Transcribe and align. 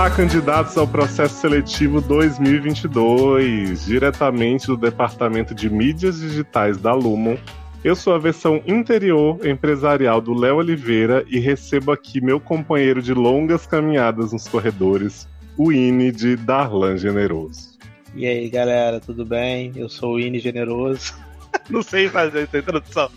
Olá, 0.00 0.10
candidatos 0.10 0.78
ao 0.78 0.88
processo 0.88 1.34
seletivo 1.34 2.00
2022, 2.00 3.84
diretamente 3.84 4.66
do 4.66 4.74
Departamento 4.74 5.54
de 5.54 5.68
Mídias 5.68 6.20
Digitais 6.20 6.78
da 6.78 6.94
Lumon. 6.94 7.36
Eu 7.84 7.94
sou 7.94 8.14
a 8.14 8.18
versão 8.18 8.62
interior 8.66 9.46
empresarial 9.46 10.18
do 10.18 10.32
Léo 10.32 10.56
Oliveira 10.56 11.22
e 11.28 11.38
recebo 11.38 11.92
aqui 11.92 12.18
meu 12.18 12.40
companheiro 12.40 13.02
de 13.02 13.12
longas 13.12 13.66
caminhadas 13.66 14.32
nos 14.32 14.48
corredores, 14.48 15.28
o 15.54 15.70
Ine 15.70 16.10
de 16.10 16.34
Darlan 16.34 16.96
Generoso. 16.96 17.78
E 18.14 18.26
aí, 18.26 18.48
galera, 18.48 19.00
tudo 19.00 19.26
bem? 19.26 19.70
Eu 19.76 19.90
sou 19.90 20.14
o 20.14 20.18
Ine 20.18 20.38
Generoso. 20.38 21.12
Não 21.68 21.82
sei 21.82 22.08
fazer 22.08 22.44
essa 22.44 22.56
introdução 22.56 23.10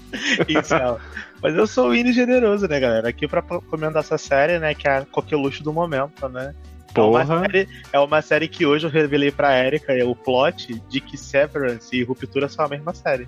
inicial. 0.49 0.99
Mas 1.41 1.55
eu 1.55 1.65
sou 1.65 1.91
o 1.91 1.95
Ine 1.95 2.12
Generoso, 2.12 2.68
né, 2.68 2.77
galera? 2.77 3.07
Aqui 3.07 3.26
pra 3.26 3.41
comentar 3.41 4.02
essa 4.02 4.18
série, 4.18 4.59
né, 4.59 4.73
que 4.73 4.85
é 4.85 4.98
a 4.98 5.05
coqueluche 5.05 5.63
do 5.63 5.71
momento, 5.71 6.27
né? 6.27 6.54
Porra. 6.93 7.21
É 7.21 7.25
uma, 7.25 7.41
série, 7.41 7.70
é 7.91 7.99
uma 7.99 8.21
série 8.21 8.47
que 8.47 8.65
hoje 8.65 8.85
eu 8.85 8.91
revelei 8.91 9.31
pra 9.31 9.57
Erika 9.57 9.93
é 9.93 10.03
o 10.03 10.15
plot 10.15 10.81
de 10.89 11.01
que 11.01 11.17
Severance 11.17 11.95
e 11.95 12.03
Ruptura 12.03 12.47
são 12.47 12.65
a 12.65 12.67
mesma 12.67 12.93
série. 12.93 13.25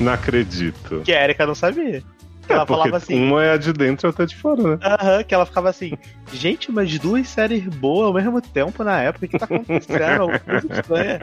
Não 0.00 0.12
acredito. 0.12 1.02
Que 1.04 1.12
a 1.12 1.22
Erika 1.22 1.46
não 1.46 1.54
sabia. 1.54 2.02
É, 2.48 2.52
Ela 2.54 2.66
porque 2.66 2.80
falava 2.80 2.96
assim. 2.96 3.22
uma 3.22 3.44
é 3.44 3.52
a 3.52 3.56
de 3.56 3.72
dentro 3.72 4.06
e 4.06 4.08
outra 4.08 4.24
é 4.24 4.26
de 4.26 4.36
fora, 4.36 4.62
né? 4.62 4.78
Aham, 4.82 5.22
que 5.22 5.34
ela 5.34 5.46
ficava 5.46 5.70
assim, 5.70 5.96
gente, 6.32 6.70
mas 6.72 6.98
duas 6.98 7.28
séries 7.28 7.62
boas 7.64 8.06
ao 8.08 8.14
mesmo 8.14 8.40
tempo 8.40 8.82
na 8.82 9.00
época, 9.02 9.26
o 9.26 9.28
que 9.28 9.38
tá 9.38 9.44
acontecendo? 9.44 10.30
Estranha. 10.70 11.20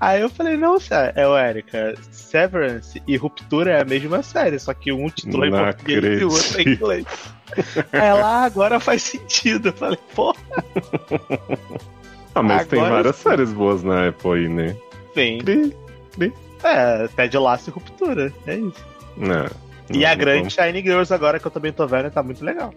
Aí 0.00 0.20
eu 0.20 0.28
falei, 0.28 0.56
não, 0.56 0.76
é 1.14 1.28
o 1.28 1.38
Erika, 1.38 1.94
Severance 2.10 3.00
e 3.06 3.16
Ruptura 3.16 3.70
é 3.70 3.80
a 3.82 3.84
mesma 3.84 4.20
série, 4.22 4.58
só 4.58 4.74
que 4.74 4.90
um 4.92 5.08
título 5.08 5.44
é 5.44 5.48
em 5.48 5.50
Não 5.52 5.64
português 5.64 6.20
e 6.20 6.24
o 6.24 6.30
outro 6.32 6.58
é 6.58 6.62
em 6.62 6.68
inglês. 6.68 7.06
Aí 7.92 8.08
ela, 8.08 8.26
ah, 8.26 8.44
agora 8.44 8.80
faz 8.80 9.02
sentido. 9.02 9.68
Eu 9.68 9.72
falei, 9.74 9.98
pô, 10.14 10.34
Ah, 12.34 12.42
mas 12.42 12.66
tem 12.66 12.80
Agora 12.80 12.94
várias 12.96 13.16
sim. 13.16 13.22
séries 13.28 13.52
boas 13.52 13.82
na 13.82 14.08
Apple 14.08 14.32
aí, 14.32 14.48
né? 14.48 14.76
Cri, 15.14 15.76
cri. 16.16 16.32
É, 16.64 17.06
Ted 17.08 17.36
Lasso 17.38 17.70
e 17.70 17.72
Ruptura, 17.72 18.32
é 18.46 18.56
isso. 18.56 18.84
Não, 19.16 19.46
E 19.90 19.98
não, 19.98 20.08
a 20.08 20.14
grande 20.14 20.50
Shiny 20.50 20.82
Girls 20.82 21.12
agora, 21.12 21.38
que 21.38 21.46
eu 21.46 21.50
também 21.50 21.72
tô 21.72 21.86
vendo, 21.86 22.10
tá 22.10 22.22
muito 22.22 22.44
legal. 22.44 22.72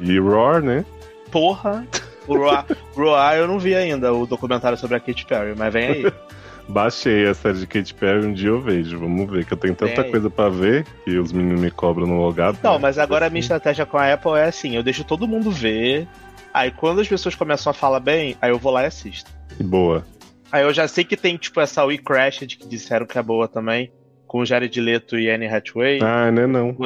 E 0.00 0.18
Roar, 0.18 0.62
né? 0.62 0.84
Porra! 1.30 1.86
O 2.26 2.36
Roar, 2.36 2.66
Roar 2.94 3.36
eu 3.36 3.46
não 3.46 3.58
vi 3.58 3.74
ainda 3.74 4.12
o 4.12 4.26
documentário 4.26 4.76
sobre 4.76 4.96
a 4.96 5.00
Katy 5.00 5.26
Perry, 5.26 5.54
mas 5.56 5.72
vem 5.72 5.86
aí. 5.86 6.12
Baixei 6.68 7.26
a 7.26 7.34
série 7.34 7.58
de 7.58 7.66
Katy 7.66 7.94
Perry, 7.94 8.26
um 8.26 8.32
dia 8.32 8.48
eu 8.48 8.60
vejo. 8.60 8.98
Vamos 8.98 9.30
ver, 9.30 9.44
que 9.44 9.52
eu 9.52 9.56
tenho 9.56 9.74
tanta 9.74 10.02
Tem. 10.02 10.10
coisa 10.10 10.28
pra 10.28 10.48
ver 10.48 10.84
que 11.04 11.16
os 11.16 11.30
meninos 11.30 11.60
me 11.60 11.70
cobram 11.70 12.08
no 12.08 12.20
logado. 12.20 12.58
Não, 12.60 12.76
mas 12.76 12.98
agora 12.98 13.26
a 13.26 13.30
minha 13.30 13.40
estratégia 13.40 13.86
com 13.86 13.96
a 13.96 14.12
Apple 14.12 14.32
é 14.32 14.46
assim: 14.46 14.74
eu 14.74 14.82
deixo 14.82 15.04
todo 15.04 15.28
mundo 15.28 15.50
ver. 15.50 16.08
Aí 16.52 16.72
quando 16.72 17.00
as 17.00 17.06
pessoas 17.06 17.36
começam 17.36 17.70
a 17.70 17.74
falar 17.74 18.00
bem, 18.00 18.36
aí 18.42 18.50
eu 18.50 18.58
vou 18.58 18.72
lá 18.72 18.82
e 18.82 18.86
assisto. 18.86 19.30
Boa. 19.60 20.04
Aí 20.50 20.62
eu 20.64 20.72
já 20.72 20.88
sei 20.88 21.04
que 21.04 21.16
tem, 21.16 21.36
tipo, 21.36 21.60
essa 21.60 21.84
We 21.84 21.98
Crashed 21.98 22.56
que 22.56 22.66
disseram 22.66 23.06
que 23.06 23.18
é 23.18 23.22
boa 23.22 23.46
também, 23.46 23.92
com 24.36 24.44
Jared 24.44 24.78
Leto 24.78 25.18
e 25.18 25.30
Anne 25.30 25.46
Hathaway. 25.46 25.98
Ah, 26.02 26.30
né 26.30 26.46
não. 26.46 26.76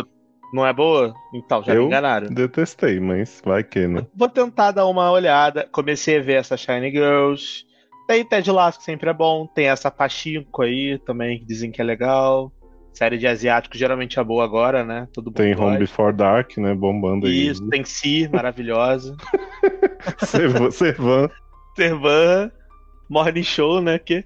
Não 0.54 0.64
é 0.64 0.72
boa? 0.72 1.12
Então, 1.34 1.62
já 1.64 1.74
Eu? 1.74 1.82
me 1.82 1.86
enganaram. 1.88 2.28
Detestei, 2.28 3.00
mas 3.00 3.42
vai 3.44 3.64
que, 3.64 3.88
né? 3.88 4.06
Vou 4.14 4.28
tentar 4.28 4.70
dar 4.70 4.86
uma 4.86 5.10
olhada. 5.10 5.68
Comecei 5.72 6.18
a 6.18 6.22
ver 6.22 6.34
essa 6.34 6.56
Shiny 6.56 6.92
Girls. 6.92 7.64
Tem 8.06 8.24
Ted 8.24 8.50
Lasso, 8.50 8.78
que 8.78 8.84
sempre 8.84 9.10
é 9.10 9.12
bom. 9.12 9.48
Tem 9.48 9.66
essa 9.66 9.90
Pachinko 9.90 10.62
aí 10.62 10.98
também, 11.04 11.40
que 11.40 11.44
dizem 11.44 11.72
que 11.72 11.80
é 11.80 11.84
legal. 11.84 12.52
Série 12.92 13.18
de 13.18 13.26
asiático 13.26 13.76
geralmente 13.76 14.18
é 14.18 14.24
boa 14.24 14.44
agora, 14.44 14.84
né? 14.84 15.08
Todo 15.12 15.32
Tem 15.32 15.56
Home. 15.56 15.78
Before 15.78 16.12
Dark, 16.12 16.56
né? 16.56 16.72
Bombando 16.72 17.26
aí. 17.26 17.48
Isso, 17.48 17.68
tem 17.68 17.84
Si, 17.84 18.28
maravilhosa. 18.32 19.16
Servan. 20.26 21.28
Servan, 21.76 22.50
Morning 23.08 23.42
Show, 23.42 23.80
né? 23.80 23.98
Que... 23.98 24.24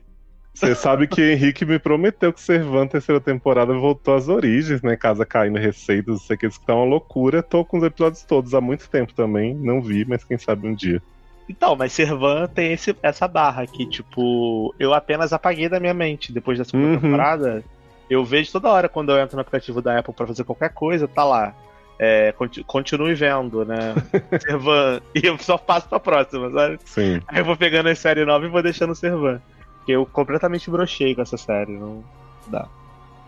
Você 0.54 0.74
sabe 0.74 1.08
que 1.08 1.20
Henrique 1.32 1.64
me 1.64 1.78
prometeu 1.80 2.32
que 2.32 2.40
Servan, 2.40 2.86
terceira 2.86 3.20
temporada, 3.20 3.74
voltou 3.74 4.14
às 4.14 4.28
origens, 4.28 4.80
né? 4.82 4.96
Casa 4.96 5.26
caindo, 5.26 5.58
receitas, 5.58 6.14
não 6.14 6.20
sei 6.20 6.36
o 6.36 6.38
que, 6.38 6.46
isso 6.46 6.60
que 6.60 6.66
tá 6.66 6.74
uma 6.74 6.84
loucura. 6.84 7.42
Tô 7.42 7.64
com 7.64 7.78
os 7.78 7.82
episódios 7.84 8.22
todos 8.22 8.54
há 8.54 8.60
muito 8.60 8.88
tempo 8.88 9.12
também. 9.12 9.52
Não 9.54 9.82
vi, 9.82 10.04
mas 10.04 10.22
quem 10.22 10.38
sabe 10.38 10.68
um 10.68 10.74
dia. 10.74 11.02
Então, 11.48 11.74
mas 11.76 11.92
Servan 11.92 12.46
tem 12.46 12.72
esse- 12.72 12.96
essa 13.02 13.26
barra 13.28 13.66
que, 13.66 13.84
tipo, 13.84 14.74
eu 14.78 14.94
apenas 14.94 15.32
apaguei 15.32 15.68
da 15.68 15.80
minha 15.80 15.92
mente 15.92 16.32
depois 16.32 16.56
da 16.56 16.64
segunda 16.64 16.86
Uhum. 16.94 17.00
temporada. 17.00 17.62
Eu 18.08 18.24
vejo 18.24 18.52
toda 18.52 18.70
hora 18.70 18.88
quando 18.88 19.10
eu 19.10 19.18
entro 19.18 19.34
no 19.36 19.40
aplicativo 19.42 19.82
da 19.82 19.98
Apple 19.98 20.14
pra 20.14 20.26
fazer 20.26 20.44
qualquer 20.44 20.70
coisa, 20.72 21.08
tá 21.08 21.24
lá. 21.24 21.52
É, 21.98 22.32
conti- 22.32 22.64
continue 22.64 23.14
vendo, 23.14 23.64
né? 23.64 23.76
Servan. 24.40 25.00
E 25.14 25.26
eu 25.26 25.36
só 25.38 25.58
passo 25.58 25.88
pra 25.88 26.00
próxima, 26.00 26.50
sabe? 26.50 26.78
Sim. 26.84 27.20
Aí 27.28 27.38
eu 27.40 27.44
vou 27.44 27.56
pegando 27.56 27.88
as 27.88 27.98
séries 27.98 28.26
novas 28.26 28.48
e 28.48 28.52
vou 28.52 28.62
deixando 28.62 28.94
Servan. 28.94 29.40
Porque 29.84 29.92
eu 29.92 30.06
completamente 30.06 30.70
brochei 30.70 31.14
com 31.14 31.20
essa 31.20 31.36
série. 31.36 31.76
Não 31.76 32.02
dá. 32.46 32.66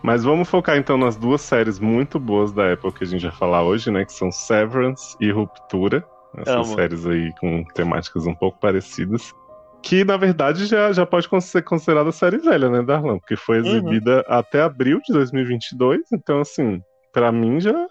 Mas 0.02 0.24
vamos 0.24 0.48
focar 0.48 0.78
então 0.78 0.96
nas 0.96 1.14
duas 1.14 1.42
séries 1.42 1.78
muito 1.78 2.18
boas 2.18 2.50
da 2.50 2.72
Apple 2.72 2.92
que 2.92 3.04
a 3.04 3.06
gente 3.06 3.26
vai 3.26 3.36
falar 3.36 3.62
hoje, 3.62 3.90
né? 3.90 4.06
Que 4.06 4.12
são 4.14 4.32
Severance 4.32 5.14
e 5.20 5.30
Ruptura. 5.30 6.02
Essas 6.38 6.66
Amo. 6.66 6.74
séries 6.74 7.06
aí 7.06 7.30
com 7.38 7.62
temáticas 7.74 8.26
um 8.26 8.34
pouco 8.34 8.58
parecidas. 8.58 9.34
Que 9.82 10.02
na 10.02 10.16
verdade 10.16 10.64
já, 10.64 10.90
já 10.92 11.04
pode 11.04 11.28
ser 11.42 11.62
considerada 11.62 12.10
série 12.10 12.38
velha, 12.38 12.70
né, 12.70 12.82
Darlan? 12.82 13.18
Porque 13.18 13.36
foi 13.36 13.58
Uhum. 13.60 13.66
exibida 13.66 14.24
até 14.26 14.62
abril 14.62 14.98
de 15.06 15.12
2022. 15.12 16.00
Então, 16.10 16.40
assim, 16.40 16.80
pra 17.12 17.30
mim 17.30 17.60
já, 17.60 17.86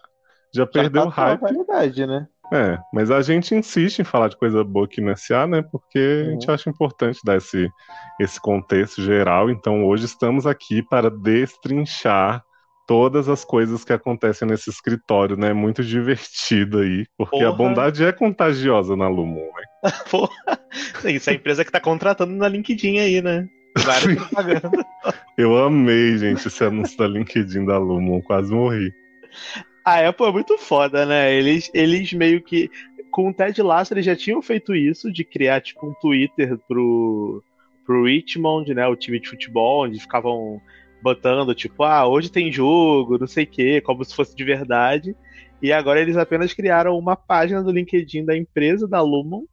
já 0.52 0.66
perdeu 0.66 1.04
Já 1.04 1.10
tá 1.10 1.16
com 1.16 1.22
a 1.22 1.26
hype. 1.26 1.42
validade, 1.42 2.08
né? 2.08 2.28
É, 2.54 2.78
mas 2.94 3.10
a 3.12 3.22
gente 3.22 3.56
insiste 3.56 4.00
em 4.00 4.04
falar 4.04 4.28
de 4.30 4.38
coisa 4.38 4.64
boa 4.64 4.86
aqui 4.86 5.02
no 5.02 5.12
SA, 5.18 5.48
né? 5.48 5.64
Porque 5.72 5.98
a 6.28 6.32
gente 6.32 6.48
Uhum. 6.48 6.54
acha 6.54 6.70
importante 6.70 7.20
dar 7.26 7.38
esse, 7.38 7.70
esse 8.20 8.40
contexto 8.40 9.02
geral. 9.02 9.50
Então 9.50 9.84
hoje 9.86 10.06
estamos 10.06 10.46
aqui 10.46 10.82
para 10.84 11.10
destrinchar 11.10 12.44
todas 12.88 13.28
as 13.28 13.44
coisas 13.44 13.84
que 13.84 13.92
acontecem 13.92 14.48
nesse 14.48 14.70
escritório, 14.70 15.36
né? 15.36 15.54
Muito 15.54 15.84
divertido 15.84 16.80
aí, 16.80 17.06
porque 17.18 17.44
a 17.44 17.52
Porra. 17.52 17.58
bondade 17.58 18.04
é 18.04 18.12
contagiosa 18.12 18.96
na 18.96 19.08
Lumon, 19.08 19.42
né? 19.56 19.64
Pô, 20.12 20.30
isso 21.10 21.30
é 21.30 21.34
a 21.34 21.36
empresa 21.36 21.66
que 21.66 21.72
tá 21.72 21.80
contratando 21.80 22.34
na 22.34 22.48
LinkedIn 22.48 23.00
aí, 23.00 23.22
né? 23.22 23.48
Várias 23.78 24.16
propagandas. 24.16 24.72
Eu 25.38 25.58
amei, 25.58 26.18
gente, 26.18 26.48
esse 26.48 26.64
anúncio 26.64 26.98
da 26.98 27.08
LinkedIn 27.08 27.66
da 27.66 27.78
Lumon, 27.78 28.22
quase 28.22 28.54
morri. 28.54 28.92
A 29.86 30.08
Apple 30.08 30.26
é 30.26 30.32
muito 30.32 30.58
foda, 30.58 31.06
né? 31.06 31.32
Eles, 31.34 31.70
eles 31.74 32.12
meio 32.12 32.42
que. 32.42 32.72
Com 33.12 33.30
o 33.30 33.34
Ted 33.34 33.62
Lasso, 33.62 33.94
eles 33.94 34.06
já 34.06 34.16
tinham 34.16 34.42
feito 34.42 34.76
isso, 34.76 35.14
de 35.14 35.24
criar, 35.24 35.62
tipo, 35.62 35.88
um 35.88 35.94
Twitter 36.02 36.58
pro, 36.68 37.42
pro 37.86 38.04
Richmond, 38.04 38.74
né? 38.74 38.86
O 38.88 38.96
time 38.96 39.20
de 39.20 39.30
futebol, 39.30 39.86
onde 39.86 40.00
ficavam 40.00 40.60
botando, 41.02 41.54
tipo, 41.54 41.84
ah, 41.84 42.08
hoje 42.08 42.32
tem 42.32 42.52
jogo, 42.52 43.20
não 43.20 43.28
sei 43.28 43.44
o 43.44 43.48
quê, 43.48 43.80
como 43.80 44.04
se 44.04 44.16
fosse 44.16 44.36
de 44.36 44.44
verdade. 44.44 45.16
E 45.62 45.72
agora 45.72 46.02
eles 46.02 46.18
apenas 46.18 46.52
criaram 46.52 46.98
uma 46.98 47.16
página 47.16 47.64
do 47.64 47.72
LinkedIn 47.72 48.26
da 48.26 48.36
empresa, 48.36 48.88
da 48.88 49.02
Lumon, 49.02 49.44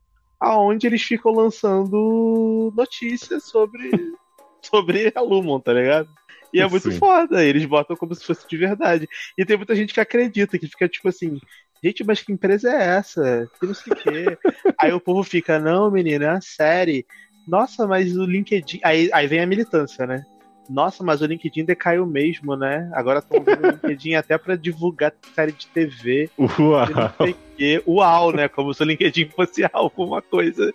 aonde 0.40 0.86
eles 0.86 1.02
ficam 1.02 1.30
lançando 1.32 2.72
notícias 2.76 3.44
sobre, 3.44 3.90
sobre 4.62 5.12
a 5.14 5.20
Lumon, 5.20 5.60
tá 5.60 5.72
ligado? 5.74 6.08
E 6.52 6.60
é 6.60 6.68
muito 6.68 6.90
Sim. 6.90 6.98
foda, 6.98 7.44
eles 7.44 7.64
botam 7.64 7.96
como 7.96 8.14
se 8.14 8.24
fosse 8.24 8.46
de 8.46 8.56
verdade. 8.56 9.08
E 9.38 9.44
tem 9.44 9.56
muita 9.56 9.74
gente 9.74 9.94
que 9.94 10.00
acredita, 10.00 10.58
que 10.58 10.68
fica 10.68 10.88
tipo 10.88 11.08
assim, 11.08 11.40
gente, 11.82 12.04
mas 12.04 12.20
que 12.20 12.32
empresa 12.32 12.70
é 12.70 12.96
essa? 12.98 13.48
Que 13.58 13.66
não 13.66 13.74
sei 13.74 13.92
o 13.92 13.96
quê. 13.96 14.38
aí 14.78 14.92
o 14.92 15.00
povo 15.00 15.22
fica, 15.22 15.58
não, 15.58 15.90
menina, 15.90 16.24
é 16.26 16.30
uma 16.30 16.40
série. 16.40 17.06
Nossa, 17.46 17.86
mas 17.86 18.16
o 18.16 18.24
LinkedIn. 18.24 18.80
Aí, 18.84 19.10
aí 19.12 19.26
vem 19.26 19.40
a 19.40 19.46
militância, 19.46 20.06
né? 20.06 20.24
Nossa, 20.70 21.02
mas 21.02 21.20
o 21.20 21.26
LinkedIn 21.26 21.64
decaiu 21.64 22.06
mesmo, 22.06 22.56
né? 22.56 22.90
Agora 22.94 23.18
estão 23.18 23.40
usando 23.40 23.64
o 23.64 23.70
LinkedIn 23.70 24.14
até 24.14 24.38
pra 24.38 24.56
divulgar 24.56 25.12
série 25.34 25.52
de 25.52 25.66
TV. 25.66 26.30
Uau! 26.38 26.86
Não 26.88 27.12
sei 27.20 27.32
o 27.32 27.36
quê. 27.56 27.82
Uau, 27.86 28.32
né? 28.32 28.48
Como 28.48 28.72
se 28.72 28.82
o 28.82 28.86
LinkedIn 28.86 29.28
fosse 29.30 29.62
alguma 29.72 30.22
coisa 30.22 30.72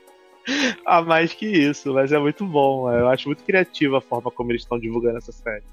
a 0.86 1.02
mais 1.02 1.34
que 1.34 1.46
isso. 1.46 1.94
Mas 1.94 2.12
é 2.12 2.20
muito 2.20 2.46
bom. 2.46 2.92
Eu 2.92 3.08
acho 3.08 3.30
muito 3.30 3.44
criativa 3.44 4.00
a 4.00 4.02
forma 4.02 4.30
como 4.30 4.52
eles 4.52 4.64
estão 4.64 4.80
divulgando 4.80 5.18
essa 5.18 5.32
série. 5.32 5.64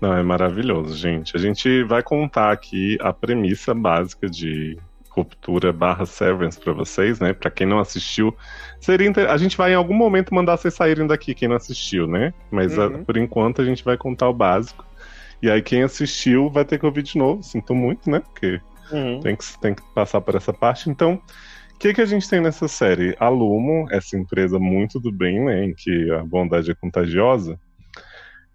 Não, 0.00 0.12
é 0.16 0.22
maravilhoso, 0.22 0.96
gente. 0.96 1.36
A 1.36 1.40
gente 1.40 1.82
vai 1.84 2.02
contar 2.02 2.50
aqui 2.52 2.98
a 3.00 3.12
premissa 3.12 3.72
básica 3.74 4.28
de 4.28 4.76
Ruptura 5.08 5.72
barra 5.72 6.04
Severance 6.04 6.58
pra 6.60 6.72
vocês, 6.72 7.20
né? 7.20 7.32
Pra 7.32 7.50
quem 7.50 7.66
não 7.66 7.78
assistiu, 7.78 8.36
seria 8.80 9.06
inter... 9.08 9.30
a 9.30 9.36
gente 9.36 9.56
vai 9.56 9.72
em 9.72 9.76
algum 9.76 9.94
momento 9.94 10.34
mandar 10.34 10.56
vocês 10.56 10.74
saírem 10.74 11.06
daqui, 11.06 11.34
quem 11.34 11.48
não 11.48 11.56
assistiu, 11.56 12.06
né? 12.06 12.34
Mas 12.50 12.76
a- 12.78 12.88
Uhum. 12.88 13.04
por 13.04 13.16
enquanto 13.16 13.62
a 13.62 13.64
gente 13.64 13.84
vai 13.84 13.96
contar 13.96 14.28
o 14.28 14.34
básico. 14.34 14.84
E 15.40 15.48
aí 15.50 15.62
quem 15.62 15.82
assistiu 15.82 16.50
vai 16.50 16.64
ter 16.64 16.78
que 16.78 16.86
ouvir 16.86 17.02
de 17.02 17.16
novo. 17.16 17.42
Sinto 17.42 17.74
muito, 17.74 18.10
né? 18.10 18.20
Porque 18.20 18.60
Uhum. 18.92 19.20
tem 19.20 19.36
que, 19.36 19.44
tem 19.60 19.74
que 19.74 19.82
passar 19.94 20.20
por 20.20 20.34
essa 20.34 20.52
parte. 20.52 20.90
Então, 20.90 21.14
o 21.74 21.78
que, 21.78 21.94
que 21.94 22.00
a 22.00 22.06
gente 22.06 22.28
tem 22.28 22.40
nessa 22.40 22.66
série? 22.66 23.14
A 23.20 23.28
Lumo, 23.28 23.86
essa 23.92 24.16
empresa 24.18 24.58
muito 24.58 24.98
do 24.98 25.12
bem, 25.12 25.44
né? 25.44 25.64
Em 25.64 25.74
que 25.74 26.10
a 26.10 26.24
bondade 26.24 26.70
é 26.70 26.74
contagiosa. 26.74 27.58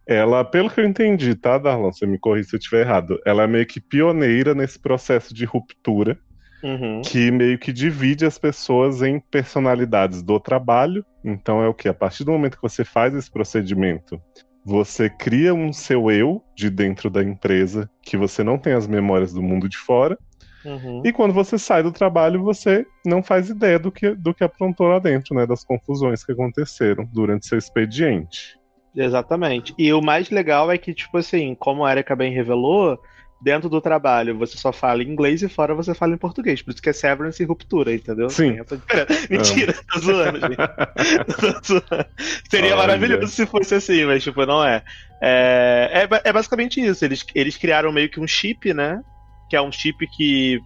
Ela, 0.09 0.43
pelo 0.43 0.71
que 0.71 0.81
eu 0.81 0.85
entendi, 0.85 1.35
tá, 1.35 1.59
Darlan? 1.59 1.91
Você 1.91 2.07
me 2.07 2.17
corrija 2.17 2.49
se 2.49 2.55
eu 2.55 2.57
estiver 2.57 2.81
errado. 2.81 3.19
Ela 3.23 3.43
é 3.43 3.47
meio 3.47 3.65
que 3.67 3.79
pioneira 3.79 4.55
nesse 4.55 4.79
processo 4.79 5.31
de 5.35 5.45
ruptura, 5.45 6.17
uhum. 6.63 7.01
que 7.03 7.29
meio 7.29 7.59
que 7.59 7.71
divide 7.71 8.25
as 8.25 8.35
pessoas 8.39 9.03
em 9.03 9.19
personalidades 9.19 10.23
do 10.23 10.39
trabalho. 10.39 11.05
Então 11.23 11.61
é 11.61 11.67
o 11.67 11.75
que? 11.75 11.87
A 11.87 11.93
partir 11.93 12.23
do 12.23 12.31
momento 12.31 12.55
que 12.55 12.61
você 12.63 12.83
faz 12.83 13.13
esse 13.13 13.29
procedimento, 13.29 14.19
você 14.65 15.11
cria 15.11 15.53
um 15.53 15.71
seu 15.71 16.09
eu 16.09 16.43
de 16.55 16.71
dentro 16.71 17.07
da 17.07 17.21
empresa 17.21 17.87
que 18.01 18.17
você 18.17 18.43
não 18.43 18.57
tem 18.57 18.73
as 18.73 18.87
memórias 18.87 19.31
do 19.31 19.43
mundo 19.43 19.69
de 19.69 19.77
fora. 19.77 20.17
Uhum. 20.65 21.03
E 21.05 21.13
quando 21.13 21.35
você 21.35 21.59
sai 21.59 21.83
do 21.83 21.91
trabalho, 21.91 22.43
você 22.43 22.83
não 23.05 23.21
faz 23.21 23.47
ideia 23.47 23.77
do 23.77 23.91
que, 23.91 24.15
do 24.15 24.33
que 24.33 24.43
aprontou 24.43 24.87
lá 24.87 24.97
dentro, 24.97 25.35
né? 25.35 25.45
Das 25.45 25.63
confusões 25.63 26.25
que 26.25 26.31
aconteceram 26.31 27.07
durante 27.13 27.45
seu 27.45 27.59
expediente. 27.59 28.58
Exatamente. 28.95 29.73
E 29.77 29.91
o 29.93 30.01
mais 30.01 30.29
legal 30.29 30.71
é 30.71 30.77
que, 30.77 30.93
tipo 30.93 31.17
assim, 31.17 31.55
como 31.55 31.85
a 31.85 31.91
Erika 31.91 32.15
bem 32.15 32.33
revelou, 32.33 32.99
dentro 33.41 33.69
do 33.69 33.79
trabalho 33.79 34.37
você 34.37 34.57
só 34.57 34.73
fala 34.73 35.03
inglês 35.03 35.41
e 35.41 35.49
fora 35.49 35.73
você 35.73 35.93
fala 35.93 36.13
em 36.13 36.17
português. 36.17 36.61
Por 36.61 36.71
isso 36.71 36.81
que 36.81 36.89
é 36.89 36.93
severance 36.93 37.41
e 37.41 37.45
ruptura, 37.45 37.93
entendeu? 37.93 38.29
Sim. 38.29 38.57
Mentira, 39.29 39.73
tô 39.91 39.99
zoando, 39.99 40.39
gente. 40.39 40.57
Seria 42.49 42.71
Olha. 42.71 42.77
maravilhoso 42.77 43.27
se 43.27 43.45
fosse 43.45 43.75
assim, 43.75 44.05
mas 44.05 44.23
tipo, 44.23 44.45
não 44.45 44.63
é. 44.63 44.83
É, 45.21 46.07
é, 46.09 46.29
é 46.29 46.33
basicamente 46.33 46.81
isso. 46.81 47.03
Eles, 47.05 47.25
eles 47.33 47.57
criaram 47.57 47.91
meio 47.91 48.09
que 48.09 48.19
um 48.19 48.27
chip, 48.27 48.73
né? 48.73 49.01
Que 49.49 49.55
é 49.55 49.61
um 49.61 49.71
chip 49.71 50.05
que 50.07 50.59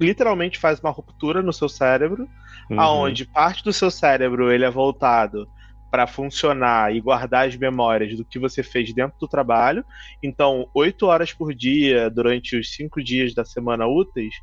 literalmente 0.00 0.58
faz 0.58 0.80
uma 0.80 0.90
ruptura 0.90 1.42
no 1.42 1.52
seu 1.52 1.68
cérebro, 1.68 2.26
uhum. 2.70 2.80
aonde 2.80 3.26
parte 3.26 3.62
do 3.62 3.72
seu 3.72 3.90
cérebro 3.90 4.50
ele 4.50 4.64
é 4.64 4.70
voltado 4.70 5.46
para 5.90 6.06
funcionar 6.06 6.94
e 6.94 7.00
guardar 7.00 7.48
as 7.48 7.56
memórias 7.56 8.16
do 8.16 8.24
que 8.24 8.38
você 8.38 8.62
fez 8.62 8.92
dentro 8.94 9.18
do 9.18 9.26
trabalho. 9.26 9.84
Então, 10.22 10.68
oito 10.74 11.06
horas 11.06 11.32
por 11.32 11.52
dia, 11.52 12.08
durante 12.08 12.56
os 12.56 12.72
cinco 12.72 13.02
dias 13.02 13.34
da 13.34 13.44
semana 13.44 13.86
úteis, 13.86 14.34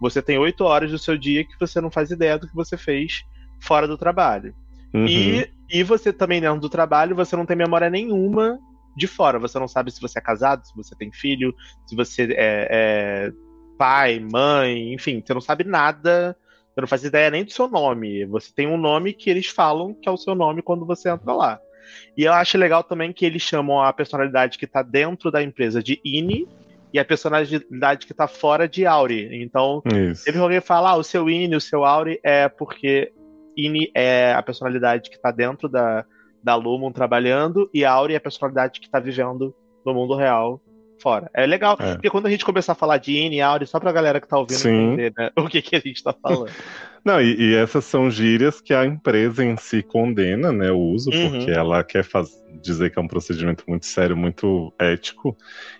você 0.00 0.20
tem 0.20 0.36
oito 0.38 0.64
horas 0.64 0.90
do 0.90 0.98
seu 0.98 1.16
dia 1.16 1.44
que 1.44 1.58
você 1.58 1.80
não 1.80 1.90
faz 1.90 2.10
ideia 2.10 2.38
do 2.38 2.48
que 2.48 2.54
você 2.54 2.76
fez 2.76 3.24
fora 3.60 3.86
do 3.86 3.96
trabalho. 3.96 4.54
Uhum. 4.92 5.06
E, 5.06 5.50
e 5.70 5.82
você 5.82 6.12
também, 6.12 6.40
dentro 6.40 6.60
do 6.60 6.68
trabalho, 6.68 7.14
você 7.14 7.36
não 7.36 7.46
tem 7.46 7.56
memória 7.56 7.88
nenhuma 7.88 8.58
de 8.96 9.06
fora. 9.06 9.38
Você 9.38 9.58
não 9.58 9.68
sabe 9.68 9.90
se 9.90 10.00
você 10.00 10.18
é 10.18 10.22
casado, 10.22 10.66
se 10.66 10.74
você 10.74 10.94
tem 10.96 11.12
filho, 11.12 11.54
se 11.86 11.94
você 11.94 12.24
é, 12.32 12.68
é 12.70 13.32
pai, 13.78 14.18
mãe, 14.18 14.92
enfim, 14.92 15.22
você 15.24 15.34
não 15.34 15.40
sabe 15.40 15.64
nada 15.64 16.36
você 16.76 16.80
não 16.82 16.88
faz 16.88 17.04
ideia 17.04 17.30
nem 17.30 17.42
do 17.42 17.50
seu 17.50 17.68
nome. 17.68 18.26
Você 18.26 18.52
tem 18.54 18.66
um 18.66 18.76
nome 18.76 19.14
que 19.14 19.30
eles 19.30 19.46
falam 19.46 19.94
que 19.94 20.06
é 20.06 20.12
o 20.12 20.16
seu 20.18 20.34
nome 20.34 20.60
quando 20.60 20.84
você 20.84 21.08
entra 21.08 21.32
lá. 21.32 21.58
E 22.14 22.24
eu 22.24 22.34
acho 22.34 22.58
legal 22.58 22.84
também 22.84 23.14
que 23.14 23.24
eles 23.24 23.40
chamam 23.40 23.80
a 23.80 23.90
personalidade 23.94 24.58
que 24.58 24.66
está 24.66 24.82
dentro 24.82 25.30
da 25.30 25.42
empresa 25.42 25.82
de 25.82 25.98
INI 26.04 26.46
e 26.92 26.98
a 26.98 27.04
personalidade 27.04 28.04
que 28.04 28.12
está 28.12 28.28
fora 28.28 28.68
de 28.68 28.84
Auri. 28.84 29.42
Então, 29.42 29.82
ele 30.26 30.36
alguém 30.36 30.60
fala, 30.60 30.90
ah, 30.90 30.96
o 30.96 31.02
seu 31.02 31.30
INI, 31.30 31.56
o 31.56 31.60
seu 31.62 31.82
Auri 31.82 32.20
é 32.22 32.46
porque 32.46 33.10
INI 33.56 33.90
é 33.94 34.34
a 34.34 34.42
personalidade 34.42 35.08
que 35.08 35.16
está 35.16 35.30
dentro 35.30 35.70
da, 35.70 36.04
da 36.44 36.56
Lumon 36.56 36.92
trabalhando 36.92 37.70
e 37.72 37.86
Auri 37.86 38.12
é 38.12 38.18
a 38.18 38.20
personalidade 38.20 38.80
que 38.80 38.86
está 38.86 39.00
vivendo 39.00 39.54
no 39.82 39.94
mundo 39.94 40.14
real 40.14 40.60
fora. 41.00 41.30
É 41.34 41.46
legal, 41.46 41.76
é. 41.78 41.94
porque 41.94 42.10
quando 42.10 42.26
a 42.26 42.30
gente 42.30 42.44
começar 42.44 42.72
a 42.72 42.76
falar 42.76 42.98
de 42.98 43.12
e 43.12 43.40
Audi, 43.40 43.66
só 43.66 43.78
pra 43.78 43.92
galera 43.92 44.20
que 44.20 44.28
tá 44.28 44.38
ouvindo 44.38 44.58
Sim. 44.58 44.92
entender 44.92 45.12
né, 45.16 45.30
o 45.36 45.48
que, 45.48 45.62
que 45.62 45.76
a 45.76 45.80
gente 45.80 46.02
tá 46.02 46.12
falando. 46.12 46.50
Não, 47.06 47.20
e, 47.20 47.36
e, 47.40 47.54
essas 47.54 47.84
são 47.84 48.10
gírias 48.10 48.60
que 48.60 48.74
a 48.74 48.84
empresa 48.84 49.44
em 49.44 49.56
si 49.56 49.80
condena, 49.80 50.50
né, 50.50 50.72
o 50.72 50.78
uso, 50.78 51.08
uhum. 51.10 51.30
porque 51.30 51.52
ela 51.52 51.84
quer 51.84 52.02
faz, 52.02 52.30
dizer 52.60 52.90
que 52.90 52.98
é 52.98 53.02
um 53.02 53.06
procedimento 53.06 53.62
muito 53.68 53.86
sério, 53.86 54.16
muito 54.16 54.74
ético, 54.76 55.36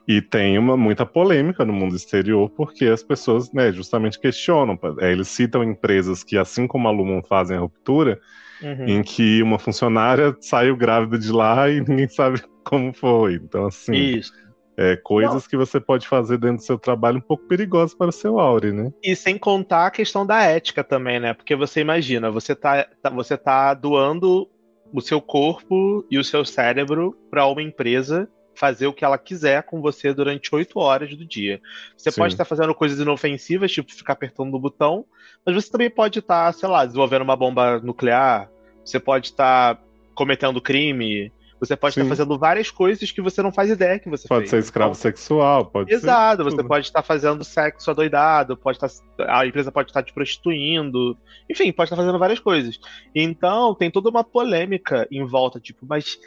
e 0.06 0.22
tem 0.22 0.56
uma 0.56 0.76
muita 0.76 1.04
polêmica 1.04 1.64
no 1.64 1.72
mundo 1.72 1.96
exterior, 1.96 2.48
porque 2.50 2.84
as 2.84 3.02
pessoas, 3.02 3.52
né, 3.52 3.72
justamente 3.72 4.20
questionam. 4.20 4.78
É, 5.00 5.10
eles 5.10 5.26
citam 5.26 5.64
empresas 5.64 6.22
que, 6.22 6.38
assim 6.38 6.64
como 6.68 6.86
a 6.86 6.92
Lumon 6.92 7.20
fazem 7.28 7.56
a 7.56 7.60
ruptura, 7.60 8.20
uhum. 8.62 8.86
em 8.86 9.02
que 9.02 9.42
uma 9.42 9.58
funcionária 9.58 10.32
saiu 10.40 10.76
grávida 10.76 11.18
de 11.18 11.32
lá 11.32 11.68
e 11.68 11.80
ninguém 11.80 12.08
sabe 12.08 12.40
como 12.62 12.92
foi. 12.94 13.34
Então, 13.34 13.66
assim. 13.66 13.94
Isso 13.94 14.45
é, 14.76 14.96
coisas 14.96 15.42
Não. 15.44 15.48
que 15.48 15.56
você 15.56 15.80
pode 15.80 16.06
fazer 16.06 16.38
dentro 16.38 16.58
do 16.58 16.62
seu 16.62 16.78
trabalho 16.78 17.18
um 17.18 17.22
pouco 17.22 17.46
perigosas 17.46 17.94
para 17.94 18.08
o 18.08 18.12
seu 18.12 18.38
Aure, 18.38 18.72
né? 18.72 18.92
E 19.02 19.16
sem 19.16 19.38
contar 19.38 19.86
a 19.86 19.90
questão 19.90 20.26
da 20.26 20.42
ética 20.42 20.84
também, 20.84 21.18
né? 21.18 21.32
Porque 21.32 21.56
você 21.56 21.80
imagina, 21.80 22.30
você 22.30 22.54
tá, 22.54 22.86
tá 23.02 23.08
você 23.08 23.36
tá 23.36 23.72
doando 23.72 24.48
o 24.92 25.00
seu 25.00 25.20
corpo 25.20 26.04
e 26.10 26.18
o 26.18 26.24
seu 26.24 26.44
cérebro 26.44 27.16
para 27.30 27.46
uma 27.46 27.62
empresa 27.62 28.28
fazer 28.54 28.86
o 28.86 28.92
que 28.92 29.04
ela 29.04 29.18
quiser 29.18 29.62
com 29.62 29.80
você 29.82 30.12
durante 30.14 30.54
oito 30.54 30.78
horas 30.78 31.14
do 31.14 31.26
dia. 31.26 31.60
Você 31.96 32.10
Sim. 32.10 32.20
pode 32.20 32.34
estar 32.34 32.44
fazendo 32.44 32.74
coisas 32.74 32.98
inofensivas, 32.98 33.70
tipo 33.70 33.92
ficar 33.92 34.14
apertando 34.14 34.54
o 34.54 34.58
botão, 34.58 35.04
mas 35.44 35.54
você 35.54 35.70
também 35.70 35.90
pode 35.90 36.18
estar, 36.18 36.52
sei 36.54 36.68
lá, 36.68 36.84
desenvolvendo 36.84 37.22
uma 37.22 37.36
bomba 37.36 37.78
nuclear, 37.80 38.50
você 38.84 38.98
pode 38.98 39.28
estar 39.28 39.78
cometendo 40.14 40.60
crime, 40.60 41.30
você 41.58 41.76
pode 41.76 41.94
Sim. 41.94 42.02
estar 42.02 42.16
fazendo 42.16 42.38
várias 42.38 42.70
coisas 42.70 43.10
que 43.10 43.20
você 43.22 43.42
não 43.42 43.50
faz 43.50 43.70
ideia 43.70 43.98
que 43.98 44.08
você 44.08 44.28
pode 44.28 44.42
fez. 44.42 44.50
Pode 44.50 44.62
ser 44.62 44.66
escravo 44.66 44.90
então, 44.90 45.00
sexual, 45.00 45.66
pode 45.66 45.92
Exato, 45.92 46.44
ser... 46.44 46.50
você 46.50 46.64
pode 46.64 46.86
estar 46.86 47.02
fazendo 47.02 47.44
sexo 47.44 47.90
adoidado, 47.90 48.56
pode 48.56 48.76
estar, 48.76 48.90
a 49.28 49.46
empresa 49.46 49.72
pode 49.72 49.90
estar 49.90 50.02
te 50.02 50.12
prostituindo, 50.12 51.16
enfim, 51.50 51.72
pode 51.72 51.86
estar 51.86 51.96
fazendo 51.96 52.18
várias 52.18 52.38
coisas. 52.38 52.78
Então, 53.14 53.74
tem 53.74 53.90
toda 53.90 54.10
uma 54.10 54.22
polêmica 54.22 55.06
em 55.10 55.24
volta, 55.24 55.58
tipo, 55.58 55.86
mas 55.88 56.18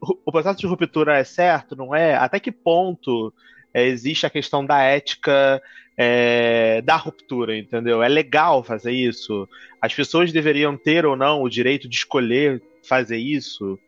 o 0.00 0.32
processo 0.32 0.58
de 0.58 0.66
ruptura 0.66 1.18
é 1.18 1.24
certo, 1.24 1.76
não 1.76 1.94
é? 1.94 2.14
Até 2.14 2.40
que 2.40 2.50
ponto 2.50 3.32
é, 3.72 3.86
existe 3.86 4.26
a 4.26 4.30
questão 4.30 4.64
da 4.64 4.80
ética 4.82 5.60
é, 5.96 6.80
da 6.82 6.96
ruptura, 6.96 7.56
entendeu? 7.56 8.02
É 8.02 8.08
legal 8.08 8.62
fazer 8.62 8.92
isso? 8.92 9.48
As 9.82 9.92
pessoas 9.92 10.32
deveriam 10.32 10.76
ter 10.76 11.04
ou 11.04 11.16
não 11.16 11.42
o 11.42 11.48
direito 11.48 11.88
de 11.88 11.96
escolher 11.96 12.62
fazer 12.88 13.18
isso? 13.18 13.78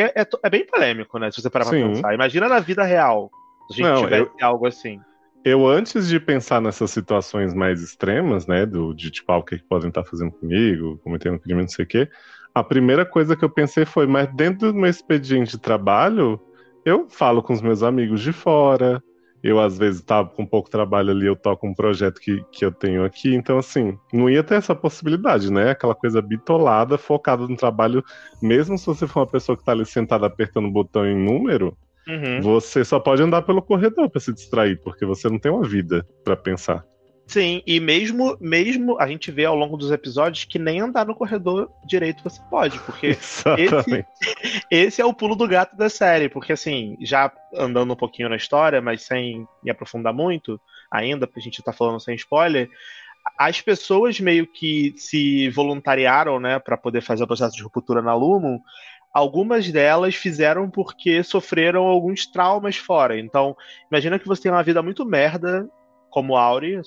Porque 0.00 0.18
é, 0.18 0.22
é, 0.22 0.26
é, 0.44 0.50
bem 0.50 0.66
polêmico, 0.66 1.18
né? 1.18 1.30
Se 1.30 1.42
você 1.42 1.50
parar 1.50 1.66
Sim. 1.66 1.80
pra 1.80 1.88
pensar. 1.88 2.14
Imagina 2.14 2.48
na 2.48 2.60
vida 2.60 2.84
real. 2.84 3.30
Se 3.68 3.74
a 3.74 3.76
gente 3.76 3.94
Não, 3.94 4.04
tivesse 4.04 4.30
eu, 4.40 4.46
algo 4.46 4.66
assim. 4.66 5.00
Eu, 5.44 5.66
antes 5.66 6.08
de 6.08 6.18
pensar 6.18 6.60
nessas 6.60 6.90
situações 6.90 7.54
mais 7.54 7.82
extremas, 7.82 8.46
né? 8.46 8.64
Do, 8.64 8.94
de 8.94 9.10
tipo, 9.10 9.30
ah, 9.32 9.38
o 9.38 9.42
que, 9.42 9.58
que 9.58 9.64
podem 9.64 9.88
estar 9.88 10.04
fazendo 10.04 10.32
comigo, 10.32 10.98
cometendo 11.02 11.38
crime, 11.38 11.62
não 11.62 11.68
sei 11.68 11.84
o 11.84 11.88
quê. 11.88 12.08
A 12.54 12.64
primeira 12.64 13.06
coisa 13.06 13.36
que 13.36 13.44
eu 13.44 13.50
pensei 13.50 13.84
foi, 13.84 14.06
mas 14.06 14.32
dentro 14.34 14.72
do 14.72 14.78
meu 14.78 14.90
expediente 14.90 15.52
de 15.52 15.58
trabalho, 15.58 16.40
eu 16.84 17.08
falo 17.08 17.42
com 17.42 17.52
os 17.52 17.62
meus 17.62 17.82
amigos 17.82 18.20
de 18.20 18.32
fora, 18.32 19.02
eu 19.42 19.58
às 19.58 19.78
vezes 19.78 20.02
tava 20.02 20.28
com 20.28 20.44
pouco 20.44 20.70
trabalho 20.70 21.10
ali, 21.10 21.26
eu 21.26 21.36
toco 21.36 21.66
um 21.66 21.74
projeto 21.74 22.20
que, 22.20 22.44
que 22.52 22.64
eu 22.64 22.70
tenho 22.70 23.04
aqui, 23.04 23.34
então 23.34 23.58
assim, 23.58 23.98
não 24.12 24.28
ia 24.28 24.42
ter 24.42 24.56
essa 24.56 24.74
possibilidade, 24.74 25.50
né? 25.50 25.70
Aquela 25.70 25.94
coisa 25.94 26.20
bitolada, 26.20 26.98
focada 26.98 27.46
no 27.46 27.56
trabalho, 27.56 28.04
mesmo 28.42 28.76
se 28.76 28.86
você 28.86 29.06
for 29.06 29.20
uma 29.20 29.26
pessoa 29.26 29.56
que 29.56 29.64
tá 29.64 29.72
ali 29.72 29.86
sentada 29.86 30.26
apertando 30.26 30.66
o 30.66 30.72
botão 30.72 31.06
em 31.06 31.16
número, 31.16 31.76
uhum. 32.06 32.40
você 32.42 32.84
só 32.84 33.00
pode 33.00 33.22
andar 33.22 33.42
pelo 33.42 33.62
corredor 33.62 34.10
para 34.10 34.20
se 34.20 34.32
distrair, 34.32 34.80
porque 34.82 35.06
você 35.06 35.28
não 35.28 35.38
tem 35.38 35.50
uma 35.50 35.66
vida 35.66 36.06
para 36.22 36.36
pensar. 36.36 36.84
Sim, 37.30 37.62
e 37.64 37.78
mesmo, 37.78 38.36
mesmo 38.40 38.98
a 38.98 39.06
gente 39.06 39.30
vê 39.30 39.44
ao 39.44 39.54
longo 39.54 39.76
dos 39.76 39.92
episódios 39.92 40.42
que 40.42 40.58
nem 40.58 40.80
andar 40.80 41.06
no 41.06 41.14
corredor 41.14 41.70
direito 41.84 42.24
você 42.24 42.42
pode, 42.50 42.76
porque 42.80 43.06
esse, 43.56 44.04
esse, 44.68 45.00
é 45.00 45.04
o 45.04 45.14
pulo 45.14 45.36
do 45.36 45.46
gato 45.46 45.76
da 45.76 45.88
série, 45.88 46.28
porque 46.28 46.52
assim, 46.52 46.96
já 47.00 47.30
andando 47.54 47.92
um 47.92 47.96
pouquinho 47.96 48.28
na 48.28 48.34
história, 48.34 48.80
mas 48.80 49.02
sem 49.02 49.46
me 49.62 49.70
aprofundar 49.70 50.12
muito 50.12 50.60
ainda, 50.90 51.24
porque 51.24 51.38
a 51.38 51.42
gente 51.44 51.62
tá 51.62 51.72
falando 51.72 52.00
sem 52.00 52.16
spoiler, 52.16 52.68
as 53.38 53.60
pessoas 53.60 54.18
meio 54.18 54.44
que 54.44 54.92
se 54.96 55.50
voluntariaram, 55.50 56.40
né, 56.40 56.58
para 56.58 56.76
poder 56.76 57.00
fazer 57.00 57.22
o 57.22 57.28
processo 57.28 57.54
de 57.54 57.62
ruptura 57.62 58.02
na 58.02 58.12
Lumon, 58.12 58.58
algumas 59.14 59.70
delas 59.70 60.16
fizeram 60.16 60.68
porque 60.68 61.22
sofreram 61.22 61.84
alguns 61.84 62.26
traumas 62.26 62.76
fora. 62.76 63.16
Então, 63.20 63.56
imagina 63.88 64.18
que 64.18 64.26
você 64.26 64.42
tem 64.42 64.50
uma 64.50 64.64
vida 64.64 64.82
muito 64.82 65.06
merda 65.06 65.70
como 66.10 66.36
Auri, 66.36 66.80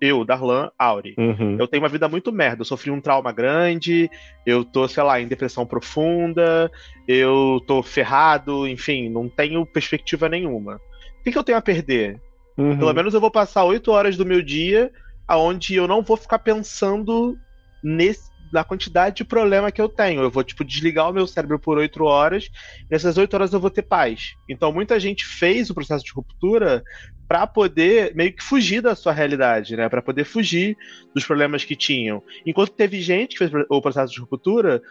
eu, 0.00 0.24
Darlan, 0.24 0.70
Auri. 0.78 1.14
Uhum. 1.18 1.56
Eu 1.58 1.66
tenho 1.66 1.82
uma 1.82 1.88
vida 1.88 2.08
muito 2.08 2.32
merda. 2.32 2.62
Eu 2.62 2.66
sofri 2.66 2.90
um 2.90 3.00
trauma 3.00 3.32
grande, 3.32 4.08
eu 4.46 4.64
tô, 4.64 4.86
sei 4.86 5.02
lá, 5.02 5.20
em 5.20 5.26
depressão 5.26 5.66
profunda, 5.66 6.70
eu 7.06 7.60
tô 7.66 7.82
ferrado, 7.82 8.66
enfim, 8.66 9.08
não 9.08 9.28
tenho 9.28 9.66
perspectiva 9.66 10.28
nenhuma. 10.28 10.76
O 11.20 11.24
que, 11.24 11.32
que 11.32 11.38
eu 11.38 11.44
tenho 11.44 11.58
a 11.58 11.62
perder? 11.62 12.20
Uhum. 12.56 12.78
Pelo 12.78 12.94
menos 12.94 13.12
eu 13.12 13.20
vou 13.20 13.30
passar 13.30 13.64
oito 13.64 13.90
horas 13.90 14.16
do 14.16 14.24
meu 14.24 14.40
dia 14.40 14.90
aonde 15.26 15.74
eu 15.74 15.86
não 15.86 16.02
vou 16.02 16.16
ficar 16.16 16.38
pensando 16.38 17.36
nesse, 17.82 18.29
da 18.52 18.64
quantidade 18.64 19.16
de 19.16 19.24
problema 19.24 19.70
que 19.70 19.80
eu 19.80 19.88
tenho. 19.88 20.22
Eu 20.22 20.30
vou, 20.30 20.42
tipo, 20.42 20.64
desligar 20.64 21.08
o 21.08 21.12
meu 21.12 21.26
cérebro 21.26 21.58
por 21.58 21.78
oito 21.78 22.04
horas, 22.04 22.50
nessas 22.90 23.16
oito 23.16 23.34
horas 23.34 23.52
eu 23.52 23.60
vou 23.60 23.70
ter 23.70 23.82
paz. 23.82 24.34
Então, 24.48 24.72
muita 24.72 24.98
gente 24.98 25.24
fez 25.24 25.70
o 25.70 25.74
processo 25.74 26.04
de 26.04 26.12
ruptura 26.12 26.82
para 27.28 27.46
poder 27.46 28.14
meio 28.14 28.32
que 28.32 28.42
fugir 28.42 28.80
da 28.80 28.94
sua 28.94 29.12
realidade, 29.12 29.76
né? 29.76 29.88
Para 29.88 30.02
poder 30.02 30.24
fugir 30.24 30.76
dos 31.14 31.24
problemas 31.24 31.64
que 31.64 31.76
tinham. 31.76 32.22
Enquanto 32.44 32.72
teve 32.72 33.00
gente 33.00 33.32
que 33.32 33.38
fez 33.38 33.52
o 33.68 33.80
processo 33.80 34.12
de 34.12 34.20
ruptura 34.20 34.82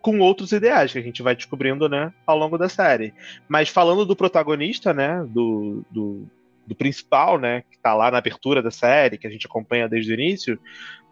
com 0.00 0.18
outros 0.18 0.50
ideais 0.52 0.92
que 0.92 0.98
a 0.98 1.02
gente 1.02 1.22
vai 1.22 1.36
descobrindo, 1.36 1.88
né, 1.88 2.12
ao 2.26 2.36
longo 2.36 2.58
da 2.58 2.68
série. 2.68 3.14
Mas 3.48 3.68
falando 3.68 4.04
do 4.04 4.16
protagonista, 4.16 4.92
né, 4.92 5.24
do, 5.28 5.84
do 5.90 6.26
do 6.72 6.74
principal, 6.74 7.38
né, 7.38 7.62
que 7.70 7.78
tá 7.78 7.92
lá 7.94 8.10
na 8.10 8.16
abertura 8.16 8.62
da 8.62 8.70
série, 8.70 9.18
que 9.18 9.26
a 9.26 9.30
gente 9.30 9.46
acompanha 9.46 9.86
desde 9.86 10.10
o 10.10 10.14
início, 10.14 10.58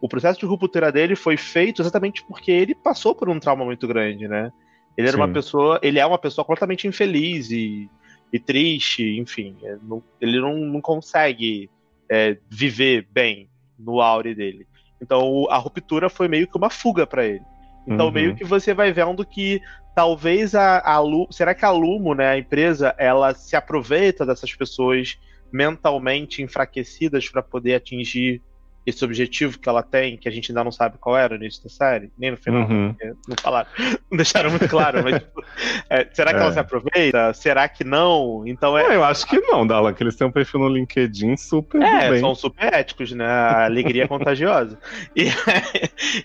o 0.01 0.09
processo 0.09 0.41
de 0.41 0.47
ruptura 0.47 0.91
dele 0.91 1.15
foi 1.15 1.37
feito 1.37 1.83
exatamente 1.83 2.25
porque 2.27 2.51
ele 2.51 2.75
passou 2.75 3.15
por 3.15 3.29
um 3.29 3.39
trauma 3.39 3.65
muito 3.65 3.87
grande, 3.87 4.27
né? 4.27 4.51
Ele 4.97 5.07
era 5.07 5.17
Sim. 5.17 5.23
uma 5.23 5.29
pessoa, 5.29 5.79
ele 5.83 5.99
é 5.99 6.07
uma 6.07 6.19
pessoa 6.19 6.45
completamente 6.45 6.89
infeliz 6.89 7.51
e, 7.51 7.89
e 8.33 8.39
triste, 8.39 9.19
enfim, 9.19 9.55
é, 9.63 9.77
ele 10.21 10.41
não, 10.41 10.57
não 10.57 10.81
consegue 10.81 11.69
é, 12.11 12.39
viver 12.49 13.07
bem 13.13 13.51
no 13.79 14.01
aure 14.01 14.35
dele. 14.35 14.67
Então 15.01 15.47
a 15.51 15.59
ruptura 15.59 16.09
foi 16.09 16.29
meio 16.29 16.49
que 16.49 16.57
uma 16.57 16.71
fuga 16.71 17.07
para 17.07 17.27
ele. 17.27 17.45
Então 17.87 18.07
uhum. 18.07 18.13
meio 18.13 18.35
que 18.35 18.45
você 18.45 18.73
vai 18.73 18.93
vendo 18.93 19.25
que 19.25 19.61
talvez 19.95 20.55
a, 20.55 20.79
a 20.79 21.01
será 21.31 21.55
que 21.55 21.65
a 21.65 21.71
Lumo, 21.71 22.15
né, 22.15 22.29
a 22.29 22.39
empresa, 22.39 22.95
ela 22.97 23.35
se 23.35 23.55
aproveita 23.55 24.25
dessas 24.25 24.55
pessoas 24.55 25.19
mentalmente 25.53 26.43
enfraquecidas 26.43 27.29
para 27.29 27.43
poder 27.43 27.75
atingir 27.75 28.43
esse 28.87 29.05
objetivo 29.05 29.59
que 29.59 29.69
ela 29.69 29.83
tem, 29.83 30.17
que 30.17 30.29
a 30.29 30.33
gente 30.33 30.51
ainda 30.51 30.65
não 30.65 30.73
sabe 30.73 30.97
qual 30.99 31.17
era 31.17 31.37
no 31.37 31.45
início 31.45 31.63
da 31.63 31.69
série, 31.69 32.11
nem 32.19 32.31
no 32.31 32.37
final, 32.37 32.63
uhum. 32.63 32.95
não 33.29 33.37
falaram, 33.41 33.69
não 34.11 34.17
deixaram 34.17 34.51
muito 34.51 34.69
claro, 34.69 35.03
mas 35.03 35.21
tipo, 35.21 35.45
é, 35.89 36.09
será 36.13 36.33
que 36.33 36.39
é. 36.39 36.43
ela 36.43 36.53
se 36.53 36.59
aproveita? 36.59 37.33
Será 37.35 37.69
que 37.69 37.85
não? 37.85 38.43
Então 38.47 38.77
é. 38.79 38.97
eu 38.97 39.05
acho 39.05 39.27
que 39.27 39.39
não, 39.41 39.67
Dala, 39.67 39.93
que 39.93 40.03
eles 40.03 40.17
têm 40.17 40.27
um 40.27 40.33
perfil 40.33 40.61
no 40.61 40.69
LinkedIn 40.69 41.37
super. 41.37 41.81
É, 41.83 42.19
são 42.19 42.35
super 42.35 42.73
éticos, 42.73 43.13
né? 43.13 43.27
A 43.27 43.65
alegria 43.65 44.05
é 44.05 44.09
contagiosa. 44.09 44.79
E, 45.17 45.29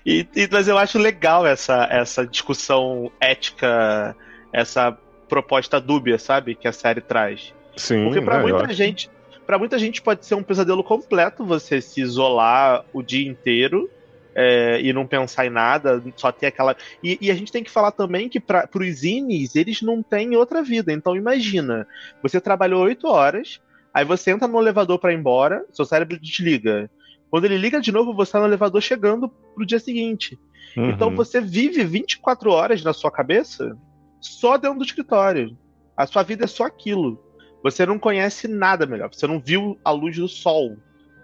e, 0.04 0.28
e, 0.34 0.48
mas 0.50 0.68
eu 0.68 0.78
acho 0.78 0.98
legal 0.98 1.46
essa, 1.46 1.86
essa 1.90 2.26
discussão 2.26 3.10
ética, 3.20 4.16
essa 4.52 4.96
proposta 5.28 5.80
dúbia, 5.80 6.18
sabe? 6.18 6.54
Que 6.54 6.68
a 6.68 6.72
série 6.72 7.00
traz. 7.00 7.52
Sim, 7.76 8.04
Porque 8.04 8.20
pra 8.20 8.38
é, 8.38 8.42
muita 8.42 8.72
gente 8.72 9.10
para 9.46 9.58
muita 9.58 9.78
gente 9.78 10.02
pode 10.02 10.26
ser 10.26 10.34
um 10.34 10.42
pesadelo 10.42 10.82
completo 10.82 11.44
você 11.44 11.80
se 11.80 12.00
isolar 12.00 12.84
o 12.92 13.02
dia 13.02 13.28
inteiro 13.28 13.88
é, 14.34 14.80
e 14.82 14.92
não 14.92 15.06
pensar 15.06 15.46
em 15.46 15.50
nada, 15.50 16.02
só 16.14 16.30
ter 16.30 16.46
aquela. 16.46 16.76
E, 17.02 17.16
e 17.20 17.30
a 17.30 17.34
gente 17.34 17.50
tem 17.50 17.64
que 17.64 17.70
falar 17.70 17.92
também 17.92 18.28
que 18.28 18.38
para 18.38 18.68
os 18.74 19.02
Inis, 19.02 19.56
eles 19.56 19.80
não 19.80 20.02
têm 20.02 20.36
outra 20.36 20.62
vida. 20.62 20.92
Então 20.92 21.16
imagina, 21.16 21.86
você 22.22 22.38
trabalhou 22.38 22.82
oito 22.84 23.08
horas, 23.08 23.60
aí 23.94 24.04
você 24.04 24.32
entra 24.32 24.46
no 24.46 24.60
elevador 24.60 24.98
para 24.98 25.12
ir 25.12 25.16
embora, 25.16 25.64
seu 25.72 25.86
cérebro 25.86 26.20
desliga. 26.20 26.90
Quando 27.30 27.46
ele 27.46 27.56
liga 27.56 27.80
de 27.80 27.90
novo, 27.90 28.12
você 28.12 28.32
tá 28.32 28.40
no 28.40 28.46
elevador 28.46 28.82
chegando 28.82 29.28
pro 29.28 29.64
dia 29.64 29.78
seguinte. 29.78 30.38
Uhum. 30.76 30.90
Então 30.90 31.14
você 31.14 31.40
vive 31.40 31.82
24 31.82 32.50
horas 32.50 32.84
na 32.84 32.92
sua 32.92 33.10
cabeça 33.10 33.76
só 34.20 34.58
dentro 34.58 34.78
do 34.78 34.84
escritório. 34.84 35.56
A 35.96 36.06
sua 36.06 36.22
vida 36.22 36.44
é 36.44 36.46
só 36.46 36.64
aquilo. 36.64 37.25
Você 37.62 37.84
não 37.84 37.98
conhece 37.98 38.48
nada 38.48 38.86
melhor. 38.86 39.08
Você 39.12 39.26
não 39.26 39.40
viu 39.40 39.78
a 39.84 39.90
luz 39.90 40.16
do 40.16 40.28
sol. 40.28 40.76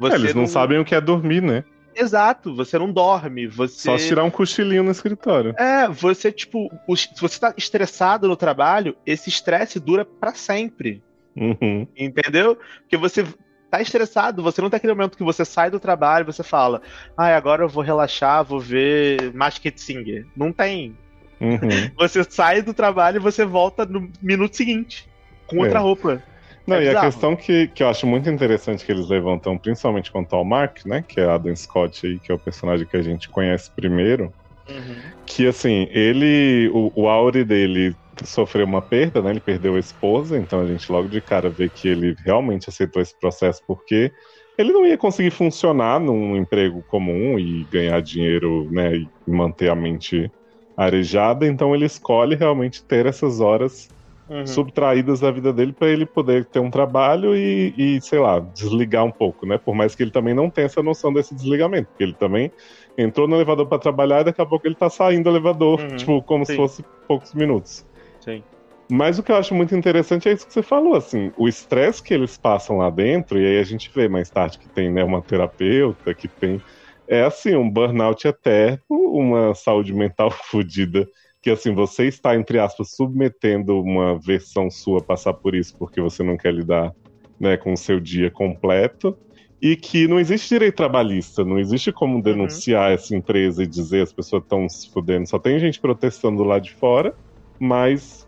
É, 0.03 0.15
eles 0.15 0.35
não, 0.35 0.43
não, 0.43 0.49
sabem 0.49 0.79
o 0.79 0.85
que 0.85 0.95
é 0.95 1.01
dormir, 1.01 1.43
né? 1.43 1.65
Exato, 1.95 2.55
você 2.55 2.79
não 2.79 2.91
dorme, 2.91 3.47
você... 3.47 3.83
Só 3.83 3.97
tirar 3.99 4.25
um 4.25 4.31
cochilinho 4.31 4.83
no 4.83 4.91
escritório. 4.91 5.55
É, 5.59 5.87
você, 5.89 6.33
tipo, 6.33 6.71
se 6.97 7.21
você 7.21 7.39
tá 7.39 7.55
estressado 7.57 8.27
no 8.27 8.35
trabalho, 8.35 8.97
esse 9.05 9.29
estresse 9.29 9.79
dura 9.79 10.05
para 10.05 10.33
sempre. 10.33 11.03
Uhum. 11.37 11.87
Entendeu? 11.97 12.59
Porque 12.81 12.97
você 12.97 13.27
tá 13.71 13.81
estressado, 13.81 14.43
você 14.43 14.61
não 14.61 14.69
tem 14.69 14.77
aquele 14.77 14.95
momento 14.95 15.17
que 15.17 15.25
você 15.25 15.45
sai 15.45 15.71
do 15.71 15.81
trabalho 15.81 16.25
e 16.25 16.33
você 16.33 16.43
fala, 16.43 16.83
ah, 17.17 17.35
agora 17.35 17.65
eu 17.65 17.69
vou 17.69 17.83
relaxar, 17.83 18.45
vou 18.45 18.61
ver 18.61 19.33
Masked 19.35 19.81
Singer. 19.81 20.27
Não 20.37 20.53
tem. 20.53 20.97
Uhum. 21.41 21.59
Você 21.99 22.23
sai 22.23 22.63
do 22.63 22.73
trabalho 22.73 23.17
e 23.17 23.19
você 23.19 23.45
volta 23.45 23.85
no 23.85 24.09
minuto 24.23 24.57
seguinte, 24.57 25.09
com 25.53 25.63
outra 25.63 25.79
é. 25.79 25.83
roupa. 25.83 26.23
Não, 26.67 26.77
é 26.77 26.85
e 26.85 26.89
a 26.89 27.01
questão 27.01 27.35
que, 27.35 27.67
que 27.69 27.83
eu 27.83 27.89
acho 27.89 28.07
muito 28.07 28.31
interessante 28.31 28.85
que 28.85 28.93
eles 28.93 29.09
levantam, 29.09 29.59
principalmente 29.59 30.13
quanto 30.13 30.35
ao 30.37 30.45
Mark, 30.45 30.85
né? 30.87 31.05
Que 31.07 31.21
é 31.21 31.29
Adam 31.29 31.55
Scott 31.57 32.07
aí, 32.07 32.19
que 32.19 32.31
é 32.31 32.35
o 32.35 32.39
personagem 32.39 32.87
que 32.87 32.97
a 32.97 33.03
gente 33.03 33.29
conhece 33.29 33.71
primeiro. 33.71 34.33
Uhum. 34.69 34.97
Que 35.27 35.47
assim, 35.47 35.89
ele. 35.91 36.71
O, 36.73 36.93
o 36.95 37.09
Auri 37.09 37.45
dele 37.45 37.97
sofreu 38.25 38.65
uma 38.65 38.81
perda, 38.81 39.21
né? 39.21 39.31
Ele 39.31 39.41
perdeu 39.41 39.75
a 39.75 39.81
esposa, 39.81 40.39
então 40.39 40.61
a 40.61 40.67
gente 40.67 40.91
logo 40.91 41.09
de 41.09 41.21
cara 41.21 41.49
vê 41.49 41.69
que 41.69 41.89
ele 41.89 42.15
realmente 42.25 42.69
aceitou 42.69 43.03
esse 43.03 43.19
processo 43.19 43.61
porque 43.67 44.13
ele 44.57 44.73
não 44.73 44.87
ia 44.87 44.99
conseguir 44.99 45.31
funcionar 45.31 45.99
num 45.99 46.37
emprego 46.37 46.83
comum 46.89 47.39
e 47.39 47.65
ganhar 47.65 48.01
dinheiro, 48.01 48.69
né? 48.71 48.97
E 48.97 49.09
manter 49.27 49.69
a 49.69 49.75
mente 49.75 50.31
arejada, 50.77 51.47
então 51.47 51.75
ele 51.75 51.85
escolhe 51.85 52.37
realmente 52.37 52.83
ter 52.85 53.07
essas 53.07 53.41
horas 53.41 53.89
uhum. 54.33 54.47
subtraídas 54.47 55.21
da 55.21 55.31
vida 55.31 55.53
dele 55.53 55.73
para 55.73 55.89
ele 55.89 56.07
poder 56.07 56.45
ter 56.47 56.59
um 56.59 56.71
trabalho 56.71 57.37
e, 57.37 57.75
e, 57.77 58.01
sei 58.01 58.19
lá, 58.19 58.41
desligar 58.41 59.05
um 59.05 59.11
pouco, 59.11 59.45
né? 59.47 59.59
Por 59.59 59.75
mais 59.75 59.95
que 59.95 60.03
ele 60.03 60.11
também 60.11 60.35
não 60.35 60.49
tenha 60.49 60.67
essa 60.67 60.83
noção 60.83 61.13
desse 61.13 61.35
desligamento, 61.35 61.89
porque 61.89 62.03
ele 62.03 62.15
também 62.15 62.51
entrou 62.97 63.29
no 63.29 63.37
elevador 63.37 63.67
para 63.67 63.79
trabalhar 63.79 64.23
e 64.23 64.25
daqui 64.25 64.41
a 64.41 64.47
pouco 64.47 64.67
ele 64.67 64.75
tá 64.75 64.89
saindo 64.89 65.25
do 65.25 65.31
elevador, 65.31 65.81
uhum. 65.81 65.97
tipo, 65.97 66.23
como 66.23 66.45
Sim. 66.47 66.53
se 66.53 66.57
fosse 66.57 66.85
poucos 67.07 67.35
minutos. 67.35 67.87
Sim. 68.21 68.43
Mas 68.91 69.19
o 69.19 69.23
que 69.23 69.33
eu 69.33 69.37
acho 69.37 69.55
muito 69.55 69.75
interessante 69.75 70.29
é 70.29 70.33
isso 70.33 70.47
que 70.47 70.53
você 70.53 70.63
falou, 70.63 70.95
assim, 70.97 71.33
o 71.37 71.49
estresse 71.49 72.03
que 72.03 72.13
eles 72.13 72.37
passam 72.37 72.79
lá 72.79 72.91
dentro, 72.91 73.39
e 73.39 73.47
aí 73.47 73.59
a 73.59 73.63
gente 73.63 73.91
vê 73.95 74.09
mais 74.09 74.29
tarde 74.29 74.59
que 74.59 74.69
tem 74.69 74.91
né, 74.91 75.05
uma 75.05 75.23
terapeuta, 75.23 76.13
que 76.15 76.29
tem. 76.29 76.61
É 77.09 77.23
assim, 77.23 77.55
um 77.55 77.69
burnout 77.69 78.27
eterno, 78.27 78.81
uma 78.89 79.55
saúde 79.55 79.93
mental 79.93 80.31
fodida 80.51 81.07
que 81.43 81.51
assim, 81.51 81.75
você 81.75 82.07
está, 82.07 82.37
entre 82.37 82.61
aspas, 82.61 82.93
submetendo 82.93 83.81
uma 83.81 84.17
versão 84.17 84.71
sua 84.71 85.03
passar 85.03 85.35
por 85.35 85.57
isso 85.57 85.77
porque 85.77 86.01
você 86.01 86.23
não 86.23 86.37
quer 86.37 86.55
lidar 86.55 86.95
né, 87.39 87.57
com 87.57 87.73
o 87.73 87.77
seu 87.77 87.99
dia 87.99 88.31
completo. 88.31 89.19
E 89.61 89.77
que 89.77 90.09
não 90.09 90.19
existe 90.19 90.49
direito 90.49 90.75
trabalhista, 90.75 91.45
não 91.45 91.57
existe 91.57 91.93
como 91.93 92.17
uhum. 92.17 92.21
denunciar 92.21 92.89
uhum. 92.89 92.95
essa 92.95 93.15
empresa 93.15 93.63
e 93.63 93.67
dizer 93.67 94.03
as 94.03 94.13
pessoas 94.13 94.43
estão 94.43 94.69
se 94.69 94.91
fudendo. 94.91 95.29
Só 95.29 95.39
tem 95.39 95.59
gente 95.59 95.81
protestando 95.81 96.43
lá 96.43 96.59
de 96.59 96.73
fora, 96.73 97.15
mas 97.61 98.27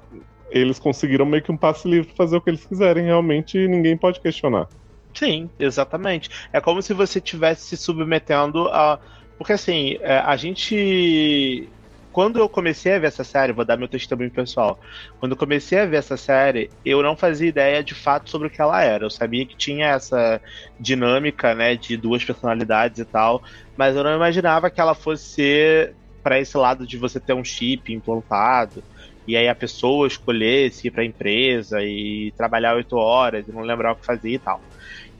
eles 0.50 0.78
conseguiram 0.78 1.26
meio 1.26 1.42
que 1.42 1.50
um 1.50 1.56
passe 1.56 1.88
livre 1.88 2.06
para 2.06 2.16
fazer 2.16 2.36
o 2.36 2.40
que 2.40 2.50
eles 2.50 2.64
quiserem 2.64 3.04
realmente 3.04 3.58
e 3.58 3.66
ninguém 3.66 3.96
pode 3.96 4.20
questionar. 4.20 4.68
Sim, 5.12 5.50
exatamente. 5.58 6.30
É 6.52 6.60
como 6.60 6.80
se 6.80 6.94
você 6.94 7.18
estivesse 7.18 7.64
se 7.66 7.76
submetendo 7.76 8.68
a. 8.68 9.00
Porque 9.36 9.52
assim, 9.52 9.98
é, 10.00 10.18
a 10.18 10.36
gente 10.36 11.68
quando 12.14 12.38
eu 12.38 12.48
comecei 12.48 12.94
a 12.94 12.98
ver 13.00 13.08
essa 13.08 13.24
série, 13.24 13.52
vou 13.52 13.64
dar 13.64 13.76
meu 13.76 13.88
testemunho 13.88 14.30
pessoal. 14.30 14.78
Quando 15.18 15.32
eu 15.32 15.36
comecei 15.36 15.80
a 15.80 15.86
ver 15.86 15.96
essa 15.96 16.16
série, 16.16 16.70
eu 16.84 17.02
não 17.02 17.16
fazia 17.16 17.48
ideia 17.48 17.82
de 17.82 17.92
fato 17.92 18.30
sobre 18.30 18.46
o 18.46 18.50
que 18.52 18.62
ela 18.62 18.80
era. 18.84 19.04
Eu 19.04 19.10
sabia 19.10 19.44
que 19.44 19.56
tinha 19.56 19.88
essa 19.88 20.40
dinâmica, 20.78 21.56
né, 21.56 21.74
de 21.76 21.96
duas 21.96 22.24
personalidades 22.24 23.00
e 23.00 23.04
tal, 23.04 23.42
mas 23.76 23.96
eu 23.96 24.04
não 24.04 24.14
imaginava 24.14 24.70
que 24.70 24.80
ela 24.80 24.94
fosse 24.94 25.24
ser 25.24 25.96
para 26.22 26.38
esse 26.38 26.56
lado 26.56 26.86
de 26.86 26.96
você 26.96 27.18
ter 27.20 27.34
um 27.34 27.44
chip 27.44 27.92
implantado 27.92 28.84
e 29.26 29.36
aí 29.36 29.48
a 29.48 29.54
pessoa 29.56 30.06
escolhesse 30.06 30.86
ir 30.86 30.90
para 30.92 31.04
empresa 31.04 31.82
e 31.82 32.32
trabalhar 32.36 32.76
oito 32.76 32.96
horas 32.96 33.48
e 33.48 33.52
não 33.52 33.62
lembrar 33.62 33.92
o 33.92 33.96
que 33.96 34.06
fazia 34.06 34.36
e 34.36 34.38
tal. 34.38 34.62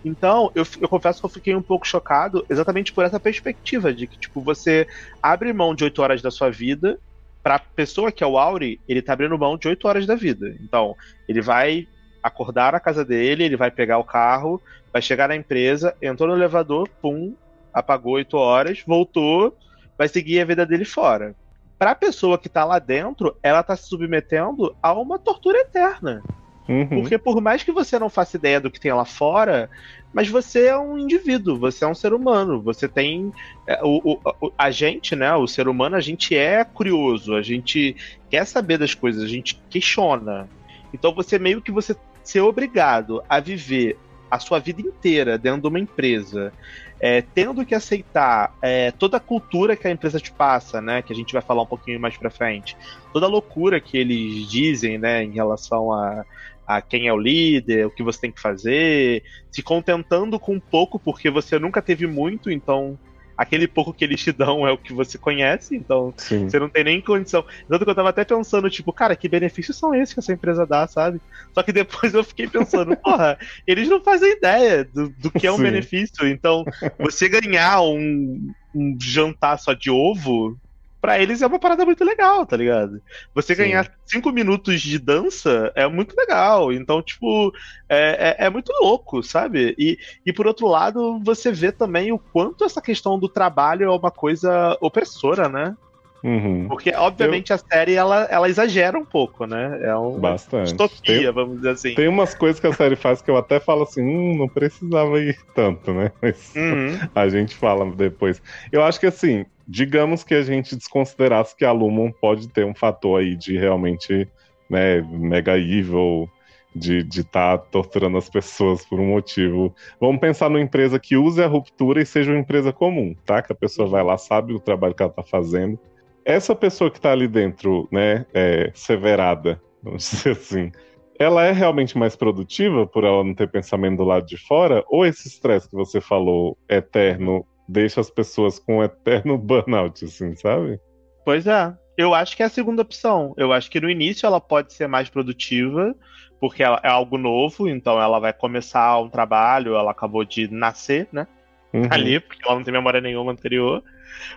Então, 0.04 0.52
eu, 0.54 0.64
eu 0.80 0.88
confesso 0.88 1.20
que 1.20 1.26
eu 1.26 1.30
fiquei 1.30 1.54
um 1.54 1.62
pouco 1.62 1.86
chocado 1.86 2.44
exatamente 2.50 2.92
por 2.92 3.04
essa 3.04 3.18
perspectiva 3.18 3.92
de 3.92 4.06
que, 4.06 4.18
tipo, 4.18 4.42
você 4.42 4.86
abre 5.22 5.52
mão 5.52 5.74
de 5.74 5.84
8 5.84 6.02
horas 6.02 6.20
da 6.20 6.30
sua 6.30 6.50
vida 6.50 6.98
pra 7.42 7.58
pessoa 7.58 8.12
que 8.12 8.22
é 8.22 8.26
o 8.26 8.38
Auri, 8.38 8.80
ele 8.88 9.02
tá 9.02 9.12
abrindo 9.12 9.38
mão 9.38 9.56
de 9.56 9.68
8 9.68 9.88
horas 9.88 10.06
da 10.06 10.14
vida. 10.14 10.54
Então, 10.60 10.94
ele 11.28 11.40
vai 11.40 11.86
acordar 12.22 12.72
na 12.72 12.80
casa 12.80 13.04
dele, 13.04 13.44
ele 13.44 13.56
vai 13.56 13.70
pegar 13.70 13.98
o 13.98 14.04
carro, 14.04 14.60
vai 14.92 15.02
chegar 15.02 15.28
na 15.28 15.36
empresa, 15.36 15.94
entrou 16.00 16.28
no 16.28 16.34
elevador, 16.34 16.88
pum, 17.00 17.34
apagou 17.72 18.14
8 18.14 18.36
horas, 18.36 18.82
voltou, 18.86 19.56
vai 19.96 20.08
seguir 20.08 20.40
a 20.40 20.44
vida 20.44 20.64
dele 20.64 20.84
fora. 20.84 21.34
Pra 21.78 21.94
pessoa 21.94 22.38
que 22.38 22.48
tá 22.48 22.64
lá 22.64 22.78
dentro, 22.78 23.36
ela 23.42 23.62
tá 23.62 23.76
se 23.76 23.88
submetendo 23.88 24.74
a 24.82 24.92
uma 24.92 25.18
tortura 25.18 25.58
eterna. 25.58 26.22
Uhum. 26.68 26.86
Porque 26.86 27.18
por 27.18 27.40
mais 27.40 27.62
que 27.62 27.72
você 27.72 27.98
não 27.98 28.08
faça 28.08 28.36
ideia 28.36 28.60
do 28.60 28.70
que 28.70 28.80
tem 28.80 28.92
lá 28.92 29.04
fora, 29.04 29.68
mas 30.12 30.28
você 30.28 30.66
é 30.66 30.78
um 30.78 30.98
indivíduo, 30.98 31.58
você 31.58 31.84
é 31.84 31.88
um 31.88 31.94
ser 31.94 32.14
humano, 32.14 32.62
você 32.62 32.88
tem. 32.88 33.32
É, 33.66 33.80
o, 33.82 34.18
o, 34.40 34.52
a 34.56 34.70
gente, 34.70 35.14
né, 35.14 35.34
o 35.34 35.46
ser 35.46 35.68
humano, 35.68 35.96
a 35.96 36.00
gente 36.00 36.36
é 36.36 36.64
curioso, 36.64 37.34
a 37.34 37.42
gente 37.42 37.96
quer 38.30 38.46
saber 38.46 38.78
das 38.78 38.94
coisas, 38.94 39.22
a 39.22 39.28
gente 39.28 39.60
questiona. 39.68 40.48
Então 40.92 41.12
você 41.12 41.38
meio 41.38 41.60
que 41.60 41.72
você 41.72 41.94
ser 42.22 42.40
obrigado 42.40 43.22
a 43.28 43.40
viver 43.40 43.98
a 44.30 44.38
sua 44.38 44.58
vida 44.58 44.80
inteira 44.80 45.36
dentro 45.36 45.60
de 45.62 45.68
uma 45.68 45.78
empresa, 45.78 46.52
é, 46.98 47.22
tendo 47.22 47.64
que 47.66 47.74
aceitar 47.74 48.56
é, 48.62 48.90
toda 48.90 49.18
a 49.18 49.20
cultura 49.20 49.76
que 49.76 49.86
a 49.86 49.90
empresa 49.90 50.18
te 50.18 50.32
passa, 50.32 50.80
né? 50.80 51.02
Que 51.02 51.12
a 51.12 51.16
gente 51.16 51.32
vai 51.32 51.42
falar 51.42 51.62
um 51.62 51.66
pouquinho 51.66 52.00
mais 52.00 52.16
pra 52.16 52.30
frente, 52.30 52.76
toda 53.12 53.26
a 53.26 53.28
loucura 53.28 53.80
que 53.80 53.98
eles 53.98 54.48
dizem, 54.50 54.96
né, 54.96 55.22
em 55.22 55.32
relação 55.32 55.92
a, 55.92 56.24
a 56.66 56.80
quem 56.80 57.06
é 57.08 57.12
o 57.12 57.18
líder, 57.18 57.86
o 57.86 57.90
que 57.90 58.02
você 58.02 58.20
tem 58.20 58.32
que 58.32 58.40
fazer, 58.40 59.22
se 59.50 59.62
contentando 59.62 60.38
com 60.38 60.58
pouco 60.58 60.98
porque 60.98 61.30
você 61.30 61.58
nunca 61.58 61.82
teve 61.82 62.06
muito, 62.06 62.50
então 62.50 62.98
aquele 63.36 63.66
pouco 63.66 63.92
que 63.92 64.04
eles 64.04 64.22
te 64.22 64.32
dão 64.32 64.66
é 64.66 64.72
o 64.72 64.78
que 64.78 64.92
você 64.92 65.18
conhece, 65.18 65.76
então 65.76 66.14
Sim. 66.16 66.48
você 66.48 66.58
não 66.58 66.68
tem 66.68 66.84
nem 66.84 67.00
condição. 67.00 67.44
Tanto 67.68 67.84
que 67.84 67.90
eu 67.90 67.94
tava 67.94 68.10
até 68.10 68.24
pensando, 68.24 68.70
tipo, 68.70 68.92
cara, 68.92 69.16
que 69.16 69.28
benefícios 69.28 69.76
são 69.76 69.94
esses 69.94 70.14
que 70.14 70.20
essa 70.20 70.32
empresa 70.32 70.66
dá, 70.66 70.86
sabe? 70.86 71.20
Só 71.52 71.62
que 71.62 71.72
depois 71.72 72.14
eu 72.14 72.22
fiquei 72.22 72.48
pensando, 72.48 72.96
porra, 73.02 73.36
eles 73.66 73.88
não 73.88 74.02
fazem 74.02 74.36
ideia 74.36 74.84
do, 74.84 75.10
do 75.10 75.30
que 75.30 75.46
é 75.46 75.52
um 75.52 75.56
Sim. 75.56 75.62
benefício. 75.62 76.26
Então, 76.28 76.64
você 76.98 77.28
ganhar 77.28 77.80
um, 77.82 78.52
um 78.74 78.96
jantar 79.00 79.58
só 79.58 79.72
de 79.72 79.90
ovo, 79.90 80.56
para 81.04 81.20
eles 81.20 81.42
é 81.42 81.46
uma 81.46 81.58
parada 81.58 81.84
muito 81.84 82.02
legal, 82.02 82.46
tá 82.46 82.56
ligado? 82.56 82.98
Você 83.34 83.54
Sim. 83.54 83.64
ganhar 83.64 83.92
cinco 84.06 84.32
minutos 84.32 84.80
de 84.80 84.98
dança 84.98 85.70
é 85.74 85.86
muito 85.86 86.16
legal. 86.16 86.72
Então, 86.72 87.02
tipo, 87.02 87.52
é, 87.90 88.36
é, 88.38 88.46
é, 88.46 88.48
muito 88.48 88.72
louco, 88.80 89.22
sabe? 89.22 89.74
E, 89.78 89.98
e 90.24 90.32
por 90.32 90.46
outro 90.46 90.66
lado, 90.66 91.20
você 91.22 91.52
vê 91.52 91.70
também 91.70 92.10
o 92.10 92.18
quanto 92.18 92.64
essa 92.64 92.80
questão 92.80 93.18
do 93.18 93.28
trabalho 93.28 93.84
é 93.84 93.90
uma 93.90 94.10
coisa 94.10 94.78
opressora, 94.80 95.46
né? 95.46 95.76
Uhum. 96.24 96.68
Porque, 96.68 96.90
obviamente, 96.96 97.50
Eu... 97.50 97.56
a 97.56 97.58
série 97.58 97.92
ela, 97.92 98.26
ela 98.30 98.48
exagera 98.48 98.98
um 98.98 99.04
pouco, 99.04 99.44
né? 99.44 99.80
É 99.82 99.94
uma 99.94 100.18
Bastante. 100.18 100.68
distopia, 100.68 101.24
tem, 101.24 101.32
vamos 101.32 101.56
dizer 101.56 101.68
assim. 101.68 101.94
Tem 101.94 102.08
umas 102.08 102.34
coisas 102.34 102.58
que 102.58 102.66
a 102.66 102.72
série 102.72 102.96
faz 102.96 103.20
que 103.20 103.30
eu 103.30 103.36
até 103.36 103.60
falo 103.60 103.82
assim, 103.82 104.00
hum, 104.00 104.38
não 104.38 104.48
precisava 104.48 105.20
ir 105.20 105.36
tanto, 105.54 105.92
né? 105.92 106.10
Mas 106.22 106.50
uhum. 106.56 106.98
a 107.14 107.28
gente 107.28 107.54
fala 107.54 107.84
depois. 107.94 108.40
Eu 108.72 108.82
acho 108.82 108.98
que 108.98 109.04
assim, 109.04 109.44
digamos 109.66 110.24
que 110.24 110.34
a 110.34 110.42
gente 110.42 110.76
desconsiderasse 110.76 111.56
que 111.56 111.64
a 111.64 111.72
Lumon 111.72 112.10
pode 112.10 112.48
ter 112.48 112.64
um 112.64 112.74
fator 112.74 113.20
aí 113.20 113.36
de 113.36 113.56
realmente, 113.56 114.28
né, 114.68 115.00
mega 115.02 115.58
evil, 115.58 116.28
de 116.74 117.06
estar 117.08 117.58
tá 117.58 117.58
torturando 117.58 118.18
as 118.18 118.28
pessoas 118.28 118.84
por 118.84 118.98
um 118.98 119.06
motivo. 119.06 119.74
Vamos 120.00 120.20
pensar 120.20 120.50
numa 120.50 120.60
empresa 120.60 120.98
que 120.98 121.16
use 121.16 121.42
a 121.42 121.46
ruptura 121.46 122.02
e 122.02 122.06
seja 122.06 122.32
uma 122.32 122.40
empresa 122.40 122.72
comum, 122.72 123.14
tá? 123.24 123.40
Que 123.40 123.52
a 123.52 123.56
pessoa 123.56 123.88
vai 123.88 124.02
lá, 124.02 124.18
sabe 124.18 124.52
o 124.52 124.58
trabalho 124.58 124.94
que 124.94 125.02
ela 125.02 125.10
está 125.10 125.22
fazendo 125.22 125.78
essa 126.24 126.54
pessoa 126.54 126.90
que 126.90 126.98
está 126.98 127.12
ali 127.12 127.28
dentro, 127.28 127.86
né, 127.92 128.24
é, 128.32 128.70
severada, 128.74 129.60
vamos 129.82 130.08
dizer 130.10 130.30
assim, 130.30 130.72
ela 131.18 131.44
é 131.44 131.52
realmente 131.52 131.96
mais 131.96 132.16
produtiva 132.16 132.86
por 132.86 133.04
ela 133.04 133.22
não 133.22 133.34
ter 133.34 133.48
pensamento 133.48 133.98
do 133.98 134.04
lado 134.04 134.26
de 134.26 134.36
fora? 134.36 134.82
Ou 134.88 135.06
esse 135.06 135.28
estresse 135.28 135.68
que 135.68 135.76
você 135.76 136.00
falou, 136.00 136.56
eterno, 136.68 137.46
deixa 137.68 138.00
as 138.00 138.10
pessoas 138.10 138.58
com 138.58 138.78
um 138.78 138.82
eterno 138.82 139.36
burnout, 139.38 140.04
assim, 140.04 140.34
sabe? 140.36 140.80
Pois 141.24 141.46
é. 141.46 141.74
Eu 141.96 142.12
acho 142.12 142.36
que 142.36 142.42
é 142.42 142.46
a 142.46 142.50
segunda 142.50 142.82
opção. 142.82 143.34
Eu 143.36 143.52
acho 143.52 143.70
que 143.70 143.80
no 143.80 143.88
início 143.88 144.26
ela 144.26 144.40
pode 144.40 144.72
ser 144.72 144.88
mais 144.88 145.08
produtiva, 145.08 145.94
porque 146.40 146.62
é 146.62 146.88
algo 146.88 147.16
novo, 147.16 147.68
então 147.68 148.00
ela 148.00 148.18
vai 148.18 148.32
começar 148.32 148.98
um 149.00 149.08
trabalho, 149.08 149.76
ela 149.76 149.92
acabou 149.92 150.24
de 150.24 150.48
nascer, 150.48 151.08
né? 151.12 151.26
Uhum. 151.72 151.88
Ali, 151.90 152.20
porque 152.20 152.44
ela 152.44 152.56
não 152.56 152.64
tem 152.64 152.72
memória 152.72 153.00
nenhuma 153.00 153.32
anterior. 153.32 153.82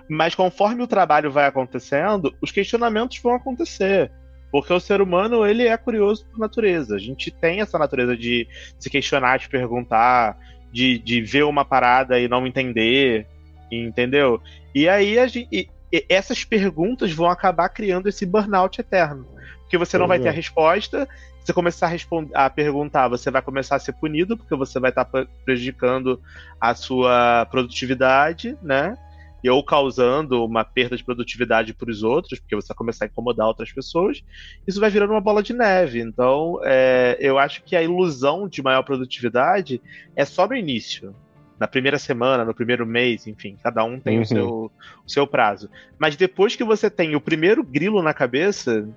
Mas 0.10 0.36
conforme 0.36 0.84
o 0.84 0.88
trabalho 0.88 1.32
vai 1.32 1.46
acontecendo, 1.46 2.34
os 2.42 2.52
questionamentos 2.52 3.20
vão 3.20 3.34
acontecer. 3.34 4.12
Porque 4.52 4.72
o 4.72 4.80
ser 4.80 5.02
humano, 5.02 5.46
ele 5.46 5.68
é 5.68 5.78
curioso 5.78 6.26
por 6.28 6.40
natureza. 6.40 6.96
A 6.96 7.00
gente 7.00 7.30
tem 7.32 7.60
essa 7.60 7.78
natureza 7.78 8.16
de 8.16 8.48
se 8.80 8.90
questionar, 8.90 9.38
de 9.38 9.50
perguntar, 9.50 10.38
de, 10.72 11.00
de 11.00 11.22
ver 11.22 11.44
uma 11.44 11.66
parada 11.66 12.20
e 12.20 12.28
não 12.28 12.46
entender, 12.46 13.28
entendeu? 13.72 14.42
E 14.74 14.88
aí 14.88 15.18
a 15.18 15.28
gente, 15.28 15.48
e, 15.52 15.70
e 15.92 16.06
essas 16.10 16.44
perguntas 16.44 17.12
vão 17.12 17.30
acabar 17.30 17.70
criando 17.70 18.08
esse 18.08 18.26
burnout 18.26 18.80
eterno. 18.80 19.26
Porque 19.62 19.78
você 19.78 19.98
não 19.98 20.08
vai 20.08 20.18
ter 20.18 20.30
a 20.30 20.32
resposta, 20.32 21.08
você 21.44 21.54
começar 21.54 21.94
a, 21.94 22.46
a, 22.46 22.50
perguntar, 22.50 23.08
você 23.08 23.30
vai 23.32 23.42
começar 23.42 23.76
a 23.76 23.80
ser 23.80 23.94
punido, 23.94 24.38
porque 24.38 24.56
você 24.56 24.80
vai 24.80 24.92
estar 24.92 25.06
prejudicando 25.46 26.22
a 26.60 26.74
sua 26.74 27.46
produtividade, 27.50 28.58
né? 28.62 28.98
Ou 29.46 29.64
causando 29.64 30.44
uma 30.44 30.64
perda 30.64 30.98
de 30.98 31.04
produtividade 31.04 31.74
para 31.74 31.90
os 31.90 32.04
outros, 32.04 32.40
porque 32.40 32.56
você 32.56 32.70
vai 32.70 32.78
começar 32.78 33.06
a 33.06 33.08
incomodar 33.08 33.48
outras 33.48 33.72
pessoas, 33.72 34.24
isso 34.68 34.80
vai 34.80 34.90
virando 34.90 35.12
uma 35.12 35.22
bola 35.22 35.44
de 35.44 35.54
neve. 35.54 36.02
Então, 36.02 36.60
é, 36.64 37.18
eu 37.20 37.38
acho 37.38 37.64
que 37.64 37.76
a 37.76 37.84
ilusão 37.84 38.48
de 38.48 38.62
maior 38.62 38.84
produtividade 38.84 39.82
é 40.16 40.26
só 40.26 40.48
no 40.48 40.56
início. 40.56 41.16
Na 41.60 41.68
primeira 41.68 41.98
semana, 41.98 42.46
no 42.46 42.54
primeiro 42.54 42.86
mês, 42.86 43.26
enfim, 43.26 43.58
cada 43.64 43.84
um 43.84 44.00
tem 44.00 44.18
uhum. 44.18 44.24
o, 44.24 44.26
seu, 44.26 44.72
o 45.06 45.10
seu 45.10 45.28
prazo. 45.28 45.70
Mas 45.98 46.16
depois 46.16 46.56
que 46.56 46.64
você 46.64 46.90
tem 46.90 47.16
o 47.16 47.22
primeiro 47.22 47.64
grilo 47.64 48.02
na 48.04 48.14
cabeça, 48.14 48.88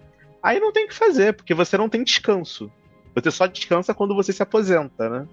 aí 0.43 0.61
não 0.61 0.73
tem 0.73 0.85
o 0.85 0.89
que 0.89 0.95
fazer, 0.95 1.35
porque 1.35 1.55
você 1.55 1.79
não 1.79 1.89
tem 1.89 2.05
descanso. 2.05 2.71
Você 3.15 3.31
só 3.31 3.47
descansa 3.47 3.95
quando 3.95 4.15
você 4.15 4.33
se 4.33 4.43
aposenta, 4.43 5.09
né? 5.09 5.27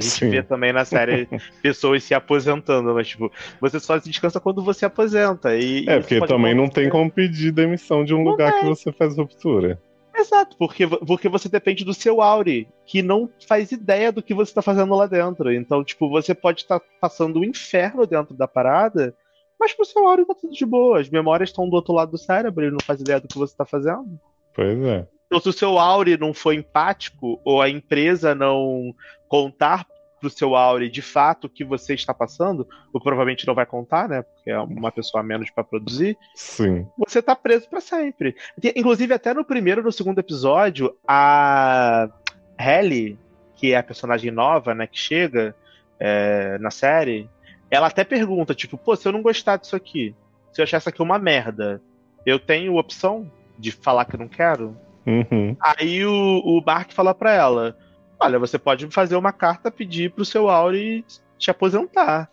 gente 0.00 0.18
Sim. 0.18 0.30
vê 0.30 0.42
também 0.42 0.72
na 0.72 0.84
série 0.84 1.28
pessoas 1.62 2.02
se 2.02 2.14
aposentando, 2.14 2.94
mas 2.94 3.08
tipo, 3.08 3.30
você 3.60 3.78
só 3.80 3.96
descansa 3.98 4.40
quando 4.40 4.62
você 4.62 4.84
aposenta. 4.84 5.56
E, 5.56 5.84
é, 5.88 6.00
porque 6.00 6.24
também 6.26 6.54
não 6.54 6.68
tem 6.68 6.88
como 6.88 7.10
pedir 7.10 7.52
demissão 7.52 8.04
de 8.04 8.14
um 8.14 8.24
não 8.24 8.32
lugar 8.32 8.60
que 8.60 8.66
você 8.66 8.92
faz 8.92 9.16
ruptura. 9.16 9.80
Exato, 10.16 10.56
porque, 10.56 10.86
porque 10.86 11.28
você 11.28 11.48
depende 11.48 11.84
do 11.84 11.92
seu 11.92 12.22
Auri, 12.22 12.68
que 12.86 13.02
não 13.02 13.28
faz 13.48 13.72
ideia 13.72 14.12
do 14.12 14.22
que 14.22 14.32
você 14.32 14.52
está 14.52 14.62
fazendo 14.62 14.94
lá 14.94 15.06
dentro. 15.06 15.52
Então, 15.52 15.82
tipo, 15.82 16.08
você 16.08 16.32
pode 16.34 16.62
estar 16.62 16.78
tá 16.78 16.86
passando 17.00 17.36
o 17.36 17.40
um 17.40 17.44
inferno 17.44 18.06
dentro 18.06 18.32
da 18.32 18.46
parada, 18.46 19.14
mas 19.58 19.72
pro 19.72 19.84
seu 19.84 20.06
Auri 20.06 20.24
tá 20.24 20.34
tudo 20.34 20.54
de 20.54 20.64
boa. 20.64 21.00
As 21.00 21.10
memórias 21.10 21.50
estão 21.50 21.68
do 21.68 21.74
outro 21.74 21.92
lado 21.92 22.12
do 22.12 22.18
cérebro, 22.18 22.64
ele 22.64 22.70
não 22.70 22.84
faz 22.84 23.00
ideia 23.00 23.20
do 23.20 23.26
que 23.26 23.36
você 23.36 23.52
está 23.52 23.64
fazendo. 23.64 24.18
Pois 24.54 24.78
é. 24.84 25.06
Então, 25.26 25.40
se 25.40 25.48
o 25.48 25.52
seu 25.52 25.78
Auri 25.80 26.16
não 26.16 26.32
for 26.32 26.52
empático, 26.52 27.40
ou 27.44 27.60
a 27.60 27.68
empresa 27.68 28.36
não 28.36 28.94
contar 29.34 29.84
pro 30.20 30.30
seu 30.30 30.54
Auri 30.54 30.88
de 30.88 31.02
fato 31.02 31.48
o 31.48 31.50
que 31.50 31.64
você 31.64 31.92
está 31.92 32.14
passando, 32.14 32.68
ou 32.92 33.00
provavelmente 33.00 33.44
não 33.48 33.54
vai 33.54 33.66
contar, 33.66 34.08
né? 34.08 34.22
Porque 34.22 34.48
é 34.48 34.58
uma 34.60 34.92
pessoa 34.92 35.22
a 35.22 35.26
menos 35.26 35.50
para 35.50 35.64
produzir. 35.64 36.16
Sim. 36.36 36.86
Você 36.96 37.20
tá 37.20 37.34
preso 37.34 37.68
para 37.68 37.80
sempre. 37.80 38.36
Inclusive, 38.76 39.12
até 39.12 39.34
no 39.34 39.44
primeiro 39.44 39.82
no 39.82 39.90
segundo 39.90 40.20
episódio, 40.20 40.96
a 41.06 42.08
Helly, 42.56 43.18
que 43.56 43.72
é 43.72 43.76
a 43.76 43.82
personagem 43.82 44.30
nova, 44.30 44.72
né, 44.72 44.86
que 44.86 44.98
chega 44.98 45.52
é, 45.98 46.56
na 46.58 46.70
série, 46.70 47.28
ela 47.68 47.88
até 47.88 48.04
pergunta, 48.04 48.54
tipo, 48.54 48.78
pô, 48.78 48.94
se 48.94 49.08
eu 49.08 49.12
não 49.12 49.20
gostar 49.20 49.56
disso 49.56 49.74
aqui, 49.74 50.14
se 50.52 50.60
eu 50.60 50.62
achar 50.62 50.78
isso 50.78 50.88
aqui 50.88 51.02
uma 51.02 51.18
merda, 51.18 51.82
eu 52.24 52.38
tenho 52.38 52.76
opção 52.76 53.28
de 53.58 53.72
falar 53.72 54.04
que 54.04 54.14
eu 54.14 54.20
não 54.20 54.28
quero? 54.28 54.76
Uhum. 55.04 55.56
Aí 55.60 56.06
o, 56.06 56.40
o 56.44 56.60
Bark 56.60 56.94
fala 56.94 57.12
pra 57.12 57.32
ela: 57.32 57.76
Olha, 58.24 58.38
você 58.38 58.58
pode 58.58 58.86
fazer 58.90 59.16
uma 59.16 59.32
carta 59.32 59.70
pedir 59.70 60.12
pro 60.12 60.24
seu 60.24 60.48
Auri 60.48 61.04
te 61.38 61.50
aposentar. 61.50 62.30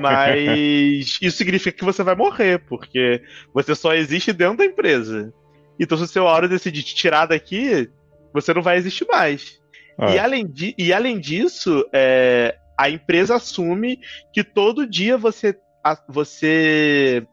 Mas 0.00 1.18
isso 1.22 1.38
significa 1.38 1.78
que 1.78 1.84
você 1.84 2.02
vai 2.02 2.14
morrer, 2.14 2.58
porque 2.66 3.22
você 3.52 3.74
só 3.74 3.94
existe 3.94 4.32
dentro 4.32 4.58
da 4.58 4.64
empresa. 4.64 5.32
Então, 5.80 5.96
se 5.96 6.04
o 6.04 6.06
seu 6.06 6.28
Auri 6.28 6.48
decidir 6.48 6.82
te 6.82 6.94
tirar 6.94 7.26
daqui, 7.26 7.90
você 8.32 8.52
não 8.52 8.62
vai 8.62 8.76
existir 8.76 9.06
mais. 9.10 9.58
Ah. 9.98 10.14
E, 10.14 10.18
além 10.18 10.46
de, 10.46 10.74
e 10.76 10.92
além 10.92 11.18
disso, 11.18 11.84
é, 11.92 12.56
a 12.78 12.90
empresa 12.90 13.36
assume 13.36 13.98
que 14.32 14.44
todo 14.44 14.86
dia 14.86 15.16
você, 15.16 15.56
a, 15.82 15.96
você 16.08 17.26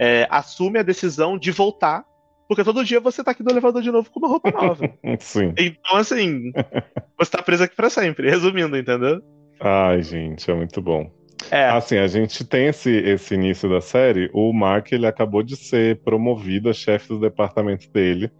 é, 0.00 0.26
assume 0.30 0.78
a 0.78 0.82
decisão 0.82 1.38
de 1.38 1.50
voltar 1.50 2.04
porque 2.48 2.64
todo 2.64 2.84
dia 2.84 3.00
você 3.00 3.22
tá 3.22 3.30
aqui 3.30 3.42
no 3.42 3.50
elevador 3.50 3.82
de 3.82 3.90
novo 3.90 4.10
com 4.10 4.18
uma 4.18 4.28
roupa 4.28 4.50
nova. 4.50 4.90
Sim. 5.20 5.54
Então, 5.56 5.96
assim, 5.96 6.52
você 7.18 7.30
tá 7.30 7.42
preso 7.42 7.64
aqui 7.64 7.76
pra 7.76 7.90
sempre. 7.90 8.28
Resumindo, 8.28 8.76
entendeu? 8.76 9.20
Ai, 9.60 10.02
gente, 10.02 10.50
é 10.50 10.54
muito 10.54 10.82
bom. 10.82 11.10
É. 11.50 11.68
Assim, 11.68 11.96
a 11.96 12.06
gente 12.06 12.44
tem 12.44 12.66
esse, 12.66 12.90
esse 12.90 13.34
início 13.34 13.68
da 13.68 13.80
série. 13.80 14.30
O 14.32 14.52
Mark, 14.52 14.92
ele 14.92 15.06
acabou 15.06 15.42
de 15.42 15.56
ser 15.56 16.00
promovido 16.02 16.68
a 16.68 16.72
chefe 16.72 17.08
do 17.08 17.20
departamento 17.20 17.90
dele, 17.90 18.30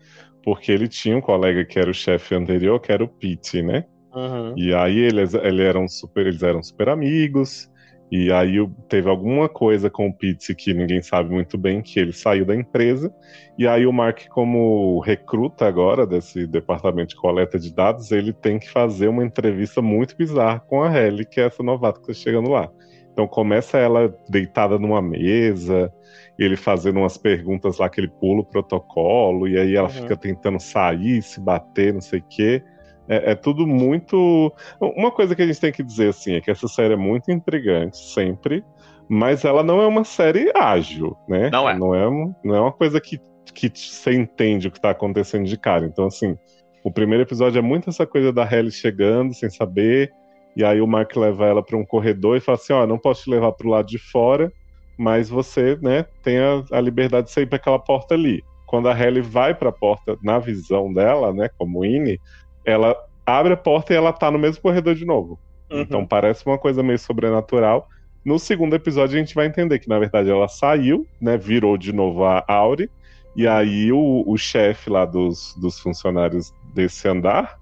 porque 0.44 0.70
ele 0.70 0.88
tinha 0.88 1.16
um 1.16 1.20
colega 1.20 1.64
que 1.64 1.78
era 1.78 1.90
o 1.90 1.94
chefe 1.94 2.34
anterior, 2.34 2.80
que 2.80 2.92
era 2.92 3.02
o 3.02 3.08
Pete, 3.08 3.62
né? 3.62 3.84
Uhum. 4.14 4.54
E 4.56 4.74
aí 4.74 4.98
eles, 4.98 5.34
eram 5.34 5.88
super, 5.88 6.26
eles 6.26 6.42
eram 6.42 6.62
super 6.62 6.88
amigos. 6.88 7.70
E 8.12 8.30
aí 8.30 8.58
teve 8.90 9.08
alguma 9.08 9.48
coisa 9.48 9.88
com 9.88 10.06
o 10.06 10.12
Pizzi 10.12 10.54
que 10.54 10.74
ninguém 10.74 11.00
sabe 11.00 11.32
muito 11.32 11.56
bem, 11.56 11.80
que 11.80 11.98
ele 11.98 12.12
saiu 12.12 12.44
da 12.44 12.54
empresa. 12.54 13.10
E 13.56 13.66
aí 13.66 13.86
o 13.86 13.92
Mark, 13.92 14.28
como 14.28 15.00
recruta 15.00 15.66
agora 15.66 16.06
desse 16.06 16.46
departamento 16.46 17.08
de 17.08 17.16
coleta 17.16 17.58
de 17.58 17.74
dados, 17.74 18.12
ele 18.12 18.34
tem 18.34 18.58
que 18.58 18.68
fazer 18.68 19.08
uma 19.08 19.24
entrevista 19.24 19.80
muito 19.80 20.14
bizarra 20.14 20.60
com 20.60 20.82
a 20.82 20.94
Helly, 20.94 21.24
que 21.24 21.40
é 21.40 21.46
essa 21.46 21.62
novata 21.62 22.02
que 22.02 22.10
está 22.10 22.22
chegando 22.22 22.50
lá. 22.50 22.70
Então 23.14 23.26
começa 23.26 23.78
ela 23.78 24.14
deitada 24.28 24.78
numa 24.78 25.00
mesa, 25.00 25.90
ele 26.38 26.54
fazendo 26.54 26.98
umas 26.98 27.16
perguntas 27.16 27.78
lá 27.78 27.88
que 27.88 27.98
ele 27.98 28.08
pula 28.08 28.42
o 28.42 28.44
protocolo, 28.44 29.48
e 29.48 29.58
aí 29.58 29.74
ela 29.74 29.88
uhum. 29.88 29.94
fica 29.94 30.18
tentando 30.18 30.60
sair, 30.60 31.22
se 31.22 31.40
bater, 31.40 31.94
não 31.94 32.02
sei 32.02 32.18
o 32.18 32.24
quê. 32.28 32.62
É, 33.08 33.32
é, 33.32 33.34
tudo 33.34 33.66
muito. 33.66 34.52
Uma 34.80 35.10
coisa 35.10 35.34
que 35.34 35.42
a 35.42 35.46
gente 35.46 35.60
tem 35.60 35.72
que 35.72 35.82
dizer 35.82 36.10
assim 36.10 36.34
é 36.34 36.40
que 36.40 36.50
essa 36.50 36.68
série 36.68 36.94
é 36.94 36.96
muito 36.96 37.30
intrigante, 37.30 37.98
sempre, 37.98 38.64
mas 39.08 39.44
ela 39.44 39.62
não 39.62 39.80
é 39.80 39.86
uma 39.86 40.04
série 40.04 40.50
ágil, 40.54 41.16
né? 41.28 41.50
Não 41.50 41.68
é. 41.68 41.76
Não 41.76 41.94
é, 41.94 42.34
não 42.44 42.54
é 42.54 42.60
uma 42.60 42.72
coisa 42.72 43.00
que, 43.00 43.20
que 43.52 43.70
você 43.74 44.12
entende 44.14 44.68
o 44.68 44.70
que 44.70 44.78
está 44.78 44.90
acontecendo 44.90 45.44
de 45.44 45.58
cara. 45.58 45.84
Então, 45.84 46.06
assim, 46.06 46.36
o 46.84 46.90
primeiro 46.90 47.22
episódio 47.22 47.58
é 47.58 47.62
muito 47.62 47.90
essa 47.90 48.06
coisa 48.06 48.32
da 48.32 48.44
Halle 48.44 48.70
chegando 48.70 49.34
sem 49.34 49.50
saber, 49.50 50.10
e 50.56 50.64
aí 50.64 50.80
o 50.80 50.86
Mark 50.86 51.14
leva 51.16 51.46
ela 51.46 51.62
para 51.62 51.76
um 51.76 51.84
corredor 51.84 52.36
e 52.36 52.40
fala 52.40 52.56
assim: 52.56 52.72
Ó, 52.72 52.82
oh, 52.82 52.86
não 52.86 52.98
posso 52.98 53.24
te 53.24 53.30
levar 53.30 53.52
para 53.52 53.66
o 53.66 53.70
lado 53.70 53.86
de 53.86 53.98
fora, 53.98 54.52
mas 54.98 55.28
você, 55.28 55.78
né, 55.82 56.04
tem 56.22 56.38
a, 56.38 56.62
a 56.72 56.80
liberdade 56.80 57.26
de 57.26 57.32
sair 57.32 57.46
para 57.46 57.56
aquela 57.56 57.78
porta 57.78 58.14
ali. 58.14 58.42
Quando 58.66 58.88
a 58.88 58.94
Halle 58.94 59.20
vai 59.20 59.54
para 59.54 59.68
a 59.68 59.72
porta 59.72 60.16
na 60.22 60.38
visão 60.38 60.92
dela, 60.92 61.32
né, 61.32 61.48
como 61.58 61.84
Ine, 61.84 62.18
ela 62.64 62.96
abre 63.24 63.52
a 63.52 63.56
porta 63.56 63.92
e 63.92 63.96
ela 63.96 64.12
tá 64.12 64.30
no 64.30 64.38
mesmo 64.38 64.62
corredor 64.62 64.94
de 64.94 65.04
novo. 65.04 65.38
Uhum. 65.70 65.80
Então 65.80 66.06
parece 66.06 66.44
uma 66.46 66.58
coisa 66.58 66.82
meio 66.82 66.98
sobrenatural. 66.98 67.88
No 68.24 68.38
segundo 68.38 68.74
episódio 68.74 69.16
a 69.16 69.18
gente 69.18 69.34
vai 69.34 69.46
entender 69.46 69.78
que 69.78 69.88
na 69.88 69.98
verdade 69.98 70.30
ela 70.30 70.48
saiu, 70.48 71.06
né, 71.20 71.36
virou 71.36 71.76
de 71.76 71.92
novo 71.92 72.24
a 72.24 72.44
Auri, 72.46 72.90
e 73.34 73.48
aí 73.48 73.90
o, 73.90 74.24
o 74.26 74.36
chefe 74.36 74.90
lá 74.90 75.04
dos, 75.04 75.56
dos 75.56 75.80
funcionários 75.80 76.52
desse 76.74 77.08
andar, 77.08 77.58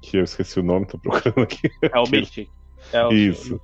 que 0.00 0.16
eu 0.16 0.24
esqueci 0.24 0.60
o 0.60 0.62
nome, 0.62 0.86
tô 0.86 0.98
procurando 0.98 1.40
aqui. 1.40 1.70
É 1.82 1.98
o 1.98 2.08
Mystic. 2.08 2.48
É 2.92 3.04
o 3.04 3.12
Isso. 3.12 3.60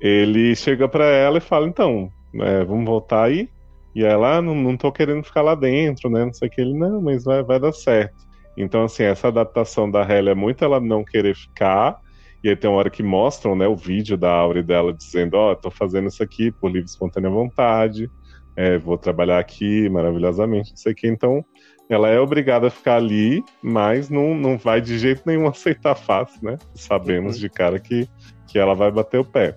Ele 0.00 0.54
chega 0.54 0.88
para 0.88 1.06
ela 1.06 1.38
e 1.38 1.40
fala, 1.40 1.66
então, 1.66 2.10
é, 2.34 2.64
vamos 2.64 2.84
voltar 2.84 3.24
aí? 3.24 3.48
E 3.94 4.04
ela, 4.04 4.36
ah, 4.36 4.42
não, 4.42 4.54
não 4.54 4.76
tô 4.76 4.92
querendo 4.92 5.24
ficar 5.24 5.40
lá 5.40 5.54
dentro, 5.54 6.10
né? 6.10 6.24
Não 6.24 6.32
sei 6.32 6.48
o 6.48 6.50
que. 6.50 6.60
Ele, 6.60 6.74
não, 6.74 7.00
mas 7.00 7.24
vai, 7.24 7.42
vai 7.42 7.58
dar 7.58 7.72
certo. 7.72 8.25
Então, 8.56 8.84
assim, 8.84 9.02
essa 9.02 9.28
adaptação 9.28 9.90
da 9.90 10.02
Halle 10.02 10.30
é 10.30 10.34
muito 10.34 10.64
ela 10.64 10.80
não 10.80 11.04
querer 11.04 11.34
ficar. 11.34 12.00
E 12.42 12.48
aí 12.48 12.56
tem 12.56 12.70
uma 12.70 12.78
hora 12.78 12.90
que 12.90 13.02
mostram, 13.02 13.56
né, 13.56 13.66
o 13.66 13.76
vídeo 13.76 14.16
da 14.16 14.30
Aure 14.30 14.62
dela 14.62 14.92
dizendo, 14.92 15.34
ó, 15.34 15.52
oh, 15.52 15.56
tô 15.56 15.70
fazendo 15.70 16.08
isso 16.08 16.22
aqui 16.22 16.50
por 16.52 16.70
livre 16.70 16.88
espontânea 16.88 17.28
vontade. 17.28 18.10
É, 18.56 18.78
vou 18.78 18.96
trabalhar 18.96 19.38
aqui 19.38 19.88
maravilhosamente, 19.90 20.70
não 20.70 20.76
sei 20.76 20.92
o 20.92 20.94
que. 20.94 21.06
Então, 21.06 21.44
ela 21.88 22.08
é 22.08 22.18
obrigada 22.18 22.68
a 22.68 22.70
ficar 22.70 22.96
ali, 22.96 23.44
mas 23.62 24.08
não, 24.08 24.34
não 24.34 24.56
vai 24.56 24.80
de 24.80 24.98
jeito 24.98 25.22
nenhum 25.26 25.46
aceitar 25.48 25.94
fácil, 25.94 26.40
né? 26.42 26.58
Sabemos 26.74 27.34
uhum. 27.34 27.40
de 27.40 27.50
cara 27.50 27.78
que, 27.78 28.08
que 28.46 28.58
ela 28.58 28.74
vai 28.74 28.90
bater 28.90 29.18
o 29.18 29.24
pé. 29.24 29.56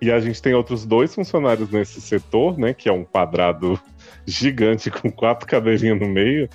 E 0.00 0.10
a 0.10 0.18
gente 0.18 0.42
tem 0.42 0.52
outros 0.52 0.84
dois 0.84 1.14
funcionários 1.14 1.70
nesse 1.70 2.00
setor, 2.00 2.58
né? 2.58 2.74
Que 2.74 2.88
é 2.88 2.92
um 2.92 3.04
quadrado 3.04 3.80
gigante 4.26 4.90
com 4.90 5.10
quatro 5.10 5.46
cabelinhos 5.46 6.00
no 6.00 6.08
meio, 6.08 6.48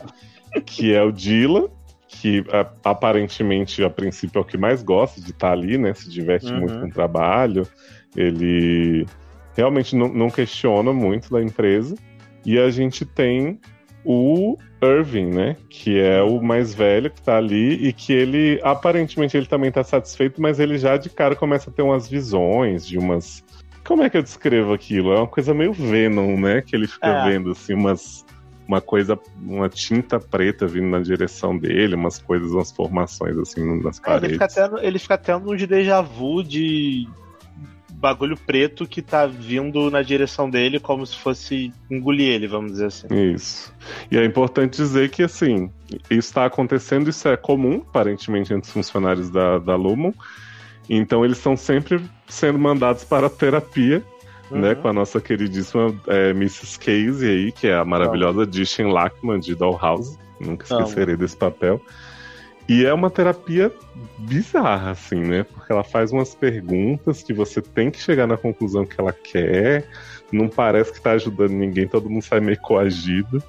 que 0.65 0.93
é 0.93 1.01
o 1.01 1.11
Dila, 1.11 1.69
que 2.07 2.43
aparentemente, 2.83 3.83
a 3.83 3.89
princípio, 3.89 4.39
é 4.39 4.41
o 4.41 4.45
que 4.45 4.57
mais 4.57 4.81
gosta 4.81 5.19
de 5.19 5.31
estar 5.31 5.51
ali, 5.51 5.77
né? 5.77 5.93
Se 5.93 6.09
diverte 6.09 6.51
uhum. 6.51 6.59
muito 6.59 6.79
com 6.79 6.87
o 6.87 6.91
trabalho. 6.91 7.67
Ele 8.15 9.05
realmente 9.55 9.95
não, 9.95 10.07
não 10.07 10.29
questiona 10.29 10.93
muito 10.93 11.29
da 11.31 11.41
empresa. 11.41 11.95
E 12.45 12.57
a 12.57 12.69
gente 12.69 13.03
tem 13.03 13.59
o 14.05 14.57
Irving, 14.81 15.25
né? 15.25 15.57
Que 15.69 15.99
é 15.99 16.21
o 16.21 16.41
mais 16.41 16.73
velho 16.73 17.11
que 17.11 17.21
tá 17.21 17.37
ali 17.37 17.73
e 17.87 17.91
que 17.91 18.13
ele, 18.13 18.59
aparentemente, 18.63 19.35
ele 19.35 19.47
também 19.47 19.69
tá 19.69 19.83
satisfeito, 19.83 20.41
mas 20.41 20.59
ele 20.59 20.77
já 20.77 20.95
de 20.95 21.09
cara 21.09 21.35
começa 21.35 21.69
a 21.69 21.73
ter 21.73 21.81
umas 21.81 22.07
visões 22.07 22.87
de 22.87 22.97
umas. 22.97 23.43
Como 23.85 24.03
é 24.03 24.09
que 24.09 24.17
eu 24.17 24.23
descrevo 24.23 24.73
aquilo? 24.73 25.11
É 25.11 25.17
uma 25.17 25.27
coisa 25.27 25.53
meio 25.53 25.73
Venom, 25.73 26.39
né? 26.39 26.61
Que 26.61 26.75
ele 26.75 26.87
fica 26.87 27.07
é. 27.07 27.29
vendo, 27.29 27.51
assim, 27.51 27.73
umas. 27.73 28.25
Uma 28.67 28.81
coisa, 28.81 29.17
uma 29.41 29.69
tinta 29.69 30.19
preta 30.19 30.67
vindo 30.67 30.87
na 30.87 30.99
direção 30.99 31.57
dele, 31.57 31.95
umas 31.95 32.19
coisas, 32.19 32.51
umas 32.51 32.71
formações 32.71 33.37
assim 33.37 33.81
nas 33.81 33.99
paredes. 33.99 34.23
É, 34.23 34.25
ele, 34.27 34.33
fica 34.33 34.47
tendo, 34.47 34.79
ele 34.79 34.99
fica 34.99 35.17
tendo 35.17 35.51
uns 35.51 35.65
déjà 35.65 36.01
vu 36.01 36.43
de 36.43 37.07
bagulho 37.97 38.37
preto 38.37 38.87
que 38.87 39.01
tá 39.01 39.25
vindo 39.25 39.89
na 39.89 40.01
direção 40.01 40.49
dele 40.49 40.79
como 40.79 41.05
se 41.05 41.17
fosse 41.17 41.73
engolir 41.89 42.29
ele, 42.29 42.47
vamos 42.47 42.73
dizer 42.73 42.85
assim. 42.85 43.07
Isso. 43.33 43.73
E 44.11 44.17
é 44.17 44.23
importante 44.23 44.77
dizer 44.77 45.09
que, 45.09 45.23
assim, 45.23 45.71
isso 46.09 46.29
está 46.29 46.45
acontecendo, 46.45 47.09
isso 47.09 47.27
é 47.27 47.35
comum, 47.35 47.83
aparentemente, 47.87 48.53
entre 48.53 48.67
os 48.67 48.73
funcionários 48.73 49.29
da, 49.29 49.57
da 49.57 49.75
Lumon. 49.75 50.13
Então, 50.89 51.25
eles 51.25 51.37
estão 51.37 51.57
sempre 51.57 51.99
sendo 52.27 52.59
mandados 52.59 53.03
para 53.03 53.29
terapia, 53.29 54.03
uhum. 54.51 54.59
né, 54.59 54.75
com 54.75 54.87
a 54.87 54.93
nossa 54.93 55.19
queridíssima 55.19 55.93
é, 56.07 56.31
Mrs. 56.31 56.77
Casey 56.79 57.29
aí, 57.29 57.51
que 57.51 57.67
é 57.67 57.75
a 57.75 57.85
maravilhosa 57.85 58.45
Dishin 58.45 58.91
Lackman 58.91 59.39
de 59.39 59.55
Dollhouse. 59.55 60.17
Nunca 60.39 60.65
esquecerei 60.65 61.15
desse 61.15 61.35
papel. 61.35 61.81
E 62.69 62.85
é 62.85 62.93
uma 62.93 63.09
terapia 63.09 63.71
bizarra, 64.17 64.91
assim, 64.91 65.15
né? 65.15 65.43
Porque 65.43 65.71
ela 65.71 65.83
faz 65.83 66.11
umas 66.11 66.35
perguntas 66.35 67.23
que 67.23 67.33
você 67.33 67.61
tem 67.61 67.89
que 67.89 67.99
chegar 67.99 68.27
na 68.27 68.35
conclusão 68.35 68.85
que 68.85 68.99
ela 68.99 69.13
quer. 69.13 69.89
Não 70.31 70.49
parece 70.49 70.91
que 70.91 71.01
tá 71.01 71.11
ajudando 71.11 71.51
ninguém, 71.51 71.87
todo 71.87 72.09
mundo 72.09 72.21
sai 72.21 72.41
meio 72.41 72.59
coagido. 72.59 73.41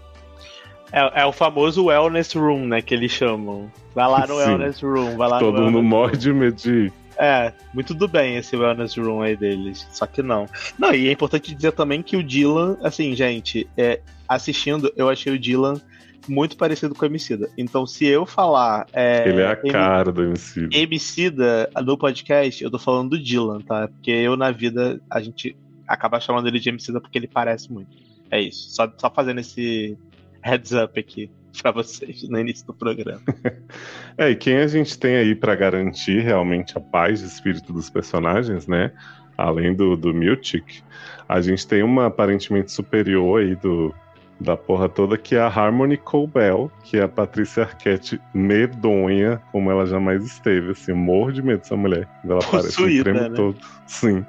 É, 0.93 1.23
é 1.23 1.27
o 1.27 1.33
famoso 1.33 1.87
wellness 1.87 2.33
room, 2.35 2.67
né? 2.67 2.81
Que 2.81 2.95
eles 2.95 3.11
chamam. 3.11 3.71
Vai 3.93 4.09
lá 4.09 4.21
no 4.21 4.35
Sim. 4.35 4.35
wellness 4.35 4.81
room, 4.81 5.17
vai 5.17 5.29
lá 5.29 5.39
Todo 5.41 5.63
mundo 5.63 5.83
morre 5.83 6.17
de 6.17 6.33
medo 6.33 6.57
de 6.57 6.93
é, 7.19 7.53
muito 7.75 7.93
do 7.93 8.07
bem 8.07 8.37
esse 8.37 8.57
wellness 8.57 8.97
room 8.97 9.23
aí 9.23 9.37
deles. 9.37 9.87
Só 9.91 10.07
que 10.07 10.23
não. 10.23 10.47
Não, 10.79 10.95
e 10.95 11.09
é 11.09 11.13
importante 11.13 11.55
dizer 11.55 11.73
também 11.73 12.03
que 12.03 12.17
o 12.17 12.23
Dylan, 12.23 12.79
assim, 12.83 13.15
gente, 13.15 13.69
é, 13.77 14.01
assistindo, 14.29 14.93
eu 14.97 15.09
achei 15.09 15.33
o 15.33 15.39
Dylan 15.39 15.81
muito 16.29 16.57
parecido 16.57 16.95
com 16.95 17.05
o 17.05 17.09
Emicida. 17.09 17.51
Então, 17.59 17.87
se 17.87 18.07
eu 18.07 18.25
falar. 18.25 18.87
É, 18.93 19.29
Ele 19.29 19.41
é 19.41 19.47
a 19.49 19.57
cara 19.57 20.13
do 20.13 20.23
Emicida. 20.23 20.69
Emicida 20.77 21.71
no 21.85 21.99
podcast, 21.99 22.63
eu 22.63 22.71
tô 22.71 22.79
falando 22.79 23.11
do 23.11 23.23
Dylan, 23.23 23.61
tá? 23.61 23.89
Porque 23.89 24.11
eu, 24.11 24.37
na 24.37 24.51
vida, 24.51 25.01
a 25.11 25.21
gente 25.21 25.57
acaba 25.87 26.21
chamando 26.21 26.47
ele 26.47 26.61
de 26.61 26.69
Emicida 26.69 27.01
porque 27.01 27.19
ele 27.19 27.29
parece 27.29 27.73
muito. 27.73 27.97
É 28.31 28.41
isso. 28.41 28.71
Só, 28.71 28.93
só 28.97 29.11
fazendo 29.11 29.41
esse 29.41 29.97
heads 30.43 30.73
up 30.73 30.99
aqui 31.01 31.31
para 31.63 31.71
vocês 31.71 32.29
no 32.29 32.39
início 32.39 32.67
do 32.67 32.75
programa. 32.75 33.21
é, 34.17 34.31
e 34.31 34.37
quem 34.37 34.59
a 34.59 34.67
gente 34.67 34.99
tem 34.99 35.17
aí 35.17 35.35
para 35.35 35.55
garantir 35.55 36.21
realmente 36.21 36.77
a 36.77 36.81
paz 36.81 37.21
de 37.21 37.27
espírito 37.27 37.73
dos 37.73 37.91
personagens, 37.91 38.67
né? 38.67 38.93
Além 39.37 39.75
do, 39.75 39.97
do 39.97 40.13
Miltic, 40.13 40.83
a 41.29 41.41
gente 41.41 41.67
tem 41.67 41.83
uma 41.83 42.07
aparentemente 42.07 42.73
superior 42.73 43.41
aí 43.41 43.55
do, 43.55 43.95
da 44.41 44.57
porra 44.57 44.89
toda, 44.89 45.17
que 45.17 45.37
é 45.37 45.41
a 45.41 45.47
Harmony 45.47 45.97
Colbell, 45.97 46.71
que 46.85 46.99
é 46.99 47.03
a 47.03 47.09
Patrícia 47.09 47.65
Arquette 47.65 48.21
medonha, 48.35 49.41
como 49.53 49.71
ela 49.71 49.87
jamais 49.87 50.25
esteve, 50.25 50.73
assim, 50.73 50.93
morro 50.93 51.33
de 51.33 51.43
medo 51.43 51.61
dessa 51.61 51.77
mulher. 51.77 52.09
Ela 52.25 52.41
aparece 52.41 52.83
o 52.83 53.13
né? 53.13 53.31
todo. 53.31 53.57
Sim. 53.87 54.25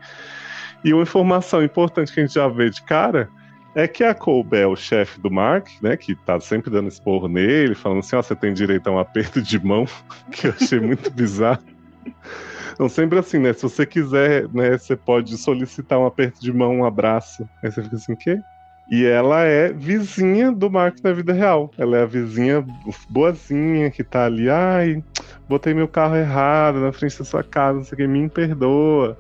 E 0.84 0.94
uma 0.94 1.04
informação 1.04 1.64
importante 1.64 2.14
que 2.14 2.20
a 2.20 2.24
gente 2.24 2.36
já 2.36 2.48
vê 2.48 2.70
de 2.70 2.82
cara 2.84 3.30
é 3.76 3.88
que 3.88 4.04
a 4.04 4.14
Colbell, 4.14 4.76
chefe 4.76 5.20
do 5.20 5.30
Mark, 5.30 5.68
né, 5.82 5.96
que 5.96 6.16
tá 6.16 6.40
sempre 6.40 6.72
dando 6.72 6.88
esporro 6.88 7.28
nele, 7.28 7.76
falando 7.76 8.00
assim, 8.00 8.16
ó, 8.16 8.20
oh, 8.20 8.24
você 8.24 8.36
tem 8.36 8.54
direito 8.54 8.88
a 8.88 8.92
um 8.92 9.00
aperto 9.00 9.42
de 9.42 9.64
mão, 9.64 9.86
que 10.32 10.48
eu 10.48 10.54
achei 10.60 10.80
muito 10.80 11.10
bizarro. 11.12 11.64
Então, 12.74 12.88
sempre 12.88 13.20
assim, 13.20 13.40
né, 13.40 13.54
se 13.54 13.64
você 13.64 13.86
quiser, 13.86 14.48
né, 14.54 14.78
você 14.78 14.96
pode 14.96 15.38
solicitar 15.38 16.00
um 16.00 16.06
aperto 16.06 16.42
de 16.42 16.52
mão, 16.52 16.78
um 16.78 16.86
abraço. 16.86 17.48
Aí 17.62 17.72
você 17.72 17.84
fica 17.84 17.96
assim, 17.98 18.14
o 18.14 18.18
quê? 18.18 18.40
E 18.90 19.06
ela 19.06 19.44
é 19.44 19.72
vizinha 19.72 20.52
do 20.52 20.70
Mark 20.70 20.98
na 21.04 21.14
vida 21.14 21.32
real. 21.32 21.70
Ela 21.78 21.98
é 21.98 22.02
a 22.02 22.08
vizinha 22.08 22.66
boazinha 23.08 23.92
que 23.92 24.04
tá 24.04 24.26
ali. 24.26 24.50
Ai, 24.50 25.04
botei 25.48 25.76
meu 25.76 25.88
carro 25.88 26.16
errado 26.16 26.80
na 26.80 26.92
frente 26.92 27.20
da 27.20 27.24
sua 27.24 27.44
casa, 27.44 27.78
não 27.78 27.84
sei 27.84 27.96
o 27.96 27.98
que, 27.98 28.08
me 28.08 28.28
perdoa. 28.30 29.16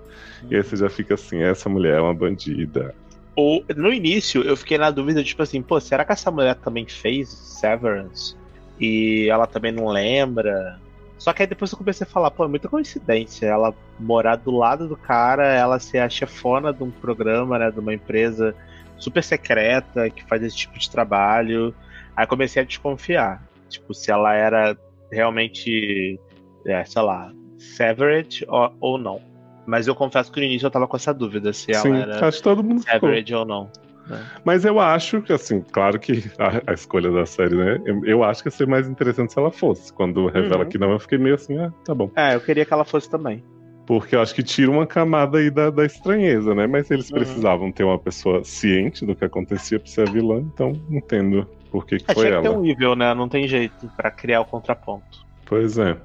E 0.49 0.55
aí 0.55 0.63
você 0.63 0.75
já 0.75 0.89
fica 0.89 1.13
assim: 1.13 1.43
essa 1.43 1.69
mulher 1.69 1.97
é 1.97 2.01
uma 2.01 2.15
bandida. 2.15 2.95
Ou, 3.39 3.63
no 3.73 3.93
início, 3.93 4.43
eu 4.43 4.57
fiquei 4.57 4.77
na 4.77 4.91
dúvida, 4.91 5.23
tipo 5.23 5.41
assim, 5.41 5.61
pô, 5.61 5.79
será 5.79 6.03
que 6.03 6.11
essa 6.11 6.29
mulher 6.29 6.55
também 6.55 6.85
fez 6.85 7.29
Severance? 7.29 8.35
E 8.77 9.29
ela 9.29 9.47
também 9.47 9.71
não 9.71 9.87
lembra? 9.87 10.77
Só 11.17 11.31
que 11.31 11.43
aí 11.43 11.47
depois 11.47 11.71
eu 11.71 11.77
comecei 11.77 12.05
a 12.05 12.09
falar, 12.09 12.31
pô, 12.31 12.43
é 12.43 12.49
muita 12.49 12.67
coincidência. 12.67 13.45
Ela 13.45 13.73
morar 13.97 14.35
do 14.35 14.51
lado 14.51 14.89
do 14.89 14.97
cara, 14.97 15.45
ela 15.53 15.79
ser 15.79 15.99
a 15.99 16.09
chefona 16.09 16.73
de 16.73 16.83
um 16.83 16.91
programa, 16.91 17.57
né, 17.57 17.71
de 17.71 17.79
uma 17.79 17.93
empresa 17.93 18.53
super 18.97 19.23
secreta, 19.23 20.09
que 20.09 20.25
faz 20.25 20.43
esse 20.43 20.57
tipo 20.57 20.77
de 20.77 20.91
trabalho. 20.91 21.73
Aí 22.17 22.27
comecei 22.27 22.61
a 22.61 22.65
desconfiar. 22.65 23.41
Tipo, 23.69 23.93
se 23.93 24.11
ela 24.11 24.33
era 24.33 24.77
realmente, 25.09 26.19
é, 26.65 26.83
sei 26.83 27.01
lá, 27.01 27.31
Severed 27.57 28.45
ou, 28.49 28.73
ou 28.81 28.97
não. 28.97 29.21
Mas 29.69 29.87
eu 29.87 29.93
confesso 29.93 30.31
que 30.31 30.39
no 30.39 30.45
início 30.47 30.65
eu 30.65 30.71
tava 30.71 30.87
com 30.87 30.97
essa 30.97 31.13
dúvida 31.13 31.53
se 31.53 31.71
ela 31.71 31.81
Sim, 31.81 31.95
era 31.95 32.27
acho 32.27 32.37
que 32.37 32.43
todo 32.43 32.63
mundo 32.63 32.81
Severed 32.81 33.35
ou 33.35 33.45
não. 33.45 33.71
Né? 34.07 34.19
Mas 34.43 34.65
eu 34.65 34.79
acho 34.79 35.21
que, 35.21 35.31
assim, 35.31 35.61
claro 35.61 35.99
que 35.99 36.23
a, 36.39 36.71
a, 36.71 36.73
escolha 36.73 37.11
da 37.11 37.25
série, 37.27 37.55
né? 37.55 37.79
Eu, 37.85 38.03
eu, 38.03 38.23
acho 38.23 38.41
que 38.41 38.47
ia 38.47 38.51
ser 38.51 38.65
mais 38.65 38.89
interessante 38.89 39.31
se 39.31 39.37
ela 39.37 39.51
fosse. 39.51 39.93
Quando 39.93 40.25
revela 40.25 40.63
uhum. 40.63 40.69
que 40.69 40.79
não, 40.79 40.91
eu 40.91 40.99
fiquei 40.99 41.19
meio 41.19 41.35
assim, 41.35 41.57
ah, 41.59 41.71
tá 41.85 41.93
bom. 41.93 42.09
É, 42.15 42.33
eu 42.33 42.41
queria 42.41 42.65
que 42.65 42.73
ela 42.73 42.83
fosse 42.83 43.07
também. 43.07 43.43
Porque 43.85 44.15
eu 44.15 44.21
acho 44.21 44.33
que 44.33 44.41
tira 44.41 44.71
uma 44.71 44.87
camada 44.87 45.37
aí 45.37 45.51
da, 45.51 45.69
da 45.69 45.85
estranheza, 45.85 46.55
né? 46.55 46.65
Mas 46.65 46.89
eles 46.89 47.11
uhum. 47.11 47.17
precisavam 47.17 47.71
ter 47.71 47.83
uma 47.83 47.99
pessoa 47.99 48.43
ciente 48.43 49.05
do 49.05 49.15
que 49.15 49.23
acontecia 49.23 49.79
pra 49.79 49.87
ser 49.87 50.07
a 50.07 50.11
vilã, 50.11 50.39
então 50.53 50.73
entendo 50.89 51.47
por 51.71 51.85
que, 51.85 51.97
que 51.99 52.09
é, 52.09 52.13
foi 52.15 52.27
ela. 52.27 52.41
Que 52.41 52.49
ter 52.49 52.55
um 52.55 52.61
nível, 52.61 52.95
né? 52.95 53.13
Não 53.13 53.29
tem 53.29 53.47
jeito 53.47 53.87
para 53.95 54.09
criar 54.09 54.41
o 54.41 54.45
contraponto. 54.45 55.28
Pois 55.49 55.79
é. 55.79 55.97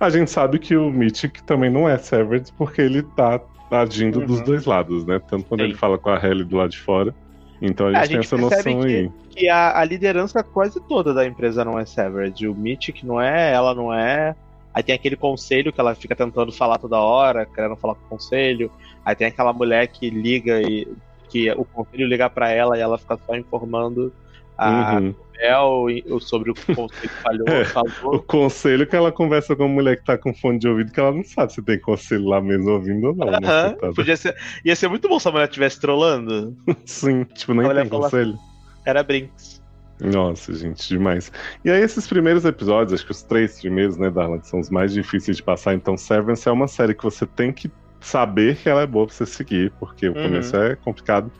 A 0.00 0.10
gente 0.10 0.28
sabe 0.28 0.58
que 0.58 0.76
o 0.76 0.90
Mythic 0.90 1.40
também 1.44 1.70
não 1.70 1.88
é 1.88 1.96
Severed 1.96 2.52
porque 2.58 2.82
ele 2.82 3.04
tá 3.16 3.40
agindo 3.70 4.18
uhum. 4.18 4.26
dos 4.26 4.40
dois 4.40 4.66
lados, 4.66 5.06
né? 5.06 5.20
Tanto 5.20 5.44
quando 5.44 5.60
Sim. 5.60 5.66
ele 5.66 5.74
fala 5.76 5.96
com 5.96 6.10
a 6.10 6.16
Helly 6.16 6.42
do 6.42 6.56
lado 6.56 6.70
de 6.70 6.80
fora. 6.80 7.14
Então 7.62 7.86
a 7.86 7.90
gente, 7.90 7.98
é, 7.98 8.02
a 8.02 8.06
gente 8.06 8.28
tem 8.28 8.38
essa 8.44 8.56
noção 8.56 8.80
que, 8.80 8.86
aí. 8.88 9.10
Que 9.30 9.48
a, 9.48 9.78
a, 9.78 9.84
liderança 9.84 10.42
quase 10.42 10.80
toda 10.80 11.14
da 11.14 11.24
empresa 11.24 11.64
não 11.64 11.78
é 11.78 11.86
Severed. 11.86 12.48
O 12.48 12.54
Mythic 12.56 13.06
não 13.06 13.20
é, 13.20 13.52
ela 13.52 13.72
não 13.72 13.94
é. 13.94 14.34
Aí 14.74 14.82
tem 14.82 14.96
aquele 14.96 15.16
conselho 15.16 15.72
que 15.72 15.80
ela 15.80 15.94
fica 15.94 16.16
tentando 16.16 16.50
falar 16.50 16.78
toda 16.78 16.98
hora, 16.98 17.46
querendo 17.46 17.76
falar 17.76 17.94
com 17.94 18.04
o 18.04 18.08
conselho. 18.08 18.68
Aí 19.04 19.14
tem 19.14 19.28
aquela 19.28 19.52
mulher 19.52 19.86
que 19.86 20.10
liga 20.10 20.60
e 20.60 20.88
que 21.28 21.52
o 21.52 21.64
conselho 21.64 22.08
ligar 22.08 22.30
para 22.30 22.50
ela 22.50 22.76
e 22.76 22.80
ela 22.80 22.98
ficar 22.98 23.16
só 23.24 23.36
informando 23.36 24.12
a 24.56 24.98
Uhum. 24.98 25.14
Mel 25.40 25.86
sobre 26.20 26.50
o 26.50 26.54
que 26.54 26.72
o 26.72 26.74
conselho 26.76 27.12
falhou, 27.22 27.48
É, 27.48 27.62
O 27.62 27.66
falou. 27.66 28.22
conselho 28.22 28.86
que 28.86 28.96
ela 28.96 29.12
conversa 29.12 29.54
com 29.56 29.64
a 29.64 29.68
mulher 29.68 29.96
que 29.96 30.04
tá 30.04 30.18
com 30.18 30.34
fone 30.34 30.58
de 30.58 30.68
ouvido, 30.68 30.92
que 30.92 31.00
ela 31.00 31.12
não 31.12 31.24
sabe 31.24 31.52
se 31.52 31.62
tem 31.62 31.80
conselho 31.80 32.24
lá 32.26 32.40
mesmo 32.40 32.70
ouvindo 32.70 33.08
ou 33.08 33.14
não, 33.16 33.26
né? 33.30 33.38
Aham, 33.44 33.70
coitada? 33.70 33.94
podia 33.94 34.16
ser, 34.16 34.36
ia 34.64 34.74
ser 34.76 34.88
muito 34.88 35.08
bom 35.08 35.18
se 35.18 35.28
a 35.28 35.32
mulher 35.32 35.46
estivesse 35.48 35.80
trolando. 35.80 36.56
Sim, 36.84 37.24
tipo, 37.34 37.54
nem 37.54 37.72
tem 37.74 37.88
conselho. 37.88 38.38
Era 38.84 39.02
Brinks. 39.02 39.58
Nossa, 40.00 40.54
gente, 40.54 40.88
demais. 40.88 41.30
E 41.64 41.70
aí, 41.70 41.82
esses 41.82 42.06
primeiros 42.06 42.44
episódios, 42.44 42.92
acho 42.92 43.04
que 43.04 43.10
os 43.10 43.22
três 43.24 43.60
primeiros, 43.60 43.96
né, 43.98 44.08
Darlan, 44.10 44.38
que 44.38 44.46
são 44.46 44.60
os 44.60 44.70
mais 44.70 44.92
difíceis 44.92 45.36
de 45.36 45.42
passar. 45.42 45.74
Então, 45.74 45.96
Severance 45.96 46.48
é 46.48 46.52
uma 46.52 46.68
série 46.68 46.94
que 46.94 47.02
você 47.02 47.26
tem 47.26 47.52
que 47.52 47.68
saber 48.00 48.56
que 48.56 48.68
ela 48.68 48.82
é 48.82 48.86
boa 48.86 49.06
pra 49.06 49.14
você 49.16 49.26
seguir, 49.26 49.72
porque 49.80 50.08
o 50.08 50.14
Uhum. 50.14 50.22
começo 50.22 50.56
é 50.56 50.76
complicado. 50.76 51.32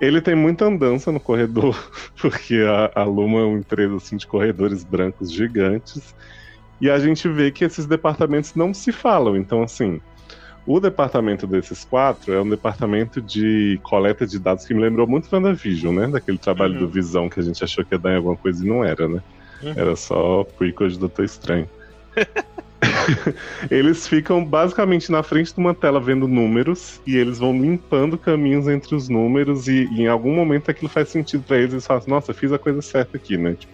Ele 0.00 0.20
tem 0.20 0.34
muita 0.34 0.66
andança 0.66 1.10
no 1.10 1.18
corredor, 1.20 1.74
porque 2.20 2.56
a, 2.94 3.00
a 3.00 3.04
Luma 3.04 3.40
é 3.40 3.44
uma 3.44 3.58
empresa 3.58 3.96
assim, 3.96 4.16
de 4.16 4.26
corredores 4.26 4.84
brancos 4.84 5.32
gigantes. 5.32 6.14
E 6.80 6.90
a 6.90 6.98
gente 6.98 7.26
vê 7.28 7.50
que 7.50 7.64
esses 7.64 7.86
departamentos 7.86 8.54
não 8.54 8.74
se 8.74 8.92
falam. 8.92 9.36
Então, 9.36 9.62
assim, 9.62 9.98
o 10.66 10.78
departamento 10.78 11.46
desses 11.46 11.84
quatro 11.84 12.34
é 12.34 12.42
um 12.42 12.48
departamento 12.48 13.22
de 13.22 13.80
coleta 13.82 14.26
de 14.26 14.38
dados 14.38 14.66
que 14.66 14.74
me 14.74 14.82
lembrou 14.82 15.06
muito 15.06 15.28
WandaVision, 15.34 15.94
né? 15.94 16.08
Daquele 16.08 16.38
trabalho 16.38 16.74
Uhum. 16.74 16.80
do 16.80 16.88
Visão 16.90 17.28
que 17.30 17.40
a 17.40 17.42
gente 17.42 17.64
achou 17.64 17.84
que 17.84 17.94
ia 17.94 17.98
dar 17.98 18.12
em 18.12 18.16
alguma 18.16 18.36
coisa 18.36 18.62
e 18.62 18.68
não 18.68 18.84
era, 18.84 19.08
né? 19.08 19.20
Uhum. 19.62 19.72
Era 19.74 19.96
só 19.96 20.44
prequel 20.58 20.88
de 20.88 20.98
Doutor 20.98 21.24
Estranho. 21.24 21.70
eles 23.70 24.06
ficam 24.06 24.44
basicamente 24.44 25.10
na 25.10 25.22
frente 25.22 25.54
de 25.54 25.60
uma 25.60 25.74
tela 25.74 26.00
vendo 26.00 26.26
números 26.26 27.00
e 27.06 27.16
eles 27.16 27.38
vão 27.38 27.52
limpando 27.52 28.18
caminhos 28.18 28.68
entre 28.68 28.94
os 28.94 29.08
números 29.08 29.68
e, 29.68 29.88
e 29.92 30.02
em 30.02 30.06
algum 30.08 30.34
momento 30.34 30.70
aquilo 30.70 30.88
faz 30.88 31.08
sentido 31.08 31.44
pra 31.44 31.56
eles. 31.56 31.72
Eles 31.72 31.86
falam 31.86 32.02
assim, 32.02 32.10
nossa, 32.10 32.34
fiz 32.34 32.52
a 32.52 32.58
coisa 32.58 32.82
certa 32.82 33.16
aqui, 33.16 33.36
né? 33.36 33.54
Tipo, 33.54 33.72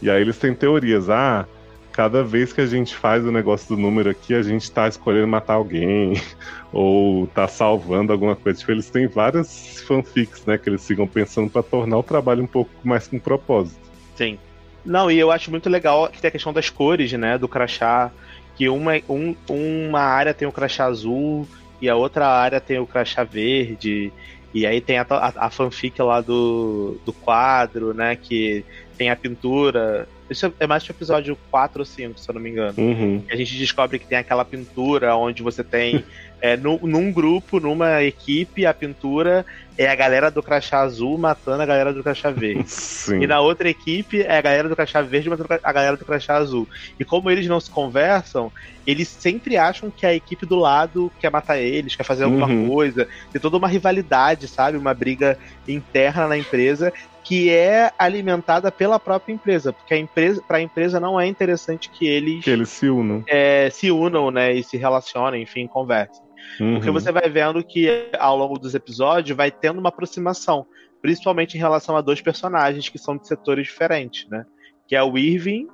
e 0.00 0.10
aí 0.10 0.20
eles 0.20 0.38
têm 0.38 0.54
teorias. 0.54 1.10
Ah, 1.10 1.46
cada 1.92 2.22
vez 2.22 2.52
que 2.52 2.60
a 2.60 2.66
gente 2.66 2.94
faz 2.94 3.24
o 3.24 3.32
negócio 3.32 3.74
do 3.74 3.80
número 3.80 4.08
aqui, 4.08 4.32
a 4.32 4.42
gente 4.42 4.70
tá 4.70 4.86
escolhendo 4.86 5.26
matar 5.26 5.54
alguém 5.54 6.14
ou 6.72 7.26
tá 7.26 7.48
salvando 7.48 8.12
alguma 8.12 8.36
coisa. 8.36 8.58
Tipo, 8.58 8.72
eles 8.72 8.88
têm 8.88 9.08
várias 9.08 9.80
fanfics, 9.80 10.44
né, 10.46 10.56
que 10.56 10.68
eles 10.68 10.86
ficam 10.86 11.06
pensando 11.06 11.50
pra 11.50 11.62
tornar 11.62 11.98
o 11.98 12.02
trabalho 12.02 12.44
um 12.44 12.46
pouco 12.46 12.70
mais 12.84 13.08
com 13.08 13.18
propósito. 13.18 13.80
Sim. 14.14 14.38
Não, 14.84 15.10
e 15.10 15.18
eu 15.18 15.30
acho 15.30 15.50
muito 15.50 15.68
legal 15.68 16.08
que 16.08 16.20
tem 16.20 16.28
a 16.28 16.32
questão 16.32 16.52
das 16.52 16.70
cores, 16.70 17.12
né? 17.12 17.36
Do 17.38 17.48
crachá. 17.48 18.10
Que 18.56 18.68
uma, 18.68 18.92
um, 19.08 19.36
uma 19.48 20.00
área 20.00 20.34
tem 20.34 20.48
o 20.48 20.52
crachá 20.52 20.86
azul 20.86 21.46
e 21.80 21.88
a 21.88 21.94
outra 21.94 22.26
área 22.26 22.60
tem 22.60 22.78
o 22.78 22.86
crachá 22.86 23.22
verde. 23.22 24.12
E 24.52 24.66
aí 24.66 24.80
tem 24.80 24.98
a, 24.98 25.06
a, 25.08 25.46
a 25.46 25.50
fanfic 25.50 26.00
lá 26.02 26.20
do, 26.20 26.98
do 27.04 27.12
quadro, 27.12 27.92
né? 27.94 28.16
Que 28.16 28.64
tem 28.96 29.10
a 29.10 29.16
pintura. 29.16 30.08
Isso 30.30 30.52
é 30.60 30.66
mais 30.66 30.84
pro 30.84 30.92
episódio 30.92 31.36
4 31.50 31.80
ou 31.80 31.84
5, 31.86 32.18
se 32.18 32.28
eu 32.30 32.34
não 32.34 32.40
me 32.42 32.50
engano. 32.50 32.74
Uhum. 32.76 33.24
A 33.30 33.36
gente 33.36 33.56
descobre 33.56 33.98
que 33.98 34.06
tem 34.06 34.18
aquela 34.18 34.44
pintura 34.44 35.16
onde 35.16 35.42
você 35.42 35.64
tem. 35.64 36.04
é, 36.40 36.56
nu- 36.56 36.78
num 36.82 37.10
grupo, 37.10 37.58
numa 37.58 38.02
equipe, 38.02 38.64
a 38.66 38.72
pintura 38.74 39.44
é 39.76 39.88
a 39.88 39.94
galera 39.94 40.30
do 40.30 40.42
crachá 40.42 40.80
azul 40.80 41.16
matando 41.18 41.62
a 41.62 41.66
galera 41.66 41.92
do 41.92 42.02
crachá 42.02 42.30
verde. 42.30 42.62
Sim. 42.70 43.22
E 43.22 43.26
na 43.26 43.40
outra 43.40 43.68
equipe 43.68 44.22
é 44.22 44.36
a 44.36 44.40
galera 44.40 44.68
do 44.68 44.76
crachá 44.76 45.00
verde 45.02 45.28
matando 45.30 45.48
a 45.62 45.72
galera 45.72 45.96
do 45.96 46.04
crachá 46.04 46.36
azul. 46.36 46.68
E 46.98 47.04
como 47.04 47.30
eles 47.30 47.46
não 47.46 47.58
se 47.60 47.70
conversam, 47.70 48.52
eles 48.86 49.08
sempre 49.08 49.56
acham 49.56 49.90
que 49.90 50.04
a 50.06 50.14
equipe 50.14 50.44
do 50.46 50.56
lado 50.56 51.10
quer 51.20 51.30
matar 51.30 51.58
eles, 51.58 51.96
quer 51.96 52.04
fazer 52.04 52.24
alguma 52.24 52.46
Uhum. 52.46 52.68
coisa. 52.68 53.08
Tem 53.32 53.40
toda 53.40 53.56
uma 53.56 53.68
rivalidade, 53.68 54.46
sabe? 54.48 54.76
Uma 54.78 54.94
briga 54.94 55.38
interna 55.66 56.28
na 56.28 56.36
empresa 56.38 56.92
que 57.28 57.50
é 57.50 57.92
alimentada 57.98 58.72
pela 58.72 58.98
própria 58.98 59.34
empresa. 59.34 59.70
Porque 59.70 59.92
a 59.92 59.98
empresa, 59.98 60.42
para 60.48 60.56
a 60.56 60.62
empresa 60.62 60.98
não 60.98 61.20
é 61.20 61.26
interessante 61.26 61.90
que 61.90 62.06
eles 62.06 62.42
Que 62.42 62.48
eles 62.50 62.70
se 62.70 62.88
unam. 62.88 63.22
é, 63.28 63.68
se 63.68 63.90
unam, 63.90 64.30
né? 64.30 64.54
E 64.54 64.64
se 64.64 64.78
relacionem, 64.78 65.42
enfim, 65.42 65.66
conversem. 65.66 66.24
Porque 66.56 66.86
Uhum. 66.88 66.92
você 66.94 67.12
vai 67.12 67.28
vendo 67.28 67.62
que 67.62 68.08
ao 68.18 68.34
longo 68.34 68.58
dos 68.58 68.74
episódios 68.74 69.36
vai 69.36 69.50
tendo 69.50 69.78
uma 69.78 69.90
aproximação, 69.90 70.64
principalmente 71.02 71.54
em 71.54 71.60
relação 71.60 71.98
a 71.98 72.00
dois 72.00 72.22
personagens 72.22 72.88
que 72.88 72.98
são 72.98 73.18
de 73.18 73.28
setores 73.28 73.66
diferentes, 73.66 74.26
né? 74.30 74.46
Que 74.86 74.96
é 74.96 75.02
o 75.02 75.18
Irving, 75.18 75.66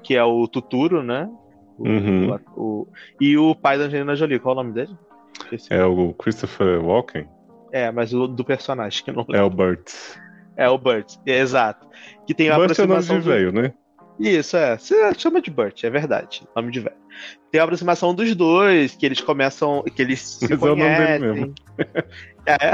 que 0.00 0.14
é 0.14 0.22
o 0.22 0.46
Tuturo, 0.46 1.02
né? 1.02 1.28
O, 1.76 1.88
Uhum. 1.88 2.30
o- 2.56 2.62
o- 2.62 2.88
e 3.20 3.36
o 3.36 3.52
pai 3.56 3.76
da 3.76 3.86
Angelina 3.86 4.14
Jolie, 4.14 4.38
qual 4.38 4.54
é 4.54 4.60
o 4.60 4.62
nome 4.62 4.74
dele? 4.74 4.96
Esqueci. 5.42 5.72
É 5.74 5.84
o 5.84 6.12
Christopher 6.14 6.80
Walken? 6.84 7.26
É, 7.72 7.90
mas 7.90 8.14
o 8.14 8.28
do 8.28 8.44
personagem 8.44 9.02
que 9.02 9.10
não 9.10 9.22
lembro. 9.22 9.36
É 9.36 9.42
o 9.42 9.50
Burt. 9.50 9.90
É 10.56 10.68
o 10.68 10.78
Burt, 10.78 11.14
é, 11.26 11.38
exato. 11.38 11.86
Que 12.26 12.34
tem 12.34 12.48
a 12.50 12.56
Burt 12.56 12.70
é 12.78 12.82
nome 12.82 12.92
aproximação 12.94 13.18
de 13.18 13.24
do- 13.24 13.30
velho, 13.30 13.52
né? 13.52 13.72
Isso, 14.20 14.56
é. 14.56 14.78
Você 14.78 15.12
chama 15.18 15.40
de 15.42 15.50
Burt, 15.50 15.82
é 15.82 15.90
verdade. 15.90 16.42
Nome 16.54 16.70
de 16.70 16.78
velho. 16.78 16.94
Tem 17.50 17.60
a 17.60 17.64
aproximação 17.64 18.14
dos 18.14 18.32
dois, 18.36 18.94
que 18.94 19.04
eles 19.04 19.20
começam. 19.20 19.82
que 19.82 20.00
eles 20.00 20.20
se 20.20 20.48
Mas 20.48 20.62
é 20.62 20.64
o 20.64 20.76
nome 20.76 20.82
dele 20.82 20.96
conhecem. 21.18 21.32
mesmo. 21.32 21.54
É, 22.46 22.72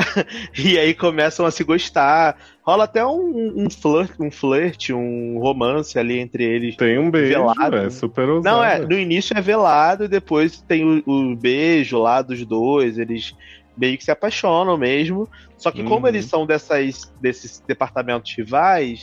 e 0.61 0.77
aí 0.77 0.93
começam 0.93 1.47
a 1.47 1.51
se 1.53 1.63
gostar. 1.63 2.37
Rola 2.61 2.83
até 2.85 3.07
um, 3.07 3.55
um 3.57 3.71
flirt, 3.71 4.11
um 4.19 4.29
flerte, 4.29 4.93
um 4.93 5.39
romance 5.39 5.97
ali 5.97 6.19
entre 6.19 6.43
eles. 6.43 6.75
Tem 6.75 6.99
um 6.99 7.09
beijo, 7.09 7.39
Velado. 7.39 7.77
é 7.77 7.89
super 7.89 8.29
ousado. 8.29 8.57
Não, 8.57 8.65
é, 8.65 8.81
no 8.81 8.99
início 8.99 9.33
é 9.39 9.41
velado 9.41 10.07
e 10.07 10.09
depois 10.09 10.61
tem 10.63 10.85
o, 10.85 11.09
o 11.09 11.37
beijo 11.37 11.99
lá 12.01 12.21
dos 12.21 12.45
dois, 12.45 12.99
eles 12.99 13.33
meio 13.81 13.97
que 13.97 14.05
se 14.05 14.11
apaixonam 14.11 14.77
mesmo. 14.77 15.29
Só 15.57 15.71
que 15.71 15.83
como 15.83 16.01
Uhum. 16.03 16.09
eles 16.09 16.27
são 16.27 16.47
dessas, 16.47 16.99
desses 17.21 17.63
departamentos 17.67 18.33
rivais, 18.37 19.01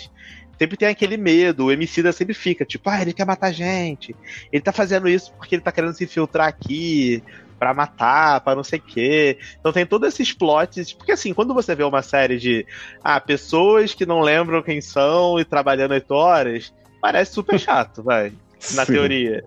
sempre 0.57 0.77
tem 0.77 0.87
aquele 0.87 1.17
medo. 1.17 1.65
O 1.65 1.71
Emicida 1.71 2.11
sempre 2.11 2.33
fica, 2.35 2.63
tipo, 2.63 2.89
ah, 2.89 3.01
ele 3.01 3.13
quer 3.13 3.25
matar 3.25 3.47
a 3.47 3.51
gente. 3.51 4.15
Ele 4.51 4.61
tá 4.61 4.71
fazendo 4.71 5.09
isso 5.09 5.31
porque 5.37 5.55
ele 5.55 5.61
tá 5.63 5.71
querendo 5.71 5.93
se 5.95 6.03
infiltrar 6.03 6.47
aqui 6.47 7.23
pra 7.59 7.73
matar, 7.73 8.39
pra 8.41 8.55
não 8.55 8.63
sei 8.63 8.77
o 8.77 8.83
quê. 8.85 9.39
Então 9.59 9.73
tem 9.73 9.85
todos 9.85 10.07
esses 10.13 10.31
plots. 10.31 10.93
Porque 10.95 11.11
assim, 11.11 11.33
quando 11.33 11.55
você 11.55 11.73
vê 11.73 11.83
uma 11.83 12.03
série 12.03 12.37
de 12.37 12.65
ah, 13.03 13.19
pessoas 13.19 13.95
que 13.95 14.05
não 14.05 14.21
lembram 14.21 14.61
quem 14.61 14.79
são 14.79 15.39
e 15.39 15.45
trabalhando 15.45 15.91
oito 15.93 16.11
horas, 16.11 16.71
parece 17.01 17.33
super 17.33 17.59
chato, 17.59 18.03
vai 18.03 18.31
na 18.75 18.85
Sim. 18.85 18.93
teoria. 18.93 19.43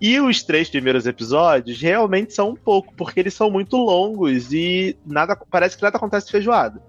E 0.00 0.20
os 0.20 0.42
três 0.42 0.68
primeiros 0.68 1.06
episódios 1.06 1.80
realmente 1.80 2.32
são 2.32 2.50
um 2.50 2.56
pouco, 2.56 2.94
porque 2.94 3.18
eles 3.18 3.34
são 3.34 3.50
muito 3.50 3.76
longos 3.76 4.52
e 4.52 4.96
nada 5.04 5.36
parece 5.50 5.76
que 5.76 5.82
nada 5.82 5.96
acontece 5.96 6.30
feijoada. 6.30 6.80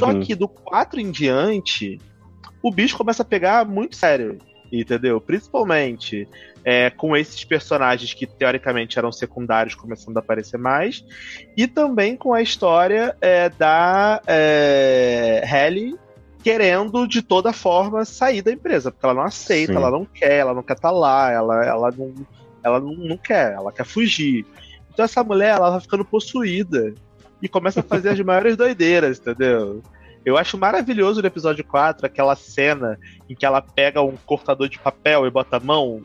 Só 0.00 0.08
Uhum. 0.08 0.20
que 0.20 0.34
do 0.34 0.48
4 0.48 0.98
em 1.00 1.10
diante, 1.10 2.00
o 2.62 2.70
bicho 2.70 2.96
começa 2.96 3.22
a 3.22 3.26
pegar 3.26 3.64
muito 3.64 3.94
sério, 3.94 4.38
entendeu? 4.72 5.20
Principalmente 5.20 6.26
é, 6.64 6.90
com 6.90 7.16
esses 7.16 7.44
personagens 7.44 8.12
que 8.12 8.26
teoricamente 8.26 8.98
eram 8.98 9.12
secundários 9.12 9.76
começando 9.76 10.16
a 10.16 10.20
aparecer 10.20 10.58
mais, 10.58 11.04
e 11.56 11.68
também 11.68 12.16
com 12.16 12.34
a 12.34 12.42
história 12.42 13.16
é, 13.20 13.48
da 13.48 14.20
é, 14.26 15.42
querendo 16.42 17.06
de 17.06 17.22
toda 17.22 17.52
forma 17.52 18.04
sair 18.04 18.42
da 18.42 18.52
empresa, 18.52 18.90
porque 18.90 19.04
ela 19.04 19.14
não 19.14 19.22
aceita, 19.22 19.72
Sim. 19.72 19.78
ela 19.78 19.90
não 19.90 20.04
quer, 20.04 20.38
ela 20.38 20.54
não 20.54 20.62
quer 20.62 20.74
estar 20.74 20.90
lá, 20.90 21.30
ela, 21.30 21.64
ela, 21.64 21.90
não, 21.90 22.14
ela 22.66 22.80
não, 22.80 22.94
não 22.94 23.16
quer, 23.16 23.52
ela 23.52 23.72
quer 23.72 23.86
fugir. 23.86 24.44
Então 24.92 25.04
essa 25.04 25.22
mulher, 25.22 25.56
ela 25.56 25.70
vai 25.70 25.80
ficando 25.80 26.04
possuída 26.04 26.92
e 27.40 27.48
começa 27.48 27.80
a 27.80 27.82
fazer 27.82 28.08
as 28.08 28.20
maiores 28.20 28.56
doideiras, 28.58 29.18
entendeu? 29.18 29.82
Eu 30.24 30.36
acho 30.36 30.58
maravilhoso 30.58 31.20
no 31.20 31.26
episódio 31.28 31.62
4 31.64 32.04
aquela 32.04 32.34
cena 32.34 32.98
em 33.30 33.34
que 33.36 33.46
ela 33.46 33.62
pega 33.62 34.02
um 34.02 34.16
cortador 34.26 34.68
de 34.68 34.78
papel 34.78 35.24
e 35.24 35.30
bota 35.30 35.58
a 35.58 35.60
mão 35.60 36.02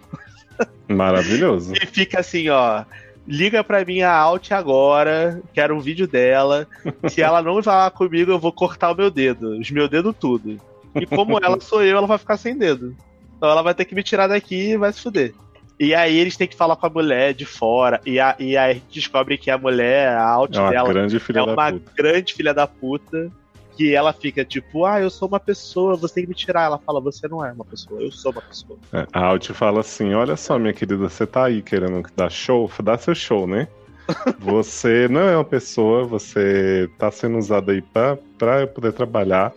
Maravilhoso. 0.88 1.74
e 1.74 1.86
fica 1.88 2.20
assim, 2.20 2.48
ó. 2.50 2.84
Liga 3.28 3.64
pra 3.64 3.84
mim 3.84 4.02
a 4.02 4.14
Alt 4.14 4.52
agora, 4.52 5.42
quero 5.54 5.76
um 5.76 5.80
vídeo 5.80 6.08
dela. 6.08 6.68
Se 7.10 7.22
ela 7.22 7.42
não 7.42 7.62
falar 7.64 7.90
comigo, 7.92 8.32
eu 8.32 8.40
vou 8.40 8.52
cortar 8.52 8.92
o 8.92 8.96
meu 8.96 9.10
dedo, 9.10 9.58
os 9.60 9.72
meus 9.72 9.90
dedos 9.90 10.16
tudo. 10.20 10.60
E 10.96 11.06
como 11.06 11.40
ela 11.42 11.60
sou 11.60 11.84
eu, 11.84 11.98
ela 11.98 12.08
vai 12.08 12.18
ficar 12.18 12.38
sem 12.38 12.58
dedo. 12.58 12.96
Então 13.38 13.50
ela 13.50 13.62
vai 13.62 13.74
ter 13.74 13.86
que 13.86 13.96
me 13.96 14.04
tirar 14.04 14.28
daqui 14.28 14.72
e 14.72 14.78
vai 14.78 14.94
se 14.94 15.02
fuder. 15.02 15.34
E 15.82 15.96
aí 15.96 16.16
eles 16.20 16.38
têm 16.38 16.48
que 16.48 16.56
falar 16.56 16.76
com 16.76 16.86
a 16.86 16.90
mulher 16.92 17.34
de 17.34 17.44
fora. 17.44 18.00
E, 18.06 18.20
a, 18.20 18.36
e 18.38 18.56
aí 18.56 18.70
a 18.70 18.74
gente 18.76 18.94
descobre 18.94 19.36
que 19.36 19.50
a 19.50 19.58
mulher, 19.58 20.10
a 20.10 20.30
Alt 20.30 20.56
É 20.56 20.60
uma 20.62 20.70
dela, 20.70 20.90
grande 20.90 21.20
filha 21.20 21.40
é 21.40 21.46
da 21.48 21.54
uma 21.54 21.72
puta. 21.72 21.92
grande 21.98 22.34
filha 22.36 22.54
da 22.54 22.68
puta. 22.68 23.32
Que 23.76 23.96
ela 23.96 24.14
fica 24.14 24.46
tipo, 24.46 24.86
ah, 24.86 25.02
eu 25.02 25.10
sou 25.10 25.28
uma 25.28 25.40
pessoa, 25.40 25.96
você 25.96 26.14
tem 26.14 26.24
que 26.26 26.30
me 26.30 26.36
tirar. 26.36 26.66
Ela 26.66 26.78
fala, 26.78 27.02
você 27.02 27.28
não 27.28 27.44
é 27.44 27.52
uma 27.52 27.66
pessoa, 27.66 28.00
eu 28.00 28.12
sou 28.12 28.32
uma 28.32 28.44
pessoa. 28.44 28.78
É, 28.94 29.08
a 29.12 29.26
Alt 29.26 29.50
fala 29.54 29.80
assim: 29.80 30.14
olha 30.14 30.38
só, 30.38 30.60
minha 30.60 30.72
querida, 30.72 30.98
você 30.98 31.26
tá 31.26 31.46
aí 31.46 31.64
querendo 31.64 32.04
dar 32.16 32.30
show, 32.30 32.70
dá 32.84 32.96
seu 32.96 33.16
show, 33.16 33.48
né? 33.48 33.68
Você 34.40 35.08
não 35.08 35.22
é 35.22 35.38
uma 35.38 35.46
pessoa, 35.46 36.04
você 36.04 36.90
tá 36.98 37.10
sendo 37.12 37.38
usado 37.38 37.72
aí 37.72 37.82
pra, 37.82 38.18
pra 38.38 38.62
eu 38.62 38.68
poder 38.68 38.92
trabalhar. 38.92 39.54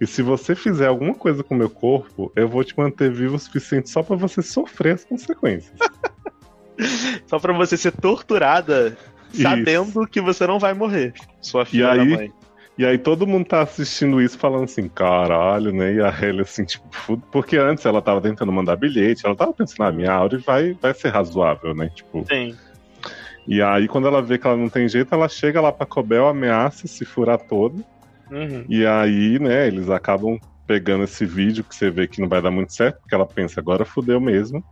E 0.00 0.06
se 0.06 0.22
você 0.22 0.54
fizer 0.54 0.86
alguma 0.86 1.14
coisa 1.14 1.42
com 1.42 1.54
o 1.54 1.58
meu 1.58 1.70
corpo, 1.70 2.32
eu 2.34 2.48
vou 2.48 2.64
te 2.64 2.76
manter 2.76 3.10
vivo 3.10 3.36
o 3.36 3.38
suficiente 3.38 3.88
só 3.90 4.02
pra 4.02 4.16
você 4.16 4.42
sofrer 4.42 4.94
as 4.94 5.04
consequências. 5.04 5.74
Só 7.28 7.38
pra 7.38 7.52
você 7.52 7.76
ser 7.76 7.92
torturada 7.92 8.98
sabendo 9.32 10.06
que 10.08 10.20
você 10.20 10.44
não 10.44 10.58
vai 10.58 10.74
morrer. 10.74 11.14
Sua 11.40 11.64
filha 11.64 11.92
aí, 11.92 11.98
da 11.98 12.04
mãe. 12.04 12.32
E 12.76 12.84
aí 12.84 12.98
todo 12.98 13.26
mundo 13.26 13.46
tá 13.46 13.62
assistindo 13.62 14.20
isso 14.20 14.36
falando 14.36 14.64
assim, 14.64 14.88
caralho, 14.88 15.72
né? 15.72 15.94
E 15.94 16.00
a 16.00 16.10
Halle 16.10 16.40
assim, 16.40 16.64
tipo, 16.64 17.16
porque 17.30 17.56
antes 17.56 17.86
ela 17.86 18.02
tava 18.02 18.20
tentando 18.20 18.50
mandar 18.50 18.74
bilhete, 18.74 19.24
ela 19.24 19.36
tava 19.36 19.52
pensando, 19.52 19.84
ah, 19.84 19.92
minha 19.92 20.12
Auri 20.12 20.38
vai, 20.38 20.76
vai 20.80 20.92
ser 20.92 21.10
razoável, 21.10 21.74
né? 21.74 21.88
Tipo. 21.94 22.26
Sim. 22.28 22.56
E 23.46 23.62
aí, 23.62 23.86
quando 23.86 24.08
ela 24.08 24.22
vê 24.22 24.38
que 24.38 24.46
ela 24.46 24.56
não 24.56 24.68
tem 24.68 24.88
jeito, 24.88 25.14
ela 25.14 25.28
chega 25.28 25.60
lá 25.60 25.70
pra 25.70 25.86
Cobel, 25.86 26.26
ameaça 26.26 26.88
se 26.88 27.04
furar 27.04 27.38
todo. 27.38 27.84
Uhum. 28.30 28.64
E 28.68 28.86
aí, 28.86 29.38
né, 29.38 29.66
eles 29.66 29.90
acabam 29.90 30.38
pegando 30.66 31.04
esse 31.04 31.26
vídeo 31.26 31.64
que 31.64 31.74
você 31.74 31.90
vê 31.90 32.06
que 32.06 32.20
não 32.20 32.28
vai 32.28 32.40
dar 32.40 32.50
muito 32.50 32.72
certo, 32.72 33.00
porque 33.00 33.14
ela 33.14 33.26
pensa, 33.26 33.60
agora 33.60 33.84
fudeu 33.84 34.20
mesmo. 34.20 34.64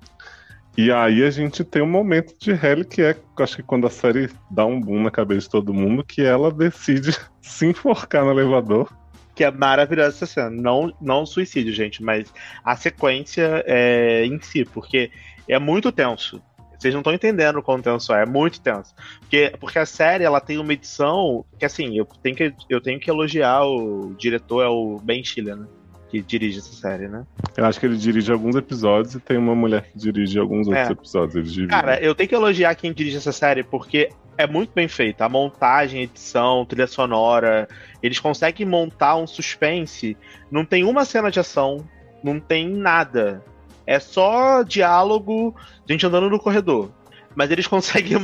E 0.76 0.90
aí 0.90 1.22
a 1.22 1.30
gente 1.30 1.62
tem 1.64 1.82
um 1.82 1.88
momento 1.88 2.34
de 2.38 2.52
Halle 2.52 2.84
que 2.84 3.02
é, 3.02 3.14
acho 3.38 3.56
que 3.56 3.62
quando 3.62 3.86
a 3.86 3.90
série 3.90 4.30
dá 4.50 4.64
um 4.64 4.80
boom 4.80 5.02
na 5.02 5.10
cabeça 5.10 5.42
de 5.42 5.50
todo 5.50 5.74
mundo, 5.74 6.02
que 6.02 6.22
ela 6.22 6.50
decide 6.50 7.14
se 7.42 7.66
enforcar 7.66 8.24
no 8.24 8.30
elevador. 8.30 8.90
Que 9.34 9.44
é 9.44 9.50
maravilhosa 9.50 10.16
essa 10.16 10.26
cena. 10.26 10.50
Não, 10.50 10.92
não 11.00 11.26
suicídio, 11.26 11.74
gente, 11.74 12.02
mas 12.02 12.32
a 12.64 12.74
sequência 12.74 13.62
é, 13.66 14.24
em 14.24 14.40
si, 14.40 14.64
porque 14.64 15.10
é 15.46 15.58
muito 15.58 15.92
tenso. 15.92 16.42
Vocês 16.82 16.92
não 16.92 17.00
estão 17.00 17.14
entendendo 17.14 17.60
o 17.60 17.62
quão 17.62 17.80
tenso 17.80 18.12
é, 18.12 18.24
é 18.24 18.26
muito 18.26 18.60
tenso. 18.60 18.92
Porque, 19.20 19.54
porque 19.60 19.78
a 19.78 19.86
série 19.86 20.24
ela 20.24 20.40
tem 20.40 20.58
uma 20.58 20.72
edição 20.72 21.44
que, 21.56 21.64
assim, 21.64 21.96
eu 21.96 22.04
tenho 22.04 22.34
que, 22.34 22.52
eu 22.68 22.80
tenho 22.80 22.98
que 22.98 23.08
elogiar 23.08 23.64
o 23.64 24.14
diretor, 24.18 24.64
é 24.64 24.68
o 24.68 24.98
Ben 25.02 25.22
Stiller, 25.22 25.56
né? 25.56 25.66
que 26.10 26.20
dirige 26.20 26.58
essa 26.58 26.74
série, 26.74 27.08
né? 27.08 27.24
Eu 27.56 27.64
acho 27.64 27.80
que 27.80 27.86
ele 27.86 27.96
dirige 27.96 28.30
alguns 28.30 28.54
episódios 28.54 29.14
e 29.14 29.20
tem 29.20 29.38
uma 29.38 29.54
mulher 29.54 29.84
que 29.84 29.96
dirige 29.96 30.38
alguns 30.38 30.66
outros 30.68 30.88
É. 30.88 30.92
episódios. 30.92 31.50
Dividem. 31.50 31.68
Cara, 31.68 31.98
eu 32.02 32.14
tenho 32.14 32.28
que 32.28 32.34
elogiar 32.34 32.74
quem 32.74 32.92
dirige 32.92 33.16
essa 33.16 33.32
série 33.32 33.62
porque 33.62 34.10
é 34.36 34.46
muito 34.46 34.72
bem 34.74 34.88
feita. 34.88 35.24
A 35.24 35.28
montagem, 35.30 36.00
a 36.00 36.02
edição, 36.02 36.66
trilha 36.66 36.86
sonora. 36.86 37.66
Eles 38.02 38.18
conseguem 38.20 38.66
montar 38.66 39.16
um 39.16 39.26
suspense. 39.26 40.14
Não 40.50 40.66
tem 40.66 40.84
uma 40.84 41.06
cena 41.06 41.30
de 41.30 41.40
ação, 41.40 41.78
não 42.22 42.38
tem 42.38 42.68
nada. 42.68 43.42
É 43.86 43.98
só 43.98 44.62
diálogo, 44.62 45.54
gente 45.88 46.06
andando 46.06 46.30
no 46.30 46.38
corredor. 46.38 46.90
Mas 47.34 47.50
eles 47.50 47.66
conseguem 47.68 48.16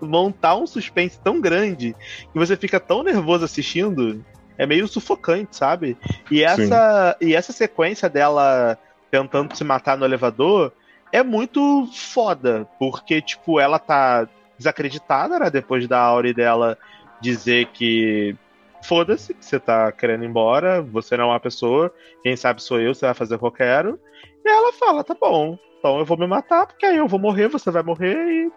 montar 0.00 0.56
um 0.56 0.66
suspense 0.66 1.18
tão 1.20 1.40
grande 1.40 1.94
que 2.32 2.38
você 2.38 2.56
fica 2.56 2.78
tão 2.78 3.02
nervoso 3.02 3.44
assistindo. 3.44 4.24
É 4.58 4.66
meio 4.66 4.88
sufocante, 4.88 5.54
sabe? 5.56 5.98
E 6.30 6.42
essa, 6.42 7.16
e 7.20 7.34
essa 7.34 7.52
sequência 7.52 8.08
dela 8.08 8.78
tentando 9.10 9.54
se 9.54 9.62
matar 9.62 9.98
no 9.98 10.04
elevador 10.04 10.72
é 11.12 11.22
muito 11.22 11.88
foda, 11.92 12.66
porque, 12.78 13.20
tipo, 13.20 13.60
ela 13.60 13.78
tá 13.78 14.28
desacreditada, 14.58 15.38
né? 15.38 15.50
Depois 15.50 15.86
da 15.86 16.00
Auri 16.00 16.32
dela 16.32 16.78
dizer 17.20 17.66
que 17.66 18.34
foda-se, 18.82 19.34
que 19.34 19.44
você 19.44 19.58
tá 19.58 19.90
querendo 19.92 20.24
ir 20.24 20.28
embora, 20.28 20.80
você 20.80 21.16
não 21.16 21.24
é 21.24 21.28
uma 21.28 21.40
pessoa, 21.40 21.92
quem 22.22 22.36
sabe 22.36 22.62
sou 22.62 22.80
eu, 22.80 22.94
você 22.94 23.06
vai 23.06 23.14
fazer 23.14 23.34
o 23.34 23.38
que 23.38 23.44
eu 23.44 23.50
quero. 23.50 24.00
E 24.46 24.48
ela 24.48 24.72
fala, 24.72 25.02
tá 25.02 25.14
bom, 25.20 25.58
então 25.76 25.98
eu 25.98 26.04
vou 26.04 26.16
me 26.16 26.26
matar, 26.26 26.68
porque 26.68 26.86
aí 26.86 26.96
eu 26.96 27.08
vou 27.08 27.18
morrer, 27.18 27.48
você 27.48 27.68
vai 27.68 27.82
morrer 27.82 28.16
e 28.16 28.52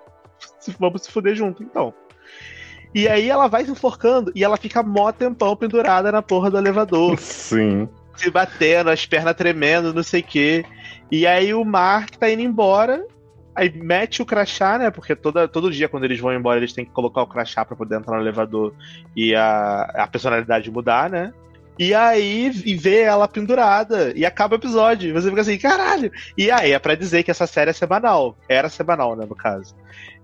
vamos 0.79 1.01
se 1.01 1.11
fuder 1.11 1.33
junto, 1.33 1.63
então. 1.63 1.91
E 2.93 3.07
aí 3.07 3.27
ela 3.27 3.47
vai 3.47 3.65
se 3.65 3.71
enforcando 3.71 4.31
e 4.35 4.43
ela 4.43 4.55
fica 4.55 4.83
mó 4.83 5.11
tempão 5.11 5.55
pendurada 5.55 6.11
na 6.11 6.21
porra 6.21 6.51
do 6.51 6.59
elevador 6.59 7.17
Sim. 7.17 7.89
se 8.15 8.29
batendo, 8.29 8.91
as 8.91 9.03
pernas 9.07 9.35
tremendo, 9.35 9.91
não 9.91 10.03
sei 10.03 10.21
o 10.21 10.23
quê. 10.23 10.63
E 11.11 11.25
aí 11.25 11.55
o 11.55 11.65
Mark 11.65 12.17
tá 12.17 12.29
indo 12.29 12.43
embora, 12.43 13.03
aí 13.55 13.71
mete 13.75 14.21
o 14.21 14.25
crachá, 14.27 14.77
né? 14.77 14.91
Porque 14.91 15.15
toda, 15.15 15.47
todo 15.47 15.71
dia, 15.71 15.89
quando 15.89 16.03
eles 16.03 16.19
vão 16.19 16.31
embora, 16.33 16.59
eles 16.59 16.73
têm 16.73 16.85
que 16.85 16.91
colocar 16.91 17.23
o 17.23 17.27
crachá 17.27 17.65
pra 17.65 17.75
poder 17.75 17.97
entrar 17.97 18.15
no 18.15 18.21
elevador 18.21 18.75
e 19.15 19.33
a, 19.33 19.81
a 19.95 20.07
personalidade 20.07 20.69
mudar, 20.69 21.09
né? 21.09 21.33
E 21.79 21.93
aí 21.95 22.51
e 22.65 22.75
vê 22.75 23.03
ela 23.03 23.25
pendurada 23.25 24.11
e 24.13 24.25
acaba 24.25 24.55
o 24.55 24.59
episódio. 24.59 25.09
E 25.09 25.13
Você 25.13 25.29
fica 25.29 25.41
assim, 25.41 25.57
caralho! 25.57 26.11
E 26.37 26.51
aí 26.51 26.73
é 26.73 26.79
pra 26.79 26.93
dizer 26.93 27.23
que 27.23 27.31
essa 27.31 27.47
série 27.47 27.69
é 27.69 27.73
semanal. 27.73 28.37
Era 28.49 28.67
semanal, 28.67 29.15
né, 29.15 29.25
no 29.25 29.35
caso. 29.35 29.73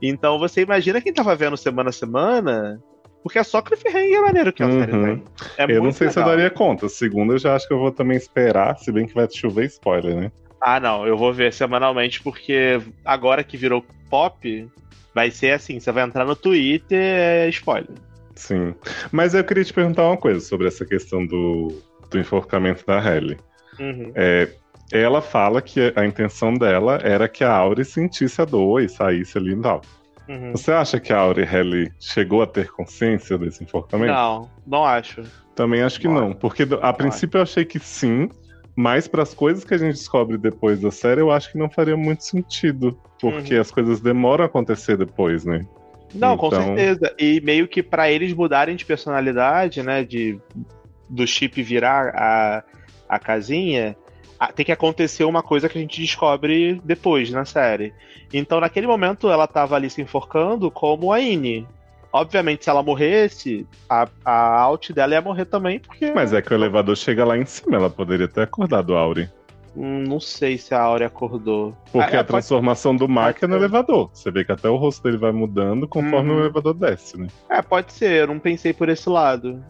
Então 0.02 0.38
você 0.38 0.62
imagina 0.62 1.00
quem 1.00 1.14
tava 1.14 1.34
vendo 1.34 1.56
semana 1.56 1.90
a 1.90 1.94
semana, 1.94 2.78
porque 3.24 3.40
é 3.40 3.44
só 3.44 3.62
cliffhanger 3.62 4.22
maneiro 4.22 4.52
que 4.52 4.62
a 4.64 4.70
série 4.70 4.92
Uhum. 4.92 5.04
tem. 5.06 5.24
É 5.58 5.64
eu 5.72 5.82
não 5.82 5.94
sei 5.94 6.10
se 6.10 6.20
eu 6.20 6.24
legal. 6.24 6.38
daria 6.38 6.50
conta. 6.52 6.90
Segunda 6.90 7.34
eu 7.36 7.40
já 7.40 7.56
acho 7.56 7.66
que 7.68 7.74
eu 7.74 7.80
vou 7.80 7.92
também 7.92 8.18
esperar, 8.18 8.78
se 8.78 8.92
bem 8.92 9.08
que 9.08 9.16
vai 9.16 9.28
chover 9.32 9.66
spoiler, 9.68 10.14
né? 10.16 10.32
Ah, 10.60 10.80
não, 10.80 11.08
eu 11.08 11.16
vou 11.18 11.32
ver 11.32 11.54
semanalmente 11.54 12.22
porque 12.22 12.82
agora 13.06 13.44
que 13.46 13.56
virou 13.56 13.86
pop, 14.10 14.68
vai 15.14 15.32
ser 15.32 15.52
assim: 15.52 15.80
você 15.80 15.92
vai 15.92 16.04
entrar 16.04 16.26
no 16.26 16.36
Twitter, 16.36 17.00
é 17.00 17.48
spoiler. 17.50 17.96
Sim. 18.36 18.76
Mas 19.12 19.34
eu 19.34 19.44
queria 19.44 19.64
te 19.64 19.74
perguntar 19.74 20.04
uma 20.04 20.18
coisa 20.18 20.40
sobre 20.40 20.68
essa 20.68 20.86
questão 20.86 21.26
do, 21.26 21.82
do 22.10 22.20
enforcamento 22.20 22.86
da 22.86 23.00
Halle. 23.00 23.38
Uhum. 23.80 24.12
É, 24.16 24.50
ela 24.92 25.22
fala 25.22 25.62
que 25.62 25.94
a 25.96 26.06
intenção 26.06 26.54
dela 26.54 27.00
era 27.04 27.28
que 27.28 27.44
a 27.44 27.52
Auri 27.52 27.84
sentisse 27.84 28.42
a 28.42 28.46
dor 28.46 28.82
e 28.82 28.90
saísse 28.90 29.38
ali 29.38 29.54
e 29.54 29.62
tal. 29.62 29.82
Uhum. 30.28 30.52
Você 30.52 30.72
acha 30.72 31.00
que 31.00 31.14
a 31.14 31.18
Auri 31.18 31.44
Halle 31.44 31.92
chegou 32.00 32.42
a 32.42 32.48
ter 32.48 32.70
consciência 32.72 33.38
desse 33.38 33.64
enforcamento? 33.64 34.14
Não, 34.14 34.50
não 34.66 34.84
acho. 34.86 35.24
Também 35.56 35.82
acho 35.82 36.00
que 36.00 36.08
Não 36.08 36.16
não, 36.16 36.34
porque 36.34 36.68
a 36.82 36.92
princípio 36.92 37.38
eu 37.38 37.44
achei 37.44 37.64
que 37.64 37.80
sim, 37.80 38.30
mas 38.76 39.08
para 39.08 39.24
as 39.24 39.34
coisas 39.34 39.64
que 39.64 39.74
a 39.74 39.78
gente 39.78 39.94
descobre 39.96 40.38
depois 40.38 40.82
da 40.82 40.92
série, 40.92 41.22
eu 41.22 41.32
acho 41.32 41.52
que 41.52 41.58
não 41.58 41.70
faria 41.70 41.96
muito 41.96 42.24
sentido, 42.26 43.00
porque 43.20 43.56
Uhum. 43.56 43.62
as 43.62 43.72
coisas 43.72 44.02
demoram 44.02 44.44
a 44.44 44.48
acontecer 44.48 44.98
depois, 44.98 45.46
né? 45.46 45.66
Não, 46.14 46.38
com 46.38 46.48
Então- 46.48 46.64
certeza. 46.64 47.14
E 47.20 47.42
meio 47.42 47.68
que 47.68 47.82
pra 47.84 48.10
eles 48.10 48.34
mudarem 48.34 48.76
de 48.76 48.86
personalidade, 48.86 49.82
né? 49.84 50.04
De 50.04 50.40
do 51.08 51.26
chip 51.28 51.62
virar 51.62 52.14
a, 52.16 52.64
a 53.08 53.20
casinha, 53.20 53.96
tem 54.56 54.66
que 54.66 54.72
acontecer 54.72 55.24
uma 55.24 55.44
coisa 55.44 55.70
que 55.70 55.78
a 55.78 55.82
gente 55.82 56.02
descobre 56.02 56.82
depois 56.84 57.30
na 57.32 57.46
série. 57.46 57.94
Então, 58.34 58.60
naquele 58.60 58.88
momento, 58.88 59.30
ela 59.30 59.46
tava 59.48 59.76
ali 59.76 59.90
se 59.90 60.02
enforcando 60.02 60.72
como 60.72 61.14
a 61.14 61.20
Ine. 61.20 61.68
Obviamente, 62.12 62.64
se 62.64 62.70
ela 62.70 62.82
morresse, 62.82 63.68
a, 63.90 64.08
a 64.24 64.62
out 64.62 64.92
dela 64.94 65.14
ia 65.14 65.22
morrer 65.22 65.46
também, 65.46 65.80
porque. 65.80 66.12
Mas 66.12 66.34
é 66.34 66.42
que 66.42 66.52
o 66.54 66.56
elevador 66.56 66.96
chega 66.96 67.24
lá 67.26 67.38
em 67.38 67.46
cima, 67.46 67.76
ela 67.76 67.90
poderia 67.90 68.28
ter 68.28 68.42
acordado 68.42 68.96
a 68.96 69.00
Auri. 69.00 69.30
Não 69.76 70.20
sei 70.20 70.58
se 70.58 70.74
a 70.74 70.80
Áurea 70.82 71.08
acordou. 71.08 71.76
Porque 71.92 72.16
Ah, 72.16 72.22
a 72.22 72.24
transformação 72.24 72.96
do 72.96 73.08
Mark 73.10 73.44
é 73.44 73.48
no 73.48 73.54
ser. 73.56 73.60
elevador. 73.60 74.10
Você 74.14 74.32
vê 74.32 74.46
que 74.46 74.52
até 74.52 74.70
o 74.70 74.78
rosto 74.78 75.04
dele 75.04 75.18
vai 75.18 75.32
mudando 75.34 75.88
conforme 75.88 76.30
Uhum. 76.32 76.38
o 76.38 76.40
elevador 76.42 76.74
desce, 76.74 77.18
né? 77.20 77.28
É, 77.50 77.62
pode 77.62 77.92
ser, 77.92 78.22
eu 78.22 78.28
não 78.28 78.40
pensei 78.40 78.72
por 78.74 78.88
esse 78.88 79.10
lado. 79.10 79.62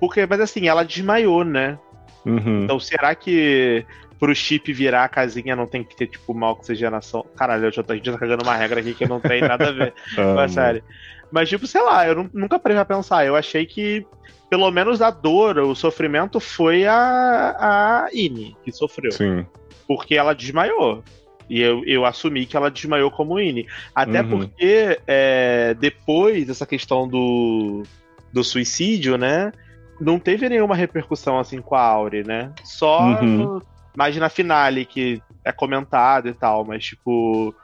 Porque, 0.00 0.26
mas 0.26 0.40
assim, 0.40 0.66
ela 0.68 0.84
desmaiou, 0.84 1.44
né? 1.44 1.78
Uhum. 2.24 2.64
Então 2.64 2.78
será 2.80 3.14
que 3.14 3.84
pro 4.18 4.34
chip 4.34 4.72
virar 4.72 5.04
a 5.04 5.08
casinha 5.08 5.56
não 5.56 5.66
tem 5.66 5.82
que 5.82 5.96
ter, 5.96 6.06
tipo, 6.06 6.32
uma 6.32 6.50
oxigenação? 6.50 7.24
Caralho, 7.36 7.66
eu 7.66 7.72
já 7.72 7.82
tô, 7.82 7.92
a 7.92 7.96
gente 7.96 8.06
já 8.06 8.12
tá 8.12 8.18
cagando 8.18 8.44
uma 8.44 8.54
regra 8.56 8.80
aqui 8.80 8.94
que 8.94 9.06
não 9.06 9.20
tem 9.20 9.40
nada 9.42 9.68
a 9.68 9.72
ver 9.72 9.92
com 10.14 10.20
a 10.38 10.44
Amo. 10.44 10.48
série. 10.48 10.82
Mas, 11.30 11.48
tipo, 11.48 11.66
sei 11.66 11.82
lá, 11.82 12.06
eu 12.06 12.14
nu- 12.14 12.30
nunca 12.32 12.58
parei 12.58 12.76
pra 12.76 12.84
pensar. 12.84 13.26
Eu 13.26 13.34
achei 13.34 13.66
que, 13.66 14.06
pelo 14.52 14.70
menos, 14.70 15.00
a 15.00 15.10
dor, 15.10 15.56
o 15.60 15.74
sofrimento 15.74 16.38
foi 16.38 16.84
a, 16.86 17.56
a 17.58 18.08
Ine 18.12 18.54
que 18.62 18.70
sofreu. 18.70 19.10
Sim. 19.10 19.46
porque 19.88 20.14
ela 20.14 20.34
desmaiou. 20.34 21.02
E 21.48 21.58
eu, 21.62 21.82
eu 21.86 22.04
assumi 22.04 22.44
que 22.44 22.54
ela 22.54 22.70
desmaiou 22.70 23.10
como 23.10 23.40
Ine. 23.40 23.66
Até 23.94 24.20
Uhum. 24.20 24.28
porque 24.28 24.98
é, 25.06 25.74
depois 25.80 26.46
dessa 26.46 26.66
questão 26.66 27.08
do, 27.08 27.82
do 28.30 28.44
suicídio, 28.44 29.16
né? 29.16 29.52
Não 29.98 30.18
teve 30.18 30.46
nenhuma 30.50 30.76
repercussão 30.76 31.38
assim 31.38 31.62
com 31.62 31.74
a 31.74 31.80
Auri, 31.80 32.22
né? 32.22 32.52
Só 32.62 33.00
Uhum. 33.22 33.26
no- 33.36 33.62
mais 33.96 34.14
na 34.18 34.28
finale 34.28 34.84
que 34.84 35.22
é 35.42 35.50
comentado 35.50 36.28
e 36.28 36.34
tal, 36.34 36.62
mas 36.62 36.84
tipo. 36.84 37.54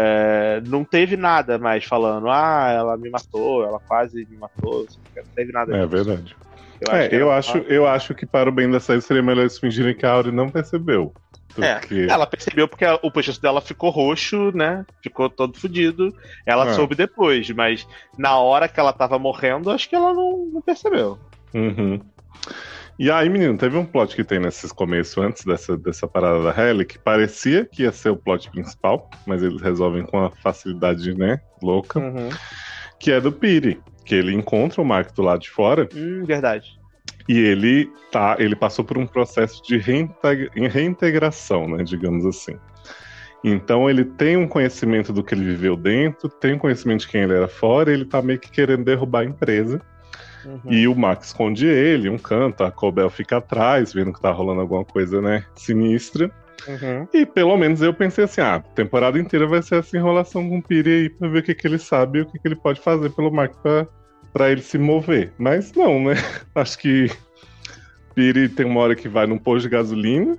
É, 0.00 0.62
não 0.66 0.84
teve 0.84 1.16
nada 1.16 1.58
mais 1.58 1.84
falando, 1.84 2.28
ah, 2.30 2.70
ela 2.70 2.96
me 2.96 3.10
matou, 3.10 3.64
ela 3.64 3.80
quase 3.80 4.24
me 4.30 4.36
matou, 4.36 4.86
não 5.16 5.24
teve 5.34 5.50
nada 5.52 5.72
É 5.76 5.78
disso. 5.78 5.88
verdade. 5.88 6.36
Eu 6.80 6.94
É, 6.94 7.08
que 7.08 7.14
eu 7.16 7.32
acho, 7.32 7.58
eu 7.58 7.86
acho 7.88 8.14
que 8.14 8.24
para 8.24 8.48
o 8.48 8.52
bem 8.52 8.70
da 8.70 8.78
série 8.78 9.00
seria 9.00 9.22
melhor 9.22 9.40
eles 9.42 9.58
fingirem 9.58 9.96
que 9.96 10.06
a 10.06 10.12
Auri 10.12 10.30
não 10.30 10.48
percebeu. 10.48 11.12
É, 11.60 11.74
Porque... 11.80 12.06
Ela 12.08 12.24
percebeu 12.24 12.68
porque 12.68 12.84
o 13.02 13.10
pescoço 13.10 13.42
dela 13.42 13.60
ficou 13.60 13.90
roxo, 13.90 14.52
né? 14.54 14.86
Ficou 15.02 15.28
todo 15.28 15.58
fudido. 15.58 16.14
Ela 16.46 16.68
É. 16.68 16.74
soube 16.74 16.94
depois, 16.94 17.50
mas 17.50 17.84
na 18.16 18.38
hora 18.38 18.68
que 18.68 18.78
ela 18.78 18.92
tava 18.92 19.18
morrendo, 19.18 19.68
acho 19.72 19.88
que 19.88 19.96
ela 19.96 20.14
não, 20.14 20.46
não 20.52 20.60
percebeu. 20.62 21.18
Uhum. 21.52 22.00
E 22.98 23.12
aí, 23.12 23.28
menino, 23.28 23.56
teve 23.56 23.76
um 23.76 23.84
plot 23.86 24.16
que 24.16 24.24
tem 24.24 24.40
nesses 24.40 24.72
começos, 24.72 25.16
antes 25.18 25.44
dessa, 25.44 25.76
dessa 25.76 26.08
parada 26.08 26.42
da 26.42 26.50
Halle, 26.50 26.84
que 26.84 26.98
parecia 26.98 27.64
que 27.64 27.84
ia 27.84 27.92
ser 27.92 28.10
o 28.10 28.16
plot 28.16 28.50
principal, 28.50 29.08
mas 29.24 29.40
eles 29.40 29.62
resolvem 29.62 30.02
com 30.02 30.18
uma 30.18 30.32
facilidade, 30.42 31.16
né, 31.16 31.38
louca, 31.62 32.02
que 32.98 33.12
é 33.12 33.20
do 33.20 33.30
Piri, 33.30 33.80
que 34.04 34.16
ele 34.16 34.34
encontra 34.34 34.82
o 34.82 34.84
Mark 34.84 35.14
do 35.14 35.22
lado 35.22 35.40
de 35.40 35.50
fora 35.50 35.88
Hum, 35.94 36.24
verdade. 36.26 36.66
e 37.28 37.38
ele 37.38 37.88
tá, 38.10 38.34
ele 38.40 38.56
passou 38.56 38.84
por 38.84 38.98
um 38.98 39.06
processo 39.06 39.62
de 39.62 39.78
reintegra- 39.78 40.50
reintegração, 40.68 41.68
né, 41.68 41.84
digamos 41.84 42.26
assim. 42.26 42.58
Então 43.44 43.88
ele 43.88 44.04
tem 44.04 44.36
um 44.36 44.48
conhecimento 44.48 45.12
do 45.12 45.22
que 45.22 45.32
ele 45.32 45.44
viveu 45.44 45.76
dentro, 45.76 46.28
tem 46.28 46.54
um 46.54 46.58
conhecimento 46.58 47.02
de 47.02 47.08
quem 47.08 47.22
ele 47.22 47.34
era 47.34 47.46
fora, 47.46 47.92
e 47.92 47.94
ele 47.94 48.04
tá 48.04 48.20
meio 48.20 48.40
que 48.40 48.50
querendo 48.50 48.84
derrubar 48.84 49.20
a 49.20 49.24
empresa. 49.24 49.80
Uhum. 50.48 50.72
E 50.72 50.88
o 50.88 50.96
Max 50.96 51.28
esconde 51.28 51.66
ele, 51.66 52.08
um 52.08 52.16
canto, 52.16 52.64
a 52.64 52.70
Cobel 52.70 53.10
fica 53.10 53.36
atrás, 53.36 53.92
vendo 53.92 54.12
que 54.12 54.20
tá 54.20 54.30
rolando 54.30 54.62
alguma 54.62 54.84
coisa, 54.84 55.20
né, 55.20 55.44
sinistra. 55.54 56.30
Uhum. 56.66 57.06
E 57.12 57.26
pelo 57.26 57.56
menos 57.56 57.82
eu 57.82 57.92
pensei 57.92 58.24
assim: 58.24 58.40
ah, 58.40 58.56
a 58.56 58.60
temporada 58.60 59.18
inteira 59.18 59.46
vai 59.46 59.62
ser 59.62 59.76
essa 59.76 59.96
enrolação 59.96 60.48
com 60.48 60.58
o 60.58 60.62
Piri 60.62 60.90
aí 60.90 61.10
pra 61.10 61.28
ver 61.28 61.38
o 61.40 61.42
que, 61.42 61.54
que 61.54 61.66
ele 61.66 61.78
sabe 61.78 62.18
e 62.18 62.22
o 62.22 62.26
que, 62.26 62.38
que 62.38 62.48
ele 62.48 62.56
pode 62.56 62.80
fazer 62.80 63.10
pelo 63.10 63.30
Max 63.30 63.56
pra, 63.62 63.86
pra 64.32 64.50
ele 64.50 64.62
se 64.62 64.78
mover. 64.78 65.32
Mas 65.38 65.72
não, 65.74 66.02
né? 66.02 66.14
Acho 66.54 66.78
que 66.78 67.10
Piri 68.14 68.48
tem 68.48 68.66
uma 68.66 68.80
hora 68.80 68.96
que 68.96 69.08
vai 69.08 69.26
num 69.26 69.38
posto 69.38 69.62
de 69.62 69.68
gasolina, 69.68 70.36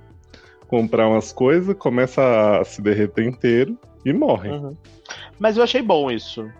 comprar 0.66 1.08
umas 1.08 1.32
coisas, 1.32 1.74
começa 1.76 2.60
a 2.60 2.64
se 2.64 2.82
derreter 2.82 3.24
inteiro 3.24 3.78
e 4.04 4.12
morre. 4.12 4.50
Uhum. 4.50 4.76
Mas 5.38 5.56
eu 5.56 5.62
achei 5.62 5.82
bom 5.82 6.10
isso. 6.10 6.50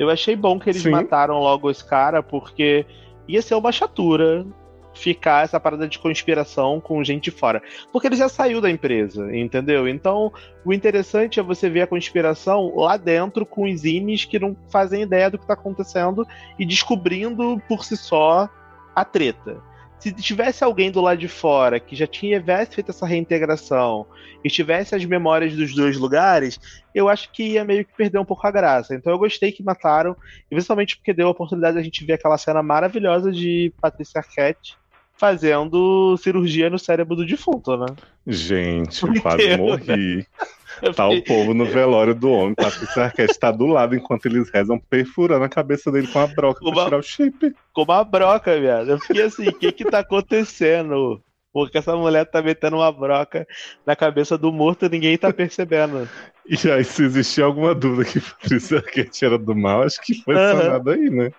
Eu 0.00 0.08
achei 0.08 0.34
bom 0.34 0.58
que 0.58 0.70
eles 0.70 0.80
Sim. 0.80 0.88
mataram 0.88 1.38
logo 1.40 1.70
esse 1.70 1.84
cara, 1.84 2.22
porque 2.22 2.86
ia 3.28 3.42
ser 3.42 3.54
uma 3.54 3.70
chatura 3.70 4.46
ficar 4.94 5.44
essa 5.44 5.60
parada 5.60 5.86
de 5.86 5.98
conspiração 5.98 6.80
com 6.80 7.04
gente 7.04 7.30
fora. 7.30 7.62
Porque 7.92 8.06
ele 8.06 8.16
já 8.16 8.26
saiu 8.26 8.62
da 8.62 8.70
empresa, 8.70 9.36
entendeu? 9.36 9.86
Então, 9.86 10.32
o 10.64 10.72
interessante 10.72 11.38
é 11.38 11.42
você 11.42 11.68
ver 11.68 11.82
a 11.82 11.86
conspiração 11.86 12.74
lá 12.76 12.96
dentro 12.96 13.44
com 13.44 13.70
os 13.70 13.84
imes 13.84 14.24
que 14.24 14.38
não 14.38 14.56
fazem 14.70 15.02
ideia 15.02 15.30
do 15.30 15.38
que 15.38 15.46
tá 15.46 15.52
acontecendo 15.52 16.26
e 16.58 16.64
descobrindo 16.64 17.60
por 17.68 17.84
si 17.84 17.94
só 17.94 18.48
a 18.96 19.04
treta 19.04 19.69
se 20.00 20.12
tivesse 20.14 20.64
alguém 20.64 20.90
do 20.90 21.00
lado 21.00 21.18
de 21.18 21.28
fora 21.28 21.78
que 21.78 21.94
já 21.94 22.06
tivesse 22.06 22.74
feito 22.74 22.90
essa 22.90 23.06
reintegração 23.06 24.06
e 24.42 24.48
tivesse 24.48 24.94
as 24.94 25.04
memórias 25.04 25.54
dos 25.54 25.74
dois 25.74 25.98
lugares, 25.98 26.58
eu 26.94 27.08
acho 27.08 27.30
que 27.30 27.52
ia 27.52 27.64
meio 27.64 27.84
que 27.84 27.94
perder 27.94 28.18
um 28.18 28.24
pouco 28.24 28.46
a 28.46 28.50
graça. 28.50 28.94
Então 28.94 29.12
eu 29.12 29.18
gostei 29.18 29.52
que 29.52 29.62
mataram, 29.62 30.16
principalmente 30.48 30.96
porque 30.96 31.12
deu 31.12 31.28
a 31.28 31.30
oportunidade 31.30 31.74
de 31.74 31.80
a 31.80 31.84
gente 31.84 32.04
ver 32.04 32.14
aquela 32.14 32.38
cena 32.38 32.62
maravilhosa 32.62 33.30
de 33.30 33.72
Patrícia 33.80 34.18
Arquette 34.18 34.78
fazendo 35.12 36.16
cirurgia 36.16 36.70
no 36.70 36.78
cérebro 36.78 37.14
do 37.14 37.26
defunto, 37.26 37.76
né? 37.76 37.86
Gente, 38.26 39.02
eu 39.02 39.20
quase 39.20 39.54
morri. 39.58 40.26
Tá 40.94 41.08
o 41.08 41.22
povo 41.22 41.52
no 41.52 41.66
velório 41.66 42.14
do 42.14 42.30
homem, 42.30 42.54
Patrícia 42.54 43.04
Arquette 43.04 43.38
tá 43.38 43.50
do 43.50 43.66
lado 43.66 43.94
enquanto 43.94 44.26
eles 44.26 44.50
rezam, 44.50 44.78
perfurando 44.78 45.44
a 45.44 45.48
cabeça 45.48 45.90
dele 45.92 46.06
com 46.06 46.18
a 46.18 46.26
broca 46.26 46.60
com 46.60 46.72
pra 46.72 46.84
tirar 46.84 46.98
o 46.98 47.02
chip. 47.02 47.54
Com 47.72 47.82
uma 47.82 48.02
broca, 48.02 48.58
viado. 48.58 48.90
Eu 48.90 48.98
fiquei 48.98 49.22
assim, 49.22 49.48
o 49.48 49.52
que 49.52 49.72
que 49.72 49.84
tá 49.84 49.98
acontecendo? 50.00 51.22
Porque 51.52 51.78
essa 51.78 51.96
mulher 51.96 52.24
tá 52.26 52.40
metendo 52.40 52.76
uma 52.76 52.90
broca 52.92 53.46
na 53.84 53.96
cabeça 53.96 54.38
do 54.38 54.52
morto 54.52 54.86
e 54.86 54.88
ninguém 54.88 55.18
tá 55.18 55.32
percebendo. 55.32 56.08
E 56.46 56.70
aí, 56.70 56.84
se 56.84 57.02
existia 57.02 57.44
alguma 57.44 57.74
dúvida 57.74 58.10
que 58.10 58.20
Patrícia 58.20 58.78
Arquette 58.78 59.24
era 59.24 59.38
do 59.38 59.54
mal, 59.54 59.82
acho 59.82 60.00
que 60.00 60.14
foi 60.22 60.34
uhum. 60.34 60.90
aí, 60.90 61.10
né? 61.10 61.32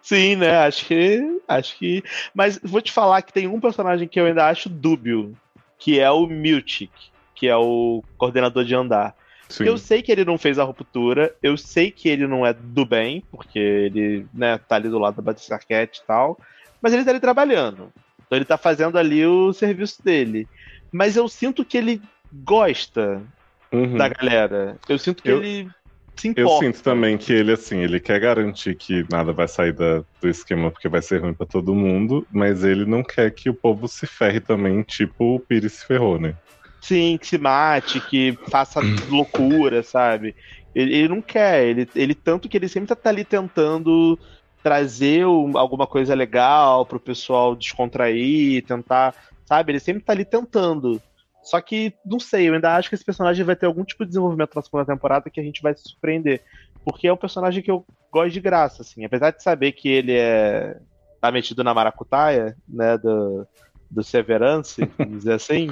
Sim, 0.00 0.36
né? 0.36 0.56
Acho 0.58 0.86
que. 0.86 1.40
Acho 1.48 1.76
que. 1.78 2.02
Mas 2.32 2.60
vou 2.62 2.80
te 2.80 2.92
falar 2.92 3.22
que 3.22 3.32
tem 3.32 3.46
um 3.46 3.60
personagem 3.60 4.06
que 4.06 4.18
eu 4.20 4.26
ainda 4.26 4.46
acho 4.46 4.68
dúbio, 4.68 5.36
que 5.78 5.98
é 5.98 6.10
o 6.10 6.26
Miltic 6.26 6.90
que 7.36 7.46
é 7.46 7.56
o 7.56 8.02
coordenador 8.18 8.64
de 8.64 8.74
andar. 8.74 9.14
Eu 9.60 9.78
sei 9.78 10.02
que 10.02 10.10
ele 10.10 10.24
não 10.24 10.36
fez 10.36 10.58
a 10.58 10.64
ruptura, 10.64 11.32
eu 11.40 11.56
sei 11.56 11.92
que 11.92 12.08
ele 12.08 12.26
não 12.26 12.44
é 12.44 12.52
do 12.52 12.84
bem, 12.84 13.22
porque 13.30 13.58
ele, 13.58 14.26
né, 14.34 14.58
tá 14.58 14.74
ali 14.74 14.88
do 14.88 14.98
lado 14.98 15.16
da 15.16 15.22
Batista 15.22 15.54
Arquette 15.54 16.00
e 16.02 16.06
tal, 16.06 16.36
mas 16.82 16.92
ele 16.92 17.04
tá 17.04 17.10
ali 17.10 17.20
trabalhando. 17.20 17.92
Então 18.26 18.36
ele 18.36 18.44
tá 18.44 18.56
fazendo 18.56 18.98
ali 18.98 19.24
o 19.24 19.52
serviço 19.52 20.02
dele. 20.02 20.48
Mas 20.90 21.16
eu 21.16 21.28
sinto 21.28 21.64
que 21.64 21.78
ele 21.78 22.02
gosta 22.32 23.22
uhum. 23.70 23.96
da 23.96 24.08
galera. 24.08 24.76
Eu 24.88 24.98
sinto 24.98 25.22
que 25.22 25.30
eu, 25.30 25.42
ele 25.42 25.70
se 26.16 26.28
importa. 26.28 26.50
Eu 26.50 26.58
sinto 26.58 26.82
também 26.82 27.16
que 27.16 27.32
ele, 27.32 27.52
assim, 27.52 27.78
ele 27.78 28.00
quer 28.00 28.18
garantir 28.18 28.74
que 28.74 29.06
nada 29.10 29.32
vai 29.32 29.46
sair 29.46 29.72
da, 29.72 30.02
do 30.20 30.28
esquema 30.28 30.70
porque 30.72 30.88
vai 30.88 31.02
ser 31.02 31.22
ruim 31.22 31.34
para 31.34 31.46
todo 31.46 31.74
mundo, 31.74 32.26
mas 32.32 32.64
ele 32.64 32.84
não 32.84 33.04
quer 33.04 33.30
que 33.30 33.48
o 33.48 33.54
povo 33.54 33.86
se 33.86 34.06
ferre 34.06 34.40
também, 34.40 34.82
tipo 34.82 35.36
o 35.36 35.40
Pires 35.40 35.74
se 35.74 35.86
ferrou, 35.86 36.18
né? 36.18 36.34
Sim, 36.86 37.18
que 37.18 37.26
se 37.26 37.36
mate, 37.36 37.98
que 38.00 38.38
faça 38.48 38.80
loucura, 39.10 39.82
sabe? 39.82 40.36
Ele, 40.72 40.94
ele, 40.94 41.08
não 41.08 41.20
quer, 41.20 41.64
ele, 41.64 41.88
ele 41.96 42.14
tanto 42.14 42.48
que 42.48 42.56
ele 42.56 42.68
sempre 42.68 42.94
tá 42.94 43.10
ali 43.10 43.24
tentando 43.24 44.16
trazer 44.62 45.26
um, 45.26 45.58
alguma 45.58 45.84
coisa 45.84 46.14
legal 46.14 46.86
pro 46.86 47.00
pessoal 47.00 47.56
descontrair, 47.56 48.64
tentar, 48.64 49.16
sabe? 49.46 49.72
Ele 49.72 49.80
sempre 49.80 50.04
tá 50.04 50.12
ali 50.12 50.24
tentando. 50.24 51.02
Só 51.42 51.60
que, 51.60 51.92
não 52.04 52.20
sei, 52.20 52.48
eu 52.48 52.54
ainda 52.54 52.76
acho 52.76 52.88
que 52.88 52.94
esse 52.94 53.04
personagem 53.04 53.44
vai 53.44 53.56
ter 53.56 53.66
algum 53.66 53.82
tipo 53.82 54.04
de 54.04 54.10
desenvolvimento 54.10 54.54
na 54.54 54.62
segunda 54.62 54.84
temporada 54.84 55.28
que 55.28 55.40
a 55.40 55.42
gente 55.42 55.62
vai 55.62 55.74
se 55.74 55.88
surpreender. 55.88 56.44
Porque 56.84 57.08
é 57.08 57.12
um 57.12 57.16
personagem 57.16 57.64
que 57.64 57.70
eu 57.70 57.84
gosto 58.12 58.30
de 58.30 58.40
graça, 58.40 58.82
assim. 58.82 59.04
Apesar 59.04 59.32
de 59.32 59.42
saber 59.42 59.72
que 59.72 59.88
ele 59.88 60.12
é. 60.12 60.78
tá 61.20 61.32
metido 61.32 61.64
na 61.64 61.74
maracutaia, 61.74 62.56
né? 62.68 62.96
Do, 62.96 63.44
do 63.90 64.04
Severance, 64.04 64.88
vamos 64.96 65.18
dizer 65.18 65.32
assim. 65.32 65.70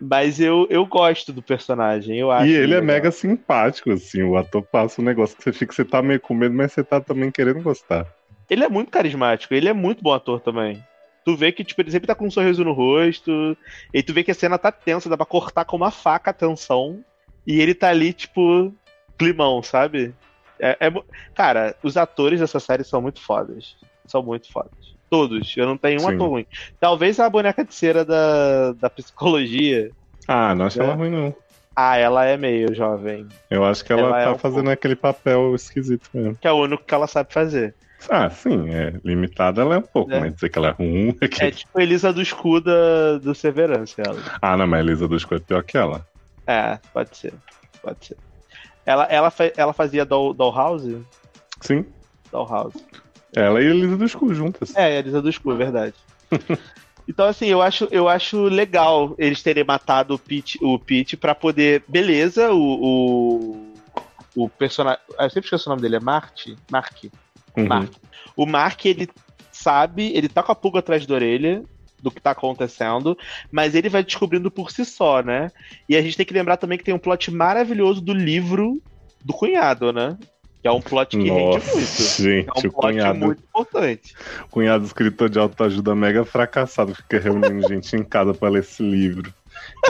Mas 0.00 0.40
eu, 0.40 0.66
eu 0.70 0.84
gosto 0.84 1.32
do 1.32 1.42
personagem, 1.42 2.18
eu 2.18 2.30
acho. 2.30 2.46
E 2.46 2.52
ele 2.52 2.74
é 2.74 2.80
mega 2.80 3.10
simpático, 3.10 3.92
assim. 3.92 4.22
O 4.22 4.36
ator 4.36 4.62
passa 4.62 5.00
um 5.00 5.04
negócio 5.04 5.36
que 5.36 5.42
você 5.42 5.52
fica, 5.52 5.72
você 5.72 5.84
tá 5.84 6.02
meio 6.02 6.20
com 6.20 6.34
medo, 6.34 6.54
mas 6.54 6.72
você 6.72 6.82
tá 6.82 7.00
também 7.00 7.30
querendo 7.30 7.62
gostar. 7.62 8.06
Ele 8.48 8.64
é 8.64 8.68
muito 8.68 8.90
carismático, 8.90 9.54
ele 9.54 9.68
é 9.68 9.72
muito 9.72 10.02
bom 10.02 10.12
ator 10.12 10.40
também. 10.40 10.82
Tu 11.24 11.34
vê 11.36 11.50
que, 11.50 11.64
tipo, 11.64 11.80
ele 11.80 11.90
sempre 11.90 12.06
tá 12.06 12.14
com 12.14 12.26
um 12.26 12.30
sorriso 12.30 12.62
no 12.62 12.72
rosto. 12.72 13.56
E 13.92 14.02
tu 14.02 14.12
vê 14.12 14.22
que 14.22 14.30
a 14.30 14.34
cena 14.34 14.58
tá 14.58 14.70
tensa, 14.70 15.08
dá 15.08 15.16
pra 15.16 15.24
cortar 15.24 15.64
com 15.64 15.76
uma 15.76 15.90
faca 15.90 16.30
a 16.30 16.34
tensão. 16.34 17.02
E 17.46 17.60
ele 17.60 17.74
tá 17.74 17.88
ali, 17.88 18.12
tipo, 18.12 18.74
climão, 19.16 19.62
sabe? 19.62 20.14
É, 20.60 20.76
é... 20.80 20.92
Cara, 21.34 21.74
os 21.82 21.96
atores 21.96 22.40
dessa 22.40 22.60
série 22.60 22.84
são 22.84 23.00
muito 23.00 23.20
fodas. 23.20 23.76
São 24.06 24.22
muito 24.22 24.52
fodas. 24.52 24.93
Todos. 25.14 25.56
Eu 25.56 25.66
não 25.66 25.76
tenho 25.76 26.00
um 26.00 26.08
Sim. 26.08 26.14
ator 26.16 26.28
ruim. 26.28 26.46
Talvez 26.80 27.20
a 27.20 27.30
boneca 27.30 27.64
de 27.64 27.72
cera 27.72 28.04
da, 28.04 28.72
da 28.72 28.90
psicologia. 28.90 29.92
Ah, 30.26 30.56
não 30.56 30.66
acho 30.66 30.80
né? 30.80 30.86
ela 30.86 30.94
ruim, 30.94 31.10
não. 31.10 31.32
Ah, 31.76 31.96
ela 31.96 32.24
é 32.24 32.36
meio 32.36 32.74
jovem. 32.74 33.28
Eu 33.48 33.64
acho 33.64 33.84
que 33.84 33.92
ela, 33.92 34.02
ela 34.02 34.10
tá 34.10 34.22
é 34.22 34.30
um 34.30 34.38
fazendo 34.38 34.64
pouco... 34.64 34.72
aquele 34.72 34.96
papel 34.96 35.54
esquisito 35.54 36.10
mesmo. 36.12 36.34
Que 36.34 36.48
é 36.48 36.52
o 36.52 36.56
único 36.56 36.82
que 36.82 36.92
ela 36.92 37.06
sabe 37.06 37.32
fazer. 37.32 37.76
Ah, 38.10 38.28
sim, 38.28 38.74
é 38.74 38.94
limitada 39.04 39.62
ela 39.62 39.76
é 39.76 39.78
um 39.78 39.82
pouco, 39.82 40.12
é. 40.12 40.18
mas 40.18 40.34
dizer 40.34 40.48
que 40.48 40.58
ela 40.58 40.68
é 40.68 40.70
ruim 40.72 41.16
é 41.22 41.28
que... 41.28 41.44
É 41.44 41.50
tipo 41.52 41.80
Elisa 41.80 42.12
do 42.12 42.20
Escuda 42.20 43.20
do 43.20 43.36
Severance, 43.36 43.94
ela. 43.98 44.20
Ah, 44.42 44.56
não, 44.56 44.66
mas 44.66 44.80
Elisa 44.80 45.06
do 45.06 45.16
Escuda 45.16 45.40
é 45.40 45.44
pior 45.44 45.62
que 45.62 45.78
ela. 45.78 46.04
É, 46.44 46.78
pode 46.92 47.16
ser, 47.16 47.32
pode 47.80 48.04
ser. 48.04 48.16
Ela, 48.84 49.04
ela, 49.04 49.32
ela 49.56 49.72
fazia 49.72 50.04
Doll, 50.04 50.34
Dollhouse? 50.34 51.00
Sim. 51.60 51.86
Dollhouse. 52.32 52.84
Ela 53.34 53.62
e 53.62 53.66
a 53.66 53.70
Elisa 53.70 53.96
do 53.96 54.04
Escuro 54.04 54.34
juntas. 54.34 54.74
É, 54.76 54.84
a 54.84 54.98
Elisa 54.98 55.20
do 55.20 55.28
Escuro, 55.28 55.56
é 55.56 55.58
verdade. 55.58 55.94
Então, 57.06 57.26
assim, 57.26 57.46
eu 57.46 57.60
acho, 57.60 57.86
eu 57.90 58.08
acho 58.08 58.44
legal 58.44 59.14
eles 59.18 59.42
terem 59.42 59.62
matado 59.62 60.14
o 60.14 60.18
Pete, 60.18 60.58
o 60.62 60.78
Pete 60.78 61.16
pra 61.16 61.34
poder. 61.34 61.84
Beleza, 61.86 62.50
o. 62.50 63.74
O, 64.34 64.44
o 64.44 64.48
personagem. 64.48 65.00
Eu 65.18 65.28
sempre 65.28 65.46
esqueço 65.46 65.68
o 65.68 65.70
nome 65.70 65.82
dele, 65.82 65.96
é 65.96 66.00
Marte? 66.00 66.56
Mark. 66.70 67.04
Uhum. 67.56 67.66
Mark. 67.66 67.92
O 68.34 68.46
Mark, 68.46 68.84
ele 68.86 69.08
sabe, 69.52 70.12
ele 70.14 70.28
tá 70.28 70.42
com 70.42 70.52
a 70.52 70.54
pulga 70.54 70.78
atrás 70.78 71.06
da 71.06 71.14
orelha 71.14 71.62
do 72.02 72.10
que 72.10 72.20
tá 72.20 72.32
acontecendo, 72.32 73.16
mas 73.50 73.74
ele 73.74 73.88
vai 73.88 74.04
descobrindo 74.04 74.50
por 74.50 74.70
si 74.70 74.84
só, 74.84 75.22
né? 75.22 75.50
E 75.88 75.96
a 75.96 76.02
gente 76.02 76.16
tem 76.16 76.26
que 76.26 76.34
lembrar 76.34 76.56
também 76.56 76.76
que 76.76 76.84
tem 76.84 76.94
um 76.94 76.98
plot 76.98 77.30
maravilhoso 77.30 78.00
do 78.00 78.12
livro 78.12 78.82
do 79.24 79.32
cunhado, 79.32 79.92
né? 79.92 80.18
Que 80.64 80.68
é 80.68 80.72
um 80.72 80.80
plot 80.80 81.18
que 81.18 81.28
Nossa, 81.28 81.58
rende 81.58 81.74
muito. 81.74 82.22
Gente, 82.22 82.48
é 82.48 82.52
um 82.52 82.70
o 82.70 82.72
plot 82.72 82.72
cunhado, 82.72 83.18
muito 83.18 83.42
importante. 83.42 84.14
O 84.44 84.48
cunhado 84.48 84.86
escritor 84.86 85.28
de 85.28 85.38
autoajuda 85.38 85.94
mega 85.94 86.24
fracassado, 86.24 86.94
fica 86.94 87.18
reunindo 87.18 87.68
gente 87.68 87.94
em 87.94 88.02
casa 88.02 88.32
para 88.32 88.48
ler 88.48 88.60
esse 88.60 88.82
livro. 88.82 89.30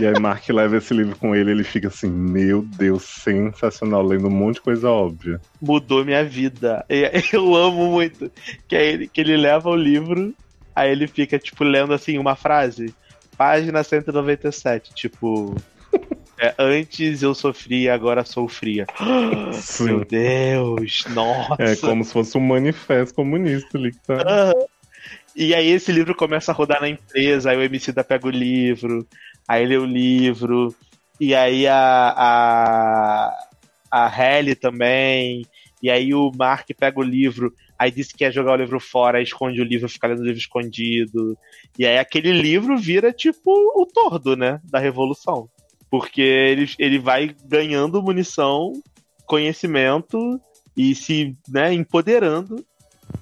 E 0.01 0.05
aí 0.05 0.18
Mark 0.18 0.49
leva 0.49 0.77
esse 0.77 0.93
livro 0.93 1.14
com 1.14 1.33
ele 1.33 1.53
ele 1.53 1.62
fica 1.62 1.87
assim, 1.87 2.11
meu 2.11 2.62
Deus, 2.62 3.05
sensacional, 3.05 4.03
lendo 4.03 4.27
um 4.27 4.33
monte 4.33 4.57
de 4.57 4.62
coisa 4.62 4.91
óbvia. 4.91 5.41
Mudou 5.62 6.05
minha 6.05 6.25
vida. 6.25 6.85
Eu 7.33 7.55
amo 7.55 7.93
muito. 7.93 8.29
Que, 8.66 8.75
é 8.75 8.85
ele, 8.85 9.07
que 9.07 9.20
ele 9.20 9.37
leva 9.37 9.70
o 9.70 9.77
livro, 9.77 10.35
aí 10.75 10.91
ele 10.91 11.07
fica, 11.07 11.39
tipo, 11.39 11.62
lendo 11.62 11.95
assim 11.95 12.18
uma 12.18 12.35
frase. 12.35 12.93
Página 13.37 13.85
197, 13.85 14.93
tipo. 14.93 15.55
É, 16.39 16.55
antes 16.59 17.22
eu 17.22 17.35
sofria, 17.35 17.95
agora 17.95 18.24
sou 18.24 18.49
fria. 18.49 18.87
Sim. 19.53 19.85
Meu 19.85 20.05
Deus, 20.05 21.05
nossa. 21.11 21.62
É 21.62 21.76
como 21.76 22.05
se 22.05 22.12
fosse 22.12 22.37
um 22.37 22.41
manifesto 22.41 23.14
comunista 23.14 23.78
ali 23.78 23.93
que 23.93 24.01
tá. 24.01 24.14
Uhum. 24.14 24.66
E 25.37 25.55
aí 25.55 25.68
esse 25.68 25.91
livro 25.91 26.14
começa 26.14 26.53
a 26.53 26.55
rodar 26.55 26.80
na 26.80 26.89
empresa, 26.89 27.51
aí 27.51 27.57
o 27.57 27.62
MC 27.62 27.93
da 27.93 28.05
pega 28.05 28.26
o 28.26 28.30
livro, 28.30 29.07
aí 29.49 29.66
lê 29.66 29.76
o 29.76 29.85
livro, 29.85 30.74
e 31.20 31.35
aí 31.35 31.66
a, 31.66 32.14
a, 32.16 33.49
a 33.91 34.07
Halle 34.07 34.55
também, 34.55 35.45
e 35.82 35.91
aí 35.91 36.14
o 36.14 36.30
Mark 36.37 36.68
pega 36.78 37.01
o 37.01 37.03
livro, 37.03 37.53
aí 37.78 37.91
diz 37.91 38.09
que 38.09 38.18
quer 38.18 38.32
jogar 38.32 38.53
o 38.53 38.57
livro 38.57 38.78
fora, 38.78 39.18
aí 39.18 39.24
esconde 39.24 39.61
o 39.61 39.64
livro, 39.64 39.89
fica 39.89 40.07
lendo 40.07 40.20
o 40.20 40.24
livro 40.24 40.39
escondido. 40.39 41.37
E 41.78 41.85
aí 41.85 41.99
aquele 41.99 42.32
livro 42.32 42.78
vira 42.78 43.12
tipo 43.12 43.51
o 43.51 43.87
tordo, 43.87 44.37
né? 44.37 44.61
Da 44.64 44.78
Revolução. 44.78 45.49
Porque 45.95 46.22
ele, 46.22 46.68
ele 46.76 46.99
vai 46.99 47.36
ganhando 47.45 48.03
munição, 48.03 48.72
conhecimento 49.24 50.40
e 50.76 50.92
se 50.92 51.36
né, 51.49 51.72
empoderando 51.72 52.66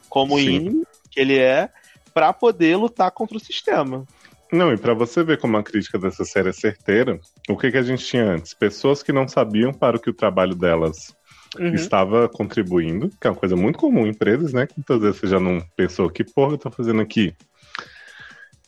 como 0.09 0.39
Yin, 0.39 0.83
que 1.11 1.21
ele 1.21 1.37
é, 1.37 1.69
para 2.15 2.33
poder 2.33 2.77
lutar 2.77 3.11
contra 3.11 3.37
o 3.37 3.41
sistema. 3.41 4.07
Não, 4.51 4.73
e 4.73 4.79
para 4.79 4.95
você 4.95 5.23
ver 5.23 5.39
como 5.39 5.59
a 5.59 5.63
crítica 5.63 5.99
dessa 5.99 6.25
série 6.25 6.49
é 6.49 6.53
certeira, 6.53 7.21
o 7.47 7.59
que, 7.59 7.71
que 7.71 7.77
a 7.77 7.83
gente 7.83 8.07
tinha 8.07 8.25
antes? 8.25 8.55
Pessoas 8.55 9.03
que 9.03 9.13
não 9.13 9.29
sabiam 9.29 9.71
para 9.75 9.99
o 9.99 10.01
que 10.01 10.09
o 10.09 10.15
trabalho 10.15 10.55
delas 10.55 11.15
uhum. 11.59 11.75
estava 11.75 12.27
contribuindo, 12.27 13.11
que 13.21 13.27
é 13.27 13.31
uma 13.31 13.37
coisa 13.37 13.55
muito 13.55 13.79
comum 13.79 14.07
em 14.07 14.13
empresas, 14.13 14.55
né? 14.55 14.67
Muitas 14.75 14.99
vezes 14.99 15.21
você 15.21 15.27
já 15.27 15.39
não 15.39 15.63
pensou, 15.77 16.09
que 16.09 16.25
porra 16.25 16.55
eu 16.55 16.59
tô 16.59 16.71
fazendo 16.71 17.03
aqui? 17.03 17.35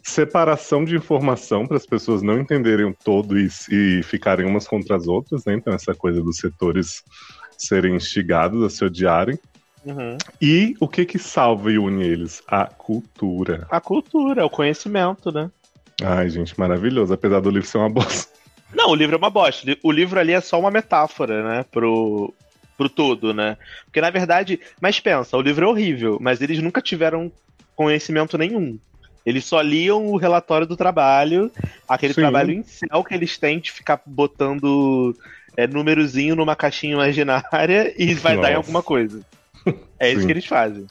Separação 0.05 0.84
de 0.84 0.94
informação 0.94 1.66
para 1.66 1.78
as 1.78 1.86
pessoas 1.86 2.22
não 2.22 2.38
entenderem 2.38 2.94
todo 3.05 3.38
e, 3.38 3.48
e 3.70 4.02
ficarem 4.02 4.46
umas 4.46 4.68
contra 4.68 4.96
as 4.96 5.07
outras, 5.07 5.44
né? 5.46 5.55
Então, 5.55 5.72
essa 5.72 5.94
coisa 5.94 6.22
dos 6.22 6.36
setores 6.36 7.02
serem 7.57 7.96
instigados 7.96 8.62
a 8.62 8.68
se 8.68 8.84
odiarem. 8.84 9.38
Uhum. 9.84 10.16
E 10.40 10.74
o 10.78 10.86
que 10.86 11.05
que 11.05 11.18
salva 11.18 11.72
e 11.72 11.78
une 11.78 12.05
eles? 12.05 12.42
A 12.46 12.66
cultura. 12.66 13.66
A 13.70 13.80
cultura, 13.80 14.44
o 14.44 14.50
conhecimento, 14.50 15.32
né? 15.32 15.50
Ai, 16.02 16.28
gente, 16.30 16.59
maravilhoso. 16.59 17.12
Apesar 17.12 17.40
do 17.40 17.50
livro 17.50 17.68
ser 17.68 17.78
uma 17.78 17.88
bosta. 17.90 18.32
Não, 18.74 18.90
o 18.90 18.94
livro 18.94 19.14
é 19.14 19.18
uma 19.18 19.30
bosta. 19.30 19.76
O 19.82 19.92
livro 19.92 20.18
ali 20.18 20.32
é 20.32 20.40
só 20.40 20.59
uma 20.59 20.70
metáfora, 20.70 21.42
né? 21.42 21.64
Pro, 21.70 22.32
pro 22.76 22.88
todo, 22.88 23.32
né? 23.32 23.57
Porque 23.84 24.00
na 24.00 24.11
verdade, 24.11 24.59
mas 24.80 24.98
pensa, 25.00 25.36
o 25.36 25.42
livro 25.42 25.64
é 25.64 25.68
horrível, 25.68 26.18
mas 26.20 26.40
eles 26.40 26.61
nunca 26.61 26.82
tiveram 26.82 27.30
conhecimento 27.76 28.36
nenhum. 28.38 28.78
Eles 29.25 29.45
só 29.45 29.61
liam 29.61 30.07
o 30.07 30.16
relatório 30.16 30.66
do 30.66 30.77
trabalho, 30.77 31.51
aquele 31.89 32.12
Sim. 32.12 32.20
trabalho 32.20 32.53
em 32.53 32.62
céu 32.62 33.03
que 33.03 33.14
eles 33.14 33.39
têm 33.39 33.59
de 33.59 33.72
ficar 33.72 34.01
botando 34.05 35.16
é, 35.57 35.66
númerozinho 35.66 36.37
numa 36.37 36.55
caixinha 36.55 36.95
imaginária 36.95 37.95
e 37.99 38.14
vai 38.14 38.35
Nossa. 38.35 38.49
dar 38.49 38.53
em 38.53 38.57
alguma 38.57 38.83
coisa. 38.83 39.25
É 39.99 40.11
Sim. 40.11 40.16
isso 40.16 40.27
que 40.27 40.33
eles 40.33 40.47
fazem. 40.47 40.87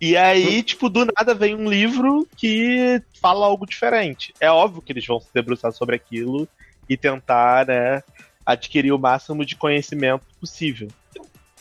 E 0.00 0.16
aí, 0.16 0.62
tipo, 0.62 0.88
do 0.88 1.04
nada 1.04 1.34
vem 1.34 1.56
um 1.56 1.68
livro 1.68 2.26
que 2.36 3.02
fala 3.20 3.46
algo 3.46 3.66
diferente. 3.66 4.32
É 4.40 4.50
óbvio 4.50 4.80
que 4.80 4.92
eles 4.92 5.04
vão 5.04 5.18
se 5.18 5.28
debruçar 5.34 5.72
sobre 5.72 5.96
aquilo 5.96 6.48
e 6.88 6.96
tentar, 6.96 7.66
né, 7.66 8.02
adquirir 8.46 8.92
o 8.92 8.98
máximo 8.98 9.44
de 9.44 9.56
conhecimento 9.56 10.24
possível. 10.40 10.88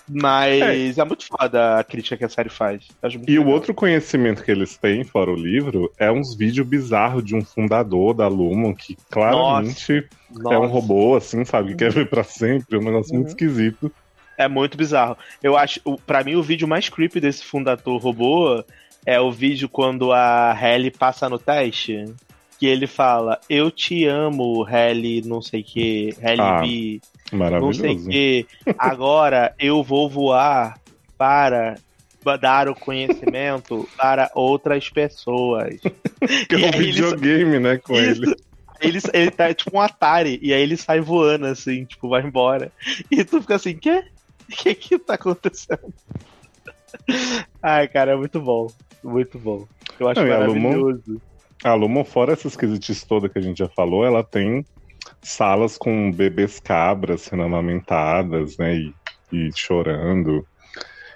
Mas 0.10 0.98
é. 0.98 1.02
é, 1.02 1.06
muito 1.06 1.26
foda 1.26 1.80
a 1.80 1.84
crítica 1.84 2.16
que 2.16 2.24
a 2.24 2.30
série 2.30 2.50
faz. 2.50 2.88
e 3.04 3.08
legal. 3.18 3.46
o 3.46 3.50
outro 3.50 3.74
conhecimento 3.74 4.44
que 4.44 4.52
eles 4.52 4.78
têm, 4.78 5.04
fora 5.04 5.32
o 5.32 5.36
livro, 5.36 5.92
é 5.98 6.10
uns 6.10 6.36
vídeos 6.36 6.66
bizarros 6.66 7.24
de 7.24 7.36
um 7.36 7.44
fundador 7.44 8.14
da 8.14 8.28
Lumon 8.28 8.74
que 8.74 8.98
claramente 9.10 10.08
Nossa. 10.32 10.56
é 10.56 10.60
um 10.60 10.68
robô, 10.68 11.16
assim, 11.16 11.44
sabe? 11.44 11.72
Que 11.72 11.80
quer 11.80 11.92
ver 11.92 12.10
pra 12.10 12.24
sempre, 12.24 12.78
um 12.78 12.84
negócio 12.84 13.12
uhum. 13.12 13.20
muito 13.20 13.30
esquisito. 13.30 13.92
É 14.38 14.48
muito 14.48 14.78
bizarro. 14.78 15.18
Eu 15.44 15.58
acho, 15.58 15.82
para 16.06 16.24
mim, 16.24 16.36
o 16.36 16.44
vídeo 16.44 16.68
mais 16.68 16.88
creepy 16.88 17.20
desse 17.20 17.44
fundador 17.44 18.00
robô 18.00 18.64
é 19.06 19.20
o 19.20 19.32
vídeo 19.32 19.68
quando 19.68 20.12
a 20.12 20.54
Halle 20.54 20.92
passa 20.92 21.28
no 21.28 21.40
teste 21.40 22.06
que 22.58 22.66
ele 22.66 22.88
fala: 22.88 23.40
Eu 23.50 23.70
te 23.72 24.06
amo, 24.06 24.68
Helly, 24.68 25.22
não 25.22 25.42
sei 25.42 25.64
que, 25.64 26.16
Helly 26.22 26.42
ah, 26.42 26.62
B, 26.62 27.02
não 27.60 27.74
sei 27.74 27.96
que. 27.96 28.48
Agora 28.78 29.54
eu 29.60 29.84
vou 29.84 30.10
voar 30.10 30.80
para 31.18 31.78
dar 32.40 32.68
o 32.68 32.76
conhecimento 32.76 33.88
para 33.98 34.30
outras 34.34 34.90
pessoas. 34.90 35.80
que 36.50 36.56
é 36.56 36.68
um 36.68 36.72
videogame, 36.72 37.56
ele... 37.56 37.60
né, 37.60 37.78
com 37.78 37.96
Isso. 37.96 38.24
ele. 38.24 38.36
Ele, 38.80 39.00
ele 39.12 39.32
tá 39.32 39.52
tipo 39.52 39.76
um 39.76 39.82
Atari, 39.82 40.40
e 40.40 40.54
aí 40.54 40.62
ele 40.62 40.78
sai 40.78 41.00
voando, 41.00 41.48
assim, 41.48 41.84
tipo, 41.84 42.10
vai 42.10 42.22
embora. 42.22 42.72
E 43.10 43.24
tu 43.24 43.42
fica 43.42 43.56
assim, 43.56 43.76
quê? 43.76 44.04
O 44.48 44.56
que 44.56 44.76
que 44.76 45.00
tá 45.00 45.16
acontecendo? 45.16 45.92
Ai, 47.62 47.88
cara, 47.88 48.12
é 48.12 48.16
muito 48.16 48.40
bom. 48.40 48.68
Muito 49.04 49.40
bom. 49.40 49.66
Eu 50.00 50.08
acho 50.08 50.22
Não, 50.22 50.30
maravilhoso. 50.30 51.22
A 51.64 51.74
Lumon, 51.74 52.04
fora 52.04 52.34
essas 52.34 52.56
quesites 52.56 53.04
todas 53.04 53.32
que 53.32 53.40
a 53.40 53.42
gente 53.42 53.58
já 53.60 53.70
falou, 53.70 54.06
ela 54.06 54.24
tem 54.24 54.66
salas 55.22 55.78
com 55.78 56.12
bebês 56.12 56.60
cabras 56.60 57.22
sendo 57.22 57.44
amamentadas, 57.44 58.58
né? 58.58 58.76
E, 58.76 58.94
e 59.32 59.50
chorando. 59.56 60.46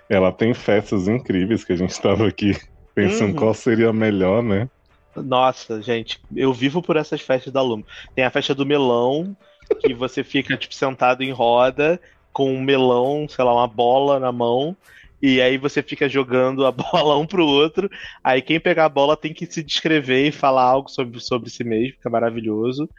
Ela 0.10 0.32
tem 0.32 0.54
festas 0.54 1.08
incríveis 1.08 1.64
que 1.64 1.74
a 1.74 1.76
gente 1.76 1.92
estava 1.92 2.28
aqui 2.28 2.56
pensando 2.94 3.32
uhum. 3.32 3.36
qual 3.36 3.54
seria 3.54 3.89
a 3.89 3.94
melhor, 3.94 4.44
né? 4.44 4.70
Nossa, 5.16 5.82
gente, 5.82 6.22
eu 6.36 6.54
vivo 6.54 6.82
por 6.82 6.96
essas 6.96 7.22
festas 7.22 7.52
da 7.52 7.62
Lumon. 7.62 7.84
Tem 8.16 8.24
a 8.24 8.32
festa 8.32 8.56
do 8.56 8.66
melão, 8.66 9.36
que 9.80 9.94
você 9.94 10.24
fica, 10.24 10.58
tipo, 10.58 10.74
sentado 10.74 11.22
em 11.22 11.32
roda, 11.32 12.00
com 12.34 12.54
um 12.54 12.62
melão, 12.62 13.28
sei 13.30 13.44
lá, 13.44 13.54
uma 13.54 13.68
bola 13.68 14.20
na 14.20 14.32
mão, 14.32 14.76
e 15.22 15.39
aí 15.39 15.57
você 15.57 15.84
fica 15.84 16.09
jogando 16.09 16.65
a 16.65 16.72
bola 16.72 17.17
um 17.17 17.28
pro 17.28 17.45
outro. 17.45 17.89
Aí 18.24 18.41
quem 18.41 18.59
pegar 18.59 18.86
a 18.86 18.89
bola 18.89 19.15
tem 19.15 19.34
que 19.34 19.45
se 19.45 19.61
descrever 19.61 20.28
e 20.28 20.32
falar 20.32 20.63
algo 20.63 20.89
sobre, 20.89 21.19
sobre 21.19 21.49
si 21.49 21.63
mesmo, 21.63 21.97
que 22.01 22.07
é 22.07 22.11
maravilhoso. 22.11 22.89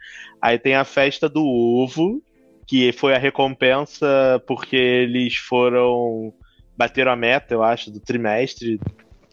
Aí 0.41 0.57
tem 0.57 0.75
a 0.75 0.85
festa 0.85 1.27
do 1.27 1.45
ovo, 1.45 2.21
que 2.65 2.91
foi 2.93 3.13
a 3.13 3.19
recompensa 3.19 4.41
porque 4.47 4.75
eles 4.75 5.35
foram. 5.35 6.33
bateram 6.77 7.11
a 7.11 7.15
meta, 7.15 7.53
eu 7.53 7.63
acho, 7.63 7.91
do 7.91 7.99
trimestre. 7.99 8.79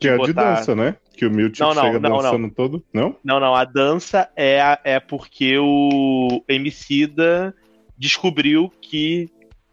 Que 0.00 0.08
é 0.08 0.14
a 0.14 0.18
de 0.18 0.32
dança, 0.32 0.74
né? 0.74 0.96
Que 1.14 1.26
o 1.26 1.30
Milton 1.30 1.62
não, 1.62 1.74
não, 1.74 1.82
chega 1.82 2.00
não, 2.00 2.16
dançando 2.16 2.38
não. 2.38 2.50
todo. 2.50 2.84
Não? 2.92 3.16
Não, 3.22 3.38
não. 3.38 3.54
A 3.54 3.64
dança 3.64 4.30
é, 4.34 4.78
é 4.82 4.98
porque 4.98 5.58
o 5.58 6.42
Emicida 6.48 7.54
descobriu 7.98 8.72
que 8.80 9.28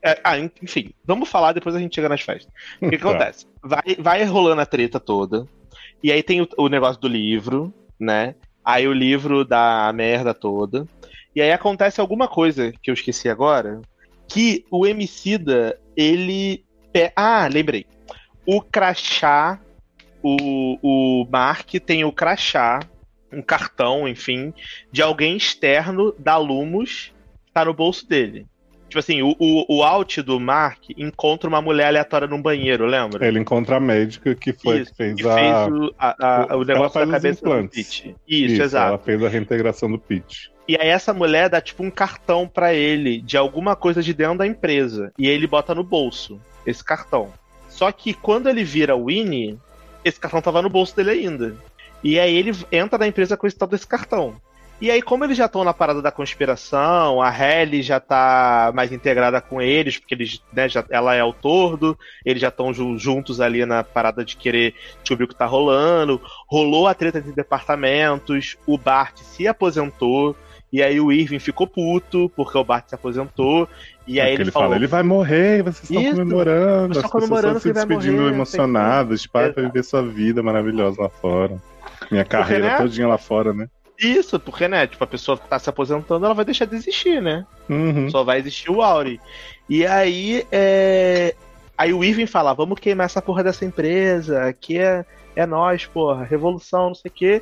é, 0.08 0.22
ah, 0.24 0.38
enfim, 0.40 0.92
vamos 1.06 1.30
falar, 1.30 1.54
depois 1.54 1.76
a 1.76 1.80
gente 1.80 1.96
chega 1.96 2.10
nas 2.10 2.22
festas. 2.22 2.52
O 2.82 2.90
que, 2.90 2.98
que 2.98 3.04
acontece? 3.08 3.46
Vai, 3.62 3.96
vai 4.00 4.24
rolando 4.24 4.62
a 4.62 4.66
treta 4.66 5.00
toda, 5.00 5.46
e 6.04 6.12
aí 6.12 6.22
tem 6.24 6.42
o, 6.42 6.48
o 6.58 6.68
negócio 6.70 7.02
do 7.02 7.08
livro, 7.08 7.74
né? 8.00 8.36
Aí 8.64 8.88
o 8.88 8.94
livro 8.94 9.46
dá 9.46 9.88
a 9.88 9.94
merda 9.94 10.34
toda. 10.34 10.86
E 11.36 11.42
aí 11.42 11.52
acontece 11.52 12.02
alguma 12.02 12.28
coisa 12.28 12.74
que 12.82 12.90
eu 12.90 12.94
esqueci 12.94 13.30
agora, 13.30 13.82
que 14.28 14.66
o 14.70 14.86
Emicida, 14.86 15.80
ele... 15.96 16.66
Ah, 17.16 17.48
lembrei. 17.48 17.86
O 18.46 18.62
crachá, 18.62 19.60
o, 20.24 20.78
o 20.82 21.28
Mark 21.30 21.70
tem 21.86 22.04
o 22.04 22.12
crachá, 22.12 22.80
um 23.32 23.42
cartão, 23.42 24.08
enfim, 24.08 24.54
de 24.92 25.02
alguém 25.02 25.38
externo 25.38 26.14
da 26.18 26.38
Lumos, 26.38 27.14
tá 27.54 27.66
no 27.66 27.74
bolso 27.74 28.08
dele. 28.08 28.48
Tipo 28.88 29.00
assim, 29.00 29.22
o, 29.22 29.36
o, 29.38 29.78
o 29.78 29.84
out 29.84 30.22
do 30.22 30.40
Mark 30.40 30.80
encontra 30.98 31.50
uma 31.50 31.62
mulher 31.62 31.88
aleatória 31.88 32.28
num 32.28 32.42
banheiro, 32.42 32.86
lembra? 32.86 33.28
Ele 33.28 33.40
encontra 33.40 33.78
a 33.78 33.80
médica 33.80 34.34
que 34.34 34.54
foi 34.54 34.82
Isso, 34.82 34.96
fez, 34.96 35.16
que 35.16 35.28
a... 35.28 35.36
fez 35.36 35.74
o, 35.74 35.94
a, 36.00 36.54
a, 36.54 36.56
o 36.56 36.64
negócio 36.64 37.06
da 37.06 37.12
cabeça 37.12 37.44
do 37.44 37.68
Pete. 37.68 38.16
Isso, 38.28 38.54
Isso, 38.54 38.62
exato. 38.62 38.90
Ela 38.90 38.98
fez 38.98 39.24
a 39.24 39.28
reintegração 39.28 39.92
do 39.92 40.00
Pete. 40.00 40.52
E 40.68 40.76
aí 40.76 40.88
essa 40.90 41.14
mulher 41.14 41.50
dá 41.50 41.62
tipo 41.62 41.84
um 41.84 41.90
cartão 41.90 42.48
para 42.48 42.74
ele 42.74 43.22
de 43.22 43.38
alguma 43.38 43.76
coisa 43.76 44.02
de 44.02 44.14
dentro 44.14 44.40
da 44.40 44.48
empresa. 44.48 45.12
E 45.18 45.28
aí 45.28 45.34
ele 45.34 45.48
bota 45.48 45.74
no 45.74 45.84
bolso 45.84 46.40
esse 46.66 46.84
cartão. 46.84 47.32
Só 47.70 47.92
que 47.92 48.14
quando 48.14 48.50
ele 48.50 48.64
vira 48.64 48.98
Winnie, 48.98 49.58
esse 50.04 50.20
cartão 50.20 50.42
tava 50.42 50.62
no 50.62 50.70
bolso 50.70 50.96
dele 50.96 51.12
ainda. 51.12 51.56
E 52.04 52.20
aí 52.20 52.36
ele 52.36 52.52
entra 52.72 53.00
na 53.00 53.08
empresa 53.08 53.38
com 53.38 53.48
esse 53.48 53.58
tal 53.58 53.68
desse 53.68 53.88
cartão. 53.88 54.36
E 54.80 54.92
aí, 54.92 55.02
como 55.02 55.24
eles 55.24 55.36
já 55.36 55.46
estão 55.46 55.64
na 55.64 55.74
parada 55.74 56.04
da 56.04 56.12
conspiração, 56.12 57.20
a 57.20 57.30
Halle 57.30 57.82
já 57.82 58.00
tá 58.00 58.72
mais 58.76 58.92
integrada 58.92 59.42
com 59.42 59.60
eles, 59.60 59.98
porque 59.98 60.14
eles, 60.14 60.42
né, 60.54 60.70
já, 60.70 60.86
ela 60.92 61.16
é 61.16 61.24
o 61.24 61.34
tordo, 61.34 61.98
eles 62.24 62.40
já 62.40 62.50
estão 62.50 62.72
juntos 62.96 63.42
ali 63.42 63.66
na 63.66 63.84
parada 63.84 64.24
de 64.24 64.38
querer 64.38 64.76
descobrir 65.02 65.26
o 65.26 65.28
que 65.28 65.36
tá 65.36 65.48
rolando. 65.48 66.22
Rolou 66.48 66.88
a 66.88 66.94
treta 66.94 67.20
de 67.20 67.32
departamentos, 67.32 68.56
o 68.68 68.78
Bart 68.78 69.18
se 69.18 69.48
aposentou, 69.48 70.36
e 70.72 70.84
aí 70.84 71.00
o 71.00 71.12
Irving 71.12 71.40
ficou 71.40 71.66
puto, 71.66 72.32
porque 72.36 72.56
o 72.56 72.64
Bart 72.64 72.88
se 72.88 72.94
aposentou. 72.94 73.68
E 74.06 74.22
aí 74.22 74.30
é 74.30 74.34
ele, 74.34 74.44
ele 74.44 74.52
falou, 74.52 74.70
fala, 74.70 74.76
ele 74.76 74.88
vai 74.88 75.02
morrer, 75.02 75.64
vocês 75.64 75.90
estão 75.90 76.12
comemorando, 76.12 76.94
vocês 76.94 77.06
estão 77.06 77.20
comemorando 77.20 77.60
se 77.60 77.74
despedindo 77.74 78.22
morrer, 78.22 78.34
emocionados, 78.34 79.26
para 79.26 79.52
viver 79.54 79.84
sua 79.84 80.04
vida 80.04 80.44
maravilhosa 80.44 81.02
lá 81.02 81.10
fora. 81.10 81.58
Minha 82.12 82.24
carreira 82.24 82.68
né? 82.68 82.78
todinha 82.78 83.08
lá 83.08 83.18
fora, 83.18 83.54
né? 83.54 83.68
Isso, 84.00 84.40
porque, 84.40 84.68
né, 84.68 84.86
tipo, 84.86 85.04
a 85.04 85.08
pessoa 85.08 85.38
que 85.38 85.48
tá 85.48 85.58
se 85.58 85.70
aposentando, 85.70 86.26
ela 86.26 86.36
vai 86.36 86.46
deixar 86.46 86.66
de 86.66 86.76
existir, 86.76 87.22
né? 87.22 87.46
Uhum. 87.68 88.10
Só 88.10 88.24
vai 88.24 88.40
existir 88.40 88.70
o 88.70 88.82
Auri. 88.82 89.20
E 89.68 89.86
aí, 89.86 90.46
é... 90.52 91.36
Aí 91.78 91.94
o 91.94 92.04
Irving 92.04 92.26
fala, 92.26 92.54
vamos 92.54 92.80
queimar 92.80 93.06
essa 93.06 93.22
porra 93.22 93.44
dessa 93.44 93.64
empresa, 93.64 94.46
aqui 94.46 94.80
é, 94.80 95.06
é 95.36 95.46
nós, 95.46 95.86
porra, 95.86 96.24
revolução, 96.24 96.88
não 96.88 96.96
sei 96.96 97.10
o 97.10 97.14
quê. 97.14 97.42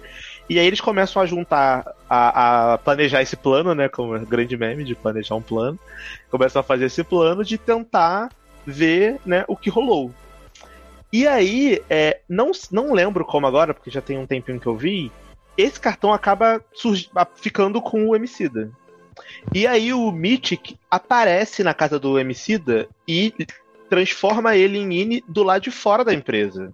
E 0.50 0.60
aí 0.60 0.68
eles 0.68 0.82
começam 0.82 1.22
a 1.22 1.26
juntar, 1.26 1.86
a, 2.10 2.74
a 2.74 2.78
planejar 2.78 3.22
esse 3.22 3.38
plano, 3.38 3.74
né, 3.74 3.88
como 3.88 4.16
é 4.16 4.20
grande 4.20 4.58
meme 4.58 4.84
de 4.84 4.94
planejar 4.94 5.36
um 5.36 5.42
plano. 5.42 5.80
Começam 6.30 6.60
a 6.60 6.64
fazer 6.64 6.86
esse 6.86 7.02
plano 7.02 7.46
de 7.46 7.58
tentar 7.58 8.30
ver, 8.66 9.20
né, 9.26 9.46
o 9.48 9.56
que 9.56 9.70
rolou. 9.70 10.12
E 11.14 11.26
aí, 11.26 11.82
é, 11.90 12.20
não, 12.28 12.52
não 12.72 12.92
lembro 12.92 13.24
como 13.24 13.48
agora, 13.48 13.74
porque 13.74 13.90
já 13.90 14.02
tem 14.02 14.18
um 14.18 14.28
tempinho 14.28 14.60
que 14.60 14.68
eu 14.68 14.76
vi, 14.76 15.10
esse 15.58 15.80
cartão 15.80 16.14
acaba 16.14 16.64
ficando 17.36 17.82
com 17.82 18.08
o 18.08 18.16
Emicida. 18.16 18.72
E 19.54 19.66
aí 19.66 19.94
o 19.94 20.12
Mythic 20.12 20.78
aparece 20.90 21.64
na 21.64 21.74
casa 21.74 22.00
do 22.00 22.20
Emicida 22.20 22.88
e 23.08 23.34
transforma 23.90 24.56
ele 24.56 24.78
em 24.78 24.94
Ine 24.94 25.24
do 25.28 25.44
lado 25.44 25.62
de 25.62 25.72
fora 25.72 26.04
da 26.04 26.14
empresa. 26.14 26.74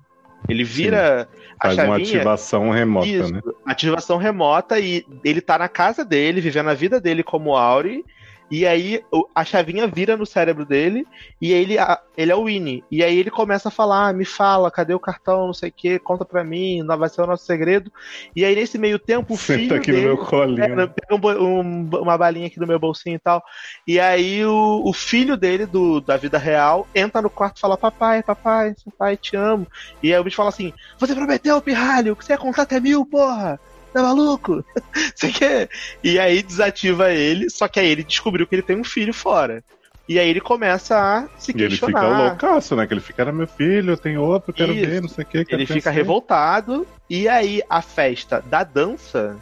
Ele 0.49 0.63
vira 0.63 1.27
a 1.59 1.67
Faz 1.67 1.75
chavinha. 1.75 1.95
uma 1.95 2.03
ativação 2.03 2.69
remota, 2.71 3.07
Isso, 3.07 3.33
né? 3.33 3.41
ativação 3.65 4.17
remota 4.17 4.79
e 4.79 5.05
ele 5.23 5.39
tá 5.39 5.57
na 5.59 5.67
casa 5.67 6.03
dele, 6.03 6.41
vivendo 6.41 6.69
a 6.69 6.73
vida 6.73 6.99
dele 6.99 7.21
como 7.21 7.55
Auri. 7.55 8.03
E 8.51 8.67
aí 8.67 9.01
a 9.33 9.45
chavinha 9.45 9.87
vira 9.87 10.17
no 10.17 10.25
cérebro 10.25 10.65
dele 10.65 11.07
e 11.41 11.53
ele, 11.53 11.77
a- 11.79 11.99
ele 12.17 12.31
é 12.31 12.35
o 12.35 12.43
Winnie. 12.45 12.83
E 12.91 13.03
aí 13.03 13.17
ele 13.17 13.31
começa 13.31 13.69
a 13.69 13.71
falar, 13.71 14.09
"Ah, 14.09 14.13
me 14.13 14.25
fala, 14.25 14.69
cadê 14.69 14.93
o 14.93 14.99
cartão, 14.99 15.47
não 15.47 15.53
sei 15.53 15.69
o 15.69 15.73
que, 15.75 15.99
conta 15.99 16.25
pra 16.25 16.43
mim, 16.43 16.83
não 16.83 16.97
vai 16.97 17.09
ser 17.09 17.21
o 17.21 17.27
nosso 17.27 17.45
segredo. 17.45 17.91
E 18.35 18.43
aí 18.45 18.55
nesse 18.55 18.77
meio 18.77 18.99
tempo 18.99 19.33
o 19.33 19.37
filho 19.37 19.61
Senta 19.63 19.75
aqui 19.75 19.91
dele... 19.91 20.07
no 20.07 20.15
meu 20.15 20.25
colinho. 20.25 20.63
É, 20.63 20.87
pega 20.87 21.15
um 21.15 21.61
um- 21.61 21.89
uma 22.01 22.17
balinha 22.17 22.47
aqui 22.47 22.59
no 22.59 22.67
meu 22.67 22.79
bolsinho 22.79 23.15
e 23.15 23.19
tal. 23.19 23.41
E 23.87 23.99
aí 23.99 24.45
o, 24.45 24.83
o 24.85 24.93
filho 24.93 25.37
dele, 25.37 25.65
do, 25.65 26.01
da 26.01 26.17
vida 26.17 26.37
real, 26.37 26.89
entra 26.95 27.21
no 27.21 27.29
quarto 27.29 27.57
e 27.57 27.59
fala: 27.61 27.77
Papai, 27.77 28.23
papai, 28.23 28.73
papai, 28.85 29.17
te 29.17 29.35
amo. 29.35 29.67
E 30.01 30.13
aí 30.13 30.19
o 30.19 30.23
bicho 30.23 30.35
fala 30.37 30.49
assim: 30.49 30.73
Você 30.99 31.15
prometeu, 31.15 31.61
pirralho, 31.61 32.15
que 32.15 32.25
você 32.25 32.33
ia 32.33 32.37
contar 32.37 32.63
até 32.63 32.79
mil, 32.79 33.05
porra! 33.05 33.59
Tá 33.93 34.01
maluco? 34.01 34.63
Você 35.15 35.31
quer? 35.31 35.69
E 36.03 36.19
aí 36.19 36.41
desativa 36.41 37.11
ele, 37.11 37.49
só 37.49 37.67
que 37.67 37.79
aí 37.79 37.87
ele 37.87 38.03
descobriu 38.03 38.47
que 38.47 38.55
ele 38.55 38.61
tem 38.61 38.77
um 38.77 38.83
filho 38.83 39.13
fora. 39.13 39.63
E 40.07 40.19
aí 40.19 40.29
ele 40.29 40.41
começa 40.41 40.97
a 40.97 41.27
se 41.39 41.51
E 41.55 41.61
ele 41.61 41.75
fica 41.75 41.91
questionar. 41.91 42.29
loucaço, 42.29 42.75
né? 42.75 42.87
Que 42.87 42.93
ele 42.93 43.01
fica, 43.01 43.21
era 43.21 43.31
meu 43.31 43.47
filho, 43.47 43.91
eu 43.91 43.97
tenho 43.97 44.21
outro, 44.21 44.53
quero 44.53 44.73
Isso. 44.73 44.89
ver, 44.89 45.01
não 45.01 45.09
sei 45.09 45.23
o 45.23 45.27
que. 45.27 45.45
Ele 45.49 45.65
fica 45.65 45.89
revoltado 45.91 46.85
e 47.09 47.27
aí 47.27 47.61
a 47.69 47.81
festa 47.81 48.41
da 48.41 48.63
dança 48.63 49.37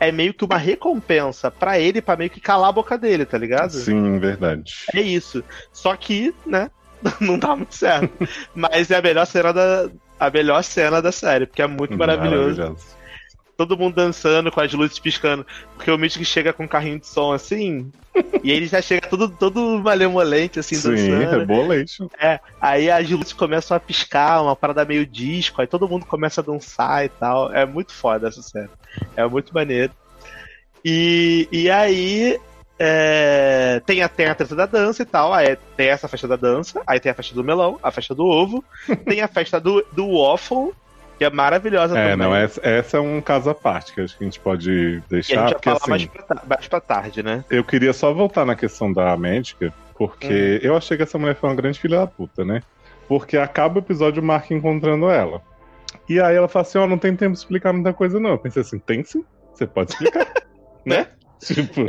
é 0.00 0.12
meio 0.12 0.32
que 0.32 0.44
uma 0.44 0.56
recompensa 0.56 1.50
pra 1.50 1.78
ele 1.78 2.00
pra 2.00 2.16
meio 2.16 2.30
que 2.30 2.40
calar 2.40 2.68
a 2.68 2.72
boca 2.72 2.96
dele, 2.96 3.26
tá 3.26 3.36
ligado? 3.36 3.72
Sim, 3.72 4.18
verdade. 4.18 4.72
É 4.94 5.00
isso. 5.00 5.44
Só 5.72 5.96
que, 5.96 6.34
né, 6.46 6.70
não 7.20 7.38
dá 7.38 7.56
muito 7.56 7.74
certo. 7.74 8.10
Mas 8.54 8.90
é 8.90 8.96
a 8.96 9.02
melhor 9.02 9.26
cena 9.26 9.52
da 9.52 9.90
a 10.20 10.30
melhor 10.30 10.64
cena 10.64 11.00
da 11.00 11.12
série, 11.12 11.46
porque 11.46 11.62
é 11.62 11.66
muito 11.66 11.96
maravilhoso. 11.96 12.76
Todo 13.58 13.76
mundo 13.76 13.96
dançando 13.96 14.52
com 14.52 14.60
as 14.60 14.72
luzes 14.72 15.00
piscando, 15.00 15.44
porque 15.74 15.90
o 15.90 15.98
Mythic 15.98 16.24
chega 16.24 16.52
com 16.52 16.62
um 16.62 16.68
carrinho 16.68 17.00
de 17.00 17.08
som 17.08 17.32
assim, 17.32 17.90
e 18.44 18.52
ele 18.52 18.68
já 18.68 18.80
chega 18.80 19.08
todo 19.08 19.28
todo 19.28 19.80
malemolente 19.80 20.60
assim 20.60 20.76
Sim, 20.76 20.90
dançando. 20.90 21.40
Rebolation. 21.40 22.08
É, 22.20 22.38
aí 22.60 22.88
as 22.88 23.10
luzes 23.10 23.32
começam 23.32 23.76
a 23.76 23.80
piscar, 23.80 24.40
uma 24.42 24.54
parada 24.54 24.84
meio 24.84 25.04
disco, 25.04 25.60
aí 25.60 25.66
todo 25.66 25.88
mundo 25.88 26.06
começa 26.06 26.40
a 26.40 26.44
dançar 26.44 27.04
e 27.04 27.08
tal. 27.08 27.52
É 27.52 27.66
muito 27.66 27.92
foda 27.92 28.28
essa 28.28 28.42
série. 28.42 28.70
É 29.16 29.26
muito 29.26 29.52
maneiro. 29.52 29.92
E, 30.84 31.48
e 31.50 31.68
aí 31.68 32.38
é, 32.78 33.82
tem, 33.84 34.02
a, 34.02 34.08
tem 34.08 34.26
a 34.26 34.34
treta 34.34 34.54
da 34.54 34.66
dança 34.66 35.02
e 35.02 35.06
tal. 35.06 35.34
Aí 35.34 35.56
tem 35.76 35.88
essa 35.88 36.06
festa 36.06 36.28
da 36.28 36.36
dança, 36.36 36.80
aí 36.86 37.00
tem 37.00 37.10
a 37.10 37.14
festa 37.14 37.34
do 37.34 37.42
melão, 37.42 37.78
a 37.82 37.90
festa 37.90 38.14
do 38.14 38.24
ovo, 38.24 38.64
tem 39.04 39.20
a 39.20 39.28
festa 39.28 39.60
do, 39.60 39.84
do 39.92 40.16
waffle, 40.16 40.72
que 41.18 41.24
é 41.24 41.30
maravilhosa 41.30 41.98
É, 41.98 42.12
também. 42.12 42.16
não, 42.16 42.34
essa, 42.34 42.60
essa 42.66 42.96
é 42.96 43.00
um 43.00 43.20
caso 43.20 43.50
à 43.50 43.54
parte 43.54 43.92
que 43.92 44.00
acho 44.00 44.16
que 44.16 44.24
a 44.24 44.26
gente 44.26 44.38
pode 44.40 44.70
E 44.70 44.74
a 44.74 44.90
gente 44.94 45.08
deixar, 45.10 45.52
porque 45.52 45.64
falar 45.64 45.76
assim, 45.82 45.90
mais, 45.90 46.04
pra, 46.06 46.22
ta- 46.22 46.42
mais 46.48 46.68
pra 46.68 46.80
tarde, 46.80 47.22
né? 47.22 47.44
eu 47.50 47.64
queria 47.64 47.92
só 47.92 48.12
voltar 48.12 48.44
na 48.46 48.54
questão 48.54 48.92
da 48.92 49.16
médica, 49.16 49.72
porque 49.96 50.60
eu 50.62 50.76
achei 50.76 50.96
que 50.96 51.02
essa 51.02 51.18
mulher 51.18 51.34
foi 51.34 51.48
uma 51.50 51.56
grande 51.56 51.78
filha 51.80 51.98
da 51.98 52.06
puta, 52.06 52.44
né? 52.44 52.62
Porque 53.08 53.36
acaba 53.36 53.76
o 53.76 53.82
episódio 53.82 54.22
o 54.22 54.24
Mark 54.24 54.50
encontrando 54.50 55.10
ela. 55.10 55.42
E 56.08 56.20
aí 56.20 56.36
ela 56.36 56.46
fala 56.48 56.62
assim, 56.62 56.78
ó, 56.78 56.86
não 56.86 56.98
tem 56.98 57.16
tempo 57.16 57.32
de 57.32 57.38
explicar 57.38 57.72
muita 57.72 57.92
coisa 57.92 58.20
não. 58.20 58.30
Eu 58.30 58.38
pensei 58.38 58.62
assim, 58.62 58.78
tem 58.78 59.02
sim, 59.02 59.24
você 59.52 59.66
pode 59.66 59.92
explicar, 59.92 60.26
né? 60.86 61.08
Tipo, 61.40 61.86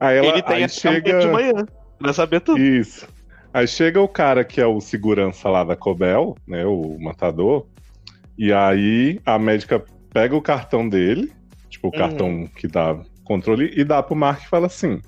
aí 0.00 0.16
ela 0.18 0.26
Ele 0.28 0.42
tem 0.42 0.56
aí 0.64 0.68
chega... 0.68 1.18
de 1.20 1.26
manhã 1.28 1.52
pra 1.98 2.12
saber 2.12 2.40
tudo. 2.40 2.58
Isso. 2.60 3.08
Aí 3.54 3.66
chega 3.66 4.00
o 4.00 4.08
cara 4.08 4.44
que 4.44 4.60
é 4.60 4.66
o 4.66 4.80
segurança 4.80 5.48
lá 5.48 5.64
da 5.64 5.74
Cobel, 5.74 6.36
né? 6.46 6.64
O 6.66 6.98
matador. 7.00 7.66
E 8.38 8.52
aí 8.52 9.20
a 9.24 9.38
médica 9.38 9.82
pega 10.12 10.36
o 10.36 10.42
cartão 10.42 10.88
dele, 10.88 11.32
tipo 11.68 11.88
o 11.88 11.90
Uhum. 11.90 11.98
cartão 11.98 12.46
que 12.56 12.66
dá 12.68 12.98
controle, 13.24 13.72
e 13.76 13.82
dá 13.84 14.02
pro 14.02 14.14
Mark 14.16 14.42
e 14.44 14.48
fala 14.48 14.66
assim: 14.66 15.00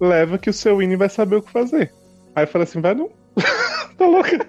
leva 0.00 0.38
que 0.38 0.50
o 0.50 0.52
seu 0.52 0.76
Winnie 0.78 0.96
vai 0.96 1.08
saber 1.08 1.36
o 1.36 1.42
que 1.42 1.50
fazer. 1.52 1.92
Aí 2.34 2.46
fala 2.46 2.64
assim, 2.64 2.80
vai 2.80 2.94
não. 2.94 3.10
tá 3.98 4.06
louca? 4.06 4.46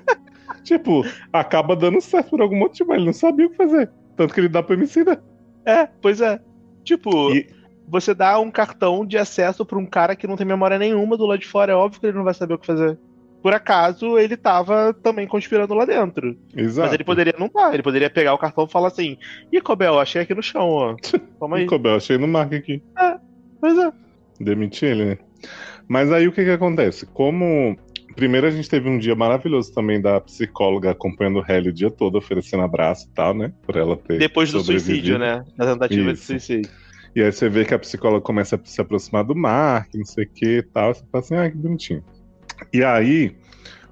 tipo, 0.63 1.03
acaba 1.31 1.75
dando 1.75 2.01
certo 2.01 2.31
por 2.31 2.41
algum 2.41 2.57
motivo, 2.57 2.89
mas 2.89 2.97
ele 2.97 3.05
não 3.05 3.13
sabia 3.13 3.45
o 3.45 3.49
que 3.51 3.55
fazer. 3.57 3.89
Tanto 4.17 4.33
que 4.33 4.39
ele 4.39 4.49
dá 4.49 4.63
pro 4.63 4.75
homicida. 4.75 5.21
É, 5.65 5.85
pois 6.01 6.21
é. 6.21 6.39
Tipo, 6.83 7.31
E- 7.31 7.47
você 7.87 8.13
dá 8.15 8.39
um 8.39 8.49
cartão 8.49 9.05
de 9.05 9.15
acesso 9.17 9.63
pra 9.65 9.77
um 9.77 9.85
cara 9.85 10.15
que 10.15 10.25
não 10.25 10.35
tem 10.35 10.45
memória 10.45 10.79
nenhuma 10.79 11.15
do 11.17 11.25
lado 11.27 11.39
de 11.39 11.47
fora, 11.47 11.71
é 11.71 11.75
óbvio 11.75 11.99
que 12.01 12.07
ele 12.07 12.17
não 12.17 12.23
vai 12.23 12.33
saber 12.33 12.55
o 12.55 12.57
que 12.57 12.65
fazer. 12.65 12.97
Por 13.45 13.53
acaso, 13.53 14.17
ele 14.17 14.35
tava 14.35 14.91
também 14.91 15.27
conspirando 15.27 15.75
lá 15.75 15.85
dentro. 15.85 16.35
Exato. 16.57 16.87
Mas 16.87 16.93
ele 16.95 17.03
poderia 17.03 17.35
não 17.37 17.47
tá, 17.47 17.71
ele 17.71 17.83
poderia 17.83 18.09
pegar 18.09 18.33
o 18.33 18.39
cartão 18.39 18.65
e 18.65 18.71
falar 18.71 18.87
assim: 18.87 19.19
Ih, 19.53 19.61
Cobel, 19.61 19.99
achei 19.99 20.23
aqui 20.23 20.33
no 20.33 20.41
chão, 20.41 20.67
ó. 20.67 20.95
Toma 21.37 21.57
aí. 21.57 21.65
E 21.65 21.67
Cobel, 21.67 21.95
achei 21.95 22.17
no 22.17 22.27
Mark 22.27 22.51
aqui. 22.53 22.81
Pois 23.61 23.77
é. 23.77 23.91
Demitir 24.39 24.89
ele, 24.89 25.05
né? 25.05 25.17
Mas 25.87 26.11
aí 26.11 26.27
o 26.27 26.31
que 26.31 26.43
que 26.43 26.49
acontece? 26.49 27.05
Como. 27.05 27.77
Primeiro 28.15 28.47
a 28.47 28.49
gente 28.49 28.67
teve 28.67 28.89
um 28.89 28.97
dia 28.97 29.13
maravilhoso 29.13 29.71
também 29.71 30.01
da 30.01 30.19
psicóloga 30.19 30.89
acompanhando 30.89 31.37
o 31.37 31.45
Helly 31.47 31.69
o 31.69 31.73
dia 31.73 31.91
todo, 31.91 32.17
oferecendo 32.17 32.63
abraço 32.63 33.07
e 33.07 33.13
tal, 33.13 33.35
né? 33.35 33.53
Por 33.61 33.75
ela 33.75 33.95
ter. 33.95 34.17
Depois 34.17 34.51
do 34.51 34.61
sobrevivido. 34.61 34.89
suicídio, 34.89 35.19
né? 35.19 35.45
Da 35.55 35.71
tentativa 35.71 36.11
Isso. 36.11 36.21
de 36.21 36.27
suicídio. 36.41 36.71
E 37.15 37.21
aí 37.21 37.31
você 37.31 37.47
vê 37.47 37.63
que 37.63 37.75
a 37.75 37.79
psicóloga 37.79 38.21
começa 38.21 38.55
a 38.55 38.59
se 38.65 38.81
aproximar 38.81 39.23
do 39.23 39.35
Mark, 39.35 39.93
não 39.93 40.03
sei 40.03 40.23
o 40.23 40.29
que 40.29 40.57
e 40.57 40.63
tal. 40.63 40.95
Você 40.95 41.03
fala 41.11 41.23
assim, 41.23 41.35
ah, 41.35 41.47
que 41.47 41.55
bonitinho. 41.55 42.03
E 42.71 42.83
aí, 42.83 43.35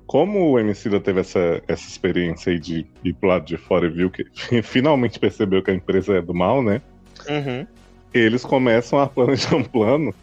como 0.06 0.52
o 0.52 0.60
Emicida 0.60 1.00
teve 1.00 1.22
essa, 1.22 1.62
essa 1.68 1.88
experiência 1.88 2.52
aí 2.52 2.60
de 2.60 2.86
ir 3.04 3.14
pro 3.14 3.30
lado 3.30 3.46
de 3.46 3.58
fora 3.58 3.88
e 3.88 3.90
viu 3.90 4.10
que 4.10 4.26
finalmente 4.64 5.20
percebeu 5.20 5.64
que 5.64 5.72
a 5.72 5.74
empresa 5.74 6.16
é 6.16 6.22
do 6.22 6.34
mal, 6.34 6.62
né? 6.62 6.82
Uhum. 7.30 7.66
eles 8.14 8.44
começam 8.44 9.00
a 9.00 9.08
planejar 9.08 9.56
um 9.56 9.64
plano 9.64 10.14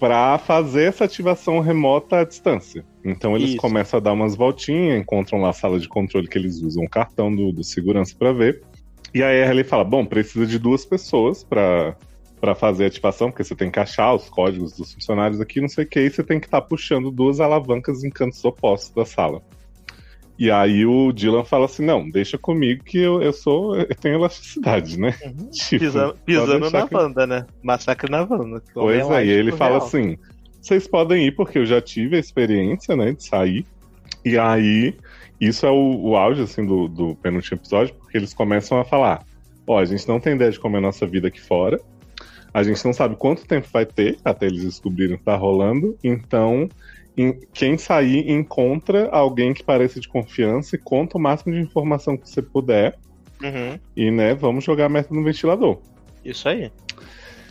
para 0.00 0.36
fazer 0.38 0.84
essa 0.84 1.04
ativação 1.04 1.60
remota 1.60 2.18
à 2.18 2.24
distância. 2.24 2.84
Então 3.04 3.36
eles 3.36 3.50
Isso. 3.50 3.58
começam 3.58 3.98
a 3.98 4.00
dar 4.00 4.12
umas 4.12 4.34
voltinhas, 4.34 5.00
encontram 5.00 5.40
lá 5.40 5.50
a 5.50 5.52
sala 5.52 5.78
de 5.78 5.88
controle 5.88 6.26
que 6.26 6.36
eles 6.36 6.60
usam 6.60 6.84
o 6.84 6.90
cartão 6.90 7.34
do, 7.34 7.52
do 7.52 7.62
segurança 7.62 8.14
para 8.18 8.32
ver. 8.32 8.62
E 9.14 9.22
aí 9.22 9.42
a 9.42 9.50
Ellie 9.50 9.62
fala: 9.62 9.84
bom, 9.84 10.04
precisa 10.04 10.44
de 10.44 10.58
duas 10.58 10.84
pessoas 10.84 11.44
para 11.44 11.96
para 12.42 12.56
fazer 12.56 12.82
a 12.82 12.86
ativação, 12.88 13.30
porque 13.30 13.44
você 13.44 13.54
tem 13.54 13.70
que 13.70 13.78
achar 13.78 14.12
os 14.12 14.28
códigos 14.28 14.76
dos 14.76 14.92
funcionários 14.92 15.40
aqui, 15.40 15.60
não 15.60 15.68
sei 15.68 15.84
o 15.84 15.86
que, 15.86 16.00
e 16.00 16.10
você 16.10 16.24
tem 16.24 16.40
que 16.40 16.46
estar 16.48 16.60
puxando 16.60 17.08
duas 17.08 17.38
alavancas 17.38 18.02
em 18.02 18.10
cantos 18.10 18.44
opostos 18.44 18.92
da 18.92 19.04
sala. 19.06 19.40
E 20.36 20.50
aí 20.50 20.84
o 20.84 21.12
Dylan 21.12 21.44
fala 21.44 21.66
assim: 21.66 21.84
não, 21.84 22.10
deixa 22.10 22.36
comigo 22.36 22.82
que 22.82 22.98
eu, 22.98 23.22
eu 23.22 23.32
sou. 23.32 23.76
Eu 23.76 23.94
tenho 23.94 24.16
elasticidade, 24.16 24.98
né? 24.98 25.12
Tipo, 25.52 25.84
Pisando, 25.84 26.08
pode 26.14 26.24
pisando 26.24 26.70
na 26.70 26.88
que- 26.88 26.96
Wanda, 26.96 27.26
né? 27.28 27.46
Massacre 27.62 28.10
na 28.10 28.22
Wanda. 28.24 28.60
Pois 28.74 29.08
é, 29.08 29.24
e 29.24 29.30
ele 29.30 29.52
fala 29.52 29.76
real. 29.76 29.86
assim: 29.86 30.18
vocês 30.60 30.88
podem 30.88 31.26
ir 31.28 31.36
porque 31.36 31.60
eu 31.60 31.66
já 31.66 31.80
tive 31.80 32.16
a 32.16 32.18
experiência, 32.18 32.96
né, 32.96 33.12
de 33.12 33.22
sair. 33.24 33.64
E 34.24 34.36
aí, 34.36 34.96
isso 35.40 35.64
é 35.64 35.70
o, 35.70 35.96
o 36.00 36.16
auge, 36.16 36.42
assim, 36.42 36.66
do, 36.66 36.88
do 36.88 37.14
penúltimo 37.14 37.58
episódio, 37.58 37.94
porque 37.94 38.18
eles 38.18 38.34
começam 38.34 38.80
a 38.80 38.84
falar: 38.84 39.24
ó, 39.64 39.78
a 39.78 39.84
gente 39.84 40.08
não 40.08 40.18
tem 40.18 40.34
ideia 40.34 40.50
de 40.50 40.58
como 40.58 40.74
é 40.74 40.78
a 40.80 40.82
nossa 40.82 41.06
vida 41.06 41.28
aqui 41.28 41.40
fora, 41.40 41.80
a 42.52 42.62
gente 42.62 42.84
não 42.84 42.92
sabe 42.92 43.16
quanto 43.16 43.46
tempo 43.46 43.68
vai 43.72 43.86
ter 43.86 44.18
até 44.24 44.46
eles 44.46 44.64
descobrirem 44.64 45.16
que 45.16 45.24
tá 45.24 45.36
rolando, 45.36 45.96
então. 46.02 46.68
em- 47.14 47.38
quem 47.52 47.76
sair 47.76 48.30
encontra 48.30 49.10
alguém 49.10 49.52
que 49.52 49.62
pareça 49.62 50.00
de 50.00 50.08
confiança 50.08 50.76
e 50.76 50.78
conta 50.78 51.18
o 51.18 51.20
máximo 51.20 51.52
de 51.52 51.60
informação 51.60 52.16
que 52.16 52.26
você 52.26 52.40
puder. 52.40 52.96
Uhum. 53.42 53.78
E, 53.94 54.10
né, 54.10 54.34
vamos 54.34 54.64
jogar 54.64 54.86
a 54.86 54.88
meta 54.88 55.12
no 55.12 55.22
ventilador. 55.22 55.78
Isso 56.24 56.48
aí. 56.48 56.70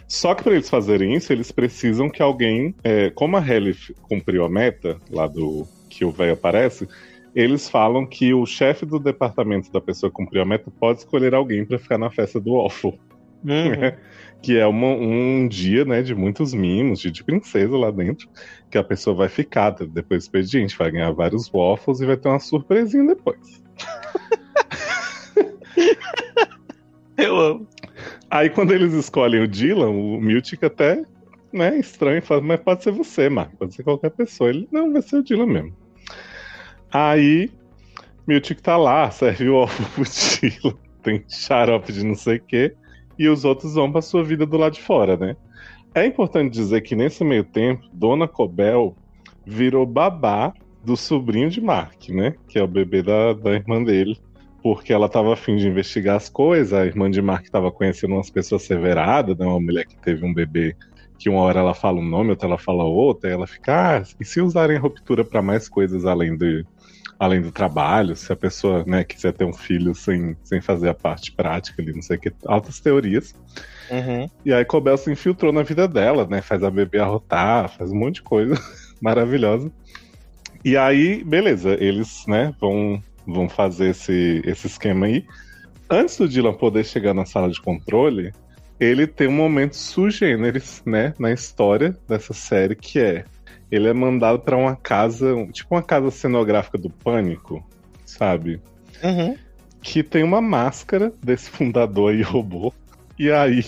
Só 0.07 0.33
que 0.33 0.43
para 0.43 0.53
eles 0.53 0.67
fazerem 0.67 1.13
isso, 1.13 1.31
eles 1.31 1.51
precisam 1.51 2.09
que 2.09 2.23
alguém. 2.23 2.73
é, 2.83 3.11
como 3.11 3.37
a 3.37 3.47
Helly 3.47 3.69
f- 3.71 3.93
cumpriu 4.01 4.43
a 4.43 4.49
meta 4.49 4.97
lá 5.11 5.27
do 5.27 5.67
que 5.89 6.03
o 6.03 6.09
velho 6.11 6.33
aparece, 6.33 6.87
eles 7.35 7.69
falam 7.69 8.03
que 8.05 8.33
o 8.33 8.45
chefe 8.47 8.83
do 8.83 8.97
departamento 8.97 9.71
da 9.71 9.79
pessoa 9.79 10.09
que 10.09 10.15
cumpriu 10.15 10.41
a 10.41 10.45
meta 10.45 10.71
pode 10.79 11.01
escolher 11.01 11.35
alguém 11.35 11.63
para 11.65 11.77
ficar 11.77 11.99
na 11.99 12.09
festa 12.09 12.39
do 12.39 12.53
Waffle. 12.55 12.99
Uhum. 13.43 13.91
que 14.41 14.57
é 14.57 14.65
uma- 14.65 14.87
um 14.95 15.47
dia, 15.47 15.85
né, 15.85 16.01
de 16.01 16.15
muitos 16.15 16.53
mimos, 16.53 16.99
de, 16.99 17.11
de 17.11 17.23
princesa 17.23 17.77
lá 17.77 17.91
dentro, 17.91 18.27
que 18.69 18.77
a 18.77 18.83
pessoa 18.83 19.15
vai 19.15 19.29
ficar 19.29 19.69
depois 19.71 20.23
do 20.23 20.25
expediente, 20.25 20.77
vai 20.77 20.91
ganhar 20.91 21.11
vários 21.11 21.49
waffles 21.49 22.01
e 22.01 22.05
vai 22.05 22.17
ter 22.17 22.27
uma 22.29 22.39
surpresinha 22.39 23.05
depois. 23.05 23.61
Eu 27.17 27.39
amo. 27.39 27.67
Aí 28.29 28.49
quando 28.49 28.71
eles 28.73 28.93
escolhem 28.93 29.43
o 29.43 29.47
Dylan, 29.47 29.89
o 29.89 30.19
Miltic 30.19 30.63
até, 30.63 31.03
né, 31.53 31.77
estranho, 31.77 32.21
fala, 32.21 32.41
mas 32.41 32.59
pode 32.61 32.83
ser 32.83 32.91
você, 32.91 33.29
Marco, 33.29 33.57
pode 33.57 33.75
ser 33.75 33.83
qualquer 33.83 34.09
pessoa. 34.11 34.49
Ele, 34.49 34.67
não, 34.71 34.91
vai 34.91 35.01
ser 35.01 35.17
o 35.17 35.23
Dylan 35.23 35.45
mesmo. 35.47 35.75
Aí, 36.91 37.49
Miltic 38.27 38.61
tá 38.61 38.75
lá, 38.77 39.11
serve 39.11 39.49
o 39.49 39.55
ovo 39.55 39.85
pro 39.93 40.03
Dylan, 40.03 40.77
tem 41.03 41.23
xarope 41.29 41.91
de 41.91 42.05
não 42.05 42.15
sei 42.15 42.37
o 42.37 42.43
quê, 42.43 42.73
e 43.21 43.29
os 43.29 43.45
outros 43.45 43.75
vão 43.75 43.91
pra 43.91 44.01
sua 44.01 44.23
vida 44.23 44.47
do 44.47 44.57
lado 44.57 44.73
de 44.73 44.81
fora, 44.81 45.15
né? 45.15 45.37
É 45.93 46.03
importante 46.03 46.51
dizer 46.51 46.81
que 46.81 46.95
nesse 46.95 47.23
meio 47.23 47.43
tempo, 47.43 47.85
Dona 47.93 48.27
Cobel 48.27 48.95
virou 49.45 49.85
babá 49.85 50.51
do 50.83 50.97
sobrinho 50.97 51.47
de 51.47 51.61
Mark, 51.61 52.09
né? 52.09 52.33
Que 52.47 52.57
é 52.57 52.63
o 52.63 52.67
bebê 52.67 53.03
da, 53.03 53.33
da 53.33 53.51
irmã 53.51 53.83
dele. 53.83 54.17
Porque 54.63 54.91
ela 54.91 55.05
estava 55.05 55.33
afim 55.33 55.55
de 55.55 55.67
investigar 55.67 56.15
as 56.15 56.29
coisas, 56.29 56.73
a 56.73 56.83
irmã 56.83 57.11
de 57.11 57.21
Mark 57.21 57.43
estava 57.43 57.71
conhecendo 57.71 58.15
umas 58.15 58.31
pessoas 58.31 58.63
severadas, 58.63 59.37
né? 59.37 59.45
Uma 59.45 59.59
mulher 59.59 59.85
que 59.85 59.95
teve 59.97 60.25
um 60.25 60.33
bebê 60.33 60.75
que 61.19 61.29
uma 61.29 61.41
hora 61.41 61.59
ela 61.59 61.75
fala 61.75 61.99
um 61.99 62.05
nome, 62.05 62.31
outra 62.31 62.47
ela 62.47 62.57
fala 62.57 62.83
outra, 62.83 63.29
e 63.29 63.33
ela 63.33 63.45
fica, 63.45 63.99
ah, 63.99 64.03
e 64.19 64.25
se 64.25 64.41
usarem 64.41 64.79
ruptura 64.79 65.23
para 65.23 65.39
mais 65.39 65.69
coisas 65.69 66.03
além 66.03 66.35
do, 66.35 66.65
além 67.21 67.39
do 67.39 67.51
trabalho, 67.51 68.15
se 68.15 68.33
a 68.33 68.35
pessoa 68.35 68.83
né, 68.83 69.03
quiser 69.03 69.31
ter 69.31 69.45
um 69.45 69.53
filho 69.53 69.93
sem, 69.93 70.35
sem 70.43 70.59
fazer 70.59 70.89
a 70.89 70.93
parte 70.95 71.31
prática 71.31 71.79
ali, 71.79 71.93
não 71.93 72.01
sei 72.01 72.17
o 72.17 72.19
que, 72.19 72.33
altas 72.47 72.79
teorias. 72.79 73.35
Uhum. 73.91 74.27
E 74.43 74.51
aí 74.51 74.65
Cobel 74.65 74.97
se 74.97 75.11
infiltrou 75.11 75.53
na 75.53 75.61
vida 75.61 75.87
dela, 75.87 76.25
né? 76.25 76.41
Faz 76.41 76.63
a 76.63 76.71
bebê 76.71 76.97
arrotar, 76.97 77.69
faz 77.77 77.91
um 77.91 77.95
monte 77.95 78.15
de 78.15 78.21
coisa 78.23 78.55
maravilhosa. 78.99 79.71
E 80.65 80.75
aí, 80.75 81.23
beleza, 81.23 81.77
eles, 81.79 82.25
né, 82.25 82.55
vão, 82.59 83.03
vão 83.27 83.47
fazer 83.47 83.89
esse, 83.91 84.41
esse 84.43 84.65
esquema 84.65 85.05
aí. 85.05 85.23
Antes 85.87 86.17
do 86.17 86.27
Dylan 86.27 86.53
poder 86.53 86.83
chegar 86.83 87.13
na 87.13 87.25
sala 87.25 87.51
de 87.51 87.61
controle, 87.61 88.33
ele 88.79 89.05
tem 89.05 89.27
um 89.27 89.31
momento 89.31 89.75
sugêneres, 89.75 90.81
né, 90.87 91.13
na 91.19 91.31
história 91.31 91.95
dessa 92.09 92.33
série, 92.33 92.75
que 92.75 92.99
é 92.99 93.25
ele 93.71 93.87
é 93.87 93.93
mandado 93.93 94.39
para 94.39 94.57
uma 94.57 94.75
casa, 94.75 95.33
tipo 95.51 95.73
uma 95.73 95.81
casa 95.81 96.11
cenográfica 96.11 96.77
do 96.77 96.89
Pânico, 96.89 97.65
sabe? 98.05 98.61
Uhum. 99.01 99.37
Que 99.81 100.03
tem 100.03 100.23
uma 100.23 100.41
máscara 100.41 101.13
desse 101.23 101.49
fundador 101.49 102.13
e 102.13 102.21
robô. 102.21 102.73
E 103.17 103.31
aí 103.31 103.65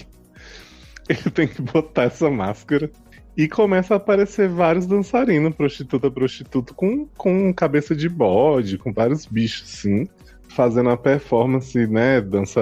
ele 1.08 1.32
tem 1.32 1.48
que 1.48 1.62
botar 1.62 2.04
essa 2.04 2.30
máscara 2.30 2.92
e 3.36 3.48
começa 3.48 3.96
a 3.96 3.98
aparecer 3.98 4.48
vários 4.48 4.86
dançarinos, 4.86 5.56
prostituta, 5.56 6.12
prostituto, 6.12 6.74
com, 6.74 7.08
com 7.18 7.54
cabeça 7.54 7.96
de 7.96 8.08
bode, 8.08 8.78
com 8.78 8.94
vários 8.94 9.26
bichos, 9.26 9.74
assim, 9.74 10.08
fazendo 10.50 10.90
a 10.90 10.98
performance, 10.98 11.88
né, 11.88 12.22
dança 12.22 12.62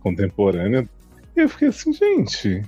contemporânea. 0.00 0.88
E 1.36 1.40
eu 1.40 1.48
fiquei 1.48 1.68
assim, 1.68 1.92
gente, 1.92 2.62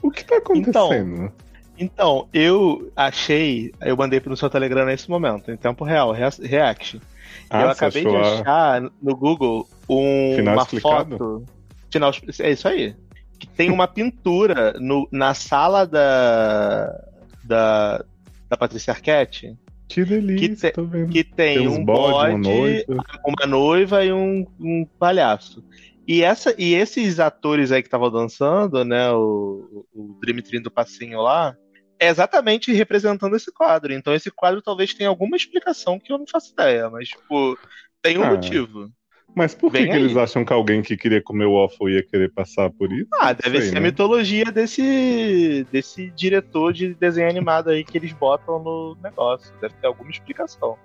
o 0.00 0.10
que 0.10 0.24
tá 0.24 0.36
acontecendo? 0.36 1.14
Então, 1.14 1.32
então 1.78 2.28
eu 2.32 2.90
achei, 2.94 3.72
eu 3.80 3.96
mandei 3.96 4.20
pro 4.20 4.36
seu 4.36 4.50
Telegram 4.50 4.84
nesse 4.84 5.08
momento, 5.10 5.50
em 5.50 5.56
tempo 5.56 5.84
real, 5.84 6.12
React. 6.12 7.00
Ah, 7.48 7.62
eu 7.62 7.70
acabei 7.70 8.04
de 8.04 8.16
achar 8.16 8.80
no 8.80 9.16
Google 9.16 9.68
um, 9.88 10.40
uma 10.40 10.62
explicado? 10.62 11.18
foto. 11.18 11.44
Final, 11.90 12.12
é 12.40 12.50
isso 12.50 12.68
aí 12.68 12.94
que 13.42 13.48
tem 13.48 13.72
uma 13.72 13.88
pintura 13.88 14.74
no, 14.78 15.08
na 15.10 15.34
sala 15.34 15.84
da, 15.84 16.96
da, 17.42 18.04
da 18.48 18.56
Patrícia 18.56 18.92
Arquette. 18.92 19.56
Que 19.88 20.04
delícia, 20.04 20.70
que, 20.70 20.80
te, 20.80 21.06
que 21.10 21.24
tem, 21.24 21.58
tem 21.58 21.68
um 21.68 21.84
bode, 21.84 22.30
uma 22.30 22.38
noiva, 22.38 23.04
uma 23.26 23.46
noiva 23.46 24.04
e 24.04 24.12
um, 24.12 24.46
um 24.60 24.86
palhaço. 24.96 25.62
E, 26.06 26.22
essa, 26.22 26.54
e 26.58 26.74
esses 26.74 27.20
atores 27.20 27.70
aí 27.70 27.82
que 27.82 27.88
estavam 27.88 28.10
dançando, 28.10 28.84
né? 28.84 29.10
O, 29.12 29.86
o 29.94 30.18
Team 30.20 30.62
do 30.62 30.70
Passinho 30.70 31.20
lá, 31.20 31.56
é 31.98 32.08
exatamente 32.08 32.72
representando 32.72 33.36
esse 33.36 33.52
quadro. 33.52 33.92
Então 33.92 34.14
esse 34.14 34.30
quadro 34.30 34.60
talvez 34.60 34.92
tenha 34.92 35.08
alguma 35.08 35.36
explicação 35.36 36.00
que 36.00 36.12
eu 36.12 36.18
não 36.18 36.26
faço 36.26 36.52
ideia, 36.52 36.90
mas, 36.90 37.08
tipo, 37.08 37.56
tem 38.02 38.18
um 38.18 38.24
ah. 38.24 38.30
motivo. 38.30 38.90
Mas 39.34 39.54
por 39.54 39.72
que, 39.72 39.86
que 39.86 39.92
eles 39.92 40.14
acham 40.14 40.44
que 40.44 40.52
alguém 40.52 40.82
que 40.82 40.96
queria 40.96 41.22
comer 41.22 41.46
o 41.46 41.54
waffle 41.54 41.94
ia 41.94 42.02
querer 42.02 42.30
passar 42.32 42.70
por 42.70 42.92
isso? 42.92 43.08
Ah, 43.18 43.32
deve 43.32 43.60
Sei, 43.60 43.68
ser 43.68 43.74
né? 43.74 43.78
a 43.78 43.82
mitologia 43.82 44.44
desse, 44.46 45.66
desse 45.72 46.10
diretor 46.10 46.72
de 46.72 46.92
desenho 46.92 47.30
animado 47.30 47.70
aí 47.70 47.82
que 47.82 47.96
eles 47.96 48.12
botam 48.12 48.62
no 48.62 48.96
negócio. 49.02 49.50
Deve 49.58 49.74
ter 49.80 49.86
alguma 49.86 50.10
explicação. 50.10 50.76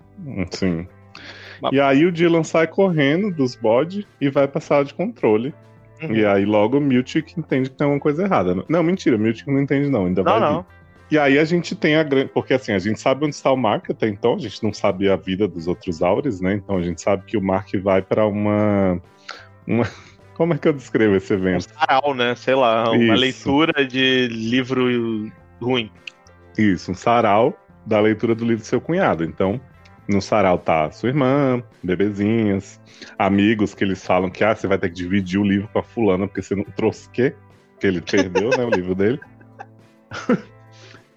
Sim. 0.51 0.87
Mas... 1.61 1.73
E 1.73 1.79
aí 1.79 2.05
o 2.05 2.11
Dylan 2.11 2.43
sai 2.43 2.67
correndo 2.67 3.31
dos 3.31 3.55
bodes 3.55 4.05
e 4.19 4.29
vai 4.29 4.47
pra 4.47 4.61
sala 4.61 4.85
de 4.85 4.93
controle. 4.93 5.53
Uhum. 6.01 6.15
E 6.15 6.25
aí 6.25 6.45
logo 6.45 6.77
o 6.77 6.81
Miltic 6.81 7.37
entende 7.37 7.69
que 7.69 7.75
tem 7.75 7.85
alguma 7.85 7.99
coisa 7.99 8.23
errada. 8.23 8.63
Não, 8.69 8.83
mentira, 8.83 9.15
o 9.15 9.19
Miltic 9.19 9.47
não 9.47 9.61
entende 9.61 9.89
não, 9.89 10.05
ainda 10.05 10.23
não, 10.23 10.31
vai 10.31 10.39
não. 10.39 10.61
Vir. 10.61 10.77
E 11.09 11.17
aí 11.17 11.39
a 11.39 11.45
gente 11.45 11.75
tem 11.75 11.95
a 11.95 12.03
grande. 12.03 12.29
Porque 12.33 12.53
assim, 12.53 12.73
a 12.73 12.79
gente 12.79 12.99
sabe 12.99 13.25
onde 13.25 13.35
está 13.35 13.51
o 13.51 13.57
Mark 13.57 13.89
até 13.89 14.07
então, 14.07 14.35
a 14.35 14.39
gente 14.39 14.61
não 14.61 14.73
sabe 14.73 15.09
a 15.09 15.15
vida 15.15 15.47
dos 15.47 15.67
outros 15.67 16.01
Aures, 16.01 16.41
né? 16.41 16.55
Então 16.55 16.77
a 16.77 16.81
gente 16.81 17.01
sabe 17.01 17.23
que 17.25 17.37
o 17.37 17.41
Mark 17.41 17.69
vai 17.81 18.01
para 18.01 18.25
uma. 18.25 19.01
uma... 19.65 19.87
Como 20.35 20.53
é 20.53 20.57
que 20.57 20.67
eu 20.67 20.73
descrevo 20.73 21.15
esse 21.15 21.33
evento? 21.33 21.65
Um 21.65 21.79
sarau, 21.79 22.13
né? 22.13 22.35
Sei 22.35 22.53
lá, 22.53 22.91
uma 22.91 23.15
Isso. 23.15 23.15
leitura 23.15 23.85
de 23.87 24.27
livro 24.27 25.31
ruim. 25.59 25.89
Isso, 26.55 26.91
um 26.91 26.95
sarau 26.95 27.57
da 27.85 27.99
leitura 27.99 28.35
do 28.35 28.45
livro 28.45 28.61
do 28.61 28.67
seu 28.67 28.79
cunhado. 28.79 29.23
Então, 29.23 29.59
no 30.07 30.21
sarau 30.21 30.57
tá 30.57 30.91
sua 30.91 31.09
irmã, 31.09 31.61
bebezinhas, 31.83 32.79
amigos 33.17 33.73
que 33.73 33.83
eles 33.83 34.05
falam 34.05 34.29
que 34.29 34.43
ah, 34.43 34.55
você 34.55 34.67
vai 34.67 34.77
ter 34.77 34.89
que 34.89 34.95
dividir 34.95 35.39
o 35.39 35.43
livro 35.43 35.69
com 35.71 35.79
a 35.79 35.83
fulana 35.83 36.27
porque 36.27 36.41
você 36.41 36.55
não 36.55 36.63
trouxe 36.63 37.07
o 37.07 37.11
quê? 37.11 37.35
Que 37.79 37.87
ele 37.87 38.01
perdeu, 38.01 38.49
né, 38.49 38.63
o 38.63 38.69
livro 38.69 38.95
dele. 38.95 39.19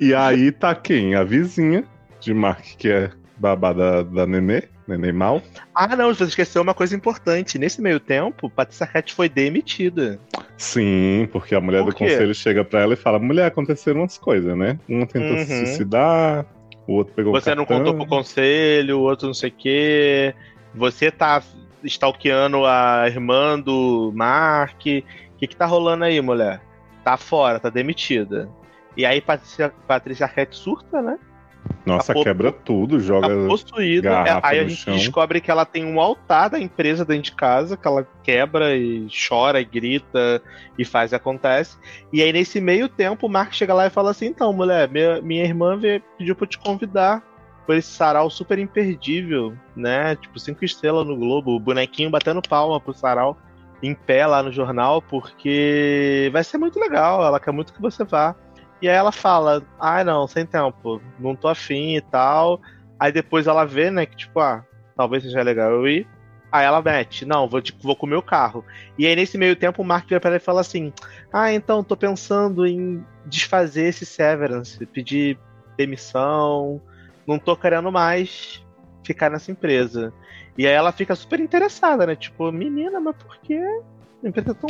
E 0.01 0.15
aí 0.15 0.51
tá 0.51 0.75
quem? 0.75 1.15
A 1.15 1.23
vizinha 1.23 1.85
de 2.21 2.33
Mark, 2.33 2.65
que 2.79 2.89
é 2.89 3.11
babá 3.37 3.75
da, 3.75 4.03
da 4.03 4.27
Nenê, 4.27 4.63
Nenê 4.89 5.13
Mal. 5.13 5.43
Ah, 5.75 5.95
não, 5.95 6.15
você 6.15 6.25
esqueceu 6.25 6.63
uma 6.63 6.73
coisa 6.73 6.97
importante. 6.97 7.59
Nesse 7.59 7.83
meio 7.83 8.01
tempo, 8.01 8.49
Patrícia 8.49 8.87
Cat 8.87 9.13
foi 9.13 9.29
demitida. 9.29 10.19
Sim, 10.57 11.29
porque 11.31 11.55
a 11.55 11.61
mulher 11.61 11.83
Por 11.85 11.93
do 11.93 11.99
conselho 11.99 12.35
chega 12.35 12.65
pra 12.65 12.81
ela 12.81 12.95
e 12.95 12.97
fala: 12.97 13.19
mulher, 13.19 13.47
aconteceram 13.47 14.01
umas 14.01 14.17
coisas, 14.17 14.57
né? 14.57 14.79
Uma 14.89 15.07
tentou 15.07 15.37
uhum. 15.37 15.45
se 15.45 15.67
suicidar, 15.67 16.47
o 16.91 16.95
outro 16.95 17.15
pegou 17.15 17.33
Você 17.33 17.55
não 17.55 17.65
contou 17.65 17.95
pro 17.95 18.05
conselho, 18.05 18.99
o 18.99 19.03
outro 19.03 19.29
não 19.29 19.35
sei 19.35 19.49
o 19.49 19.53
quê. 19.53 20.35
Você 20.75 21.09
tá 21.09 21.41
stalkeando 21.85 22.67
a 22.67 23.05
irmã 23.07 23.59
do 23.59 24.13
Mark. 24.13 24.81
O 24.81 25.39
que, 25.39 25.47
que 25.47 25.57
tá 25.57 25.67
rolando 25.67 26.05
aí, 26.05 26.21
mulher? 26.21 26.61
Tá 27.05 27.17
fora, 27.17 27.61
tá 27.61 27.71
demitida. 27.71 28.51
E 28.97 29.07
aí 29.07 29.21
Patrícia, 29.21 29.73
Patrícia 29.87 30.27
Arquette 30.27 30.57
surta, 30.57 31.01
né? 31.01 31.17
Nossa, 31.85 32.13
tá 32.13 32.23
quebra 32.23 32.53
tudo, 32.53 33.01
joga. 33.01 33.29
Tá 33.29 33.49
possuída. 33.49 34.11
É, 34.11 34.41
aí 34.43 34.59
a 34.59 34.69
gente 34.69 34.83
chão. 34.83 34.95
descobre 34.95 35.41
que 35.41 35.51
ela 35.51 35.65
tem 35.65 35.85
um 35.85 36.01
altar 36.01 36.51
da 36.51 36.59
empresa 36.59 37.05
dentro 37.05 37.25
de 37.25 37.33
casa, 37.33 37.77
que 37.77 37.87
ela 37.87 38.07
quebra 38.23 38.77
e 38.77 39.07
chora 39.29 39.61
e 39.61 39.65
grita 39.65 40.43
e 40.79 40.85
faz 40.85 41.13
e 41.13 41.15
acontece. 41.15 41.79
E 42.13 42.23
aí, 42.23 42.33
nesse 42.33 42.61
meio 42.61 42.89
tempo, 42.89 43.27
o 43.27 43.31
Mark 43.31 43.53
chega 43.53 43.73
lá 43.73 43.87
e 43.87 43.91
fala 43.91 44.11
assim: 44.11 44.27
então, 44.27 44.53
mulher, 44.53 44.89
minha, 44.89 45.23
minha 45.23 45.45
irmã 45.45 45.77
veio, 45.77 46.03
pediu 46.19 46.37
pra 46.37 46.47
te 46.47 46.59
convidar 46.59 47.23
por 47.67 47.77
esse 47.77 47.89
sarau 47.89 48.29
super 48.29 48.59
imperdível, 48.59 49.55
né? 49.75 50.17
Tipo, 50.17 50.39
cinco 50.39 50.65
estrelas 50.65 51.07
no 51.07 51.17
Globo, 51.17 51.55
o 51.55 51.61
bonequinho 51.61 52.11
batendo 52.11 52.43
palma 52.43 52.81
pro 52.81 52.93
sarau 52.93 53.39
em 53.83 53.95
pé 53.95 54.27
lá 54.27 54.43
no 54.43 54.53
jornal, 54.53 55.01
porque 55.01 56.29
vai 56.33 56.45
ser 56.45 56.59
muito 56.59 56.79
legal. 56.79 57.25
Ela 57.25 57.41
quer 57.41 57.53
muito 57.53 57.73
que 57.73 57.81
você 57.81 58.05
vá. 58.05 58.35
E 58.81 58.89
aí 58.89 58.95
ela 58.95 59.13
fala, 59.13 59.63
ah, 59.79 60.03
não, 60.03 60.27
sem 60.27 60.47
tempo, 60.47 61.01
não 61.19 61.37
tô 61.37 61.49
afim 61.49 61.97
e 61.97 62.01
tal. 62.01 62.61
Aí 62.99 63.13
depois 63.13 63.47
ela 63.47 63.65
vê, 63.65 63.91
né, 63.91 64.07
que 64.07 64.17
tipo, 64.17 64.41
ah, 64.41 64.65
talvez 64.97 65.23
seja 65.23 65.43
legal 65.43 65.71
eu 65.71 65.87
ir. 65.89 66.07
Aí 66.53 66.65
ela 66.65 66.83
mete, 66.83 67.25
não, 67.25 67.49
vou, 67.49 67.63
tipo, 67.63 67.81
vou 67.83 67.95
comer 67.95 68.17
o 68.17 68.23
carro. 68.23 68.65
E 68.99 69.07
aí 69.07 69.15
nesse 69.15 69.39
meio 69.39 69.55
tempo 69.55 69.83
o 69.83 69.85
Mark 69.85 70.09
vira 70.09 70.21
pra 70.21 70.31
ela 70.31 70.37
e 70.37 70.41
fala 70.41 70.61
assim, 70.61 70.93
ah, 71.33 71.53
então, 71.53 71.85
tô 71.85 71.97
pensando 71.97 72.67
em 72.67 73.05
desfazer 73.27 73.85
esse 73.85 74.05
Severance, 74.05 74.85
pedir 74.87 75.39
demissão, 75.77 76.81
não 77.27 77.39
tô 77.39 77.57
querendo 77.57 77.93
mais 77.93 78.65
ficar 79.05 79.31
nessa 79.31 79.51
empresa. 79.51 80.13
E 80.59 80.67
aí 80.67 80.73
ela 80.73 80.93
fica 80.93 81.15
super 81.15 81.39
interessada, 81.41 82.07
né? 82.07 82.17
Tipo, 82.17 82.51
menina, 82.51 83.01
mas 83.01 83.17
por 83.17 83.37
quê? 83.39 83.61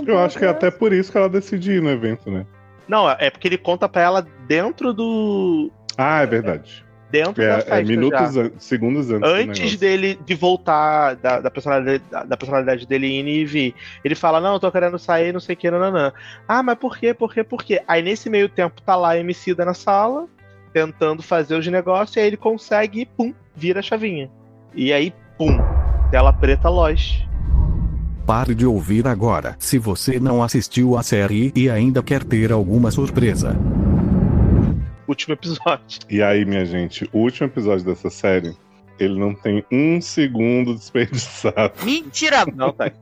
Eu 0.06 0.18
acho 0.18 0.38
que 0.38 0.44
é 0.44 0.48
até 0.48 0.70
por 0.70 0.92
isso 0.92 1.10
que 1.10 1.18
ela 1.18 1.28
decidiu 1.28 1.76
ir 1.76 1.82
no 1.82 1.90
evento, 1.90 2.30
né? 2.30 2.46
Não, 2.90 3.08
é 3.08 3.30
porque 3.30 3.46
ele 3.46 3.56
conta 3.56 3.88
pra 3.88 4.02
ela 4.02 4.26
dentro 4.48 4.92
do. 4.92 5.70
Ah, 5.96 6.22
é 6.22 6.26
verdade. 6.26 6.84
Dentro 7.08 7.40
é, 7.40 7.46
da 7.46 7.52
é 7.52 7.56
festa. 7.60 7.80
É 7.80 7.84
minutos, 7.84 8.36
an 8.36 8.50
segundos 8.58 9.10
antes. 9.12 9.30
Antes 9.30 9.76
dele 9.76 10.18
de 10.26 10.34
voltar 10.34 11.14
da, 11.14 11.40
da, 11.40 11.50
personalidade, 11.52 12.02
da, 12.10 12.36
personalidade 12.36 12.88
dele 12.88 13.06
ir 13.06 13.28
e 13.28 13.44
vir. 13.44 13.74
Ele 14.04 14.16
fala: 14.16 14.40
Não, 14.40 14.54
eu 14.54 14.60
tô 14.60 14.72
querendo 14.72 14.98
sair, 14.98 15.32
não 15.32 15.38
sei 15.38 15.54
o 15.54 15.56
que, 15.56 15.70
nananã. 15.70 16.12
Ah, 16.48 16.64
mas 16.64 16.76
por 16.78 16.98
quê? 16.98 17.14
Por 17.14 17.32
quê? 17.32 17.44
Por 17.44 17.62
quê? 17.62 17.80
Aí 17.86 18.02
nesse 18.02 18.28
meio 18.28 18.48
tempo 18.48 18.82
tá 18.82 18.96
lá 18.96 19.10
a 19.10 19.18
Emicida 19.18 19.64
na 19.64 19.74
sala, 19.74 20.26
tentando 20.72 21.22
fazer 21.22 21.54
os 21.54 21.66
negócios, 21.68 22.16
e 22.16 22.20
aí 22.20 22.26
ele 22.26 22.36
consegue 22.36 23.02
e 23.02 23.06
pum, 23.06 23.32
vira 23.54 23.78
a 23.78 23.84
chavinha. 23.84 24.28
E 24.74 24.92
aí, 24.92 25.14
pum, 25.38 25.58
tela 26.10 26.32
preta, 26.32 26.68
loja. 26.68 27.29
Pare 28.26 28.54
de 28.54 28.64
ouvir 28.64 29.06
agora 29.06 29.56
se 29.58 29.78
você 29.78 30.20
não 30.20 30.42
assistiu 30.42 30.96
a 30.96 31.02
série 31.02 31.52
e 31.54 31.68
ainda 31.68 32.02
quer 32.02 32.22
ter 32.22 32.52
alguma 32.52 32.90
surpresa. 32.90 33.56
Último 35.08 35.34
episódio. 35.34 36.00
E 36.08 36.22
aí, 36.22 36.44
minha 36.44 36.64
gente, 36.64 37.08
o 37.12 37.18
último 37.18 37.48
episódio 37.48 37.84
dessa 37.84 38.08
série, 38.08 38.56
ele 38.98 39.18
não 39.18 39.34
tem 39.34 39.64
um 39.72 40.00
segundo 40.00 40.74
desperdiçado. 40.74 41.72
Mentira! 41.84 42.44
Não 42.54 42.72
tá. 42.72 42.92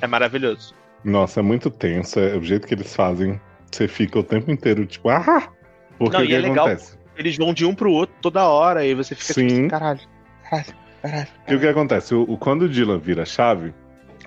É 0.00 0.06
maravilhoso. 0.06 0.72
Nossa, 1.04 1.40
é 1.40 1.42
muito 1.42 1.68
tenso. 1.70 2.20
É, 2.20 2.36
o 2.36 2.42
jeito 2.42 2.66
que 2.68 2.74
eles 2.74 2.94
fazem 2.94 3.40
você 3.70 3.88
fica 3.88 4.18
o 4.18 4.22
tempo 4.22 4.50
inteiro, 4.50 4.86
tipo, 4.86 5.08
ah! 5.08 5.48
Porque 5.98 6.16
Não, 6.16 6.22
o 6.22 6.24
e 6.24 6.28
que 6.28 6.34
é 6.34 6.38
legal 6.38 6.66
acontece? 6.66 6.98
Eles 7.16 7.36
vão 7.36 7.52
de 7.52 7.64
um 7.66 7.74
pro 7.74 7.90
outro 7.92 8.14
toda 8.20 8.44
hora 8.48 8.84
e 8.86 8.94
você 8.94 9.14
fica 9.14 9.32
Sim. 9.34 9.46
tipo 9.46 9.52
assim, 9.58 9.68
caralho, 9.68 10.00
caralho, 10.48 10.66
caralho. 11.02 11.26
E 11.48 11.54
o 11.54 11.60
que 11.60 11.66
acontece? 11.66 12.14
O, 12.14 12.22
o- 12.22 12.38
quando 12.38 12.62
o 12.62 12.68
Dylan 12.68 12.98
vira 12.98 13.22
a 13.22 13.26
chave, 13.26 13.72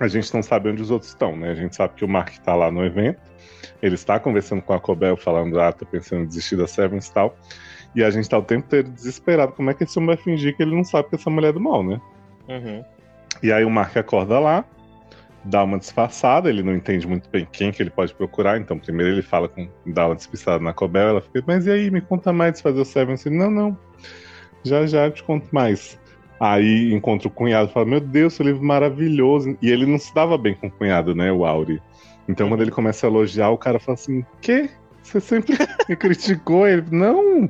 a 0.00 0.08
gente 0.08 0.32
não 0.34 0.42
sabe 0.42 0.68
onde 0.68 0.82
os 0.82 0.90
outros 0.90 1.10
estão, 1.10 1.36
né? 1.36 1.50
A 1.50 1.54
gente 1.54 1.76
sabe 1.76 1.94
que 1.94 2.04
o 2.04 2.08
Mark 2.08 2.36
tá 2.38 2.54
lá 2.54 2.70
no 2.70 2.84
evento, 2.84 3.20
ele 3.82 3.94
está 3.94 4.18
conversando 4.18 4.62
com 4.62 4.72
a 4.72 4.80
Cobel, 4.80 5.16
falando, 5.16 5.60
ah, 5.60 5.72
tô 5.72 5.86
pensando 5.86 6.22
em 6.22 6.26
desistir 6.26 6.56
da 6.56 6.66
Severance 6.66 7.10
e 7.10 7.14
tal. 7.14 7.36
E 7.94 8.02
a 8.02 8.10
gente 8.10 8.28
tá 8.28 8.38
o 8.38 8.42
tempo 8.42 8.66
inteiro 8.66 8.88
desesperado. 8.88 9.52
Como 9.52 9.70
é 9.70 9.74
que 9.74 9.84
esse 9.84 9.96
homem 9.98 10.08
vai 10.08 10.16
fingir 10.16 10.56
que 10.56 10.62
ele 10.62 10.74
não 10.74 10.82
sabe 10.82 11.08
que 11.08 11.14
essa 11.14 11.30
mulher 11.30 11.50
é 11.50 11.52
do 11.52 11.60
mal, 11.60 11.84
né? 11.84 12.00
Uhum. 12.48 12.84
E 13.42 13.52
aí 13.52 13.64
o 13.64 13.70
Mark 13.70 13.96
acorda 13.96 14.38
lá, 14.40 14.64
dá 15.44 15.62
uma 15.62 15.78
disfarçada, 15.78 16.48
ele 16.48 16.62
não 16.62 16.74
entende 16.74 17.06
muito 17.06 17.28
bem 17.28 17.46
quem 17.50 17.70
que 17.70 17.82
ele 17.82 17.90
pode 17.90 18.14
procurar, 18.14 18.58
então 18.58 18.78
primeiro 18.78 19.12
ele 19.12 19.22
fala 19.22 19.48
com, 19.48 19.68
dá 19.86 20.06
uma 20.06 20.14
despistada 20.14 20.62
na 20.62 20.72
Cobel, 20.72 21.08
ela 21.08 21.20
fica, 21.20 21.42
mas 21.46 21.66
e 21.66 21.70
aí, 21.70 21.90
me 21.90 22.00
conta 22.00 22.32
mais 22.32 22.54
de 22.54 22.62
fazer 22.62 22.80
o 22.80 22.84
Severance? 22.84 23.28
Ele, 23.28 23.36
não, 23.36 23.50
não, 23.50 23.78
já 24.64 24.86
já 24.86 25.06
eu 25.06 25.12
te 25.12 25.22
conto 25.22 25.46
mais. 25.52 25.98
Aí 26.40 26.92
encontra 26.92 27.28
o 27.28 27.30
cunhado 27.30 27.70
e 27.70 27.72
fala, 27.72 27.86
meu 27.86 28.00
Deus, 28.00 28.34
seu 28.34 28.44
livro 28.44 28.62
maravilhoso. 28.62 29.56
E 29.62 29.70
ele 29.70 29.86
não 29.86 29.98
se 29.98 30.14
dava 30.14 30.36
bem 30.36 30.54
com 30.54 30.66
o 30.66 30.70
cunhado, 30.70 31.14
né, 31.14 31.32
o 31.32 31.44
Auri. 31.44 31.80
Então 32.28 32.48
quando 32.48 32.62
ele 32.62 32.70
começa 32.70 33.06
a 33.06 33.10
elogiar, 33.10 33.50
o 33.50 33.58
cara 33.58 33.78
fala 33.78 33.94
assim, 33.94 34.24
quê? 34.40 34.70
Você 35.02 35.20
sempre 35.20 35.54
me 35.88 35.96
criticou? 35.96 36.66
Ele, 36.66 36.84
não, 36.90 37.48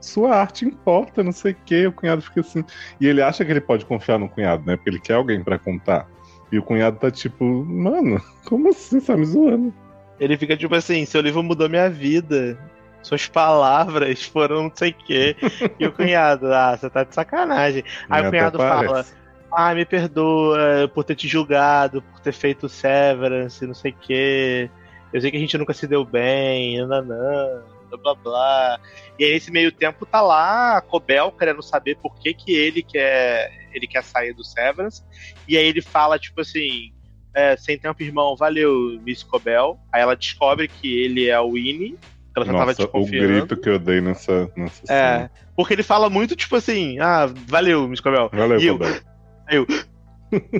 sua 0.00 0.36
arte 0.36 0.64
importa, 0.64 1.22
não 1.22 1.32
sei 1.32 1.52
o 1.52 1.56
quê. 1.64 1.86
O 1.86 1.92
cunhado 1.92 2.22
fica 2.22 2.40
assim. 2.40 2.64
E 3.00 3.06
ele 3.06 3.22
acha 3.22 3.44
que 3.44 3.50
ele 3.50 3.60
pode 3.60 3.84
confiar 3.84 4.18
no 4.18 4.28
cunhado, 4.28 4.64
né? 4.66 4.76
Porque 4.76 4.90
ele 4.90 5.00
quer 5.00 5.14
alguém 5.14 5.42
pra 5.42 5.58
contar. 5.58 6.08
E 6.50 6.58
o 6.58 6.62
cunhado 6.62 6.98
tá 6.98 7.10
tipo, 7.10 7.44
mano, 7.64 8.20
como 8.44 8.68
assim? 8.70 9.00
Você 9.00 9.06
tá 9.06 9.16
me 9.16 9.26
zoando? 9.26 9.72
Ele 10.18 10.36
fica 10.36 10.56
tipo 10.56 10.74
assim, 10.74 11.04
seu 11.04 11.20
livro 11.20 11.42
mudou 11.42 11.68
minha 11.68 11.90
vida. 11.90 12.58
Suas 13.04 13.28
palavras 13.28 14.24
foram 14.24 14.64
não 14.64 14.72
sei 14.74 14.90
o 14.90 14.94
quê. 14.94 15.36
E 15.78 15.86
o 15.86 15.92
cunhado, 15.92 16.52
ah, 16.52 16.76
você 16.76 16.88
tá 16.88 17.04
de 17.04 17.14
sacanagem. 17.14 17.84
Aí 18.08 18.26
o 18.26 18.30
cunhado 18.30 18.58
parece. 18.58 18.86
fala, 18.86 19.04
ah, 19.52 19.74
me 19.74 19.84
perdoa 19.84 20.90
por 20.92 21.04
ter 21.04 21.14
te 21.14 21.28
julgado, 21.28 22.02
por 22.02 22.20
ter 22.20 22.32
feito 22.32 22.68
Severance, 22.68 23.66
não 23.66 23.74
sei 23.74 23.92
o 23.92 23.96
quê. 23.96 24.70
Eu 25.12 25.20
sei 25.20 25.30
que 25.30 25.36
a 25.36 25.40
gente 25.40 25.56
nunca 25.58 25.72
se 25.72 25.86
deu 25.86 26.04
bem, 26.04 26.78
nananã, 26.78 27.62
blá 27.90 27.98
blá 27.98 28.14
blá. 28.14 28.80
E 29.18 29.24
aí 29.24 29.32
nesse 29.32 29.52
meio 29.52 29.70
tempo 29.70 30.06
tá 30.06 30.20
lá 30.20 30.78
a 30.78 30.80
Cobel 30.80 31.30
querendo 31.30 31.62
saber 31.62 31.96
por 31.96 32.16
que, 32.16 32.34
que 32.34 32.52
ele 32.52 32.82
quer 32.82 33.64
ele 33.72 33.86
quer 33.86 34.02
sair 34.02 34.32
do 34.32 34.44
Severance. 34.44 35.02
E 35.46 35.56
aí 35.56 35.66
ele 35.66 35.82
fala, 35.82 36.18
tipo 36.18 36.40
assim, 36.40 36.92
é, 37.34 37.56
sem 37.56 37.76
tempo, 37.76 38.02
irmão, 38.02 38.36
valeu, 38.36 38.98
Miss 39.02 39.22
Cobel. 39.22 39.78
Aí 39.92 40.00
ela 40.00 40.16
descobre 40.16 40.68
que 40.68 41.02
ele 41.02 41.28
é 41.28 41.38
o 41.38 41.52
Winnie. 41.52 41.98
Ela 42.36 42.46
já 42.46 42.52
tava 42.52 42.64
Nossa, 42.66 42.82
o 42.82 42.84
desconfiando. 42.84 43.28
grito 43.28 43.56
que 43.56 43.68
eu 43.68 43.78
dei 43.78 44.00
nessa, 44.00 44.50
nessa 44.56 44.82
É, 44.88 45.16
cena. 45.16 45.30
porque 45.56 45.72
ele 45.74 45.82
fala 45.84 46.10
muito, 46.10 46.34
tipo 46.34 46.56
assim, 46.56 46.98
ah, 46.98 47.26
valeu, 47.46 47.86
Miss 47.86 48.00
Cobel. 48.00 48.28
Valeu, 48.32 48.60
E 48.60 48.66
eu- 48.66 48.78
Cobel. 48.78 49.00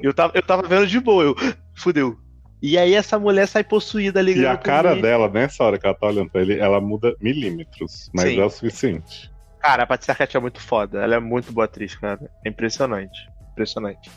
Eu 0.03 0.15
tava, 0.15 0.33
eu 0.37 0.43
tava 0.43 0.69
vendo 0.69 0.87
de 0.87 1.01
boa, 1.01 1.25
eu, 1.25 1.35
fudeu. 1.75 2.17
E 2.63 2.79
aí 2.79 2.95
essa 2.95 3.19
mulher 3.19 3.47
sai 3.49 3.65
possuída 3.65 4.23
ligando 4.23 4.45
E 4.45 4.47
a 4.47 4.57
cara 4.57 4.95
dela, 4.95 5.29
nessa 5.29 5.65
hora 5.65 5.79
que 5.79 5.85
ela 5.85 5.95
tá 5.95 6.07
olhando 6.07 6.31
pra 6.31 6.41
ele, 6.43 6.59
ela 6.59 6.81
muda 6.81 7.15
milímetros, 7.21 8.09
mas 8.15 8.27
Sim. 8.31 8.41
é 8.41 8.45
o 8.45 8.49
suficiente. 8.51 9.31
Cara, 9.61 9.83
a 9.83 9.87
Patricia 9.87 10.13
Arquette 10.13 10.37
é 10.37 10.41
muito 10.41 10.61
foda. 10.61 11.03
Ela 11.03 11.17
é 11.17 11.21
muito 11.21 11.53
boa 11.53 11.65
atriz, 11.65 11.95
cara. 11.97 12.21
É 12.45 12.49
impressionante. 12.49 13.19
Impressionante. 13.53 14.11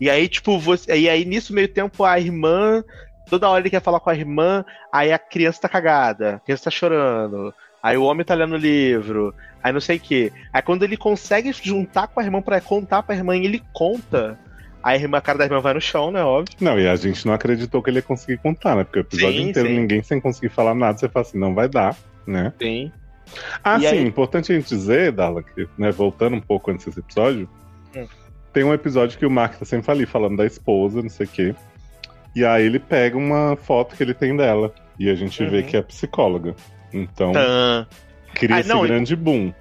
E 0.00 0.10
aí, 0.10 0.28
tipo, 0.28 0.58
você. 0.58 0.94
E 0.96 1.08
aí, 1.08 1.24
nisso 1.24 1.52
meio 1.54 1.68
tempo, 1.68 2.04
a 2.04 2.18
irmã. 2.18 2.82
Toda 3.28 3.48
hora 3.48 3.60
ele 3.62 3.70
quer 3.70 3.80
falar 3.82 4.00
com 4.00 4.10
a 4.10 4.14
irmã, 4.14 4.64
aí 4.92 5.12
a 5.12 5.18
criança 5.18 5.60
tá 5.62 5.68
cagada, 5.68 6.36
a 6.36 6.38
criança 6.40 6.64
tá 6.64 6.70
chorando. 6.70 7.54
Aí 7.82 7.96
o 7.96 8.04
homem 8.04 8.24
tá 8.24 8.34
lendo 8.34 8.52
o 8.54 8.58
livro, 8.58 9.34
aí 9.62 9.72
não 9.72 9.80
sei 9.80 9.96
o 9.96 10.00
quê. 10.00 10.32
Aí 10.52 10.62
quando 10.62 10.82
ele 10.84 10.96
consegue 10.96 11.52
juntar 11.52 12.06
com 12.08 12.20
a 12.20 12.22
irmã 12.24 12.40
pra 12.42 12.60
contar 12.60 13.02
pra 13.02 13.14
irmã 13.16 13.36
e 13.36 13.44
ele 13.44 13.62
conta, 13.72 14.38
a 14.82 14.94
irmã, 14.94 15.18
a 15.18 15.20
cara 15.20 15.38
da 15.38 15.44
irmã 15.44 15.60
vai 15.60 15.74
no 15.74 15.80
chão, 15.80 16.10
né? 16.10 16.22
Óbvio. 16.22 16.54
Não, 16.60 16.78
e 16.78 16.86
a 16.86 16.94
gente 16.96 17.26
não 17.26 17.32
acreditou 17.32 17.82
que 17.82 17.90
ele 17.90 17.98
ia 17.98 18.02
conseguir 18.02 18.38
contar, 18.38 18.76
né? 18.76 18.84
Porque 18.84 18.98
o 18.98 19.02
episódio 19.02 19.40
Sim, 19.40 19.48
inteiro, 19.48 19.68
sim. 19.68 19.76
ninguém 19.76 20.02
sem 20.02 20.20
conseguir 20.20 20.50
falar 20.50 20.74
nada, 20.74 20.98
você 20.98 21.08
fala 21.08 21.26
assim, 21.26 21.38
não 21.38 21.54
vai 21.54 21.68
dar, 21.68 21.96
né? 22.26 22.52
Sim. 22.60 22.92
Ah, 23.64 23.78
E 23.78 23.80
sim, 23.80 23.86
aí- 23.86 24.04
importante 24.06 24.52
a 24.52 24.54
gente 24.54 24.68
dizer, 24.68 25.10
Darla, 25.12 25.42
que, 25.42 25.66
né, 25.78 25.90
voltando 25.90 26.36
um 26.36 26.40
pouco 26.40 26.70
antes 26.70 26.84
desse 26.86 27.00
episódio, 27.00 27.48
Hum. 27.96 28.06
tem 28.52 28.62
um 28.64 28.74
episódio 28.74 29.18
que 29.18 29.24
o 29.26 29.30
Mark 29.30 29.54
tá 29.58 29.64
sempre 29.64 29.90
ali 29.90 30.06
falando 30.06 30.36
da 30.36 30.44
esposa, 30.46 31.00
não 31.02 31.08
sei 31.08 31.26
o 31.26 31.28
quê. 31.28 31.54
E 32.34 32.44
aí 32.44 32.64
ele 32.64 32.78
pega 32.78 33.16
uma 33.16 33.56
foto 33.56 33.94
que 33.96 34.02
ele 34.02 34.14
tem 34.14 34.36
dela. 34.36 34.72
E 34.98 35.08
a 35.10 35.14
gente 35.14 35.44
vê 35.44 35.58
Uhum. 35.58 35.62
que 35.66 35.76
é 35.76 35.82
psicóloga. 35.82 36.54
Então, 36.92 37.32
Tã. 37.32 37.86
cria 38.34 38.56
Ah, 38.56 38.60
esse 38.60 38.68
não, 38.68 38.82
grande 38.82 39.16
boom. 39.16 39.52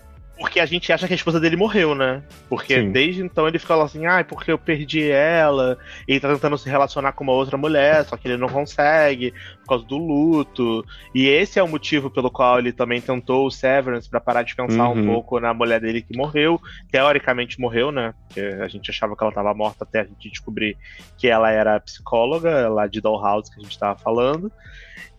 Porque 0.42 0.60
a 0.60 0.66
gente 0.66 0.92
acha 0.92 1.06
que 1.08 1.14
a 1.14 1.16
esposa 1.16 1.40
dele 1.40 1.56
morreu, 1.56 1.94
né? 1.94 2.24
Porque 2.50 2.76
Sim. 2.80 2.92
desde 2.92 3.22
então 3.22 3.48
ele 3.48 3.60
fica 3.60 3.76
lá 3.76 3.86
assim, 3.86 4.08
ah, 4.08 4.24
porque 4.24 4.52
eu 4.52 4.58
perdi 4.58 5.10
ela. 5.10 5.78
Ele 6.08 6.20
tá 6.20 6.28
tentando 6.30 6.58
se 6.58 6.68
relacionar 6.68 7.12
com 7.12 7.24
uma 7.24 7.34
outra 7.34 7.58
mulher, 7.58 8.04
só 8.06 8.18
que 8.18 8.28
ele 8.28 8.38
não 8.38 8.50
consegue, 8.50 9.32
por 9.62 9.68
causa 9.68 9.86
do 9.86 9.98
luto. 9.98 10.84
E 11.14 11.28
esse 11.28 11.60
é 11.60 11.64
o 11.64 11.68
motivo 11.68 12.10
pelo 12.10 12.32
qual 12.32 12.58
ele 12.58 12.72
também 12.74 13.00
tentou 13.00 13.46
o 13.46 13.52
Severance 13.52 14.10
pra 14.10 14.20
parar 14.20 14.42
de 14.42 14.56
pensar 14.56 14.90
um 14.90 14.96
Uhum. 14.98 15.06
pouco 15.06 15.40
na 15.40 15.54
mulher 15.54 15.80
dele 15.80 16.02
que 16.02 16.18
morreu. 16.18 16.60
Teoricamente 16.92 17.60
morreu, 17.60 17.92
né? 17.92 18.14
Porque 18.28 18.42
a 18.42 18.68
gente 18.68 18.90
achava 18.90 19.16
que 19.16 19.24
ela 19.24 19.32
tava 19.32 19.54
morta 19.54 19.84
até 19.84 20.02
a 20.02 20.06
gente 20.06 20.28
descobrir 20.30 20.76
que 21.18 21.28
ela 21.28 21.52
era 21.52 21.80
psicóloga, 21.80 22.68
lá 22.68 22.88
de 22.88 23.00
Dollhouse 23.00 23.52
que 23.54 23.60
a 23.60 23.64
gente 23.64 23.78
tava 23.78 23.98
falando. 24.00 24.52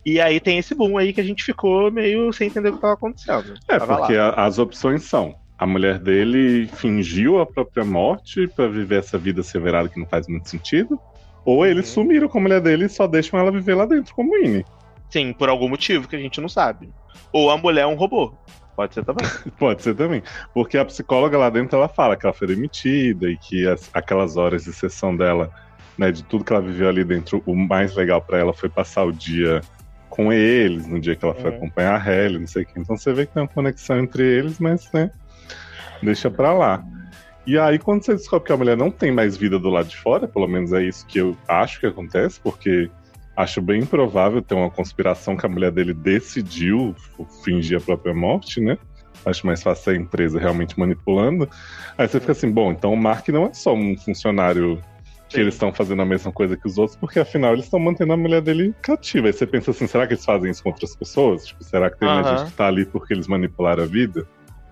E 0.05 0.19
aí 0.19 0.39
tem 0.39 0.57
esse 0.57 0.75
boom 0.75 0.97
aí 0.97 1.13
que 1.13 1.21
a 1.21 1.23
gente 1.23 1.43
ficou 1.43 1.89
meio 1.91 2.31
sem 2.33 2.47
entender 2.47 2.69
o 2.69 2.73
que 2.73 2.81
tava 2.81 2.93
acontecendo. 2.93 3.53
É, 3.69 3.79
Tava 3.79 3.97
porque 3.97 4.15
a- 4.15 4.31
as 4.31 4.59
opções 4.59 5.03
são: 5.03 5.33
a 5.57 5.65
mulher 5.65 5.97
dele 5.99 6.67
fingiu 6.67 7.39
a 7.39 7.45
própria 7.45 7.85
morte 7.85 8.47
pra 8.55 8.67
viver 8.67 8.99
essa 8.99 9.17
vida 9.17 9.41
severada 9.43 9.87
que 9.89 9.99
não 9.99 10.07
faz 10.07 10.27
muito 10.27 10.49
sentido, 10.49 10.99
ou 11.45 11.65
eles 11.65 11.87
Uhum. 11.89 12.03
sumiram 12.03 12.27
com 12.27 12.37
a 12.37 12.41
mulher 12.41 12.59
dele 12.61 12.85
e 12.85 12.89
só 12.89 13.07
deixam 13.07 13.39
ela 13.39 13.51
viver 13.51 13.75
lá 13.75 13.85
dentro 13.85 14.13
como 14.13 14.33
Winnie. 14.35 14.65
Sim, 15.09 15.31
por 15.31 15.47
algum 15.49 15.69
motivo 15.69 16.07
que 16.07 16.15
a 16.15 16.19
gente 16.19 16.41
não 16.41 16.49
sabe. 16.49 16.89
Ou 17.31 17.49
a 17.51 17.57
mulher 17.57 17.81
é 17.81 17.87
um 17.87 17.95
robô. 17.95 18.33
Pode 18.75 18.95
ser 18.95 19.05
também. 19.05 19.23
Pode 19.59 19.83
ser 19.83 19.93
também. 19.95 20.23
Porque 20.53 20.77
a 20.77 20.85
psicóloga 20.85 21.37
lá 21.37 21.49
dentro 21.51 21.77
ela 21.77 21.87
fala 21.87 22.17
que 22.17 22.25
ela 22.25 22.33
foi 22.33 22.47
demitida 22.47 23.29
e 23.29 23.37
que 23.37 23.67
as- 23.67 23.89
aquelas 23.93 24.35
horas 24.35 24.63
de 24.63 24.73
sessão 24.73 25.15
dela, 25.15 25.51
né, 25.97 26.11
de 26.11 26.23
tudo 26.23 26.43
que 26.43 26.53
ela 26.53 26.61
viveu 26.61 26.89
ali 26.89 27.03
dentro, 27.03 27.41
o 27.45 27.55
mais 27.55 27.95
legal 27.95 28.21
pra 28.21 28.37
ela 28.39 28.53
foi 28.53 28.69
passar 28.69 29.03
o 29.03 29.11
dia 29.11 29.61
com 30.09 30.31
eles, 30.31 30.87
no 30.87 30.99
dia 30.99 31.15
que 31.15 31.25
ela 31.25 31.33
foi 31.33 31.49
Uhum. 31.51 31.57
acompanhar 31.57 31.95
a 31.95 31.97
Halle, 31.97 32.39
não 32.39 32.47
sei 32.47 32.63
o 32.63 32.65
que. 32.65 32.79
Então 32.79 32.95
você 32.95 33.11
vê 33.13 33.25
que 33.25 33.33
tem 33.33 33.43
uma 33.43 33.49
conexão 33.49 33.99
entre 33.99 34.23
eles, 34.23 34.59
mas, 34.59 34.89
né, 34.93 35.09
deixa 36.01 36.29
pra 36.29 36.53
lá. 36.53 36.83
E 37.45 37.57
aí, 37.57 37.77
quando 37.77 38.05
você 38.05 38.13
descobre 38.13 38.47
que 38.47 38.53
a 38.53 38.57
mulher 38.57 38.77
não 38.77 38.89
tem 38.89 39.11
mais 39.11 39.35
vida 39.35 39.59
do 39.59 39.69
lado 39.69 39.89
de 39.89 39.97
fora, 39.97 40.27
pelo 40.27 40.47
menos 40.47 40.71
é 40.71 40.81
isso 40.83 41.05
que 41.05 41.17
eu 41.19 41.35
acho 41.47 41.79
que 41.79 41.85
acontece, 41.85 42.39
porque 42.39 42.89
acho 43.35 43.61
bem 43.61 43.81
improvável 43.81 44.41
ter 44.41 44.55
uma 44.55 44.69
conspiração 44.69 45.35
que 45.35 45.45
a 45.45 45.49
mulher 45.49 45.71
dele 45.71 45.93
decidiu 45.93 46.95
fingir 47.43 47.77
a 47.77 47.81
própria 47.81 48.13
morte, 48.13 48.61
né? 48.61 48.77
Acho 49.25 49.45
mais 49.45 49.61
fácil 49.63 49.91
a 49.93 49.95
empresa 49.95 50.39
realmente 50.39 50.77
manipulando. 50.79 51.49
Aí 51.97 52.07
você 52.07 52.19
fica 52.19 52.31
assim, 52.31 52.51
bom, 52.51 52.71
então 52.71 52.93
o 52.93 52.97
Mark 52.97 53.27
não 53.29 53.45
é 53.47 53.53
só 53.53 53.73
um 53.73 53.97
funcionário 53.97 54.79
que 55.33 55.41
eles 55.41 55.53
estão 55.53 55.73
fazendo 55.73 56.01
a 56.01 56.05
mesma 56.05 56.31
coisa 56.31 56.55
que 56.55 56.67
os 56.67 56.77
outros, 56.77 56.97
porque 56.97 57.19
afinal 57.19 57.53
eles 57.53 57.65
estão 57.65 57.79
mantendo 57.79 58.13
a 58.13 58.17
mulher 58.17 58.41
dele 58.41 58.73
cativa. 58.81 59.27
Aí 59.27 59.33
você 59.33 59.45
pensa 59.45 59.71
assim, 59.71 59.87
será 59.87 60.05
que 60.07 60.13
eles 60.13 60.25
fazem 60.25 60.51
isso 60.51 60.63
com 60.63 60.69
outras 60.69 60.95
pessoas? 60.95 61.45
Tipo, 61.45 61.63
será 61.63 61.89
que 61.89 61.99
tem 61.99 62.09
Aham. 62.09 62.23
gente 62.37 62.49
que 62.51 62.57
tá 62.57 62.67
ali 62.67 62.85
porque 62.85 63.13
eles 63.13 63.27
manipularam 63.27 63.83
a 63.83 63.87
vida? 63.87 64.25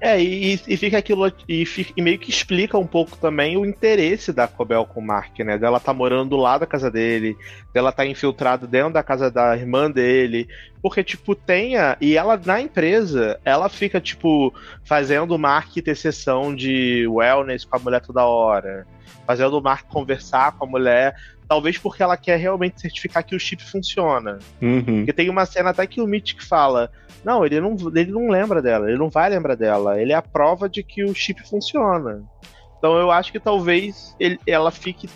É, 0.03 0.20
e, 0.20 0.59
e 0.68 0.78
fica 0.78 0.97
aquilo. 0.97 1.32
E, 1.47 1.64
fica- 1.64 1.93
e 1.95 2.01
meio 2.01 2.18
que 2.18 2.32
explica 2.32 2.76
um 2.76 2.88
pouco 2.88 3.16
também 3.18 3.55
o 3.55 3.64
interesse 3.64 4.34
da 4.34 4.47
Cobel 4.47 4.84
com 4.84 4.99
o 4.99 5.05
Mark, 5.05 5.38
né? 5.39 5.59
Dela 5.59 5.80
tá 5.80 5.93
morando 5.93 6.36
lá 6.36 6.57
da 6.57 6.66
casa 6.66 6.89
dele, 6.89 7.38
dela 7.72 7.91
tá 7.91 8.03
infiltrado 8.03 8.66
dentro 8.66 8.93
da 8.93 9.03
casa 9.03 9.30
da 9.30 9.55
irmã 9.55 9.91
dele. 9.91 10.47
Porque, 10.82 11.03
tipo, 11.03 11.36
tenha. 11.36 11.95
E 12.01 12.18
ela, 12.18 12.36
na 12.43 12.59
empresa, 12.59 13.39
ela 13.45 13.70
fica, 13.70 14.01
tipo, 14.01 14.51
fazendo 14.84 15.36
o 15.36 15.38
Mark 15.38 15.72
ter 15.76 15.95
sessão 15.95 16.55
de 16.55 17.05
wellness 17.07 17.64
com 17.64 17.78
a 17.78 17.80
mulher 17.80 18.01
toda 18.01 18.26
hora. 18.26 18.88
Fazendo 19.26 19.57
o 19.57 19.61
Mark 19.61 19.88
conversar 19.88 20.53
com 20.53 20.65
a 20.65 20.67
mulher. 20.67 21.15
Talvez 21.47 21.78
porque 21.78 22.01
ela 22.01 22.15
quer 22.17 22.38
realmente 22.38 22.80
certificar 22.82 23.24
que 23.26 23.36
o 23.36 23.39
chip 23.39 23.63
funciona. 23.63 24.39
Uhum. 24.61 24.84
Porque 24.97 25.13
tem 25.13 25.30
uma 25.30 25.45
cena 25.45 25.69
até 25.72 25.86
que 25.86 26.01
o 26.01 26.07
Mitch 26.07 26.36
fala: 26.41 26.89
Não, 27.24 27.45
ele 27.45 27.59
não, 27.59 27.76
ele 27.95 28.11
não 28.11 28.30
lembra 28.30 28.61
dela, 28.61 28.88
ele 28.89 28.97
não 28.97 29.09
vai 29.09 29.30
lembrar 29.30 29.55
dela. 29.55 30.01
Ele 30.01 30.13
é 30.13 30.15
a 30.15 30.22
prova 30.22 30.69
de 30.69 30.82
que 30.82 31.03
o 31.03 31.13
chip 31.13 31.41
funciona. 31.47 32.24
Então 32.78 32.97
eu 32.97 33.11
acho 33.11 33.32
que 33.32 33.39
talvez 33.39 34.15
ele- 34.19 34.39
ela 34.47 34.72
fique 34.72 35.07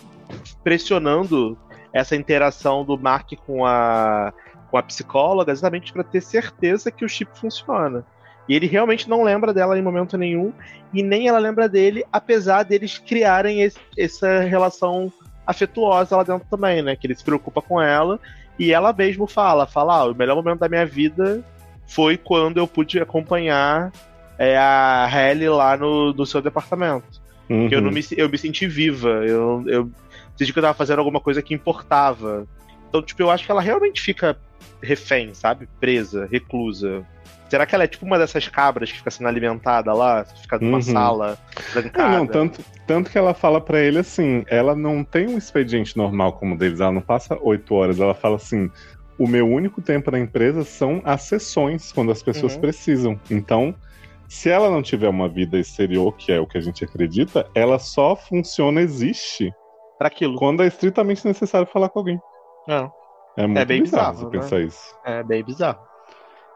pressionando 0.62 1.56
essa 1.92 2.14
interação 2.16 2.84
do 2.84 2.98
Mark 2.98 3.32
com 3.46 3.64
a, 3.64 4.32
com 4.70 4.76
a 4.76 4.82
psicóloga 4.82 5.52
exatamente 5.52 5.92
para 5.92 6.04
ter 6.04 6.20
certeza 6.20 6.90
que 6.90 7.04
o 7.04 7.08
chip 7.08 7.30
funciona. 7.38 8.04
E 8.48 8.54
ele 8.54 8.66
realmente 8.66 9.08
não 9.08 9.22
lembra 9.22 9.52
dela 9.52 9.78
em 9.78 9.82
momento 9.82 10.16
nenhum, 10.16 10.52
e 10.92 11.02
nem 11.02 11.28
ela 11.28 11.38
lembra 11.38 11.68
dele, 11.68 12.04
apesar 12.12 12.62
deles 12.62 12.98
criarem 12.98 13.62
esse- 13.62 13.78
essa 13.98 14.40
relação 14.40 15.12
afetuosa 15.46 16.16
lá 16.16 16.22
dentro 16.22 16.46
também, 16.50 16.82
né? 16.82 16.96
Que 16.96 17.06
ele 17.06 17.14
se 17.14 17.24
preocupa 17.24 17.60
com 17.62 17.80
ela 17.80 18.18
E 18.58 18.72
ela 18.72 18.90
mesmo 18.92 19.26
fala, 19.26 19.66
fala, 19.66 19.96
ah, 19.96 20.04
o 20.06 20.14
melhor 20.14 20.34
momento 20.36 20.60
da 20.60 20.68
minha 20.68 20.86
vida 20.86 21.44
foi 21.86 22.16
quando 22.16 22.56
eu 22.56 22.66
pude 22.66 22.98
acompanhar 22.98 23.92
é, 24.38 24.56
a 24.56 25.06
Halle 25.06 25.48
lá 25.48 25.76
no, 25.76 26.12
no 26.14 26.24
seu 26.24 26.40
departamento. 26.40 27.20
Uhum. 27.50 27.68
Eu, 27.70 27.80
não 27.80 27.90
me, 27.90 28.02
eu 28.16 28.28
me 28.28 28.38
senti 28.38 28.66
viva, 28.66 29.10
eu, 29.26 29.62
eu 29.66 29.90
senti 30.36 30.52
que 30.52 30.58
eu 30.58 30.62
tava 30.62 30.74
fazendo 30.74 30.98
alguma 31.00 31.20
coisa 31.20 31.42
que 31.42 31.54
importava. 31.54 32.46
Então, 32.88 33.02
tipo, 33.02 33.22
eu 33.22 33.30
acho 33.30 33.44
que 33.44 33.50
ela 33.50 33.60
realmente 33.60 34.00
fica 34.00 34.36
refém, 34.82 35.34
sabe? 35.34 35.68
Presa, 35.80 36.28
reclusa. 36.30 37.06
Será 37.48 37.64
que 37.64 37.74
ela 37.74 37.84
é 37.84 37.86
tipo 37.86 38.04
uma 38.04 38.18
dessas 38.18 38.48
cabras 38.48 38.90
que 38.90 38.98
fica 38.98 39.10
sendo 39.10 39.28
alimentada 39.28 39.92
lá, 39.92 40.24
fica 40.24 40.58
numa 40.58 40.78
uhum. 40.78 40.82
sala, 40.82 41.38
trancada? 41.72 42.08
Não, 42.08 42.18
não, 42.18 42.26
tanto, 42.26 42.60
tanto 42.86 43.10
que 43.10 43.16
ela 43.16 43.32
fala 43.34 43.60
para 43.60 43.80
ele 43.80 43.98
assim, 43.98 44.44
ela 44.48 44.74
não 44.74 45.04
tem 45.04 45.28
um 45.28 45.38
expediente 45.38 45.96
normal 45.96 46.32
como 46.34 46.54
o 46.54 46.58
deles, 46.58 46.80
ela 46.80 46.90
não 46.90 47.00
passa 47.00 47.38
oito 47.40 47.72
horas, 47.74 48.00
ela 48.00 48.14
fala 48.14 48.36
assim, 48.36 48.68
o 49.16 49.28
meu 49.28 49.48
único 49.48 49.80
tempo 49.80 50.10
na 50.10 50.18
empresa 50.18 50.64
são 50.64 51.00
as 51.04 51.22
sessões, 51.22 51.92
quando 51.92 52.10
as 52.10 52.22
pessoas 52.22 52.54
uhum. 52.54 52.60
precisam. 52.60 53.20
Então, 53.30 53.74
se 54.28 54.50
ela 54.50 54.68
não 54.68 54.82
tiver 54.82 55.08
uma 55.08 55.28
vida 55.28 55.56
exterior, 55.56 56.12
que 56.16 56.32
é 56.32 56.40
o 56.40 56.46
que 56.46 56.58
a 56.58 56.60
gente 56.60 56.84
acredita, 56.84 57.48
ela 57.54 57.78
só 57.78 58.16
funciona, 58.16 58.80
existe 58.80 59.52
para 59.98 60.08
aquilo. 60.08 60.36
Quando 60.36 60.62
é 60.62 60.66
estritamente 60.66 61.24
necessário 61.24 61.66
falar 61.66 61.88
com 61.88 62.00
alguém. 62.00 62.20
Não. 62.66 62.90
É 63.36 63.46
muito 63.46 63.58
é 63.58 63.64
bem 63.64 63.82
bizarro, 63.82 64.12
bizarro 64.12 64.30
você 64.30 64.36
né? 64.36 64.42
pensar 64.42 64.60
isso. 64.60 64.94
É 65.04 65.22
bem 65.22 65.44
bizarro. 65.44 65.78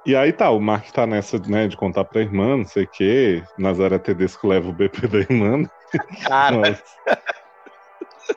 E 0.07 0.17
aí 0.17 0.33
tá, 0.33 0.51
o 0.51 0.59
Mark 0.59 0.91
tá 0.91 1.07
nessa, 1.07 1.39
né, 1.39 1.69
de 1.69 1.77
contar 1.77 2.05
pra 2.05 2.23
irmã, 2.23 2.57
não 2.57 2.65
sei 2.65 2.85
o 2.85 2.89
quê. 2.89 3.43
Nazaré 3.59 3.99
Tedesco 3.99 4.49
leva 4.49 4.69
o 4.69 4.73
BP 4.73 5.07
da 5.09 5.19
irmã. 5.19 5.69
Cara. 6.27 6.81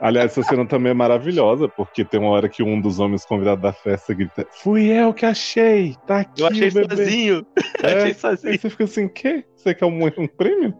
Aliás, 0.01 0.31
essa 0.31 0.43
cena 0.43 0.65
também 0.65 0.91
é 0.91 0.93
maravilhosa, 0.93 1.69
porque 1.69 2.03
tem 2.03 2.19
uma 2.19 2.29
hora 2.31 2.49
que 2.49 2.63
um 2.63 2.81
dos 2.81 2.99
homens 2.99 3.25
convidados 3.25 3.61
da 3.61 3.71
festa 3.71 4.13
grita: 4.13 4.45
Fui 4.61 4.87
eu 4.91 5.13
que 5.13 5.25
achei! 5.25 5.95
Tá 6.05 6.21
aqui! 6.21 6.41
Eu 6.41 6.47
achei 6.47 6.71
sozinho! 6.71 7.45
É, 7.83 7.97
achei 7.97 8.13
sozinho. 8.13 8.51
Aí 8.53 8.57
você 8.57 8.69
fica 8.69 8.83
assim: 8.85 9.07
quê? 9.09 9.45
Você 9.55 9.75
quer 9.75 9.85
um, 9.85 10.05
um 10.05 10.27
prêmio? 10.27 10.73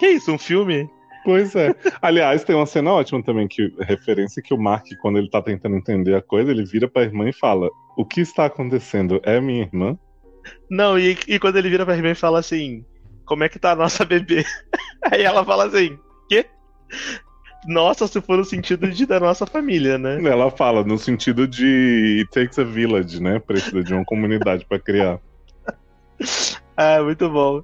Que 0.00 0.08
isso? 0.08 0.32
Um 0.32 0.38
filme? 0.38 0.88
Pois 1.24 1.54
é. 1.54 1.74
Aliás, 2.00 2.44
tem 2.44 2.56
uma 2.56 2.66
cena 2.66 2.92
ótima 2.92 3.22
também, 3.22 3.46
que 3.46 3.72
referência 3.80 4.42
que 4.42 4.54
o 4.54 4.58
Mark, 4.58 4.86
quando 5.00 5.18
ele 5.18 5.28
tá 5.28 5.42
tentando 5.42 5.76
entender 5.76 6.14
a 6.14 6.22
coisa, 6.22 6.50
ele 6.50 6.64
vira 6.64 6.88
pra 6.88 7.02
irmã 7.02 7.28
e 7.28 7.32
fala: 7.32 7.68
O 7.96 8.04
que 8.04 8.20
está 8.20 8.46
acontecendo? 8.46 9.20
É 9.22 9.40
minha 9.40 9.62
irmã? 9.62 9.98
Não, 10.70 10.98
e, 10.98 11.16
e 11.28 11.38
quando 11.38 11.56
ele 11.56 11.68
vira 11.68 11.84
pra 11.84 11.96
irmã 11.96 12.10
e 12.10 12.14
fala 12.14 12.38
assim: 12.38 12.84
Como 13.26 13.44
é 13.44 13.48
que 13.48 13.58
tá 13.58 13.72
a 13.72 13.76
nossa 13.76 14.04
bebê? 14.04 14.44
Aí 15.12 15.22
ela 15.22 15.44
fala 15.44 15.66
assim: 15.66 15.98
Quê? 16.28 16.46
Nossa, 17.66 18.06
se 18.06 18.20
for 18.22 18.38
no 18.38 18.44
sentido 18.44 18.88
de 18.88 19.04
da 19.04 19.20
nossa 19.20 19.44
família, 19.44 19.98
né? 19.98 20.18
Ela 20.24 20.50
fala 20.50 20.82
no 20.82 20.96
sentido 20.96 21.46
de 21.46 22.20
It 22.20 22.30
takes 22.30 22.58
a 22.58 22.64
village, 22.64 23.22
né? 23.22 23.38
Precisa 23.38 23.82
de 23.82 23.92
uma 23.92 24.04
comunidade 24.04 24.64
para 24.66 24.78
criar. 24.78 25.18
Ah, 26.82 27.02
muito 27.02 27.28
bom 27.28 27.62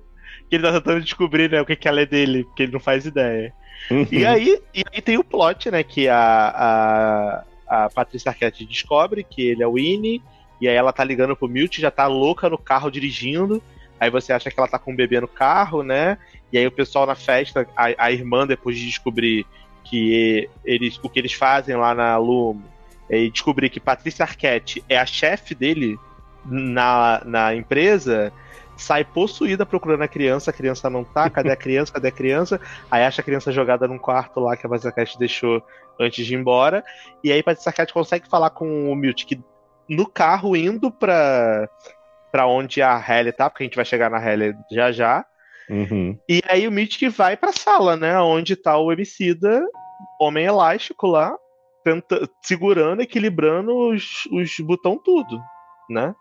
que 0.49 0.57
ele 0.57 0.65
tá 0.65 0.73
tentando 0.73 1.01
descobrir, 1.03 1.51
né, 1.51 1.61
o 1.61 1.67
que, 1.67 1.77
que 1.77 1.89
ela 1.89 2.01
é 2.01 2.07
dele, 2.07 2.45
porque 2.45 2.65
ele 2.65 2.73
não 2.73 2.81
faz 2.81 3.05
ideia. 3.07 3.53
Uhum. 3.91 4.07
E, 4.11 4.25
aí, 4.25 4.61
e 4.75 4.85
aí 4.93 5.03
tem 5.03 5.19
o 5.19 5.25
plot, 5.25 5.71
né, 5.71 5.83
que 5.83 6.09
a, 6.09 7.45
a, 7.69 7.85
a 7.85 7.91
Patrícia 7.91 8.31
Arquette 8.31 8.65
descobre 8.65 9.25
que 9.25 9.43
ele 9.43 9.63
é 9.63 9.67
o 9.67 9.75
Winnie, 9.75 10.23
e 10.61 10.69
aí 10.69 10.75
ela 10.75 10.93
tá 10.93 11.05
ligando 11.05 11.37
pro 11.37 11.49
Milt, 11.49 11.79
já 11.79 11.91
tá 11.91 12.07
louca 12.07 12.49
no 12.49 12.59
carro 12.59 12.91
dirigindo, 12.91 13.63
aí 14.01 14.11
você 14.11 14.33
acha 14.33 14.51
que 14.51 14.59
ela 14.59 14.69
tá 14.69 14.79
com 14.79 14.93
um 14.93 14.97
bebê 14.97 15.21
no 15.21 15.29
carro, 15.29 15.83
né, 15.83 16.19
e 16.53 16.59
aí 16.59 16.67
o 16.67 16.73
pessoal 16.73 17.07
na 17.07 17.15
festa, 17.15 17.67
a, 17.77 18.07
a 18.07 18.13
irmã, 18.13 18.47
depois 18.47 18.79
de 18.79 18.87
descobrir 18.87 19.47
que 19.85 20.49
eles, 20.65 20.99
o 21.03 21.09
que 21.09 21.19
eles 21.19 21.33
fazem 21.33 21.77
lá 21.77 21.95
na 21.95 22.17
Lumo, 22.17 22.65
e 23.09 23.31
descobrir 23.31 23.71
que 23.71 23.79
Patrícia 23.79 24.25
Arquette 24.25 24.83
é 24.89 24.99
a 24.99 25.07
chefe 25.07 25.55
dele 25.55 25.97
na, 26.45 27.23
na 27.25 27.55
empresa, 27.55 28.33
sai 28.77 29.05
possuída 29.05 29.65
procurando 29.65 30.03
a 30.03 30.09
criança, 30.09 30.51
a 30.51 30.55
criança 30.55 30.91
não 30.91 31.03
tá, 31.03 31.29
cadê 31.31 31.51
a 31.51 31.57
criança, 31.57 31.93
cadê 31.93 32.09
a 32.09 32.13
criança? 32.13 32.61
Aí 32.91 33.03
acha 33.03 33.21
a 33.21 33.25
criança 33.25 33.51
jogada 33.51 33.89
num 33.89 33.99
quarto 33.99 34.41
lá 34.41 34.57
que 34.57 34.67
a 34.67 34.93
Cat 34.93 35.19
deixou 35.19 35.63
antes 35.99 36.27
de 36.27 36.35
ir 36.35 36.39
embora. 36.39 36.85
E 37.25 37.33
aí 37.33 37.41
a 37.41 37.45
Patrícia 37.45 37.73
Cat 37.73 37.93
consegue 37.93 38.29
falar 38.29 38.51
com 38.51 38.91
o 38.91 38.95
Milt 38.95 39.25
que 39.25 39.41
no 39.89 40.07
carro 40.07 40.57
indo 40.57 40.91
pra, 40.91 41.69
pra 42.31 42.47
onde 42.47 42.83
a 42.83 42.97
Halle 42.97 43.33
tá, 43.33 43.49
porque 43.49 43.65
a 43.65 43.67
gente 43.67 43.77
vai 43.77 43.85
chegar 43.85 44.11
na 44.11 44.19
Halle 44.19 44.55
já 44.71 44.93
já. 44.93 45.25
Uhum. 45.69 46.19
E 46.29 46.43
aí 46.47 46.69
o 46.69 46.73
Milt 46.73 46.99
que 46.99 47.09
vai 47.09 47.37
pra 47.37 47.53
sala, 47.53 47.97
né, 47.97 48.21
onde 48.21 48.55
tá 48.55 48.77
o 48.79 48.93
Emicida, 48.93 49.65
homem 50.21 50.45
elástico 50.45 51.07
lá, 51.07 51.37
tenta, 51.83 52.29
segurando, 52.43 53.01
equilibrando 53.01 53.73
os, 53.91 54.27
os 54.33 54.59
botão 54.61 54.99
tudo, 54.99 55.41
né? 55.89 56.15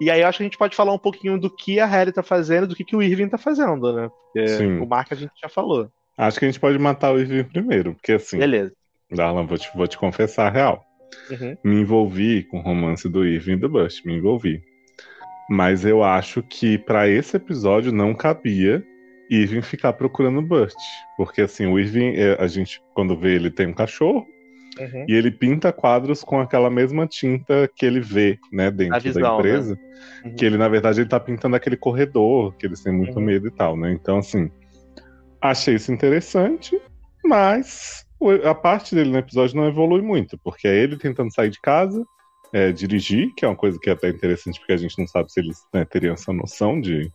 E 0.00 0.10
aí 0.10 0.20
eu 0.20 0.26
acho 0.26 0.38
que 0.38 0.44
a 0.44 0.46
gente 0.46 0.58
pode 0.58 0.76
falar 0.76 0.92
um 0.92 0.98
pouquinho 0.98 1.38
do 1.38 1.48
que 1.48 1.80
a 1.80 1.86
Harry 1.86 2.12
tá 2.12 2.22
fazendo, 2.22 2.66
do 2.66 2.76
que, 2.76 2.84
que 2.84 2.96
o 2.96 3.02
Irving 3.02 3.28
tá 3.28 3.38
fazendo, 3.38 3.92
né? 3.92 4.08
Porque 4.08 4.48
Sim. 4.48 4.78
o 4.78 4.86
Mark 4.86 5.08
a 5.10 5.14
gente 5.14 5.32
já 5.40 5.48
falou. 5.48 5.90
Acho 6.16 6.38
que 6.38 6.44
a 6.44 6.48
gente 6.48 6.60
pode 6.60 6.78
matar 6.78 7.12
o 7.12 7.18
Irving 7.18 7.44
primeiro, 7.44 7.94
porque 7.94 8.12
assim. 8.12 8.38
Beleza. 8.38 8.72
Darlan, 9.10 9.46
vou 9.46 9.58
te, 9.58 9.70
vou 9.74 9.86
te 9.86 9.98
confessar 9.98 10.46
a 10.46 10.50
real. 10.50 10.84
Uhum. 11.30 11.56
Me 11.62 11.80
envolvi 11.80 12.42
com 12.44 12.58
o 12.58 12.62
romance 12.62 13.08
do 13.08 13.24
Irving 13.24 13.52
e 13.52 13.56
do 13.56 13.68
Bush, 13.68 14.02
me 14.04 14.14
envolvi. 14.16 14.62
Mas 15.48 15.84
eu 15.84 16.02
acho 16.02 16.42
que 16.42 16.78
para 16.78 17.08
esse 17.08 17.36
episódio 17.36 17.92
não 17.92 18.14
cabia 18.14 18.82
Irving 19.30 19.62
ficar 19.62 19.92
procurando 19.94 20.42
Burt. 20.42 20.74
Porque 21.16 21.42
assim, 21.42 21.66
o 21.66 21.78
Irving, 21.78 22.14
é, 22.16 22.36
a 22.38 22.46
gente, 22.46 22.82
quando 22.94 23.16
vê 23.16 23.34
ele 23.34 23.50
tem 23.50 23.66
um 23.66 23.72
cachorro, 23.72 24.26
Uhum. 24.78 25.04
E 25.06 25.14
ele 25.14 25.30
pinta 25.30 25.72
quadros 25.72 26.24
com 26.24 26.40
aquela 26.40 26.70
mesma 26.70 27.06
tinta 27.06 27.68
que 27.76 27.84
ele 27.84 28.00
vê, 28.00 28.38
né, 28.50 28.70
dentro 28.70 29.00
visão, 29.00 29.22
da 29.22 29.28
né? 29.28 29.34
empresa. 29.34 29.74
Né? 29.74 29.80
Uhum. 30.24 30.34
Que 30.34 30.44
ele, 30.44 30.56
na 30.56 30.68
verdade, 30.68 31.00
ele 31.00 31.08
tá 31.08 31.20
pintando 31.20 31.56
aquele 31.56 31.76
corredor, 31.76 32.54
que 32.56 32.66
eles 32.66 32.82
têm 32.82 32.92
muito 32.92 33.18
uhum. 33.18 33.24
medo 33.24 33.48
e 33.48 33.50
tal, 33.50 33.76
né? 33.76 33.92
Então, 33.92 34.18
assim, 34.18 34.50
achei 35.40 35.74
isso 35.74 35.92
interessante, 35.92 36.80
mas 37.24 38.06
a 38.44 38.54
parte 38.54 38.94
dele 38.94 39.10
no 39.10 39.18
episódio 39.18 39.56
não 39.56 39.66
evolui 39.66 40.00
muito, 40.00 40.38
porque 40.38 40.68
é 40.68 40.76
ele 40.76 40.96
tentando 40.96 41.32
sair 41.32 41.50
de 41.50 41.60
casa, 41.60 42.04
é, 42.52 42.70
dirigir, 42.70 43.34
que 43.34 43.44
é 43.44 43.48
uma 43.48 43.56
coisa 43.56 43.78
que 43.78 43.90
é 43.90 43.92
até 43.92 44.08
interessante, 44.08 44.58
porque 44.58 44.72
a 44.72 44.76
gente 44.76 44.98
não 44.98 45.06
sabe 45.06 45.32
se 45.32 45.40
eles 45.40 45.58
né, 45.72 45.84
teriam 45.84 46.14
essa 46.14 46.32
noção 46.32 46.80
de. 46.80 47.10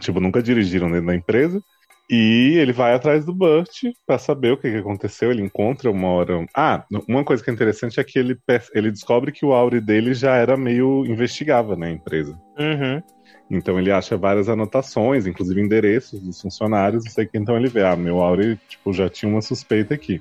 Tipo, 0.00 0.20
nunca 0.20 0.42
dirigiram 0.42 0.90
dentro 0.90 1.06
da 1.06 1.14
empresa. 1.14 1.62
E 2.08 2.56
ele 2.56 2.72
vai 2.72 2.94
atrás 2.94 3.24
do 3.24 3.34
Burt 3.34 3.82
para 4.06 4.18
saber 4.18 4.52
o 4.52 4.56
que, 4.56 4.70
que, 4.70 4.76
aconteceu. 4.76 5.30
Ele 5.30 5.42
encontra 5.42 5.90
uma 5.90 6.08
hora. 6.08 6.46
Ah, 6.54 6.84
uma 7.08 7.24
coisa 7.24 7.42
que 7.42 7.50
é 7.50 7.52
interessante 7.52 7.98
é 7.98 8.04
que 8.04 8.18
ele, 8.18 8.38
ele 8.72 8.90
descobre 8.92 9.32
que 9.32 9.44
o 9.44 9.52
Auri 9.52 9.80
dele 9.80 10.14
já 10.14 10.36
era 10.36 10.56
meio 10.56 11.04
investigava, 11.04 11.74
né, 11.74 11.88
a 11.88 11.92
empresa. 11.92 12.40
Uhum. 12.58 13.02
Então 13.50 13.78
ele 13.78 13.90
acha 13.90 14.16
várias 14.16 14.48
anotações, 14.48 15.26
inclusive 15.26 15.60
endereços 15.60 16.20
dos 16.20 16.40
funcionários, 16.40 17.04
não 17.04 17.10
sei 17.10 17.24
o 17.24 17.28
que. 17.28 17.38
Então 17.38 17.56
ele 17.56 17.68
vê, 17.68 17.82
ah, 17.82 17.96
meu 17.96 18.20
Auri 18.20 18.58
tipo, 18.68 18.92
já 18.92 19.08
tinha 19.08 19.30
uma 19.30 19.42
suspeita 19.42 19.94
aqui. 19.94 20.20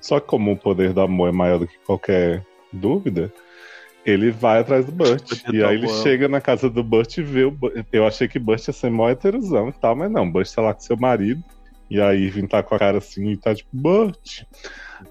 Só 0.00 0.18
que 0.18 0.26
como 0.26 0.52
o 0.52 0.56
poder 0.56 0.92
do 0.92 1.00
amor 1.00 1.28
é 1.28 1.32
maior 1.32 1.58
do 1.58 1.66
que 1.66 1.78
qualquer 1.86 2.44
dúvida, 2.72 3.32
ele 4.04 4.30
vai 4.30 4.60
atrás 4.60 4.84
do 4.84 4.92
Burt. 4.92 5.42
e 5.52 5.62
aí 5.64 5.76
ele 5.76 5.88
chega 5.88 6.28
na 6.28 6.40
casa 6.40 6.68
do 6.68 6.82
Burt 6.82 7.18
e 7.18 7.22
vê 7.22 7.44
o 7.44 7.50
Burt. 7.50 7.84
Eu 7.92 8.06
achei 8.06 8.28
que 8.28 8.38
Burt 8.38 8.66
ia 8.66 8.72
ser 8.72 8.90
mó 8.90 9.08
heterosão 9.08 9.68
e 9.68 9.72
tal, 9.72 9.96
mas 9.96 10.10
não. 10.10 10.30
Burt 10.30 10.52
tá 10.52 10.62
lá 10.62 10.74
com 10.74 10.80
seu 10.80 10.96
marido. 10.96 11.42
E 11.90 12.00
aí 12.00 12.24
Irving 12.24 12.46
tá 12.46 12.62
com 12.62 12.74
a 12.74 12.78
cara 12.78 12.98
assim 12.98 13.28
e 13.30 13.36
tá 13.36 13.54
tipo, 13.54 13.68
Burt. 13.72 14.42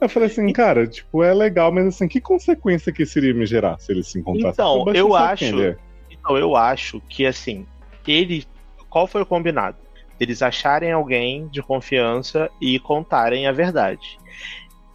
Eu 0.02 0.10
falei 0.10 0.28
assim, 0.28 0.52
cara, 0.52 0.88
tipo, 0.88 1.24
é 1.24 1.34
legal, 1.34 1.72
mas 1.72 1.88
assim, 1.88 2.08
que 2.08 2.20
consequência 2.20 2.92
que 2.92 3.04
isso 3.04 3.18
iria 3.20 3.34
me 3.34 3.46
gerar 3.46 3.80
se 3.80 3.92
eles 3.92 4.08
se 4.08 4.20
encontrassem? 4.20 4.54
Então, 4.54 4.86
eu 4.94 5.16
acho. 5.16 5.62
É. 5.62 5.78
Então, 6.10 6.38
eu 6.38 6.56
acho 6.56 7.02
que 7.10 7.26
assim, 7.26 7.66
ele. 8.08 8.46
Qual 8.90 9.08
foi 9.08 9.22
o 9.22 9.26
combinado? 9.26 9.78
Eles 10.20 10.42
acharem 10.42 10.92
alguém 10.92 11.48
de 11.48 11.62
confiança 11.62 12.50
e 12.62 12.80
contarem 12.80 13.48
a 13.48 13.52
verdade. 13.52 14.18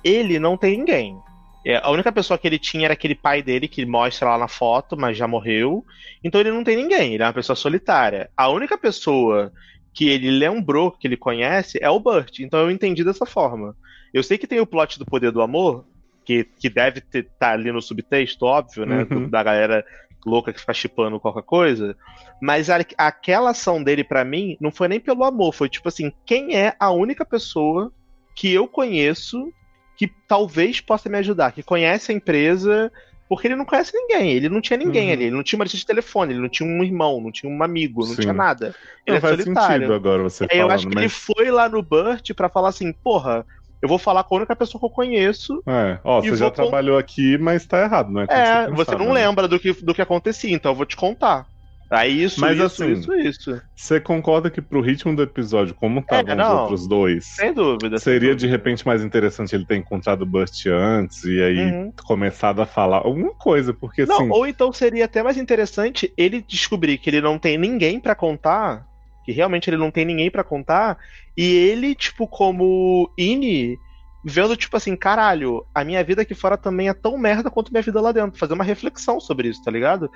Ele 0.04 0.38
não 0.38 0.56
tem 0.56 0.78
ninguém. 0.78 1.18
É, 1.64 1.76
a 1.76 1.90
única 1.90 2.12
pessoa 2.12 2.38
que 2.38 2.46
ele 2.46 2.58
tinha 2.58 2.86
era 2.86 2.94
aquele 2.94 3.14
pai 3.14 3.42
dele, 3.42 3.68
que 3.68 3.84
mostra 3.84 4.30
lá 4.30 4.38
na 4.38 4.48
foto, 4.48 4.96
mas 4.96 5.16
já 5.16 5.26
morreu. 5.26 5.84
Então 6.22 6.40
ele 6.40 6.50
não 6.50 6.64
tem 6.64 6.76
ninguém, 6.76 7.14
ele 7.14 7.22
é 7.22 7.26
uma 7.26 7.32
pessoa 7.32 7.56
solitária. 7.56 8.30
A 8.36 8.48
única 8.48 8.78
pessoa 8.78 9.52
que 9.92 10.08
ele 10.08 10.30
lembrou, 10.30 10.92
que 10.92 11.06
ele 11.06 11.16
conhece, 11.16 11.78
é 11.82 11.90
o 11.90 12.00
Burt. 12.00 12.40
Então 12.40 12.60
eu 12.60 12.70
entendi 12.70 13.02
dessa 13.02 13.26
forma. 13.26 13.76
Eu 14.14 14.22
sei 14.22 14.38
que 14.38 14.46
tem 14.46 14.60
o 14.60 14.66
plot 14.66 14.98
do 14.98 15.04
poder 15.04 15.32
do 15.32 15.42
amor, 15.42 15.84
que, 16.24 16.44
que 16.44 16.68
deve 16.68 17.00
estar 17.00 17.22
tá 17.38 17.52
ali 17.52 17.72
no 17.72 17.82
subtexto, 17.82 18.44
óbvio, 18.44 18.86
né? 18.86 19.06
Uhum. 19.10 19.28
Da 19.28 19.42
galera 19.42 19.84
louca 20.24 20.52
que 20.52 20.60
fica 20.60 20.74
chipando 20.74 21.20
qualquer 21.20 21.42
coisa. 21.42 21.96
Mas 22.40 22.70
a, 22.70 22.78
aquela 22.96 23.50
ação 23.50 23.82
dele, 23.82 24.04
para 24.04 24.24
mim, 24.24 24.56
não 24.60 24.70
foi 24.70 24.88
nem 24.88 25.00
pelo 25.00 25.24
amor, 25.24 25.52
foi 25.52 25.68
tipo 25.68 25.88
assim: 25.88 26.12
quem 26.24 26.56
é 26.56 26.74
a 26.78 26.90
única 26.90 27.24
pessoa 27.24 27.92
que 28.34 28.52
eu 28.52 28.68
conheço 28.68 29.52
que 29.98 30.06
talvez 30.28 30.80
possa 30.80 31.08
me 31.08 31.18
ajudar, 31.18 31.50
que 31.50 31.60
conhece 31.60 32.12
a 32.12 32.14
empresa, 32.14 32.90
porque 33.28 33.48
ele 33.48 33.56
não 33.56 33.64
conhece 33.64 33.92
ninguém, 33.92 34.30
ele 34.30 34.48
não 34.48 34.60
tinha 34.60 34.76
ninguém 34.76 35.08
uhum. 35.08 35.12
ali, 35.12 35.24
ele 35.24 35.36
não 35.36 35.42
tinha 35.42 35.58
uma 35.58 35.64
lista 35.64 35.76
de 35.76 35.84
telefone, 35.84 36.32
ele 36.32 36.40
não 36.40 36.48
tinha 36.48 36.68
um 36.68 36.84
irmão, 36.84 37.20
não 37.20 37.32
tinha 37.32 37.52
um 37.52 37.60
amigo, 37.64 38.06
não 38.06 38.14
Sim. 38.14 38.22
tinha 38.22 38.32
nada. 38.32 38.76
Ele 39.04 39.08
não, 39.08 39.16
é 39.16 39.20
faz 39.20 39.42
solitário. 39.42 39.74
Sentido 39.74 39.94
agora 39.94 40.22
você 40.22 40.46
falando, 40.46 40.62
eu 40.62 40.70
acho 40.72 40.88
que 40.88 40.94
mas... 40.94 41.02
ele 41.02 41.08
foi 41.08 41.50
lá 41.50 41.68
no 41.68 41.82
Burt 41.82 42.32
para 42.32 42.48
falar 42.48 42.68
assim, 42.68 42.92
porra, 42.92 43.44
eu 43.82 43.88
vou 43.88 43.98
falar 43.98 44.22
com 44.22 44.36
a 44.36 44.38
única 44.38 44.54
pessoa 44.54 44.78
que 44.78 44.86
eu 44.86 44.90
conheço. 44.90 45.60
É, 45.66 45.98
ó, 46.04 46.20
você 46.20 46.36
já 46.36 46.50
trabalhou 46.50 46.96
aqui, 46.96 47.36
mas 47.36 47.66
tá 47.66 47.82
errado, 47.82 48.12
não 48.12 48.20
é? 48.20 48.26
É, 48.28 48.68
você, 48.68 48.76
você, 48.76 48.96
não 48.96 49.12
né? 49.12 49.26
lembra 49.26 49.48
do 49.48 49.58
que, 49.58 49.72
do 49.72 49.92
que 49.92 50.00
acontecia, 50.00 50.54
então 50.54 50.70
eu 50.70 50.76
vou 50.76 50.86
te 50.86 50.96
contar. 50.96 51.44
Aí 51.90 52.22
isso, 52.22 52.40
Mas, 52.40 52.58
isso, 52.58 52.64
assim, 52.64 52.92
isso, 52.92 53.14
isso. 53.14 53.62
Você 53.74 53.98
concorda 53.98 54.50
que 54.50 54.60
pro 54.60 54.82
ritmo 54.82 55.16
do 55.16 55.22
episódio, 55.22 55.74
como 55.74 56.00
estavam 56.00 56.34
é, 56.34 56.42
os 56.42 56.60
outros 56.60 56.86
dois, 56.86 57.24
sem 57.24 57.52
dúvida, 57.52 57.98
seria 57.98 58.20
sem 58.20 58.20
dúvida. 58.20 58.36
de 58.36 58.46
repente 58.46 58.86
mais 58.86 59.02
interessante 59.02 59.54
ele 59.54 59.64
ter 59.64 59.76
encontrado 59.76 60.22
o 60.22 60.26
Bust 60.26 60.68
antes 60.68 61.24
e 61.24 61.42
aí 61.42 61.58
uhum. 61.58 61.92
começado 62.04 62.60
a 62.60 62.66
falar 62.66 62.98
alguma 62.98 63.32
coisa, 63.34 63.72
porque 63.72 64.04
não, 64.04 64.16
assim. 64.16 64.30
Ou 64.30 64.46
então 64.46 64.70
seria 64.70 65.06
até 65.06 65.22
mais 65.22 65.38
interessante 65.38 66.12
ele 66.16 66.44
descobrir 66.46 66.98
que 66.98 67.08
ele 67.08 67.22
não 67.22 67.38
tem 67.38 67.56
ninguém 67.56 67.98
para 67.98 68.14
contar, 68.14 68.86
que 69.24 69.32
realmente 69.32 69.70
ele 69.70 69.78
não 69.78 69.90
tem 69.90 70.04
ninguém 70.04 70.30
para 70.30 70.44
contar, 70.44 70.98
e 71.34 71.54
ele, 71.54 71.94
tipo, 71.94 72.26
como 72.26 73.10
Ini 73.16 73.78
vendo, 74.24 74.56
tipo 74.56 74.76
assim, 74.76 74.96
caralho, 74.96 75.64
a 75.74 75.84
minha 75.84 76.02
vida 76.02 76.22
aqui 76.22 76.34
fora 76.34 76.56
também 76.56 76.88
é 76.88 76.94
tão 76.94 77.16
merda 77.16 77.50
quanto 77.50 77.70
minha 77.70 77.82
vida 77.82 78.00
lá 78.00 78.12
dentro. 78.12 78.38
Fazer 78.38 78.54
uma 78.54 78.64
reflexão 78.64 79.20
sobre 79.20 79.48
isso, 79.48 79.62
tá 79.62 79.70
ligado? 79.70 80.10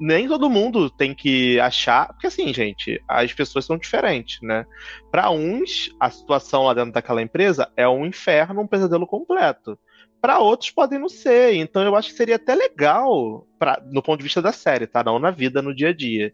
Nem 0.00 0.26
todo 0.26 0.50
mundo 0.50 0.90
tem 0.90 1.14
que 1.14 1.58
achar. 1.60 2.08
Porque 2.08 2.26
assim, 2.26 2.52
gente, 2.52 3.00
as 3.08 3.32
pessoas 3.32 3.64
são 3.64 3.78
diferentes, 3.78 4.40
né? 4.42 4.66
Para 5.10 5.30
uns, 5.30 5.94
a 6.00 6.10
situação 6.10 6.64
lá 6.64 6.74
dentro 6.74 6.92
daquela 6.92 7.22
empresa 7.22 7.70
é 7.76 7.88
um 7.88 8.04
inferno, 8.04 8.62
um 8.62 8.66
pesadelo 8.66 9.06
completo. 9.06 9.78
Para 10.20 10.40
outros 10.40 10.70
podem 10.70 10.98
não 10.98 11.08
ser. 11.08 11.54
Então 11.54 11.82
eu 11.82 11.94
acho 11.94 12.10
que 12.10 12.16
seria 12.16 12.36
até 12.36 12.54
legal, 12.54 13.46
pra, 13.58 13.80
no 13.90 14.02
ponto 14.02 14.18
de 14.18 14.24
vista 14.24 14.42
da 14.42 14.52
série, 14.52 14.86
tá? 14.86 15.04
Não 15.04 15.18
na 15.18 15.30
vida, 15.30 15.62
no 15.62 15.74
dia 15.74 15.90
a 15.90 15.94
dia. 15.94 16.32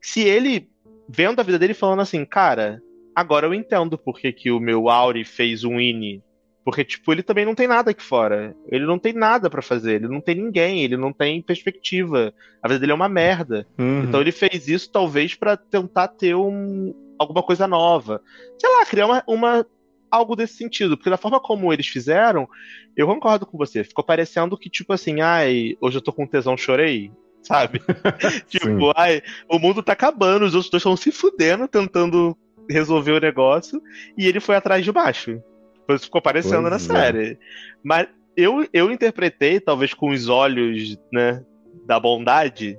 Se 0.00 0.22
ele, 0.22 0.70
vendo 1.06 1.40
a 1.40 1.42
vida 1.42 1.58
dele, 1.58 1.74
falando 1.74 2.00
assim, 2.00 2.24
cara, 2.24 2.80
agora 3.14 3.46
eu 3.46 3.52
entendo 3.52 3.98
porque 3.98 4.32
que 4.32 4.50
o 4.50 4.60
meu 4.60 4.88
Auri 4.88 5.24
fez 5.24 5.62
um 5.62 5.78
INI 5.78 6.22
porque, 6.68 6.84
tipo, 6.84 7.10
ele 7.10 7.22
também 7.22 7.46
não 7.46 7.54
tem 7.54 7.66
nada 7.66 7.92
aqui 7.92 8.02
fora. 8.02 8.54
Ele 8.70 8.84
não 8.84 8.98
tem 8.98 9.14
nada 9.14 9.48
para 9.48 9.62
fazer. 9.62 9.94
Ele 9.94 10.06
não 10.06 10.20
tem 10.20 10.34
ninguém. 10.34 10.84
Ele 10.84 10.98
não 10.98 11.14
tem 11.14 11.40
perspectiva. 11.40 12.30
A 12.62 12.68
vida 12.68 12.80
dele 12.80 12.92
é 12.92 12.94
uma 12.94 13.08
merda. 13.08 13.66
Uhum. 13.78 14.02
Então 14.02 14.20
ele 14.20 14.30
fez 14.30 14.68
isso, 14.68 14.92
talvez, 14.92 15.34
para 15.34 15.56
tentar 15.56 16.08
ter 16.08 16.34
um, 16.34 16.94
alguma 17.18 17.42
coisa 17.42 17.66
nova. 17.66 18.20
Sei 18.58 18.70
lá, 18.70 18.84
criar 18.84 19.06
uma, 19.06 19.24
uma, 19.26 19.66
algo 20.10 20.36
desse 20.36 20.58
sentido. 20.58 20.94
Porque 20.98 21.08
da 21.08 21.16
forma 21.16 21.40
como 21.40 21.72
eles 21.72 21.86
fizeram, 21.86 22.46
eu 22.94 23.06
concordo 23.06 23.46
com 23.46 23.56
você. 23.56 23.82
Ficou 23.82 24.04
parecendo 24.04 24.58
que, 24.58 24.68
tipo 24.68 24.92
assim, 24.92 25.22
ai, 25.22 25.74
hoje 25.80 25.96
eu 25.96 26.02
tô 26.02 26.12
com 26.12 26.26
tesão, 26.26 26.54
chorei. 26.54 27.10
Sabe? 27.40 27.80
tipo, 28.46 28.92
ai, 28.94 29.22
o 29.48 29.58
mundo 29.58 29.82
tá 29.82 29.94
acabando, 29.94 30.44
os 30.44 30.54
outros 30.54 30.70
dois 30.70 30.82
estão 30.82 30.98
se 30.98 31.10
fudendo, 31.10 31.66
tentando 31.66 32.36
resolver 32.68 33.12
o 33.12 33.20
negócio, 33.20 33.80
e 34.18 34.26
ele 34.26 34.38
foi 34.38 34.54
atrás 34.54 34.84
de 34.84 34.92
baixo. 34.92 35.42
Isso 35.94 36.04
ficou 36.04 36.20
parecendo 36.22 36.68
pois 36.68 36.86
na 36.88 36.96
é. 36.98 37.00
série. 37.00 37.38
Mas 37.82 38.08
eu, 38.36 38.66
eu 38.72 38.90
interpretei, 38.90 39.60
talvez 39.60 39.94
com 39.94 40.10
os 40.10 40.28
olhos 40.28 40.96
né, 41.12 41.42
da 41.86 41.98
bondade, 41.98 42.78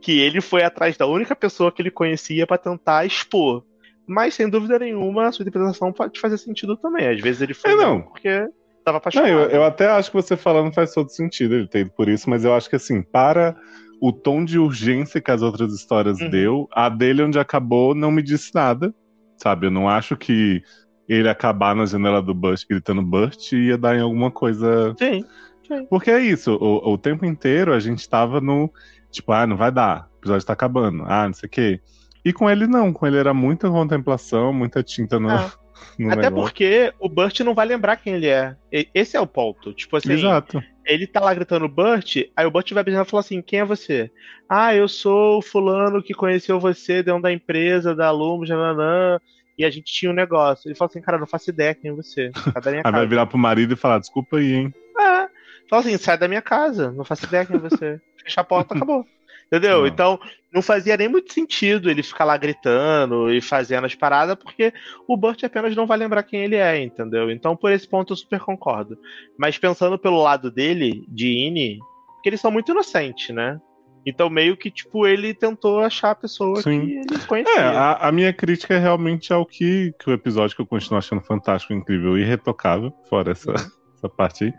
que 0.00 0.20
ele 0.20 0.40
foi 0.40 0.62
atrás 0.62 0.96
da 0.96 1.06
única 1.06 1.34
pessoa 1.34 1.72
que 1.72 1.82
ele 1.82 1.90
conhecia 1.90 2.46
para 2.46 2.58
tentar 2.58 3.04
expor. 3.04 3.64
Mas, 4.06 4.34
sem 4.34 4.48
dúvida 4.48 4.78
nenhuma, 4.78 5.26
a 5.26 5.32
sua 5.32 5.42
interpretação 5.42 5.92
pode 5.92 6.20
fazer 6.20 6.36
sentido 6.36 6.76
também. 6.76 7.08
Às 7.08 7.20
vezes 7.20 7.40
ele 7.40 7.54
foi 7.54 7.72
é, 7.72 7.76
não. 7.76 8.02
porque 8.02 8.46
tava 8.84 8.98
apaixonado. 8.98 9.30
Não, 9.30 9.40
eu, 9.40 9.48
eu, 9.48 9.64
até 9.64 9.88
acho 9.88 10.10
que 10.10 10.16
você 10.16 10.36
falando 10.36 10.72
faz 10.74 10.92
todo 10.92 11.08
sentido 11.08 11.54
ele 11.54 11.66
ter 11.66 11.80
ido 11.80 11.90
por 11.90 12.08
isso, 12.08 12.28
mas 12.28 12.44
eu 12.44 12.54
acho 12.54 12.68
que 12.68 12.76
assim, 12.76 13.02
para 13.02 13.56
o 14.00 14.12
tom 14.12 14.44
de 14.44 14.58
urgência 14.58 15.20
que 15.20 15.30
as 15.30 15.40
outras 15.40 15.72
histórias 15.72 16.20
uhum. 16.20 16.28
deu, 16.28 16.68
a 16.70 16.90
dele 16.90 17.22
onde 17.22 17.38
acabou 17.38 17.94
não 17.94 18.10
me 18.10 18.22
disse 18.22 18.54
nada, 18.54 18.94
sabe? 19.38 19.66
Eu 19.66 19.70
não 19.70 19.88
acho 19.88 20.16
que 20.16 20.62
ele 21.08 21.28
acabar 21.28 21.74
na 21.74 21.86
janela 21.86 22.22
do 22.22 22.34
Bust 22.34 22.66
gritando 22.68 23.02
Bust 23.02 23.54
ia 23.54 23.76
dar 23.76 23.96
em 23.96 24.00
alguma 24.00 24.30
coisa. 24.30 24.94
Sim. 24.98 25.24
sim. 25.66 25.86
Porque 25.86 26.10
é 26.10 26.20
isso, 26.20 26.54
o, 26.54 26.92
o, 26.92 26.98
tempo 26.98 27.24
inteiro 27.24 27.72
a 27.72 27.80
gente 27.80 28.08
tava 28.08 28.40
no. 28.40 28.72
Tipo, 29.10 29.32
ah, 29.32 29.46
não 29.46 29.56
vai 29.56 29.70
dar, 29.70 30.08
o 30.14 30.18
episódio 30.18 30.46
tá 30.46 30.52
acabando, 30.52 31.04
ah, 31.06 31.26
não 31.26 31.34
sei 31.34 31.46
o 31.46 31.50
quê. 31.50 31.80
E 32.24 32.32
com 32.32 32.50
ele 32.50 32.66
não, 32.66 32.92
com 32.92 33.06
ele 33.06 33.18
era 33.18 33.34
muita 33.34 33.70
contemplação, 33.70 34.52
muita 34.52 34.82
tinta 34.82 35.20
no. 35.20 35.30
Ah. 35.30 35.52
no 35.98 36.10
Até 36.10 36.22
negócio. 36.22 36.44
porque 36.44 36.92
o 36.98 37.08
Burt 37.08 37.40
não 37.40 37.54
vai 37.54 37.66
lembrar 37.66 37.96
quem 37.96 38.14
ele 38.14 38.28
é. 38.28 38.56
Esse 38.94 39.16
é 39.16 39.20
o 39.20 39.26
ponto. 39.26 39.72
Tipo 39.72 39.96
assim, 39.96 40.12
Exato. 40.12 40.62
ele 40.84 41.06
tá 41.06 41.20
lá 41.20 41.34
gritando 41.34 41.68
Burt, 41.68 42.16
aí 42.34 42.46
o 42.46 42.50
Burt 42.50 42.72
vai 42.72 42.82
beijando 42.82 43.06
e 43.06 43.10
falar 43.10 43.20
assim: 43.20 43.42
quem 43.42 43.60
é 43.60 43.64
você? 43.64 44.10
Ah, 44.48 44.74
eu 44.74 44.88
sou 44.88 45.38
o 45.38 45.42
fulano 45.42 46.02
que 46.02 46.14
conheceu 46.14 46.58
você 46.58 47.02
dentro 47.02 47.22
da 47.22 47.32
empresa, 47.32 47.94
da 47.94 48.10
Lumo, 48.10 48.46
jananã 48.46 49.18
e 49.56 49.64
a 49.64 49.70
gente 49.70 49.92
tinha 49.92 50.10
um 50.10 50.14
negócio. 50.14 50.68
Ele 50.68 50.74
falou 50.74 50.90
assim, 50.90 51.00
cara, 51.00 51.18
não 51.18 51.26
faço 51.26 51.50
ideia 51.50 51.74
quem 51.74 51.90
é 51.90 51.94
você. 51.94 52.30
Sai 52.34 52.62
da 52.62 52.70
minha 52.70 52.80
aí 52.80 52.84
casa. 52.84 52.96
vai 52.96 53.06
virar 53.06 53.26
pro 53.26 53.38
marido 53.38 53.74
e 53.74 53.76
falar, 53.76 53.98
desculpa 53.98 54.38
aí, 54.38 54.52
hein? 54.52 54.74
É. 54.98 55.28
Fala 55.68 55.82
assim, 55.82 55.96
sai 55.96 56.18
da 56.18 56.28
minha 56.28 56.42
casa, 56.42 56.92
não 56.92 57.04
faço 57.04 57.24
ideia 57.24 57.46
quem 57.46 57.56
é 57.56 57.58
você. 57.58 58.00
Fecha 58.22 58.40
a 58.40 58.44
porta, 58.44 58.74
acabou. 58.74 59.06
Entendeu? 59.46 59.80
Não. 59.80 59.86
Então, 59.86 60.20
não 60.52 60.62
fazia 60.62 60.96
nem 60.96 61.08
muito 61.08 61.32
sentido 61.32 61.90
ele 61.90 62.02
ficar 62.02 62.24
lá 62.24 62.36
gritando 62.36 63.32
e 63.32 63.40
fazendo 63.40 63.84
as 63.84 63.94
paradas, 63.94 64.36
porque 64.36 64.72
o 65.06 65.16
Burt 65.16 65.42
apenas 65.44 65.76
não 65.76 65.86
vai 65.86 65.98
lembrar 65.98 66.22
quem 66.22 66.42
ele 66.42 66.56
é, 66.56 66.82
entendeu? 66.82 67.30
Então, 67.30 67.56
por 67.56 67.70
esse 67.70 67.86
ponto, 67.86 68.12
eu 68.12 68.16
super 68.16 68.40
concordo. 68.40 68.98
Mas 69.38 69.58
pensando 69.58 69.98
pelo 69.98 70.22
lado 70.22 70.50
dele, 70.50 71.04
de 71.08 71.28
Ine, 71.28 71.78
que 72.22 72.28
eles 72.28 72.40
são 72.40 72.50
muito 72.50 72.72
inocentes, 72.72 73.34
né? 73.34 73.60
Então, 74.06 74.28
meio 74.28 74.56
que, 74.56 74.70
tipo, 74.70 75.06
ele 75.06 75.32
tentou 75.32 75.80
achar 75.80 76.10
a 76.10 76.14
pessoa 76.14 76.60
Sim. 76.60 76.80
que 76.80 76.92
ele 76.92 77.18
conhecia. 77.26 77.54
É, 77.54 77.64
a, 77.64 78.08
a, 78.08 78.12
minha 78.12 78.32
crítica 78.32 78.74
é 78.74 78.78
realmente 78.78 79.32
ao 79.32 79.46
que, 79.46 79.94
que 79.98 80.10
o 80.10 80.12
episódio 80.12 80.54
que 80.54 80.60
eu 80.60 80.66
continuo 80.66 80.98
achando 80.98 81.22
fantástico, 81.22 81.72
incrível 81.72 82.18
e 82.18 82.22
irretocável, 82.22 82.92
fora 83.08 83.32
essa, 83.32 83.50
uhum. 83.50 83.70
essa 83.96 84.08
parte 84.08 84.44
aí. 84.44 84.52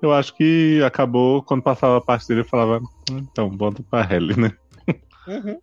Eu 0.00 0.12
acho 0.12 0.34
que 0.34 0.82
acabou, 0.84 1.42
quando 1.42 1.62
passava 1.62 1.98
a 1.98 2.00
parte 2.00 2.26
dele, 2.28 2.40
eu 2.40 2.44
falava, 2.44 2.80
hum, 3.10 3.18
então, 3.18 3.50
volta 3.50 3.82
pra 3.82 4.06
Helly, 4.10 4.38
né? 4.38 4.52
Uhum. 5.26 5.58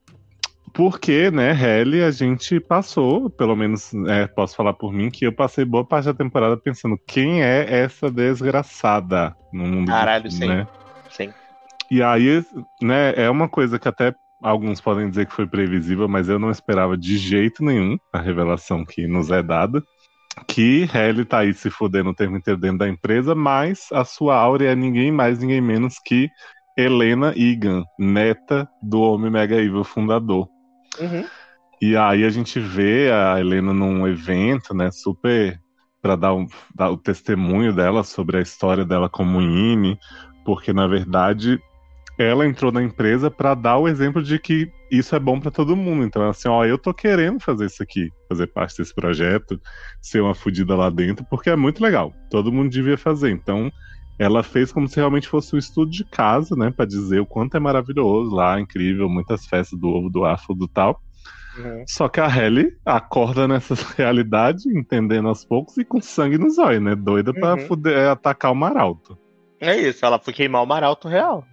Porque, 0.74 1.30
né, 1.30 1.52
Helly, 1.52 2.02
a 2.04 2.10
gente 2.10 2.60
passou, 2.60 3.30
pelo 3.30 3.56
menos 3.56 3.94
é, 4.08 4.26
posso 4.26 4.56
falar 4.56 4.74
por 4.74 4.92
mim, 4.92 5.12
que 5.12 5.26
eu 5.26 5.32
passei 5.32 5.64
boa 5.64 5.86
parte 5.86 6.06
da 6.06 6.14
temporada 6.16 6.58
pensando 6.58 7.00
quem 7.08 7.44
é 7.44 7.82
essa 7.82 8.10
desgraçada 8.10 9.36
no 9.54 9.66
mundo. 9.66 9.88
Caralho. 9.88 10.24
Né? 10.24 10.30
Sim. 10.32 10.83
E 11.90 12.02
aí, 12.02 12.44
né, 12.82 13.14
é 13.16 13.30
uma 13.30 13.48
coisa 13.48 13.78
que 13.78 13.88
até 13.88 14.14
alguns 14.42 14.82
podem 14.82 15.10
dizer 15.10 15.26
que 15.26 15.34
foi 15.34 15.48
previsível, 15.48 16.08
mas 16.08 16.28
eu 16.28 16.38
não 16.38 16.52
esperava 16.52 16.98
de 16.98 17.18
jeito 17.18 17.64
nenhum 17.64 17.98
a 18.12 18.20
revelação 18.20 18.84
que 18.86 19.08
nos 19.08 19.32
é 19.32 19.42
dada. 19.42 19.82
Que 20.48 20.86
Halle 20.86 21.26
tá 21.26 21.40
aí 21.40 21.54
se 21.54 21.70
fudendo 21.70 22.10
o 22.10 22.16
tempo 22.16 22.36
inteiro 22.36 22.60
dentro 22.60 22.80
da 22.80 22.90
empresa, 22.90 23.36
mas 23.36 23.88
a 23.92 24.04
sua 24.04 24.36
áurea 24.36 24.72
é 24.72 24.76
ninguém 24.76 25.12
mais, 25.12 25.40
ninguém 25.40 25.62
menos 25.62 25.96
que 26.04 26.30
Helena 26.76 27.34
Egan, 27.38 27.84
neta 28.00 28.68
do 28.82 29.00
Homem 29.02 29.30
Mega 29.30 29.56
Evil 29.56 29.84
fundador. 29.84 30.50
Uhum. 31.00 31.24
E 31.80 31.96
aí 31.96 32.24
a 32.24 32.30
gente 32.30 32.60
vê 32.60 33.12
a 33.12 33.40
Helena 33.40 33.74
num 33.74 34.08
evento, 34.08 34.74
né, 34.74 34.90
super 34.92 35.60
para 36.02 36.16
dar, 36.16 36.34
um, 36.34 36.48
dar, 36.76 36.90
o 36.90 36.98
testemunho 36.98 37.74
dela 37.74 38.04
sobre 38.04 38.38
a 38.38 38.42
história 38.42 38.84
dela 38.84 39.08
como 39.08 39.42
INE, 39.42 39.98
porque 40.44 40.74
na 40.74 40.86
verdade 40.86 41.60
ela 42.18 42.46
entrou 42.46 42.72
na 42.72 42.84
empresa 42.84 43.32
para 43.32 43.56
dar 43.56 43.78
o 43.78 43.88
exemplo 43.88 44.22
de 44.22 44.38
que 44.38 44.72
isso 44.92 45.16
é 45.16 45.20
bom 45.20 45.40
para 45.40 45.50
todo 45.50 45.76
mundo. 45.76 46.04
Então, 46.04 46.28
assim, 46.30 46.48
ó, 46.48 46.64
eu 46.64 46.78
tô 46.78 46.94
querendo 46.94 47.40
fazer 47.40 47.66
isso 47.66 47.82
aqui, 47.82 48.10
fazer 48.30 48.48
parte 48.48 48.78
desse 48.78 48.94
projeto, 48.94 49.60
ser 50.02 50.22
uma 50.22 50.36
fodida 50.36 50.76
lá 50.76 50.90
dentro, 50.90 51.26
porque 51.30 51.50
é 51.50 51.56
muito 51.56 51.82
legal. 51.82 52.14
Todo 52.30 52.52
mundo 52.52 52.70
devia 52.70 52.98
fazer. 52.98 53.32
Então, 53.32 53.72
ela 54.20 54.44
fez 54.44 54.72
como 54.72 54.88
se 54.88 54.98
realmente 54.98 55.28
fosse 55.28 55.56
um 55.56 55.60
estudo 55.60 55.90
de 55.90 56.06
casa, 56.06 56.56
né, 56.56 56.70
para 56.70 56.86
dizer 56.86 57.20
o 57.20 57.26
quanto 57.26 57.58
é 57.58 57.60
maravilhoso 57.60 58.36
lá, 58.36 58.60
incrível, 58.60 59.10
muitas 59.10 59.48
festas 59.48 59.80
do 59.80 59.88
ovo, 59.88 60.10
do 60.10 60.24
afro, 60.24 60.54
do 60.54 60.68
tal. 60.68 61.02
Uhum. 61.58 61.84
Só 61.88 62.08
que 62.08 62.20
a 62.20 62.28
Helly 62.28 62.76
acorda 62.86 63.48
nessa 63.48 63.74
realidade, 63.98 64.70
entendendo 64.70 65.28
aos 65.28 65.44
poucos 65.44 65.78
e 65.78 65.86
com 65.86 66.00
sangue 66.00 66.38
nos 66.38 66.60
olhos, 66.60 66.82
né? 66.82 66.96
Doida 66.96 67.32
uhum. 67.32 67.40
pra 67.40 67.58
fuder, 67.58 68.10
atacar 68.10 68.52
o 68.52 68.56
Maralto. 68.56 69.18
É 69.60 69.76
isso, 69.76 70.06
ela 70.06 70.20
foi 70.20 70.34
queimar 70.34 70.62
o 70.62 70.68
Maralto 70.68 71.08
real 71.08 71.44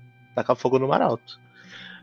tacar 0.43 0.57
fogo 0.57 0.79
no 0.79 0.89
Maralto. 0.89 1.39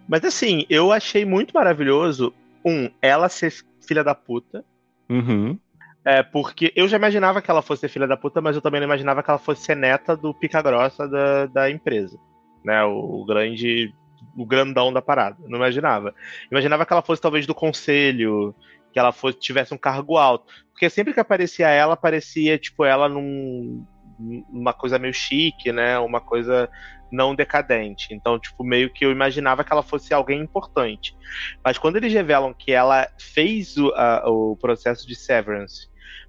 Mas 0.07 0.23
assim, 0.23 0.65
eu 0.69 0.91
achei 0.91 1.26
muito 1.26 1.53
maravilhoso, 1.53 2.34
um, 2.64 2.89
ela 3.01 3.30
ser 3.30 3.53
filha 3.85 4.03
da 4.03 4.15
puta. 4.15 4.64
Uhum. 5.09 5.59
É, 6.05 6.23
porque 6.23 6.72
eu 6.76 6.88
já 6.88 6.95
imaginava 6.95 7.41
que 7.41 7.51
ela 7.51 7.61
fosse 7.61 7.89
filha 7.89 8.07
da 8.07 8.15
puta, 8.15 8.39
mas 8.39 8.55
eu 8.55 8.61
também 8.61 8.80
não 8.80 8.88
imaginava 8.88 9.22
que 9.22 9.30
ela 9.30 9.38
fosse 9.39 9.64
ser 9.64 9.76
neta 9.76 10.15
do 10.15 10.34
pica 10.34 10.61
grossa 10.61 11.07
da, 11.07 11.45
da 11.47 11.69
empresa. 11.69 12.18
Né? 12.64 12.84
O, 12.85 13.22
o 13.22 13.26
grande. 13.26 13.93
O 14.35 14.45
grandão 14.45 14.93
da 14.93 15.01
parada. 15.01 15.38
Não 15.47 15.57
imaginava. 15.57 16.15
Imaginava 16.49 16.85
que 16.85 16.93
ela 16.93 17.01
fosse 17.01 17.22
talvez 17.22 17.45
do 17.45 17.53
conselho, 17.53 18.55
que 18.93 18.99
ela 18.99 19.11
fosse, 19.11 19.38
tivesse 19.38 19.73
um 19.73 19.77
cargo 19.77 20.15
alto. 20.15 20.45
Porque 20.72 20.89
sempre 20.89 21.14
que 21.14 21.19
aparecia 21.19 21.68
ela, 21.68 21.97
parecia, 21.97 22.57
tipo, 22.57 22.85
ela 22.85 23.09
num, 23.09 23.85
uma 24.19 24.73
coisa 24.73 24.98
meio 24.99 25.14
chique, 25.14 25.72
né? 25.72 25.98
Uma 25.99 26.19
coisa 26.19 26.69
não 27.11 27.35
decadente. 27.35 28.14
Então, 28.14 28.39
tipo, 28.39 28.64
meio 28.64 28.91
que 28.91 29.06
eu 29.06 29.11
imaginava 29.11 29.64
que 29.64 29.72
ela 29.72 29.84
fosse 29.84 30.14
alguém 30.14 30.41
importante. 30.41 31.15
Mas 31.64 31.77
quando 31.77 31.98
eles 31.98 32.14
revelam 32.14 32.53
que 32.53 32.72
ela 32.72 33.07
fez 33.18 33.77
o, 33.77 33.89
a, 33.95 34.30
o 34.30 34.57
processo 34.57 35.07
de 35.07 35.15
severance 35.15 35.88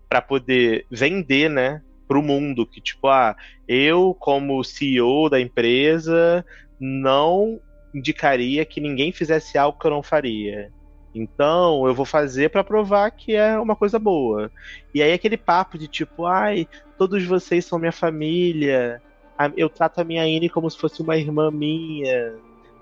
para 0.08 0.22
poder 0.22 0.86
vender, 0.90 1.48
né? 1.48 1.82
pro 2.08 2.22
mundo, 2.22 2.66
que 2.66 2.80
tipo, 2.80 3.06
ah, 3.06 3.36
eu 3.68 4.16
como 4.18 4.64
CEO 4.64 5.28
da 5.28 5.38
empresa 5.38 6.44
não 6.80 7.60
indicaria 7.94 8.64
que 8.64 8.80
ninguém 8.80 9.12
fizesse 9.12 9.58
algo 9.58 9.78
que 9.78 9.86
eu 9.86 9.90
não 9.90 10.02
faria. 10.02 10.72
Então, 11.14 11.86
eu 11.86 11.94
vou 11.94 12.04
fazer 12.04 12.50
para 12.50 12.62
provar 12.62 13.10
que 13.10 13.34
é 13.34 13.58
uma 13.58 13.74
coisa 13.74 13.98
boa. 13.98 14.50
E 14.94 15.02
aí 15.02 15.12
aquele 15.12 15.36
papo 15.36 15.78
de 15.78 15.88
tipo, 15.88 16.26
ai, 16.26 16.68
todos 16.96 17.24
vocês 17.24 17.64
são 17.64 17.78
minha 17.78 17.92
família, 17.92 19.00
eu 19.56 19.68
trato 19.68 20.00
a 20.00 20.04
minha 20.04 20.26
Ine 20.26 20.48
como 20.48 20.70
se 20.70 20.78
fosse 20.78 21.00
uma 21.00 21.16
irmã 21.16 21.50
minha, 21.50 22.34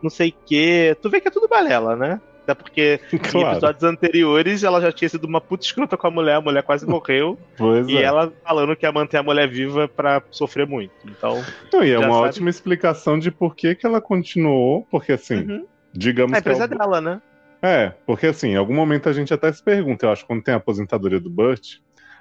não 0.03 0.11
sei 0.11 0.31
o 0.31 0.35
quê. 0.47 0.97
Tu 1.01 1.11
vê 1.11 1.21
que 1.21 1.29
é 1.29 1.31
tudo 1.31 1.49
balela, 1.49 1.95
né? 1.95 2.21
Até 2.43 2.55
porque 2.55 3.01
claro. 3.31 3.49
em 3.49 3.51
episódios 3.51 3.83
anteriores 3.83 4.63
ela 4.63 4.81
já 4.81 4.93
tinha 4.93 5.09
sido 5.09 5.25
uma 5.25 5.41
puta 5.41 5.65
escrota 5.65 5.97
com 5.97 6.07
a 6.07 6.11
mulher, 6.11 6.37
a 6.37 6.41
mulher 6.41 6.63
quase 6.63 6.87
morreu. 6.89 7.39
Pois 7.57 7.89
e 7.89 7.97
é. 7.99 8.03
ela 8.03 8.33
falando 8.45 8.77
que 8.77 8.87
ia 8.87 8.93
manter 8.93 9.19
a 9.19 9.23
mulher 9.23 9.49
viva 9.49 9.89
para 9.89 10.23
sofrer 10.31 10.67
muito. 10.67 10.95
Então. 11.05 11.45
Não, 11.73 11.85
e 11.85 11.91
é 11.91 11.99
uma 11.99 12.15
sabe... 12.15 12.29
ótima 12.29 12.51
explicação 12.51 13.19
de 13.19 13.31
por 13.31 13.55
que, 13.55 13.75
que 13.75 13.85
ela 13.85 14.01
continuou, 14.01 14.87
porque 14.91 15.13
assim, 15.13 15.39
uhum. 15.39 15.67
digamos 15.93 16.35
a 16.35 16.39
empresa 16.39 16.69
que. 16.69 16.75
É 16.75 16.79
dela, 16.79 17.01
né? 17.01 17.21
É, 17.63 17.91
porque 18.07 18.27
assim, 18.27 18.51
em 18.51 18.57
algum 18.57 18.75
momento 18.75 19.09
a 19.09 19.13
gente 19.13 19.33
até 19.33 19.53
se 19.53 19.63
pergunta, 19.63 20.07
eu 20.07 20.11
acho, 20.11 20.27
quando 20.27 20.43
tem 20.43 20.55
a 20.55 20.59
aposentadoria 20.59 21.21
do 21.21 21.31
Burt, 21.31 21.79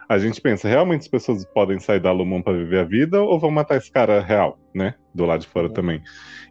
a 0.07 0.18
gente 0.18 0.40
pensa, 0.40 0.68
realmente 0.68 1.02
as 1.02 1.07
pessoas 1.07 1.45
podem 1.45 1.80
sair 1.80 1.99
da 1.99 2.12
Lumon 2.12 2.41
para 2.41 2.53
viver 2.53 2.80
a 2.80 2.84
vida 2.84 3.22
ou 3.22 3.40
vão 3.40 3.52
matar 3.52 3.78
esse 3.78 3.91
cara 3.91 4.22
real, 4.22 4.60
né? 4.74 4.95
Do 5.14 5.26
lado 5.26 5.41
de 5.41 5.48
fora 5.48 5.68
uhum. 5.68 5.74
também. 5.74 6.02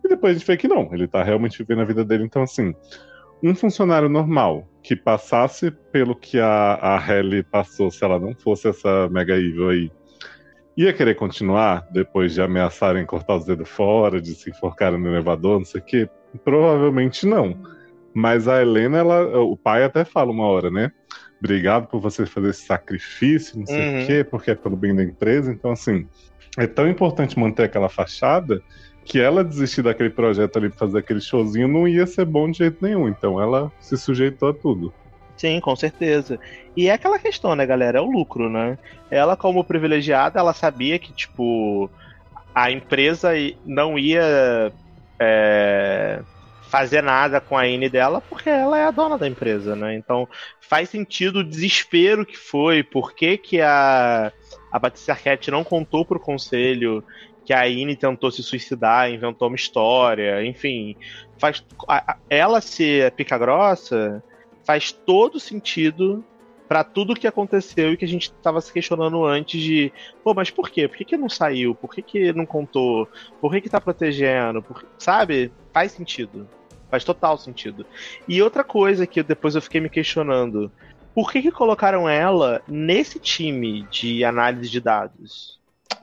E 0.05 0.09
depois 0.09 0.35
a 0.35 0.39
gente 0.39 0.47
vê 0.47 0.57
que 0.57 0.69
não, 0.69 0.93
ele 0.93 1.07
tá 1.07 1.23
realmente 1.23 1.59
vivendo 1.59 1.83
a 1.83 1.85
vida 1.85 2.05
dele, 2.05 2.25
então 2.25 2.43
assim 2.43 2.75
um 3.43 3.55
funcionário 3.55 4.09
normal 4.09 4.67
que 4.83 4.97
passasse 4.97 5.71
pelo 5.93 6.15
que 6.15 6.39
a, 6.39 6.75
a 6.75 6.97
Halle 6.97 7.43
passou, 7.43 7.91
se 7.91 8.03
ela 8.05 8.19
não 8.19 8.35
fosse 8.35 8.69
essa 8.69 9.09
mega 9.11 9.37
evil 9.37 9.69
aí, 9.69 9.93
ia 10.77 10.93
querer 10.93 11.15
continuar 11.15 11.87
depois 11.91 12.33
de 12.33 12.41
ameaçarem 12.41 13.05
cortar 13.05 13.37
os 13.37 13.45
dedos 13.45 13.69
fora, 13.69 14.21
de 14.21 14.35
se 14.35 14.51
enforcarem 14.51 14.99
no 14.99 15.09
elevador, 15.09 15.59
não 15.59 15.65
sei 15.65 15.81
o 15.81 15.85
quê? 15.85 16.09
Provavelmente 16.43 17.27
não. 17.27 17.57
Mas 18.15 18.47
a 18.47 18.63
Helena, 18.63 18.99
ela, 18.99 19.41
o 19.41 19.57
pai 19.57 19.85
até 19.85 20.05
fala 20.05 20.31
uma 20.31 20.47
hora, 20.47 20.71
né? 20.71 20.93
Obrigado 21.39 21.89
por 21.89 22.01
você 22.01 22.25
fazer 22.25 22.51
esse 22.51 22.65
sacrifício, 22.65 23.59
não 23.59 23.67
sei 23.67 23.81
uhum. 23.81 24.03
o 24.03 24.07
quê, 24.07 24.25
porque 24.25 24.51
é 24.53 24.55
pelo 24.55 24.77
bem 24.77 24.95
da 24.95 25.03
empresa. 25.03 25.53
Então, 25.53 25.73
assim, 25.73 26.07
é 26.57 26.67
tão 26.67 26.89
importante 26.89 27.39
manter 27.39 27.65
aquela 27.65 27.89
fachada 27.89 28.63
que 29.05 29.21
ela 29.21 29.45
desistir 29.45 29.83
daquele 29.83 30.11
projeto 30.11 30.57
ali 30.57 30.71
fazer 30.71 30.99
aquele 30.99 31.21
showzinho 31.21 31.69
não 31.69 31.87
ia 31.87 32.07
ser 32.07 32.25
bom 32.25 32.51
de 32.51 32.59
jeito 32.59 32.79
nenhum. 32.81 33.09
Então 33.09 33.41
ela 33.41 33.71
se 33.79 33.97
sujeitou 33.97 34.49
a 34.49 34.55
tudo. 34.55 34.93
Sim, 35.37 35.61
com 35.61 35.77
certeza. 35.77 36.39
E 36.77 36.89
é 36.89 36.93
aquela 36.93 37.19
questão, 37.19 37.55
né, 37.55 37.67
galera? 37.67 37.99
É 37.99 38.01
o 38.01 38.11
lucro, 38.11 38.49
né? 38.49 38.79
Ela, 39.11 39.37
como 39.37 39.65
privilegiada, 39.65 40.39
ela 40.39 40.55
sabia 40.55 40.99
que, 40.99 41.13
tipo, 41.13 41.91
a 42.55 42.71
empresa 42.71 43.33
não 43.67 43.99
ia 43.99 44.73
é, 45.19 46.21
fazer 46.75 47.05
nada 47.05 47.41
com 47.41 47.57
a 47.57 47.69
N 47.69 47.89
dela 47.89 48.21
porque 48.21 48.51
ela 48.51 48.77
é 48.77 48.85
a 48.85 48.91
dona 48.91 49.17
da 49.17 49.29
empresa, 49.29 49.77
né? 49.77 49.95
Então 49.95 50.29
faz 50.61 50.89
sentido 50.89 51.39
o 51.39 51.45
desespero 51.45 52.27
que 52.27 52.37
foi, 52.37 52.83
por 52.83 53.15
que, 53.15 53.39
que 53.39 53.61
a, 53.61 54.33
a 54.73 54.81
Patrícia 54.81 55.15
Arquette 55.15 55.53
não 55.53 55.63
contou 55.63 56.05
pro 56.05 56.19
conselho 56.19 57.05
que 57.45 57.53
a 57.53 57.69
Ine 57.69 57.95
tentou 57.95 58.29
se 58.29 58.43
suicidar, 58.43 59.09
inventou 59.09 59.47
uma 59.47 59.55
história, 59.55 60.45
enfim. 60.45 60.97
Faz, 61.39 61.65
a, 61.87 62.17
ela 62.29 62.61
ser 62.61 63.13
pica 63.13 63.39
grossa 63.39 64.21
faz 64.67 64.91
todo 64.91 65.39
sentido 65.39 66.25
para 66.67 66.83
tudo 66.83 67.13
o 67.13 67.17
que 67.17 67.29
aconteceu 67.29 67.93
e 67.93 67.97
que 67.97 68.05
a 68.05 68.09
gente 68.09 68.33
estava 68.33 68.61
se 68.61 68.73
questionando 68.73 69.25
antes 69.25 69.63
de, 69.63 69.93
pô, 70.25 70.35
mas 70.35 70.51
por 70.51 70.69
quê? 70.71 70.89
Por 70.89 70.97
que, 70.97 71.05
que 71.05 71.17
não 71.17 71.29
saiu? 71.29 71.73
Por 71.73 71.95
que, 71.95 72.03
que 72.03 72.33
não 72.33 72.45
contou? 72.45 73.07
Por 73.41 73.53
que, 73.53 73.61
que 73.61 73.71
tá 73.71 73.81
protegendo? 73.81 74.61
Por... 74.61 74.85
Sabe? 74.99 75.53
Faz 75.73 75.93
sentido. 75.93 76.49
Faz 76.91 77.05
total 77.05 77.37
sentido. 77.39 77.87
E 78.29 78.41
outra 78.43 78.63
coisa 78.63 79.07
que 79.07 79.23
depois 79.23 79.55
eu 79.55 79.63
fiquei 79.63 79.81
me 79.81 79.89
questionando, 79.89 80.71
por 81.15 81.31
que, 81.31 81.43
que 81.43 81.51
colocaram 81.51 82.09
ela 82.09 82.61
nesse 82.67 83.19
time 83.19 83.87
de 83.91 84.25
análise 84.25 84.69
de 84.69 84.81
dados? 84.81 85.61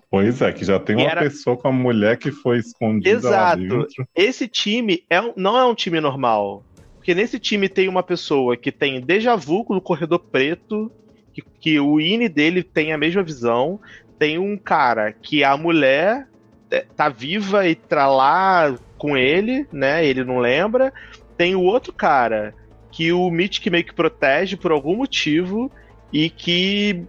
Pois 0.09 0.41
é, 0.41 0.51
que 0.51 0.65
já 0.65 0.77
tem 0.77 0.97
uma 0.97 1.09
era... 1.09 1.21
pessoa 1.21 1.55
com 1.55 1.69
a 1.69 1.71
mulher 1.71 2.17
que 2.17 2.31
foi 2.31 2.59
escondida 2.59 3.09
Exato. 3.09 3.33
lá 3.33 3.55
dentro. 3.55 4.07
Esse 4.13 4.47
time 4.47 5.03
é, 5.09 5.21
não 5.37 5.57
é 5.57 5.65
um 5.65 5.73
time 5.73 6.01
normal. 6.01 6.63
Porque 6.97 7.15
nesse 7.15 7.39
time 7.39 7.67
tem 7.67 7.87
uma 7.87 8.03
pessoa 8.03 8.55
que 8.55 8.71
tem 8.71 9.01
déjà 9.01 9.35
vu 9.35 9.65
no 9.69 9.81
corredor 9.81 10.19
preto, 10.19 10.91
que, 11.33 11.41
que 11.41 11.79
o 11.79 11.99
INE 11.99 12.29
dele 12.29 12.61
tem 12.61 12.91
a 12.91 12.97
mesma 12.97 13.23
visão. 13.23 13.79
Tem 14.19 14.37
um 14.37 14.57
cara 14.57 15.11
que 15.13 15.43
a 15.43 15.55
mulher 15.57 16.27
é, 16.69 16.85
tá 16.95 17.09
viva 17.09 17.67
e 17.67 17.73
tá 17.73 18.07
lá 18.07 18.75
com 19.01 19.17
ele, 19.17 19.65
né? 19.71 20.05
Ele 20.05 20.23
não 20.23 20.37
lembra. 20.37 20.93
Tem 21.35 21.55
o 21.55 21.63
outro 21.63 21.91
cara 21.91 22.53
que 22.91 23.11
o 23.11 23.31
Mitch 23.31 23.65
meio 23.65 23.83
que 23.83 23.95
protege 23.95 24.55
por 24.55 24.71
algum 24.71 24.95
motivo 24.95 25.71
e 26.13 26.29
que 26.29 27.03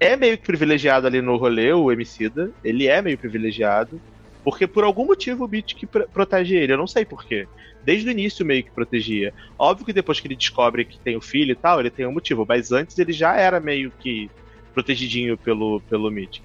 é 0.00 0.16
meio 0.16 0.38
que 0.38 0.46
privilegiado 0.46 1.06
ali 1.06 1.20
no 1.20 1.36
rolê, 1.36 1.74
o 1.74 1.92
Emicida. 1.92 2.50
Ele 2.64 2.86
é 2.86 3.02
meio 3.02 3.18
privilegiado. 3.18 4.00
Porque 4.42 4.66
por 4.66 4.82
algum 4.82 5.04
motivo 5.04 5.44
o 5.44 5.48
que 5.50 5.86
pr 5.86 6.04
protege 6.10 6.56
ele. 6.56 6.72
Eu 6.72 6.78
não 6.78 6.86
sei 6.86 7.04
porquê. 7.04 7.46
Desde 7.84 8.08
o 8.08 8.12
início 8.12 8.46
meio 8.46 8.64
que 8.64 8.70
protegia. 8.70 9.34
Óbvio 9.58 9.84
que 9.84 9.92
depois 9.92 10.18
que 10.18 10.26
ele 10.26 10.36
descobre 10.36 10.86
que 10.86 10.98
tem 10.98 11.18
o 11.18 11.20
filho 11.20 11.52
e 11.52 11.56
tal, 11.56 11.80
ele 11.80 11.90
tem 11.90 12.06
um 12.06 12.12
motivo. 12.12 12.46
Mas 12.48 12.72
antes 12.72 12.98
ele 12.98 13.12
já 13.12 13.36
era 13.36 13.60
meio 13.60 13.92
que 14.00 14.30
protegidinho 14.72 15.36
pelo, 15.36 15.82
pelo 15.82 16.10
Mitch. 16.10 16.40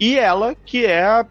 E 0.00 0.18
ela, 0.18 0.56
que 0.66 0.84
é 0.84 1.04
a 1.04 1.24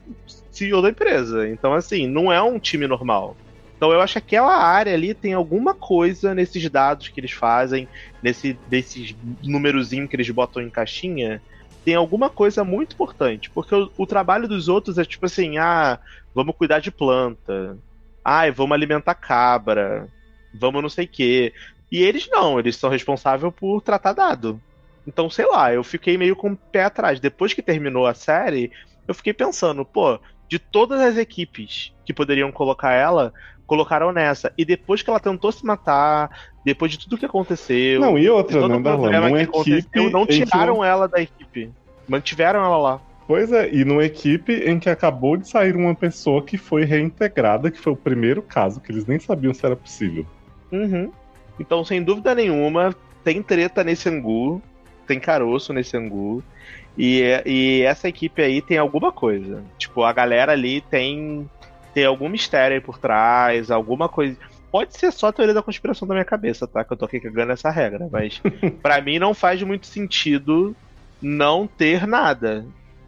CEO 0.55 0.81
da 0.81 0.89
empresa. 0.89 1.47
Então, 1.49 1.73
assim, 1.73 2.07
não 2.07 2.31
é 2.31 2.41
um 2.41 2.59
time 2.59 2.87
normal. 2.87 3.35
Então 3.77 3.91
eu 3.91 3.99
acho 3.99 4.13
que 4.13 4.19
aquela 4.19 4.55
área 4.55 4.93
ali 4.93 5.13
tem 5.13 5.33
alguma 5.33 5.73
coisa 5.73 6.33
nesses 6.33 6.69
dados 6.69 7.09
que 7.09 7.19
eles 7.19 7.31
fazem, 7.31 7.87
nesse 8.23 8.53
desses 8.67 9.13
númerozinhos 9.43 10.09
que 10.09 10.15
eles 10.15 10.29
botam 10.29 10.61
em 10.61 10.69
caixinha, 10.69 11.41
tem 11.83 11.93
alguma 11.93 12.29
coisa 12.29 12.63
muito 12.63 12.93
importante, 12.93 13.49
porque 13.49 13.75
o, 13.75 13.91
o, 13.97 14.07
trabalho 14.07 14.47
dos 14.47 14.67
outros 14.67 14.97
é 14.97 15.05
tipo 15.05 15.25
assim, 15.25 15.57
ah, 15.57 15.99
vamos 16.33 16.55
cuidar 16.55 16.79
de 16.79 16.89
planta, 16.89 17.77
ah, 18.23 18.49
vamos 18.49 18.73
alimentar 18.73 19.13
cabra, 19.13 20.07
vamos 20.53 20.81
não 20.81 20.89
sei 20.89 21.05
quê. 21.05 21.53
E 21.91 22.01
eles 22.01 22.27
não, 22.29 22.57
eles 22.57 22.77
são 22.77 22.89
responsáveis 22.89 23.53
por 23.53 23.81
tratar 23.81 24.13
dado. 24.13 24.59
Então, 25.05 25.29
sei 25.29 25.45
lá, 25.45 25.71
eu 25.71 25.83
fiquei 25.83 26.17
meio 26.17 26.35
com 26.35 26.51
o 26.53 26.57
pé 26.57 26.85
atrás. 26.85 27.19
Depois 27.19 27.53
que 27.53 27.61
terminou 27.61 28.07
a 28.07 28.15
série, 28.15 28.71
eu 29.07 29.13
fiquei 29.13 29.33
pensando, 29.33 29.85
pô, 29.85 30.19
de 30.47 30.59
todas 30.59 30.99
as 31.01 31.17
equipes 31.17 31.93
que 32.05 32.13
poderiam 32.13 32.51
colocar 32.51 32.93
ela, 32.93 33.33
colocaram 33.65 34.11
nessa. 34.11 34.51
E 34.57 34.63
depois 34.63 35.01
que 35.01 35.09
ela 35.09 35.19
tentou 35.19 35.51
se 35.51 35.65
matar, 35.65 36.29
depois 36.63 36.91
de 36.91 36.99
tudo 36.99 37.17
que 37.17 37.25
aconteceu. 37.25 37.99
Não, 37.99 38.17
e 38.17 38.29
outra, 38.29 38.67
né, 38.67 38.79
Darlan? 38.79 39.27
Uma 39.27 39.41
equipe. 39.41 40.09
Não 40.09 40.25
tiraram 40.25 40.83
ela 40.83 41.07
da 41.07 41.21
equipe. 41.21 41.71
Mantiveram 42.07 42.63
ela 42.63 42.77
lá. 42.77 43.01
Pois 43.27 43.51
é, 43.51 43.73
e 43.73 43.83
numa 43.83 44.05
equipe 44.05 44.53
em 44.53 44.77
que 44.79 44.87
acabou 44.87 45.35
de 45.35 45.49
sair 45.49 45.75
uma 45.75 45.95
pessoa 45.95 46.43
que 46.43 46.57
foi 46.57 46.85
reintegrada, 46.85 47.71
que 47.71 47.79
foi 47.79 47.93
o 47.93 47.95
primeiro 47.97 48.41
caso, 48.41 48.79
que 48.79 48.91
eles 48.91 49.07
nem 49.07 49.17
sabiam 49.17 49.51
se 49.51 49.65
era 49.65 49.75
possível. 49.75 50.25
Uhum. 50.71 51.11
Então, 51.59 51.83
sem 51.83 52.03
dúvida 52.03 52.35
nenhuma, 52.35 52.95
tem 53.23 53.41
treta 53.41 53.83
nesse 53.83 54.07
angu, 54.09 54.61
tem 55.07 55.19
caroço 55.19 55.73
nesse 55.73 55.97
angu. 55.97 56.43
E, 56.97 57.21
e 57.45 57.81
essa 57.81 58.07
equipe 58.07 58.41
aí 58.41 58.61
tem 58.61 58.77
alguma 58.77 59.11
coisa. 59.11 59.63
Tipo, 59.77 60.03
a 60.03 60.13
galera 60.13 60.53
ali 60.53 60.81
tem 60.81 61.49
ter 61.93 62.05
algum 62.05 62.27
mistério 62.27 62.75
aí 62.75 62.81
por 62.81 62.97
trás, 62.97 63.71
alguma 63.71 64.09
coisa. 64.09 64.37
Pode 64.69 64.97
ser 64.97 65.11
só 65.11 65.27
a 65.27 65.33
teoria 65.33 65.53
da 65.53 65.63
conspiração 65.63 66.05
da 66.05 66.13
minha 66.13 66.25
cabeça, 66.25 66.67
tá? 66.67 66.83
Que 66.83 66.91
eu 66.91 66.97
tô 66.97 67.05
aqui 67.05 67.19
cagando 67.19 67.53
essa 67.53 67.69
regra. 67.69 68.09
Mas 68.11 68.41
para 68.83 69.01
mim 69.01 69.17
não 69.17 69.33
faz 69.33 69.63
muito 69.63 69.87
sentido 69.87 70.75
não 71.21 71.65
ter 71.65 72.05
nada. 72.05 72.65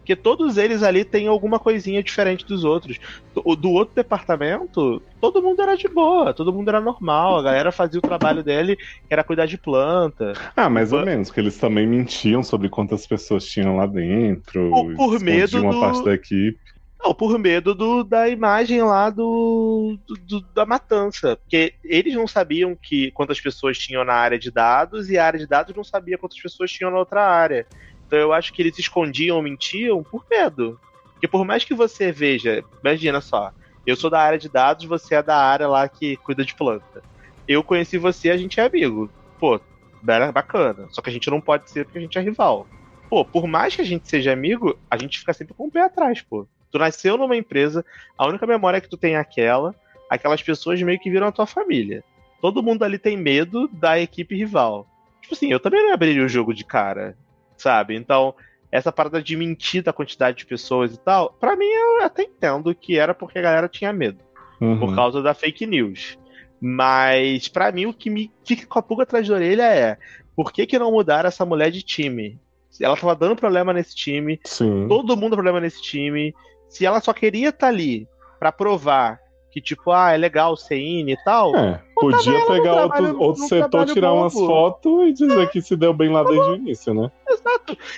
Porque 0.08 0.16
todos 0.16 0.58
eles 0.58 0.84
ali 0.84 1.04
têm 1.04 1.28
alguma 1.28 1.60
coisinha 1.60 2.02
diferente 2.02 2.46
dos 2.46 2.64
outros. 2.64 2.98
Do, 3.36 3.58
do 3.58 3.72
outro 3.72 3.94
departamento, 3.94 5.02
todo 5.20 5.44
mundo 5.44 5.62
era 5.62 5.76
de 5.76 5.90
boa, 5.90 6.34
todo 6.34 6.54
mundo 6.54 6.70
era 6.70 6.80
normal, 6.80 7.38
a 7.40 7.44
galera 7.44 7.74
fazia 7.74 8.00
o 8.00 8.02
trabalho 8.02 8.42
dele, 8.42 8.78
que 8.78 8.84
era 9.10 9.22
cuidar 9.22 9.48
de 9.48 9.58
planta. 9.58 10.32
Ah, 10.56 10.70
mais 10.70 10.94
ou 10.94 11.06
menos, 11.06 11.28
porque 11.28 11.42
eles 11.42 11.58
também 11.58 11.86
mentiam 11.86 12.42
sobre 12.42 12.70
quantas 12.70 13.06
pessoas 13.06 13.46
tinham 13.46 13.76
lá 13.76 13.86
dentro. 13.86 14.70
Por, 14.70 14.96
por 14.96 15.20
medo 15.20 15.62
uma 15.62 15.74
do... 15.74 15.80
parte 15.82 16.06
da 16.06 16.14
equipe. 16.14 16.58
Não, 17.04 17.14
por 17.14 17.38
medo 17.38 17.76
do, 17.76 18.02
da 18.02 18.30
imagem 18.30 18.82
lá 18.82 19.10
do, 19.10 20.00
do, 20.26 20.40
da 20.56 20.66
matança. 20.66 21.36
Porque 21.36 21.74
eles 21.84 22.16
não 22.16 22.28
sabiam 22.28 22.78
que 22.82 23.12
quantas 23.12 23.42
pessoas 23.42 23.78
tinham 23.78 24.06
na 24.06 24.14
área 24.14 24.40
de 24.40 24.50
dados 24.50 25.10
e 25.10 25.18
a 25.18 25.26
área 25.26 25.38
de 25.38 25.46
dados 25.46 25.76
não 25.76 25.84
sabia 25.84 26.18
quantas 26.18 26.40
pessoas 26.42 26.72
tinham 26.72 26.92
na 26.92 26.98
outra 26.98 27.24
área. 27.24 27.68
Então 28.08 28.18
eu 28.18 28.34
acho 28.34 28.54
que 28.54 28.62
eles 28.62 28.80
escondiam 28.80 29.36
ou 29.36 29.44
mentiam 29.44 30.02
por 30.02 30.26
medo. 30.30 30.80
Porque 31.14 31.28
por 31.28 31.46
mais 31.46 31.64
que 31.64 31.74
você 31.74 32.12
veja, 32.12 32.64
imagina 32.82 33.20
só, 33.20 33.52
eu 33.86 33.96
sou 33.96 34.10
da 34.10 34.20
área 34.20 34.40
de 34.40 34.50
dados, 34.50 34.86
você 34.86 35.16
é 35.16 35.24
da 35.24 35.38
área 35.38 35.68
lá 35.68 35.88
que 35.88 36.16
cuida 36.18 36.44
de 36.44 36.56
planta. 36.56 37.04
Eu 37.48 37.64
conheci 37.64 37.98
você, 37.98 38.30
a 38.30 38.38
gente 38.38 38.60
é 38.60 38.66
amigo. 38.66 39.10
Pô, 39.40 39.60
era 40.08 40.32
bacana. 40.32 40.88
Só 40.90 41.02
que 41.02 41.10
a 41.10 41.14
gente 41.14 41.30
não 41.30 41.42
pode 41.42 41.70
ser 41.70 41.86
porque 41.86 41.98
a 41.98 42.02
gente 42.02 42.18
é 42.18 42.22
rival. 42.22 42.68
pô, 43.10 43.24
por 43.24 43.48
mais 43.48 43.76
que 43.76 43.82
a 43.82 43.86
gente 43.86 44.08
seja 44.10 44.34
amigo, 44.34 44.78
a 44.92 44.98
gente 44.98 45.20
fica 45.20 45.34
sempre 45.34 45.54
com 45.54 45.68
o 45.68 45.72
pé 45.72 45.82
atrás, 45.82 46.22
pô. 46.22 46.48
Tu 46.72 46.78
nasceu 46.78 47.18
numa 47.18 47.36
empresa, 47.36 47.86
a 48.18 48.28
única 48.28 48.46
memória 48.46 48.82
que 48.82 48.90
tu 48.90 48.98
tem 48.98 49.16
é 49.16 49.20
aquela, 49.20 49.74
aquelas 50.10 50.44
pessoas 50.44 50.82
meio 50.82 51.00
que 51.00 51.10
viram 51.10 51.28
a 51.28 51.32
tua 51.32 51.46
família. 51.46 52.04
Todo 52.42 52.62
mundo 52.62 52.84
ali 52.84 53.00
tem 53.00 53.18
medo 53.18 53.68
da 53.70 54.00
equipe 54.00 54.36
rival. 54.36 54.86
Tipo 55.22 55.34
assim, 55.34 55.52
eu 55.52 55.60
também 55.60 55.84
não 55.84 55.94
abriria 55.94 56.24
o 56.24 56.30
jogo 56.30 56.54
de 56.54 56.64
cara, 56.64 57.18
sabe? 57.58 57.96
Então, 57.96 58.34
essa 58.72 58.92
parada 58.92 59.22
de 59.22 59.36
mentir 59.36 59.84
da 59.84 59.94
quantidade 59.94 60.38
de 60.38 60.46
pessoas 60.46 60.94
e 60.94 61.00
tal, 61.00 61.36
para 61.40 61.56
mim 61.56 61.66
eu 61.66 62.04
até 62.04 62.24
entendo 62.24 62.74
que 62.76 62.98
era 62.98 63.14
porque 63.14 63.40
a 63.40 63.42
galera 63.42 63.70
tinha 63.70 63.92
medo. 63.94 64.20
Uhum. 64.60 64.80
Por 64.80 64.96
causa 64.96 65.22
da 65.22 65.34
fake 65.34 65.66
news. 65.66 66.18
Mas, 66.60 67.48
para 67.48 67.72
mim, 67.72 67.86
o 67.86 67.94
que 67.94 68.10
me 68.10 68.32
fica 68.44 68.66
com 68.66 68.80
a 68.80 68.82
pulga 68.82 69.04
atrás 69.04 69.28
da 69.28 69.36
orelha 69.36 69.64
é 69.64 69.98
por 70.36 70.52
que, 70.52 70.66
que 70.66 70.80
não 70.80 70.92
mudaram 70.92 71.28
essa 71.28 71.46
mulher 71.46 71.72
de 71.72 71.82
time? 71.82 72.40
Ela 72.80 72.96
tava 72.96 73.16
dando 73.16 73.36
problema 73.36 73.74
nesse 73.74 73.96
time, 73.96 74.40
Sim. 74.44 74.88
todo 74.88 75.18
mundo 75.18 75.36
problema 75.36 75.60
nesse 75.60 75.82
time. 75.82 76.34
Se 76.70 76.86
ela 76.86 77.02
só 77.02 77.14
queria 77.14 77.50
estar 77.50 77.68
tá 77.68 77.68
ali 77.68 78.08
para 78.40 78.52
provar 78.52 79.20
que, 79.52 79.62
tipo, 79.62 79.92
ah, 79.92 80.12
é 80.12 80.18
legal 80.18 80.56
ser 80.56 80.78
INE 80.78 81.14
e 81.14 81.24
tal. 81.24 81.56
É, 81.56 81.82
podia 81.96 82.46
pegar 82.46 82.84
outro, 82.84 83.20
outro 83.20 83.48
setor, 83.48 83.88
tirar 83.88 84.10
bobo. 84.10 84.22
umas 84.22 84.34
fotos 84.34 85.08
e 85.08 85.14
dizer 85.14 85.42
é. 85.42 85.48
que 85.48 85.62
se 85.62 85.76
deu 85.76 85.94
bem 85.94 86.10
lá 86.10 86.24
desde 86.24 86.50
o 86.52 86.56
início, 86.56 86.94
né? 86.94 87.10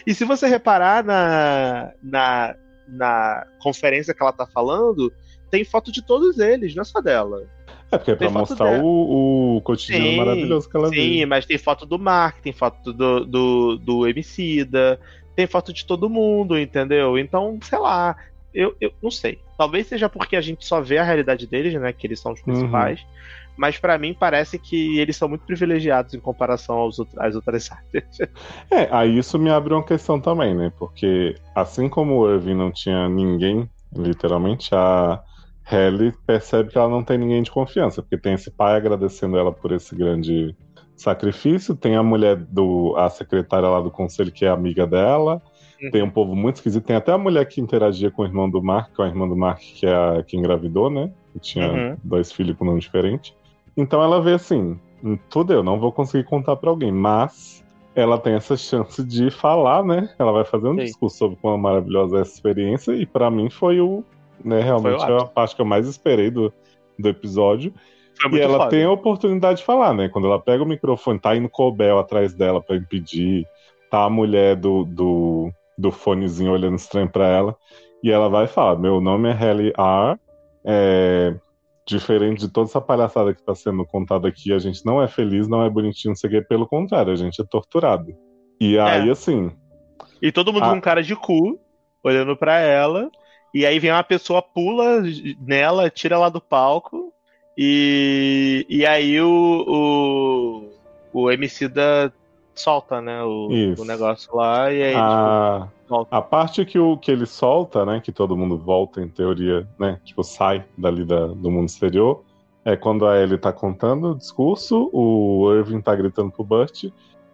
E 0.06 0.14
se 0.14 0.26
você 0.26 0.48
reparar 0.48 1.04
na, 1.04 1.92
na, 2.02 2.56
na 2.88 3.48
conferência 3.62 4.14
que 4.14 4.22
ela 4.22 4.34
tá 4.34 4.46
falando, 4.46 5.12
tem 5.50 5.64
foto 5.64 5.92
de 5.92 6.06
todos 6.06 6.40
eles, 6.40 6.76
não 6.76 6.82
é 6.82 6.86
só 6.86 7.02
dela. 7.02 7.48
É, 7.92 7.98
porque 7.98 8.12
é 8.12 8.16
pra 8.16 8.30
mostrar 8.30 8.84
o, 8.84 9.58
o 9.58 9.62
cotidiano 9.62 10.06
sim, 10.06 10.18
maravilhoso 10.18 10.70
que 10.70 10.78
ela 10.78 10.90
Sim, 10.90 11.18
viu. 11.18 11.28
mas 11.28 11.46
tem 11.46 11.58
foto 11.58 11.86
do 11.86 11.98
Mark, 11.98 12.40
tem 12.40 12.54
foto 12.54 12.94
do, 12.94 13.26
do, 13.26 13.78
do 13.78 14.08
Emicida, 14.08 15.00
tem 15.36 15.48
foto 15.48 15.74
de 15.74 15.86
todo 15.86 16.10
mundo, 16.10 16.58
entendeu? 16.58 17.18
Então, 17.18 17.58
sei 17.64 17.80
lá, 17.80 18.16
eu, 18.54 18.76
eu 18.80 18.92
não 19.02 19.10
sei. 19.10 19.40
Talvez 19.58 19.88
seja 19.88 20.08
porque 20.08 20.36
a 20.36 20.42
gente 20.42 20.66
só 20.66 20.82
vê 20.82 21.00
a 21.00 21.04
realidade 21.04 21.48
deles, 21.48 21.74
né? 21.74 21.92
Que 21.92 22.06
eles 22.06 22.20
são 22.20 22.34
os 22.34 22.42
principais. 22.42 23.00
Uhum. 23.00 23.08
Mas 23.60 23.78
para 23.78 23.98
mim 23.98 24.16
parece 24.18 24.58
que 24.58 24.98
eles 25.00 25.18
são 25.18 25.28
muito 25.28 25.44
privilegiados 25.46 26.14
em 26.14 26.20
comparação 26.20 26.78
aos, 26.78 26.98
às 27.18 27.36
outras 27.36 27.70
áreas. 27.70 28.32
É, 28.72 28.88
aí 28.90 29.18
isso 29.18 29.38
me 29.38 29.50
abre 29.50 29.74
uma 29.74 29.84
questão 29.84 30.18
também, 30.18 30.56
né? 30.56 30.72
Porque 30.80 31.36
assim 31.54 31.90
como 31.90 32.20
o 32.20 32.34
Irving 32.34 32.56
não 32.56 32.72
tinha 32.72 33.10
ninguém, 33.10 33.70
literalmente, 33.94 34.74
a 34.74 35.22
Halle 35.70 36.14
percebe 36.26 36.70
que 36.72 36.78
ela 36.78 36.88
não 36.88 37.04
tem 37.04 37.18
ninguém 37.18 37.44
de 37.44 37.52
confiança, 37.52 38.02
porque 38.02 38.18
tem 38.18 38.34
esse 38.34 38.50
pai 38.50 38.78
agradecendo 38.78 39.38
ela 39.38 39.52
por 39.52 39.74
esse 39.74 39.94
grande 39.94 40.56
sacrifício, 40.96 41.76
tem 41.76 41.98
a 41.98 42.04
mulher 42.04 42.38
do 42.38 42.96
a 42.96 43.10
secretária 43.10 43.68
lá 43.68 43.82
do 43.82 43.92
conselho 43.92 44.32
que 44.32 44.46
é 44.46 44.50
amiga 44.50 44.88
dela, 44.88 45.42
uhum. 45.82 45.92
tem 45.92 46.02
um 46.02 46.10
povo 46.10 46.34
muito 46.34 46.56
esquisito, 46.56 46.86
tem 46.86 46.96
até 46.96 47.12
a 47.12 47.18
mulher 47.18 47.46
que 47.46 47.60
interagia 47.60 48.10
com 48.10 48.22
o 48.22 48.26
irmão 48.26 48.50
do 48.50 48.64
Mark, 48.64 48.96
com 48.96 49.04
a 49.04 49.08
irmã 49.08 49.28
do 49.28 49.36
Mark 49.36 49.60
que 49.60 49.86
é 49.86 49.94
a 49.94 50.24
que 50.24 50.38
engravidou, 50.38 50.90
né? 50.90 51.12
Que 51.34 51.40
tinha 51.40 51.70
uhum. 51.70 51.98
dois 52.02 52.32
filhos 52.32 52.58
com 52.58 52.64
nome 52.64 52.80
diferente. 52.80 53.38
Então 53.80 54.04
ela 54.04 54.22
vê 54.22 54.34
assim, 54.34 54.80
tudo 55.30 55.54
eu 55.54 55.64
não 55.64 55.80
vou 55.80 55.92
conseguir 55.92 56.26
contar 56.26 56.56
para 56.58 56.70
alguém, 56.70 56.92
mas 56.92 57.64
ela 57.96 58.18
tem 58.18 58.34
essa 58.34 58.58
chance 58.58 59.04
de 59.04 59.32
falar, 59.32 59.84
né? 59.84 60.10
Ela 60.20 60.32
vai 60.32 60.46
fazer 60.46 60.68
um 60.68 60.76
Sim. 60.76 60.86
discurso 60.86 61.18
sobre 61.18 61.38
quão 61.38 61.58
maravilhosa 61.58 62.18
é 62.18 62.22
essa 62.22 62.34
experiência 62.34 62.92
e 62.94 63.06
para 63.06 63.32
mim 63.32 63.50
foi 63.50 63.80
o 63.80 64.04
né? 64.44 64.62
Realmente 64.62 65.04
é 65.04 65.22
a 65.22 65.26
parte 65.26 65.56
que 65.56 65.62
eu 65.62 65.66
mais 65.66 65.88
esperei 65.88 66.30
do, 66.30 66.54
do 66.98 67.10
episódio. 67.10 67.74
e 68.32 68.40
ela 68.40 68.58
foda. 68.58 68.70
tem 68.70 68.84
a 68.84 68.92
oportunidade 68.92 69.60
de 69.60 69.66
falar, 69.66 69.94
né? 69.94 70.10
Quando 70.10 70.28
ela 70.28 70.40
pega 70.40 70.64
o 70.64 70.68
microfone, 70.68 71.20
tá 71.20 71.36
indo 71.36 71.50
Cobel 71.50 72.00
atrás 72.00 72.34
dela 72.34 72.62
para 72.62 72.78
impedir, 72.78 73.46
tá 73.90 74.04
a 74.04 74.10
mulher 74.10 74.56
do, 74.56 74.86
do, 74.86 75.52
do 75.78 75.92
fonezinho 75.92 76.52
olhando 76.52 76.76
estranho 76.76 77.10
para 77.10 77.28
ela, 77.28 77.56
e 78.04 78.12
ela 78.12 78.30
vai 78.30 78.48
falar: 78.48 78.78
Meu 78.78 79.02
nome 79.02 79.30
é 79.30 79.44
Helly 79.44 79.74
R. 79.78 80.20
É, 80.64 81.36
diferente 81.90 82.40
de 82.40 82.50
toda 82.50 82.70
essa 82.70 82.82
palhaçada 82.82 83.34
que 83.34 83.40
está 83.40 83.54
sendo 83.56 83.86
contada 83.86 84.28
aqui, 84.28 84.54
a 84.54 84.60
gente 84.60 84.86
não 84.86 85.02
é 85.02 85.08
feliz, 85.08 85.48
não 85.48 85.64
é 85.64 85.70
bonitinho, 85.70 86.12
não 86.12 86.16
sei 86.16 86.30
o 86.30 86.34
que, 86.34 86.42
pelo 86.42 86.68
contrário, 86.68 87.12
a 87.12 87.16
gente 87.16 87.42
é 87.42 87.46
torturado. 87.46 88.16
E 88.60 88.78
é. 88.78 88.82
aí, 88.82 89.10
é. 89.10 89.12
assim. 89.12 89.52
E 90.22 90.32
todo 90.32 90.54
mundo 90.54 90.66
a... 90.66 90.70
com 90.70 90.82
cara 90.82 91.02
de 91.02 91.16
cu, 91.16 91.60
olhando 92.04 92.36
para 92.36 92.60
ela. 92.60 93.10
E 93.54 93.66
aí 93.66 93.80
vem 93.80 93.92
uma 93.92 94.04
pessoa, 94.04 94.42
pula 94.42 95.02
nela, 95.40 95.90
tira 95.90 96.16
ela 96.16 96.30
do 96.30 96.40
palco. 96.40 97.14
E, 97.58 98.66
e 98.70 98.86
aí 98.86 99.20
o, 99.20 100.70
o, 101.14 101.22
o 101.22 101.32
MC 101.32 101.68
da 101.68 102.12
solta, 102.54 103.02
né? 103.02 103.24
O, 103.24 103.50
o 103.78 103.86
negócio 103.86 104.36
lá. 104.36 104.72
E 104.72 104.84
aí, 104.84 104.96
a, 104.96 105.68
tipo, 105.68 105.79
a 106.12 106.22
parte 106.22 106.66
que, 106.66 106.78
o, 106.78 106.98
que 106.98 107.12
ele 107.12 107.26
solta, 107.26 107.86
né? 107.86 108.00
Que 108.00 108.12
todo 108.12 108.38
mundo 108.38 108.58
volta, 108.58 109.02
em 109.02 109.08
teoria, 109.08 109.68
né? 109.80 110.00
Tipo, 110.04 110.24
sai 110.24 110.66
dali 110.78 111.06
da, 111.06 111.28
do 111.28 111.50
mundo 111.50 111.68
exterior. 111.68 112.24
É 112.64 112.76
quando 112.76 113.08
a 113.08 113.18
Ellie 113.18 113.38
tá 113.38 113.52
contando 113.54 114.12
o 114.12 114.16
discurso, 114.16 114.90
o 114.94 115.52
Irving 115.54 115.82
tá 115.82 115.96
gritando 115.96 116.32
pro 116.32 116.44
Burt. 116.44 116.86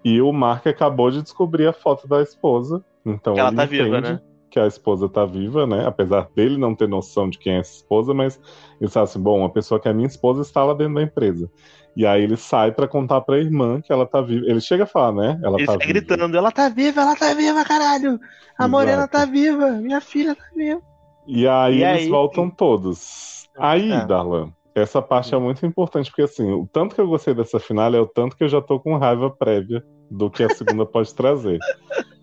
E 0.04 0.22
o 0.22 0.32
Mark 0.32 0.68
acabou 0.68 1.10
de 1.10 1.22
descobrir 1.22 1.68
a 1.68 1.74
foto 1.74 2.08
da 2.08 2.22
esposa. 2.22 2.84
Então 3.06 3.38
ela 3.38 3.52
tá 3.52 3.66
entende, 3.66 3.84
viva, 3.84 4.02
né? 4.02 4.22
que 4.56 4.60
a 4.60 4.68
esposa 4.68 5.10
tá 5.10 5.26
viva, 5.26 5.68
né? 5.68 5.86
Apesar 5.86 6.30
dele 6.34 6.58
não 6.58 6.74
ter 6.74 6.88
noção 6.88 7.30
de 7.30 7.38
quem 7.38 7.56
é 7.56 7.60
essa 7.60 7.76
esposa, 7.76 8.14
mas 8.14 8.40
ele 8.80 8.90
sabe 8.90 9.04
assim, 9.04 9.20
bom, 9.20 9.40
uma 9.40 9.50
pessoa 9.50 9.82
que 9.82 9.90
é 9.90 9.94
minha 9.94 10.08
esposa 10.08 10.44
está 10.44 10.64
lá 10.64 10.74
dentro 10.74 10.96
da 10.96 11.02
empresa. 11.02 11.52
E 11.96 12.06
aí 12.06 12.24
ele 12.24 12.36
sai 12.36 12.72
para 12.72 12.88
contar 12.88 13.22
pra 13.22 13.40
irmã 13.40 13.80
que 13.82 13.92
ela 13.92 14.06
tá 14.06 14.22
viva. 14.22 14.46
Ele 14.48 14.60
chega 14.60 14.84
a 14.84 14.88
falar, 14.88 15.14
né? 15.14 15.40
Ela 15.44 15.58
ele 15.58 15.66
tá 15.66 15.74
viva. 15.74 15.86
gritando, 15.86 16.38
ela 16.38 16.52
tá 16.52 16.70
viva, 16.70 17.02
ela 17.02 17.16
tá 17.16 17.34
viva, 17.34 17.64
caralho! 17.64 18.20
A 18.58 18.64
Exato. 18.64 18.70
Morena 18.70 19.08
tá 19.08 19.26
viva, 19.26 19.72
minha 19.72 20.02
filha 20.02 20.36
tá 20.36 20.46
viva. 20.56 20.82
E 21.28 21.48
aí 21.48 21.80
e 21.80 21.84
eles 21.84 22.04
aí... 22.04 22.10
voltam 22.10 22.50
todos. 22.50 23.48
Aí, 23.58 23.92
é. 23.92 24.06
Darlan, 24.06 24.52
essa 24.76 25.02
parte 25.02 25.34
é 25.34 25.40
muito 25.40 25.66
importante, 25.66 26.10
porque 26.10 26.24
assim, 26.24 26.52
o 26.52 26.68
tanto 26.68 26.96
que 26.96 27.02
eu 27.02 27.08
gostei 27.08 27.34
dessa 27.34 27.60
final 27.60 27.94
é 27.94 28.00
o 28.00 28.06
tanto 28.06 28.36
que 28.36 28.44
eu 28.44 28.50
já 28.50 28.62
tô 28.62 28.78
com 28.80 28.98
raiva 28.98 29.30
prévia 29.30 29.82
do 30.12 30.30
que 30.30 30.44
a 30.44 30.50
segunda 30.50 30.86
pode 30.86 31.14
trazer. 31.16 31.60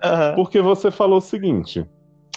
Uhum. 0.04 0.34
Porque 0.36 0.60
você 0.60 0.90
falou 0.90 1.16
o 1.18 1.22
seguinte: 1.22 1.86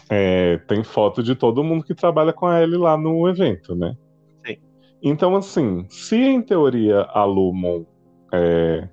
é, 0.09 0.57
tem 0.67 0.83
foto 0.83 1.21
de 1.21 1.35
todo 1.35 1.63
mundo 1.63 1.83
que 1.83 1.93
trabalha 1.93 2.31
com 2.31 2.45
a 2.47 2.61
Ellie 2.61 2.77
lá 2.77 2.95
no 2.95 3.27
evento, 3.27 3.75
né? 3.75 3.93
Então, 5.07 5.35
assim, 5.35 5.85
se 5.87 6.17
em 6.17 6.41
teoria 6.41 7.01
a 7.01 7.23
Lumon 7.23 7.83
é, 8.33 8.89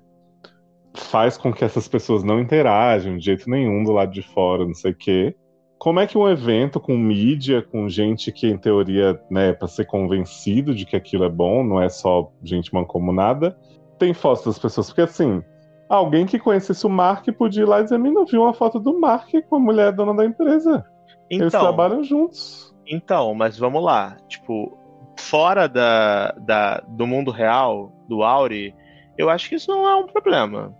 faz 0.93 1.37
com 1.37 1.51
que 1.51 1.65
essas 1.65 1.87
pessoas 1.87 2.23
não 2.23 2.39
interajam 2.39 3.17
de 3.17 3.25
jeito 3.25 3.49
nenhum 3.49 3.83
do 3.83 3.91
lado 3.91 4.11
de 4.11 4.21
fora, 4.21 4.63
não 4.63 4.75
sei 4.75 4.91
o 4.91 4.95
quê, 4.95 5.35
como 5.79 5.99
é 5.99 6.05
que 6.05 6.15
um 6.15 6.29
evento 6.29 6.79
com 6.79 6.95
mídia, 6.95 7.63
com 7.63 7.89
gente 7.89 8.31
que 8.31 8.47
em 8.47 8.59
teoria, 8.59 9.19
né, 9.27 9.53
para 9.53 9.67
ser 9.67 9.85
convencido 9.85 10.75
de 10.75 10.85
que 10.85 10.95
aquilo 10.95 11.23
é 11.23 11.29
bom, 11.29 11.63
não 11.63 11.81
é 11.81 11.89
só 11.89 12.31
gente 12.43 12.71
mancomunada, 12.71 13.57
tem 13.97 14.13
fotos 14.13 14.45
das 14.45 14.59
pessoas? 14.59 14.89
Porque 14.89 15.01
assim, 15.01 15.43
alguém 15.89 16.27
que 16.27 16.37
conhecesse 16.37 16.85
o 16.85 16.89
Mark 16.91 17.27
podia 17.35 17.63
ir 17.63 17.65
lá 17.65 17.79
e 17.79 17.85
dizer: 17.85 17.97
não 17.97 18.23
viu 18.23 18.43
uma 18.43 18.53
foto 18.53 18.79
do 18.79 18.99
Mark 18.99 19.29
com 19.49 19.55
a 19.55 19.59
mulher 19.59 19.91
dona 19.91 20.13
da 20.13 20.23
empresa. 20.23 20.85
Então, 21.27 21.47
Eles 21.47 21.51
trabalham 21.51 22.03
juntos. 22.03 22.71
Então, 22.85 23.33
mas 23.33 23.57
vamos 23.57 23.83
lá. 23.83 24.15
Tipo, 24.27 24.77
fora 25.17 25.67
da, 25.67 26.31
da, 26.39 26.83
do 26.87 27.07
mundo 27.07 27.31
real, 27.31 27.91
do 28.07 28.23
Auri, 28.23 28.75
eu 29.17 29.29
acho 29.29 29.49
que 29.49 29.55
isso 29.55 29.71
não 29.71 29.87
é 29.87 29.95
um 29.95 30.07
problema. 30.07 30.73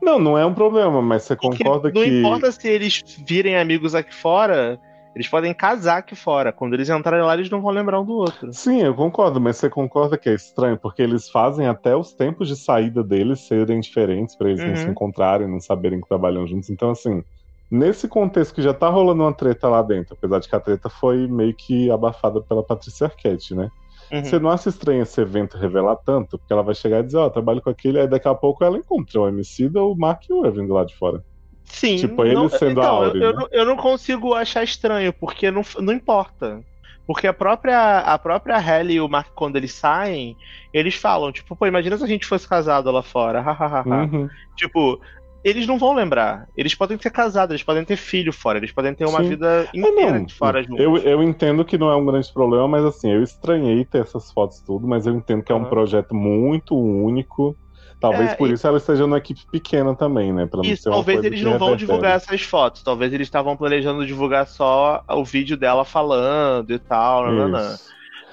Não, 0.00 0.18
não 0.18 0.38
é 0.38 0.44
um 0.44 0.54
problema, 0.54 1.00
mas 1.02 1.24
você 1.24 1.36
concorda 1.36 1.88
não 1.88 2.02
que. 2.02 2.10
Não 2.10 2.18
importa 2.18 2.50
se 2.52 2.68
eles 2.68 3.02
virem 3.26 3.56
amigos 3.56 3.94
aqui 3.94 4.14
fora, 4.14 4.78
eles 5.14 5.28
podem 5.28 5.52
casar 5.52 5.98
aqui 5.98 6.14
fora. 6.14 6.52
Quando 6.52 6.74
eles 6.74 6.88
entrarem 6.88 7.24
lá, 7.24 7.34
eles 7.34 7.50
não 7.50 7.60
vão 7.60 7.70
lembrar 7.70 8.00
um 8.00 8.04
do 8.04 8.14
outro. 8.14 8.52
Sim, 8.52 8.82
eu 8.82 8.94
concordo, 8.94 9.40
mas 9.40 9.56
você 9.56 9.68
concorda 9.68 10.16
que 10.16 10.28
é 10.28 10.34
estranho, 10.34 10.78
porque 10.78 11.02
eles 11.02 11.28
fazem 11.28 11.66
até 11.66 11.94
os 11.94 12.12
tempos 12.12 12.48
de 12.48 12.56
saída 12.56 13.02
deles 13.02 13.40
serem 13.40 13.80
diferentes 13.80 14.34
para 14.34 14.48
eles 14.48 14.60
uhum. 14.60 14.68
não 14.68 14.76
se 14.76 14.88
encontrarem, 14.88 15.48
não 15.48 15.60
saberem 15.60 16.00
que 16.00 16.08
trabalham 16.08 16.46
juntos. 16.46 16.70
Então, 16.70 16.90
assim, 16.90 17.22
Nesse 17.70 18.08
contexto 18.08 18.54
que 18.54 18.62
já 18.62 18.74
tá 18.74 18.88
rolando 18.88 19.22
uma 19.22 19.32
treta 19.32 19.68
lá 19.68 19.80
dentro, 19.80 20.14
apesar 20.14 20.40
de 20.40 20.48
que 20.48 20.56
a 20.56 20.60
treta 20.60 20.88
foi 20.88 21.28
meio 21.28 21.54
que 21.54 21.90
abafada 21.90 22.40
pela 22.40 22.64
Patrícia 22.64 23.06
Arquette, 23.06 23.54
né? 23.54 23.70
Uhum. 24.10 24.24
Você 24.24 24.38
não 24.40 24.50
acha 24.50 24.68
estranho 24.68 25.02
esse 25.02 25.20
evento 25.20 25.56
revelar 25.56 25.96
tanto? 25.96 26.36
Porque 26.36 26.52
ela 26.52 26.64
vai 26.64 26.74
chegar 26.74 26.98
e 26.98 27.04
dizer, 27.04 27.18
ó, 27.18 27.26
oh, 27.26 27.30
trabalho 27.30 27.62
com 27.62 27.70
aquele, 27.70 28.00
aí 28.00 28.08
daqui 28.08 28.26
a 28.26 28.34
pouco 28.34 28.64
ela 28.64 28.76
encontra 28.76 29.20
o 29.20 29.28
MC 29.28 29.68
da 29.68 29.82
o 29.82 29.94
Mark 29.94 30.24
e 30.28 30.32
o 30.32 30.44
Irving 30.44 30.66
do 30.66 30.74
lado 30.74 30.88
de 30.88 30.96
fora. 30.96 31.24
Sim. 31.64 31.96
Tipo, 31.96 32.24
ele 32.24 32.34
não, 32.34 32.48
sendo 32.48 32.80
então, 32.80 32.82
a 32.82 32.88
Auri, 32.88 33.22
eu, 33.22 33.36
né? 33.36 33.42
eu, 33.42 33.60
eu, 33.60 33.64
não 33.64 33.76
consigo 33.76 34.34
achar 34.34 34.64
estranho, 34.64 35.12
porque 35.12 35.50
não, 35.52 35.62
não 35.78 35.92
importa. 35.92 36.60
Porque 37.06 37.26
a 37.26 37.32
própria, 37.32 37.98
a 38.00 38.18
própria 38.18 38.58
Halle 38.58 38.94
e 38.94 39.00
o 39.00 39.08
Mark, 39.08 39.28
quando 39.34 39.56
eles 39.56 39.72
saem, 39.72 40.36
eles 40.72 40.94
falam, 40.94 41.32
tipo, 41.32 41.56
pô, 41.56 41.66
imagina 41.66 41.96
se 41.96 42.04
a 42.04 42.06
gente 42.06 42.26
fosse 42.26 42.48
casado 42.48 42.90
lá 42.90 43.02
fora. 43.02 43.44
uhum. 43.86 44.28
Tipo, 44.56 45.00
eles 45.44 45.66
não 45.66 45.78
vão 45.78 45.94
lembrar. 45.94 46.46
Eles 46.56 46.74
podem 46.74 46.98
ter 46.98 47.10
casado, 47.10 47.52
eles 47.52 47.62
podem 47.62 47.84
ter 47.84 47.96
filho 47.96 48.32
fora, 48.32 48.58
eles 48.58 48.72
podem 48.72 48.94
ter 48.94 49.06
uma 49.06 49.22
Sim. 49.22 49.30
vida 49.30 49.68
inteira 49.74 50.18
não, 50.20 50.28
fora 50.28 50.62
juntos. 50.62 50.78
Eu, 50.84 50.96
eu 50.98 51.22
entendo 51.22 51.64
que 51.64 51.78
não 51.78 51.90
é 51.90 51.96
um 51.96 52.04
grande 52.04 52.32
problema, 52.32 52.68
mas 52.68 52.84
assim, 52.84 53.10
eu 53.10 53.22
estranhei 53.22 53.84
ter 53.84 54.02
essas 54.02 54.30
fotos 54.32 54.60
tudo, 54.60 54.86
mas 54.86 55.06
eu 55.06 55.14
entendo 55.14 55.42
que 55.42 55.52
é 55.52 55.54
um 55.54 55.64
projeto 55.64 56.14
muito 56.14 56.76
único. 56.76 57.56
Talvez 58.00 58.32
É, 58.32 58.34
por 58.34 58.48
e- 58.48 58.54
isso 58.54 58.66
ela 58.66 58.78
esteja 58.78 59.02
numa 59.02 59.18
equipe 59.18 59.42
pequena 59.52 59.94
também, 59.94 60.32
né? 60.32 60.46
Pra 60.46 60.62
não 60.62 60.64
Isso, 60.70 60.88
talvez 60.88 61.22
eles 61.22 61.42
não 61.42 61.58
vão 61.58 61.76
divulgar 61.76 62.16
essas 62.16 62.40
fotos. 62.40 62.82
Talvez 62.82 63.12
eles 63.12 63.26
estavam 63.26 63.56
planejando 63.56 64.06
divulgar 64.06 64.46
só 64.46 65.02
o 65.08 65.22
vídeo 65.22 65.56
dela 65.56 65.84
falando 65.84 66.70
e 66.72 66.78
tal. 66.78 67.26
nananã. 67.26 67.76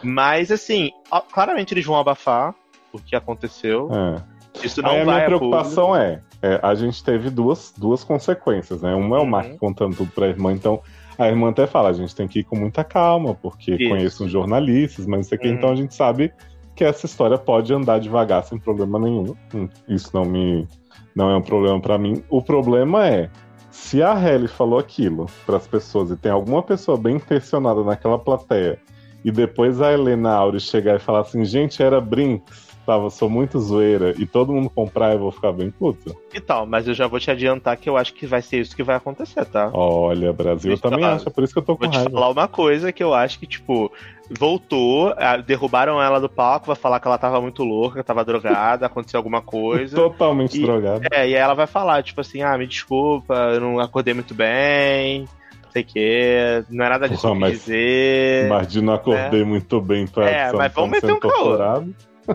Mas 0.01 0.51
assim, 0.51 0.91
claramente 1.33 1.73
eles 1.73 1.85
vão 1.85 1.97
abafar 1.97 2.55
o 2.93 2.99
que 2.99 3.15
aconteceu. 3.15 3.89
É. 3.91 4.36
Isso 4.63 4.81
não 4.81 4.89
Aí 4.91 5.01
a 5.01 5.05
vai 5.05 5.15
minha 5.15 5.25
a 5.25 5.27
preocupação 5.27 5.87
público. 5.89 6.21
é, 6.41 6.53
é, 6.55 6.59
a 6.63 6.73
gente 6.75 7.03
teve 7.03 7.29
duas, 7.29 7.73
duas 7.77 8.03
consequências, 8.03 8.81
né? 8.81 8.93
Uma 8.95 9.17
é 9.17 9.19
o 9.19 9.23
Uhum. 9.23 9.29
Mark 9.29 9.57
contando 9.57 9.95
tudo 9.95 10.11
pra 10.11 10.27
irmã, 10.27 10.51
então 10.53 10.81
a 11.17 11.27
irmã 11.27 11.49
até 11.49 11.65
fala, 11.67 11.89
a 11.89 11.93
gente 11.93 12.15
tem 12.15 12.27
que 12.27 12.39
ir 12.39 12.43
com 12.43 12.55
muita 12.57 12.83
calma, 12.83 13.33
porque 13.35 13.73
Isso. 13.75 13.89
conheço 13.89 14.23
uns 14.25 14.31
jornalistas, 14.31 15.05
mas 15.05 15.17
não 15.19 15.23
sei 15.23 15.37
o 15.37 15.41
que, 15.41 15.47
Uhum. 15.47 15.53
então 15.55 15.71
a 15.71 15.75
gente 15.75 15.93
sabe 15.95 16.31
que 16.75 16.83
essa 16.83 17.05
história 17.07 17.37
pode 17.37 17.73
andar 17.73 17.99
devagar 17.99 18.43
sem 18.43 18.59
problema 18.59 18.99
nenhum. 18.99 19.33
Hum, 19.53 19.67
Isso 19.87 20.11
não 20.13 20.25
me 20.25 20.67
não 21.15 21.31
é 21.31 21.35
um 21.35 21.41
problema 21.41 21.79
pra 21.81 21.97
mim. 21.97 22.23
O 22.29 22.43
problema 22.43 23.07
é 23.07 23.29
se 23.71 24.03
a 24.03 24.13
Halle 24.13 24.47
falou 24.47 24.77
aquilo 24.77 25.25
pras 25.47 25.65
pessoas 25.67 26.11
e 26.11 26.15
tem 26.15 26.31
alguma 26.31 26.61
pessoa 26.61 26.95
bem 26.95 27.15
intencionada 27.15 27.83
naquela 27.83 28.19
plateia 28.19 28.77
e 29.25 29.31
depois 29.31 29.81
a 29.81 29.91
Helena 29.91 30.31
Auri 30.33 30.59
chegar 30.59 30.95
e 30.95 30.99
falar 30.99 31.21
assim, 31.21 31.43
gente, 31.43 31.81
era 31.81 31.99
Brinks, 31.99 32.66
tava, 32.87 33.09
sou 33.09 33.29
muito 33.29 33.59
zoeira, 33.59 34.13
e 34.17 34.25
todo 34.25 34.53
mundo 34.53 34.69
comprar, 34.69 35.11
eu 35.13 35.19
vou 35.19 35.31
ficar 35.31 35.51
bem 35.51 35.69
puto. 35.69 36.15
Então, 36.33 36.65
mas 36.65 36.87
eu 36.87 36.93
já 36.93 37.05
vou 37.05 37.19
te 37.19 37.29
adiantar 37.29 37.75
que 37.75 37.89
eu 37.89 37.97
acho 37.97 38.13
que 38.13 38.25
vai 38.25 38.41
ser 38.41 38.61
isso 38.61 38.73
que 38.75 38.81
vai 38.81 38.95
acontecer, 38.95 39.43
tá? 39.45 39.69
Olha, 39.73 40.31
Brasil, 40.31 40.71
eu 40.71 40.75
eu 40.77 40.81
também 40.81 41.01
falar. 41.01 41.15
acho, 41.15 41.27
é 41.27 41.31
por 41.31 41.43
isso 41.43 41.51
que 41.53 41.59
eu 41.59 41.63
tô 41.63 41.75
com 41.75 41.83
Vou 41.83 41.91
te 41.91 41.97
raiva. 41.97 42.11
falar 42.11 42.29
uma 42.29 42.47
coisa 42.47 42.91
que 42.93 43.03
eu 43.03 43.13
acho 43.13 43.37
que, 43.39 43.45
tipo, 43.45 43.91
voltou, 44.29 45.13
derrubaram 45.45 46.01
ela 46.01 46.19
do 46.19 46.29
palco, 46.29 46.67
vai 46.67 46.75
falar 46.77 46.99
que 47.01 47.07
ela 47.07 47.17
tava 47.17 47.41
muito 47.41 47.63
louca, 47.63 48.01
tava 48.03 48.23
drogada, 48.23 48.85
aconteceu 48.87 49.17
alguma 49.19 49.41
coisa. 49.41 49.95
Totalmente 49.97 50.57
E- 50.57 50.61
drogado. 50.61 51.01
É, 51.11 51.19
e 51.27 51.33
aí 51.33 51.33
ela 51.33 51.53
vai 51.53 51.67
falar, 51.67 52.01
tipo 52.03 52.21
assim, 52.21 52.41
ah, 52.41 52.57
me 52.57 52.65
desculpa, 52.65 53.33
eu 53.53 53.59
não 53.59 53.79
acordei 53.79 54.13
muito 54.13 54.33
bem, 54.33 55.27
não 55.63 55.71
sei 55.71 55.81
o 55.81 55.85
quê, 55.85 56.63
não 56.69 56.85
é 56.85 56.89
nada 56.89 57.09
disso 57.09 57.21
Porra, 57.23 57.33
que 57.33 57.39
mas- 57.41 57.51
dizer. 57.59 58.47
Mas 58.47 58.67
de 58.71 58.81
não 58.81 58.93
acordei 58.93 59.43
muito 59.43 59.81
bem 59.81 60.07
pra 60.07 60.29
É, 60.29 60.51
mas 60.53 60.73
vamos 60.73 60.91
meter 60.91 61.11
um 61.11 61.19
caô. 61.19 61.57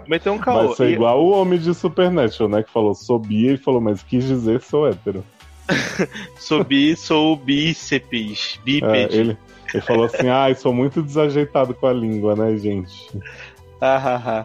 Meteu 0.09 0.33
um 0.33 0.39
caô. 0.39 0.67
Vai 0.69 0.77
ser 0.77 0.89
E- 0.91 0.93
igual 0.95 1.23
o 1.25 1.31
homem 1.31 1.59
de 1.59 1.75
Supernatural, 1.75 2.49
né? 2.49 2.63
Que 2.63 2.71
falou, 2.71 2.95
sou 2.95 3.19
bi 3.19 3.55
e 3.55 3.57
falou, 3.57 3.81
mas 3.81 4.03
quis 4.03 4.25
dizer 4.25 4.61
sou 4.63 4.87
hétero. 4.89 5.25
Sou 6.39 6.65
bi, 6.65 6.95
sou 6.97 7.37
bíceps, 7.37 8.59
É, 8.59 8.65
bípede. 8.65 9.17
ele, 9.17 9.39
ele 9.73 9.81
falou 9.83 10.05
assim, 10.07 10.27
ai, 10.31 10.55
sou 10.55 10.73
muito 10.75 11.03
desajeitado 11.03 11.73
com 11.73 11.87
a 11.87 11.93
língua, 11.93 12.35
né, 12.35 12.57
gente? 12.57 13.09
Ah, 13.81 13.97
ah, 14.05 14.23
ah. 14.27 14.45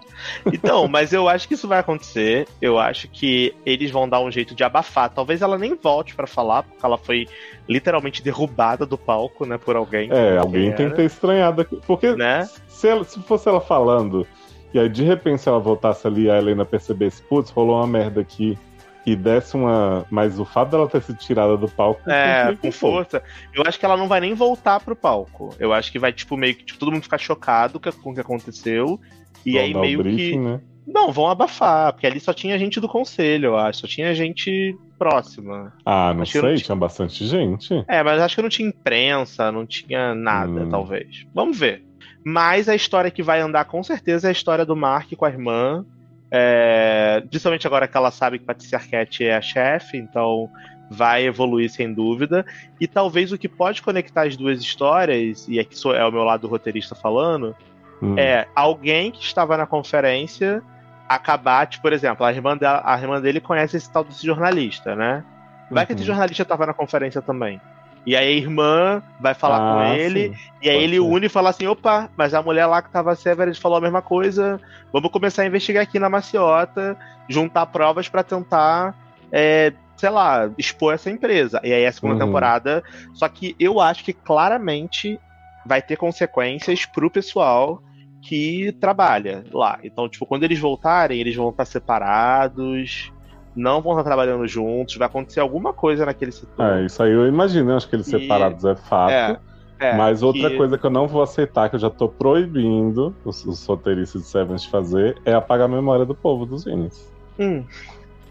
Então, 0.52 0.88
mas 0.88 1.14
eu 1.14 1.28
acho 1.30 1.48
que 1.48 1.54
isso 1.56 1.68
vai 1.68 1.80
acontecer. 1.80 2.48
Eu 2.62 2.80
acho 2.80 3.08
que 3.08 3.54
eles 3.66 3.92
vão 3.92 4.08
dar 4.10 4.20
um 4.20 4.32
jeito 4.32 4.56
de 4.56 4.64
abafar. 4.64 5.10
Talvez 5.12 5.42
ela 5.44 5.58
nem 5.60 5.76
volte 5.76 6.16
pra 6.16 6.26
falar, 6.26 6.64
porque 6.64 6.84
ela 6.86 6.98
foi 6.98 7.28
literalmente 7.70 8.24
derrubada 8.24 8.84
do 8.86 8.98
palco, 8.98 9.46
né, 9.46 9.58
por 9.58 9.76
alguém. 9.76 10.10
É, 10.12 10.38
alguém 10.38 10.72
tem 10.74 10.90
que 10.90 10.96
ter 10.96 11.06
estranhado 11.06 11.62
aqui. 11.62 11.80
Porque 11.86 12.16
Né? 12.16 12.48
se, 12.68 12.88
ela- 12.88 13.04
se 13.04 13.20
fosse 13.22 13.48
ela 13.48 13.62
falando, 13.62 14.26
e 14.74 14.80
aí 14.80 14.90
de 14.90 15.04
repente 15.04 15.48
ela 15.48 15.60
voltasse 15.60 16.06
ali 16.08 16.24
e 16.24 16.30
a 16.30 16.38
Helena 16.38 16.66
percebesse, 16.66 17.22
putz, 17.24 17.50
rolou 17.50 17.78
uma 17.78 17.88
merda 17.88 18.22
aqui, 18.22 18.58
e 19.06 19.16
desse 19.16 19.56
uma. 19.56 20.06
Mas 20.12 20.38
o 20.38 20.44
fato 20.44 20.70
dela 20.72 20.88
ter 20.90 21.02
sido 21.02 21.18
tirada 21.18 21.56
do 21.56 21.68
palco. 21.70 22.02
É, 22.10 22.54
com 22.62 22.72
força. 22.72 23.24
Eu 23.54 23.64
acho 23.66 23.80
que 23.80 23.86
ela 23.86 23.96
não 23.96 24.08
vai 24.08 24.20
nem 24.20 24.34
voltar 24.34 24.82
pro 24.82 24.96
palco. 24.98 25.56
Eu 25.58 25.72
acho 25.72 25.92
que 25.92 25.98
vai, 26.00 26.12
tipo, 26.12 26.36
meio 26.36 26.54
que 26.56 26.66
tipo, 26.66 26.78
todo 26.80 26.92
mundo 26.92 27.04
ficar 27.04 27.18
chocado 27.18 27.80
com 27.80 28.12
o 28.12 28.14
que 28.14 28.20
aconteceu. 28.20 29.00
E 29.46 29.54
Vão 29.54 29.62
aí 29.62 29.74
meio 29.74 30.00
briefing, 30.04 30.32
que. 30.32 30.38
né? 30.38 30.60
Não, 30.86 31.12
vão 31.12 31.28
abafar, 31.30 31.94
porque 31.94 32.08
ali 32.08 32.20
só 32.20 32.34
tinha 32.34 32.58
gente 32.60 32.80
do 32.82 32.88
conselho, 32.88 33.48
eu 33.48 33.58
acho. 33.58 33.80
Só 33.82 33.88
tinha 33.88 34.14
gente 34.14 34.76
próxima. 35.00 35.74
Ah, 35.86 36.14
não 36.14 36.24
Acho 36.24 36.38
eu 36.38 36.42
não 36.44 36.50
sei, 36.50 36.56
tinha- 36.58 36.66
tinha 36.66 36.76
bastante 36.76 37.26
gente. 37.26 37.86
É, 37.88 38.04
mas 38.04 38.22
acho 38.22 38.36
que 38.36 38.42
não 38.42 38.50
tinha 38.50 38.68
imprensa, 38.68 39.52
não 39.52 39.66
tinha 39.66 40.14
nada, 40.16 40.64
Hum. 40.64 40.70
talvez. 40.70 41.26
Vamos 41.34 41.58
ver. 41.58 41.84
Mas 42.30 42.68
a 42.68 42.76
história 42.76 43.10
que 43.10 43.24
vai 43.24 43.40
andar 43.40 43.64
com 43.64 43.82
certeza 43.82 44.28
é 44.28 44.30
a 44.30 44.32
história 44.34 44.66
do 44.66 44.76
Mark 44.76 45.10
com 45.16 45.24
a 45.24 45.30
irmã. 45.30 45.86
É... 46.30 47.24
Principalmente 47.30 47.66
agora 47.66 47.88
que 47.88 47.96
ela 47.96 48.12
sabe 48.12 48.38
que 48.38 48.44
Patricia 48.44 48.78
Arquette 48.78 49.24
é 49.24 49.34
a 49.34 49.42
chefe, 49.42 49.96
então 49.98 50.50
vai 50.92 51.26
evoluir 51.26 51.70
sem 51.70 51.94
dúvida. 51.94 52.46
E 52.82 52.86
talvez 52.88 53.32
o 53.32 53.38
que 53.38 53.48
pode 53.48 53.82
conectar 53.82 54.24
as 54.28 54.36
duas 54.36 54.60
histórias, 54.60 55.48
e 55.48 55.58
aqui 55.58 55.78
sou, 55.78 55.96
é 55.96 56.06
o 56.06 56.12
meu 56.12 56.24
lado 56.26 56.50
roteirista 56.50 56.96
falando, 56.96 57.56
Hum. 58.02 58.16
é 58.18 58.46
alguém 58.54 59.10
que 59.10 59.24
estava 59.24 59.56
na 59.56 59.66
conferência 59.66 60.62
acabar, 61.08 61.66
tipo, 61.66 61.84
por 61.84 61.94
exemplo, 61.94 62.26
a 62.26 62.32
irmã, 62.34 62.58
dela, 62.58 62.82
a 62.84 63.00
irmã 63.00 63.22
dele 63.22 63.40
conhece 63.40 63.78
esse 63.78 63.90
tal 63.90 64.04
desse 64.04 64.26
jornalista, 64.26 64.98
né? 64.98 65.24
Vai 65.72 65.86
que 65.86 65.94
esse 65.94 66.02
Uhum. 66.02 66.08
jornalista 66.08 66.44
estava 66.44 66.66
na 66.66 66.74
conferência 66.74 67.22
também. 67.22 67.62
E 68.08 68.16
aí 68.16 68.26
a 68.28 68.32
irmã 68.32 69.04
vai 69.20 69.34
falar 69.34 69.58
Ah, 69.58 69.74
com 69.74 69.82
ele, 69.82 70.30
sim. 70.30 70.36
e 70.62 70.70
aí 70.70 70.76
pode 70.76 70.84
ele 70.86 70.96
ser. 70.96 71.02
une 71.02 71.26
e 71.26 71.30
fala 71.30 71.50
assim: 71.50 71.68
opa, 71.68 72.10
mas 72.18 72.34
a 72.34 72.42
mulher 72.42 72.66
lá 72.66 72.82
que 72.82 72.90
tava 72.92 73.14
Severance 73.16 73.60
falou 73.60 73.78
a 73.78 73.82
mesma 73.82 74.02
coisa, 74.02 74.60
vamos 74.94 75.12
começar 75.12 75.42
a 75.42 75.46
investigar 75.46 75.84
aqui 75.84 76.00
na 76.00 76.10
maciota, 76.10 76.98
juntar 77.30 77.66
provas 77.66 78.08
pra 78.08 78.24
tentar, 78.24 78.96
é, 79.30 79.74
sei 79.98 80.10
lá, 80.10 80.50
expor 80.58 80.94
essa 80.94 81.12
empresa. 81.12 81.60
E 81.66 81.74
aí 81.74 81.86
a 81.86 81.92
segunda 81.92 82.14
Uhum. 82.14 82.20
temporada. 82.28 82.82
Só 83.14 83.28
que 83.28 83.54
eu 83.60 83.80
acho 83.82 84.06
que 84.06 84.14
claramente 84.14 85.20
vai 85.66 85.82
ter 85.82 85.98
consequências 85.98 86.86
pro 86.86 87.12
pessoal 87.12 87.84
que 88.22 88.72
trabalha 88.80 89.44
lá. 89.52 89.80
Então, 89.84 90.08
tipo, 90.08 90.26
quando 90.26 90.44
eles 90.44 90.60
voltarem, 90.60 91.20
eles 91.20 91.36
vão 91.36 91.50
estar 91.50 91.66
separados, 91.66 93.12
não 93.58 93.82
vão 93.82 93.94
estar 93.94 94.04
trabalhando 94.04 94.48
juntos, 94.48 94.96
vai 94.96 95.08
acontecer 95.08 95.40
alguma 95.40 95.74
coisa 95.74 96.06
naquele 96.06 96.32
setor. 96.32 96.66
É, 96.66 96.86
isso 96.86 97.02
aí 97.02 97.12
eu 97.12 97.28
imagino, 97.28 97.72
eu 97.72 97.78
acho 97.78 97.90
que 97.90 97.96
eles 97.96 98.08
E- 98.08 98.12
separados 98.12 98.64
é 98.66 98.76
fato. 98.76 99.12
É, 99.12 99.40
é, 99.80 99.98
mas 99.98 100.22
outra 100.24 100.50
que- 100.50 100.58
coisa 100.58 100.78
que 100.78 100.86
eu 100.86 100.90
não 100.90 101.08
vou 101.08 101.22
aceitar, 101.22 101.70
que 101.70 101.76
eu 101.76 101.80
já 101.80 101.90
tô 101.90 102.08
proibindo 102.08 103.16
os, 103.26 103.44
os 103.46 103.66
roteiristas 103.66 104.22
de 104.24 104.28
Seven 104.28 104.56
de 104.56 104.70
fazer, 104.70 105.20
é 105.26 105.34
apagar 105.34 105.66
a 105.66 105.72
memória 105.72 106.06
do 106.06 106.16
povo 106.16 106.46
dos 106.46 106.64
Vines. 106.66 107.12
Hum, 107.40 107.66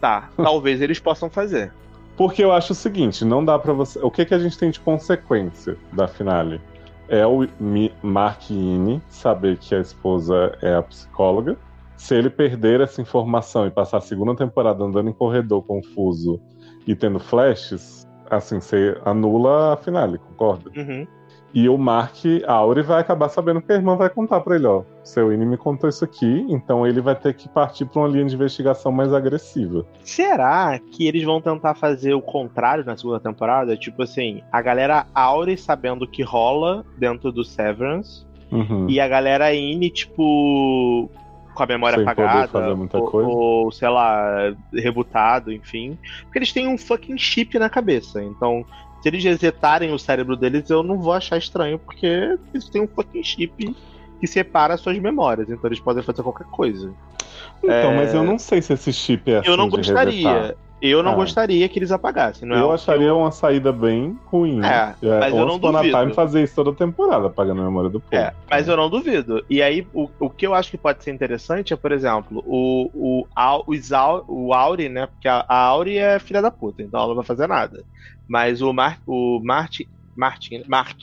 tá, 0.01 0.31
talvez 0.37 0.81
eles 0.81 0.99
possam 1.01 1.29
fazer. 1.29 1.73
Porque 2.17 2.43
eu 2.43 2.51
acho 2.53 2.73
o 2.73 2.77
seguinte, 2.77 3.25
não 3.25 3.45
dá 3.45 3.59
pra 3.59 3.73
você. 3.75 3.99
O 3.99 4.11
que, 4.11 4.25
que 4.25 4.35
a 4.35 4.39
gente 4.39 4.57
tem 4.57 4.71
de 4.71 4.81
consequência 4.81 5.77
da 5.93 6.09
finale? 6.09 6.61
É 7.09 7.25
o 7.27 7.47
Mark 8.03 8.51
Ine 8.51 9.01
saber 9.09 9.59
que 9.59 9.75
a 9.75 9.81
esposa 9.81 10.57
é 10.63 10.75
a 10.75 10.83
psicóloga. 10.83 11.57
Se 11.97 12.15
ele 12.15 12.31
perder 12.31 12.81
essa 12.81 13.01
informação 13.01 13.67
e 13.67 13.71
passar 13.71 13.99
a 13.99 14.03
segunda 14.03 14.35
temporada 14.35 14.85
andando 14.85 15.09
em 15.09 15.13
corredor 15.13 15.63
confuso 15.65 16.41
e 16.87 16.95
tendo 16.95 17.19
flashes, 17.19 18.07
assim, 18.31 18.61
você 18.61 18.97
anula 19.05 19.75
a 19.75 19.77
finale, 19.77 20.19
concorda? 20.19 20.71
Uhum. 20.77 21.07
E 21.55 21.71
o 21.71 21.79
Mark 21.79 22.17
Auri 22.47 22.83
vai 22.83 23.01
acabar 23.01 23.31
sabendo 23.31 23.63
que 23.63 23.73
a 23.73 23.77
irmã 23.77 23.97
vai 23.97 24.11
contar 24.11 24.41
pra 24.41 24.57
ele, 24.57 24.67
ó. 24.67 24.83
Seu 25.03 25.29
me 25.29 25.57
contou 25.57 25.89
isso 25.89 26.05
aqui, 26.05 26.45
então 26.51 26.87
ele 26.87 27.01
vai 27.01 27.15
ter 27.15 27.33
que 27.33 27.49
partir 27.49 27.87
pra 27.87 28.03
uma 28.03 28.09
linha 28.09 28.27
de 28.27 28.35
investigação 28.35 28.93
mais 28.93 29.11
agressiva. 29.15 29.87
Será 30.05 30.79
que 30.79 31.07
eles 31.09 31.25
vão 31.25 31.41
tentar 31.41 31.75
fazer 31.75 32.13
o 32.13 32.21
contrário 32.21 32.85
na 32.85 32.95
segunda 32.95 33.21
temporada? 33.21 33.75
Tipo 33.75 34.03
assim, 34.03 34.43
a 34.53 34.61
galera 34.61 35.07
Aure 35.15 35.57
sabendo 35.57 36.05
o 36.05 36.09
que 36.09 36.23
rola 36.23 36.85
dentro 36.99 37.33
do 37.33 37.43
Severance 37.43 38.27
Uhum. 38.53 38.87
e 38.89 39.01
a 39.01 39.09
galera 39.09 39.53
Ine, 39.55 39.91
tipo, 39.91 41.11
com 41.57 41.63
a 41.63 41.67
memória 41.67 41.97
Sem 41.97 42.05
apagada. 42.07 42.77
ou, 42.93 43.25
ou, 43.25 43.73
sei 43.73 43.89
lá, 43.89 44.55
rebutado, 44.73 45.51
enfim. 45.51 45.99
Porque 46.23 46.39
eles 46.39 46.53
têm 46.53 46.69
um 46.69 46.79
fucking 46.79 47.19
chip 47.19 47.59
na 47.59 47.71
cabeça. 47.71 48.23
Então, 48.23 48.65
se 49.03 49.09
eles 49.09 49.25
resetarem 49.25 49.93
o 49.93 49.99
cérebro 49.99 50.37
deles, 50.37 50.69
eu 50.69 50.83
não 50.83 51.01
vou 51.01 51.13
achar 51.13 51.39
estranho, 51.39 51.79
porque 51.79 52.07
eles 52.53 52.69
têm 52.69 52.83
um 52.83 52.89
fucking 52.89 53.23
chip 53.23 53.75
que 54.21 54.27
separa 54.27 54.77
suas 54.77 54.99
memórias. 54.99 55.49
Então 55.49 55.69
eles 55.69 55.81
podem 55.81 56.03
fazer 56.03 56.23
qualquer 56.23 56.47
coisa. 56.47 56.93
Então, 57.63 57.93
É, 57.93 57.97
mas 57.97 58.15
eu 58.15 58.23
não 58.23 58.39
sei 58.39 58.61
se 58.61 58.73
esse 58.73 58.93
chip 58.93 59.31
é 59.31 59.39
assim 59.39 59.49
eu 59.49 59.57
não 59.57 59.69
de 59.69 59.77
gostaria. 59.77 60.57
Eu 60.81 61.03
não 61.03 61.13
Ah. 61.13 61.15
gostaria 61.15 61.67
que 61.69 61.79
eles 61.79 61.91
apagassem. 61.91 62.47
Não 62.47 62.57
é 62.57 62.61
eu 62.61 62.69
que 62.69 62.75
acharia 62.75 63.15
uma 63.15 63.31
saída 63.31 63.73
bem 63.73 64.15
ruim. 64.27 64.61
É, 64.63 64.95
mas 65.21 65.35
eu 65.35 65.47
não 65.47 65.59
duvido. 65.59 65.99
Time 65.99 66.13
fazer 66.13 66.43
isso 66.43 66.55
toda 66.55 66.75
temporada, 66.77 67.29
apagando 67.29 67.63
a 67.63 67.65
memória 67.65 67.89
do 67.89 67.99
povo. 68.01 68.15
É, 68.15 68.33
mas 68.51 68.69
eu 68.69 68.77
não 68.77 68.91
duvido. 68.91 69.43
E 69.49 69.63
aí, 69.63 69.87
o, 69.95 70.09
o 70.21 70.29
que 70.29 70.47
eu 70.47 70.53
acho 70.55 70.71
que 70.71 70.77
pode 70.77 71.03
ser 71.03 71.13
interessante 71.13 71.73
é, 71.73 71.77
por 71.77 71.93
exemplo, 71.93 72.43
o, 72.47 72.91
o, 72.93 73.27
Au- 73.35 73.65
o, 73.67 73.75
Isau- 73.75 74.25
o 74.29 74.53
Auri, 74.53 74.89
né? 74.91 75.07
Porque 75.07 75.27
a, 75.29 75.45
a 75.49 75.57
Auri 75.65 75.97
é 75.97 76.19
filha 76.19 76.43
da 76.43 76.51
puta, 76.51 76.83
então 76.83 76.99
ela 77.01 77.09
não 77.09 77.17
vai 77.17 77.25
fazer 77.25 77.47
nada. 77.47 77.83
Mas 78.29 78.61
o, 78.61 78.73
Mar, 78.73 78.99
o 79.07 79.41
Martin, 79.43 79.87
Martin, 80.15 80.63
Mark, 80.69 80.99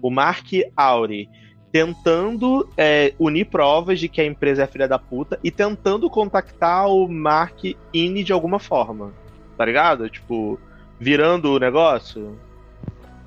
o 0.00 0.10
Mark 0.10 0.46
Auri 0.76 1.28
tentando 1.72 2.68
é, 2.76 3.12
unir 3.18 3.44
provas 3.46 4.00
de 4.00 4.08
que 4.08 4.20
a 4.20 4.24
empresa 4.24 4.62
é 4.62 4.66
filha 4.66 4.88
da 4.88 4.98
puta 4.98 5.38
e 5.44 5.50
tentando 5.50 6.08
contactar 6.08 6.88
o 6.88 7.08
Mark 7.08 7.62
Ine 7.92 8.24
de 8.24 8.32
alguma 8.32 8.58
forma. 8.58 9.12
Tá 9.56 9.64
ligado? 9.64 10.08
Tipo, 10.08 10.58
virando 10.98 11.52
o 11.52 11.58
negócio. 11.58 12.36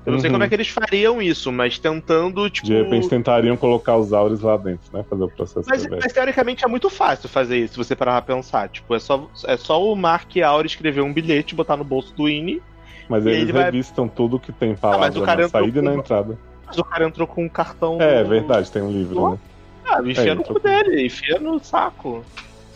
Eu 0.04 0.12
não 0.12 0.18
sei 0.18 0.28
Uhum. 0.30 0.34
como 0.34 0.44
é 0.44 0.48
que 0.48 0.54
eles 0.56 0.68
fariam 0.68 1.22
isso, 1.22 1.52
mas 1.52 1.78
tentando, 1.78 2.50
tipo. 2.50 2.66
De 2.66 2.74
repente 2.74 3.08
tentariam 3.08 3.56
colocar 3.56 3.96
os 3.96 4.12
Auris 4.12 4.40
lá 4.40 4.56
dentro, 4.56 4.88
né? 4.92 5.04
Fazer 5.08 5.22
o 5.22 5.28
processo 5.28 5.68
Mas, 5.68 5.86
mas, 5.86 6.12
teoricamente 6.12 6.64
é 6.64 6.68
muito 6.68 6.90
fácil 6.90 7.28
fazer 7.28 7.58
isso, 7.58 7.74
se 7.74 7.78
você 7.78 7.94
parar 7.94 8.20
pra 8.20 8.34
pensar. 8.34 8.68
Tipo, 8.68 8.96
é 8.96 8.98
só, 8.98 9.30
é 9.46 9.56
só 9.56 9.80
o 9.84 9.94
Mark 9.94 10.36
Aure 10.44 10.66
escrever 10.66 11.02
um 11.02 11.12
bilhete, 11.12 11.54
botar 11.54 11.76
no 11.76 11.84
bolso 11.84 12.12
do 12.16 12.24
Winnie, 12.24 12.60
Mas 13.08 13.24
eles 13.26 13.42
ele 13.42 13.52
vai- 13.52 13.64
revistam 13.66 14.08
tudo 14.08 14.40
que 14.40 14.50
tem 14.50 14.70
mas 14.70 14.80
palavra 14.80 15.22
cara 15.22 15.42
na 15.42 15.48
saída 15.48 15.78
e 15.78 15.82
na 15.82 15.94
entrada. 15.94 16.36
Mas 16.72 16.78
o 16.78 16.84
cara 16.84 17.04
entrou 17.06 17.26
com 17.26 17.44
um 17.44 17.48
cartão. 17.48 17.98
É, 18.00 18.22
no- 18.22 18.28
verdade, 18.28 18.70
tem 18.70 18.82
um 18.82 18.90
livro, 18.90 19.30
né? 19.32 19.38
Ah, 19.86 20.00
enfia 20.04 20.32
É, 20.32 20.34
no 20.34 20.42
cu 20.42 20.54
com- 20.54 20.60
dele, 20.60 21.06
enfia 21.06 21.38
no 21.38 21.62
saco. 21.62 22.24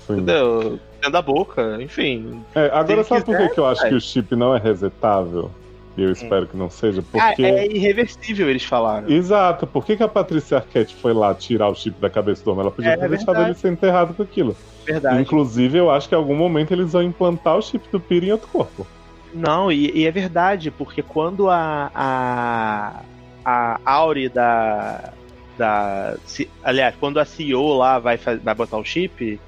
Sim. 0.07 0.15
Entendeu? 0.15 0.79
Dentro 0.95 1.11
da 1.13 1.23
boca, 1.23 1.79
enfim. 1.81 2.43
É, 2.55 2.67
agora, 2.73 3.03
sabe 3.05 3.25
por 3.25 3.33
que, 3.37 3.43
quiser, 3.43 3.55
que 3.55 3.61
eu 3.61 3.67
acho 3.67 3.81
vai. 3.83 3.91
que 3.91 3.97
o 3.97 4.01
chip 4.01 4.37
não 4.37 4.55
é 4.55 4.59
resetável? 4.59 5.51
E 5.97 6.03
eu 6.03 6.13
espero 6.13 6.47
que 6.47 6.55
não 6.57 6.69
seja? 6.69 7.01
Porque. 7.01 7.43
Ah, 7.43 7.49
é 7.49 7.67
irreversível, 7.67 8.51
eles 8.51 8.65
falaram. 8.65 9.09
Exato, 9.11 9.67
por 9.67 9.85
que, 9.87 9.97
que 9.97 10.03
a 10.03 10.09
Patrícia 10.09 10.59
Arquette 10.59 10.95
foi 10.95 11.15
lá 11.15 11.35
tirar 11.35 11.69
o 11.71 11.75
chip 11.75 11.99
da 11.99 12.11
cabeça 12.11 12.45
do 12.45 12.51
homem? 12.53 12.63
Ela 12.63 12.71
podia 12.71 12.91
É 12.93 12.97
ter 12.99 13.09
deixado 13.09 13.41
ele 13.41 13.55
ser 13.55 13.73
enterrado 13.73 14.13
com 14.13 14.23
aquilo. 14.23 14.55
Verdade. 14.85 15.23
Inclusive, 15.23 15.79
eu 15.79 15.91
acho 15.91 16.07
que 16.09 16.15
em 16.15 16.19
algum 16.19 16.37
momento 16.37 16.71
eles 16.73 16.93
vão 16.93 17.03
implantar 17.03 17.57
o 17.57 17.63
chip 17.63 17.89
do 17.91 17.99
Peter 17.99 18.29
em 18.29 18.33
outro 18.33 18.47
corpo. 18.49 18.87
Não, 19.33 19.73
e, 19.73 19.91
e 19.99 20.07
é 20.07 20.11
verdade, 20.11 20.71
porque 20.71 21.03
quando 21.03 21.49
a. 21.49 21.91
a. 21.95 23.01
a 23.47 23.81
Auri 23.85 24.29
da. 24.29 25.15
da 25.57 26.17
aliás, 26.65 26.97
quando 26.97 27.21
a 27.21 27.25
CEO 27.25 27.75
lá 27.75 27.99
vai, 28.01 28.17
vai 28.17 28.55
botar 28.55 28.77
o 28.79 28.85
chip, 28.85 29.41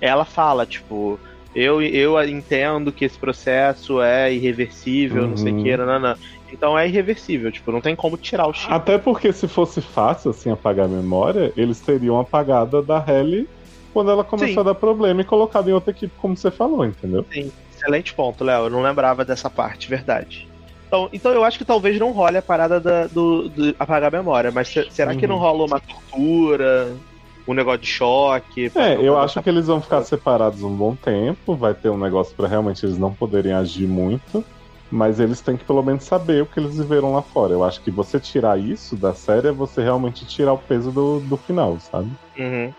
ela 0.00 0.24
fala, 0.24 0.66
tipo. 0.66 1.18
Eu, 1.54 1.80
eu 1.80 2.20
entendo 2.24 2.92
que 2.92 3.04
esse 3.04 3.16
processo 3.16 4.02
é 4.02 4.34
irreversível, 4.34 5.28
não 5.28 5.36
sei 5.36 5.52
o 5.52 5.56
Uhum. 5.56 5.62
que, 5.62 5.76
nananã. 5.76 6.16
Então 6.52 6.76
é 6.76 6.88
irreversível, 6.88 7.52
tipo, 7.52 7.70
não 7.70 7.80
tem 7.80 7.94
como 7.94 8.16
tirar 8.16 8.48
o 8.48 8.52
chip. 8.52 8.72
Até 8.72 8.98
porque 8.98 9.32
se 9.32 9.46
fosse 9.46 9.80
fácil 9.80 10.32
assim 10.32 10.50
apagar 10.50 10.86
a 10.86 10.88
memória, 10.88 11.52
eles 11.56 11.80
teriam 11.80 12.18
apagado 12.18 12.78
a 12.78 12.82
da 12.82 13.04
Helly 13.06 13.46
quando 13.92 14.10
ela 14.10 14.24
começou 14.24 14.54
Sim. 14.54 14.60
a 14.60 14.62
dar 14.64 14.74
problema 14.74 15.20
e 15.20 15.24
colocado 15.24 15.70
em 15.70 15.72
outra 15.72 15.92
equipe, 15.92 16.12
como 16.16 16.36
você 16.36 16.50
falou, 16.50 16.84
entendeu? 16.84 17.24
Sim, 17.32 17.52
excelente 17.70 18.12
ponto, 18.14 18.42
Léo. 18.42 18.64
Eu 18.64 18.70
não 18.70 18.82
lembrava 18.82 19.24
dessa 19.24 19.48
parte, 19.48 19.88
verdade. 19.88 20.48
Então, 20.86 21.08
então 21.12 21.32
eu 21.32 21.44
acho 21.44 21.58
que 21.58 21.64
talvez 21.64 21.98
não 21.98 22.12
role 22.12 22.36
a 22.38 22.42
parada 22.42 22.80
da- 22.80 23.06
do, 23.08 23.48
do 23.50 23.74
apagar 23.78 24.14
a 24.14 24.16
memória, 24.18 24.52
mas 24.52 24.68
se- 24.68 24.86
será 24.90 25.14
que 25.14 25.26
Uhum. 25.26 25.28
não 25.28 25.38
rola 25.38 25.64
uma 25.64 25.80
tortura, 25.80 27.00
um 27.46 27.54
negócio 27.54 27.80
de 27.80 27.86
choque? 27.86 28.70
É, 28.76 28.94
eu 29.00 29.16
acho 29.18 29.40
que 29.42 29.48
eles 29.48 29.66
vão 29.68 29.80
ficar 29.80 30.02
separados 30.02 30.62
um 30.62 30.76
bom 30.76 30.96
tempo, 30.96 31.56
vai 31.56 31.74
ter 31.74 31.90
um 31.90 31.98
negócio 31.98 32.34
pra 32.36 32.48
realmente 32.48 32.84
eles 32.84 32.98
não 32.98 33.14
poderem 33.14 33.52
agir 33.52 33.86
muito, 33.86 34.44
mas 34.90 35.20
eles 35.20 35.40
têm 35.42 35.56
que 35.56 35.64
pelo 35.64 35.82
menos 35.82 36.04
saber 36.04 36.42
o 36.42 36.48
que 36.48 36.58
eles 36.58 36.76
viveram 36.76 37.12
lá 37.12 37.22
fora. 37.22 37.52
Eu 37.54 37.62
acho 37.62 37.80
que 37.82 37.92
você 37.92 38.18
tirar 38.20 38.58
isso 38.60 38.96
da 38.98 39.14
série 39.14 39.48
é 39.48 39.52
você 39.52 39.82
realmente 39.82 40.26
tirar 40.26 40.52
o 40.54 40.58
peso 40.62 40.90
do, 40.92 41.20
do 41.20 41.38
final, 41.38 41.78
sabe? 41.78 42.16
Uhum. 42.36 42.74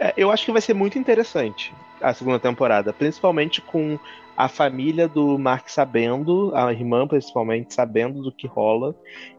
É, 0.00 0.14
eu 0.16 0.30
acho 0.30 0.44
que 0.44 0.52
vai 0.52 0.62
ser 0.62 0.74
muito 0.74 0.98
interessante 0.98 1.78
a 2.02 2.14
segunda 2.14 2.40
temporada, 2.40 2.92
principalmente 2.94 3.62
com 3.62 3.98
a 4.38 4.46
família 4.46 5.08
do 5.08 5.36
Mark 5.36 5.68
sabendo, 5.68 6.52
a 6.54 6.72
irmã 6.72 7.08
principalmente, 7.08 7.74
sabendo 7.74 8.22
do 8.22 8.30
que 8.30 8.46
rola, 8.46 8.94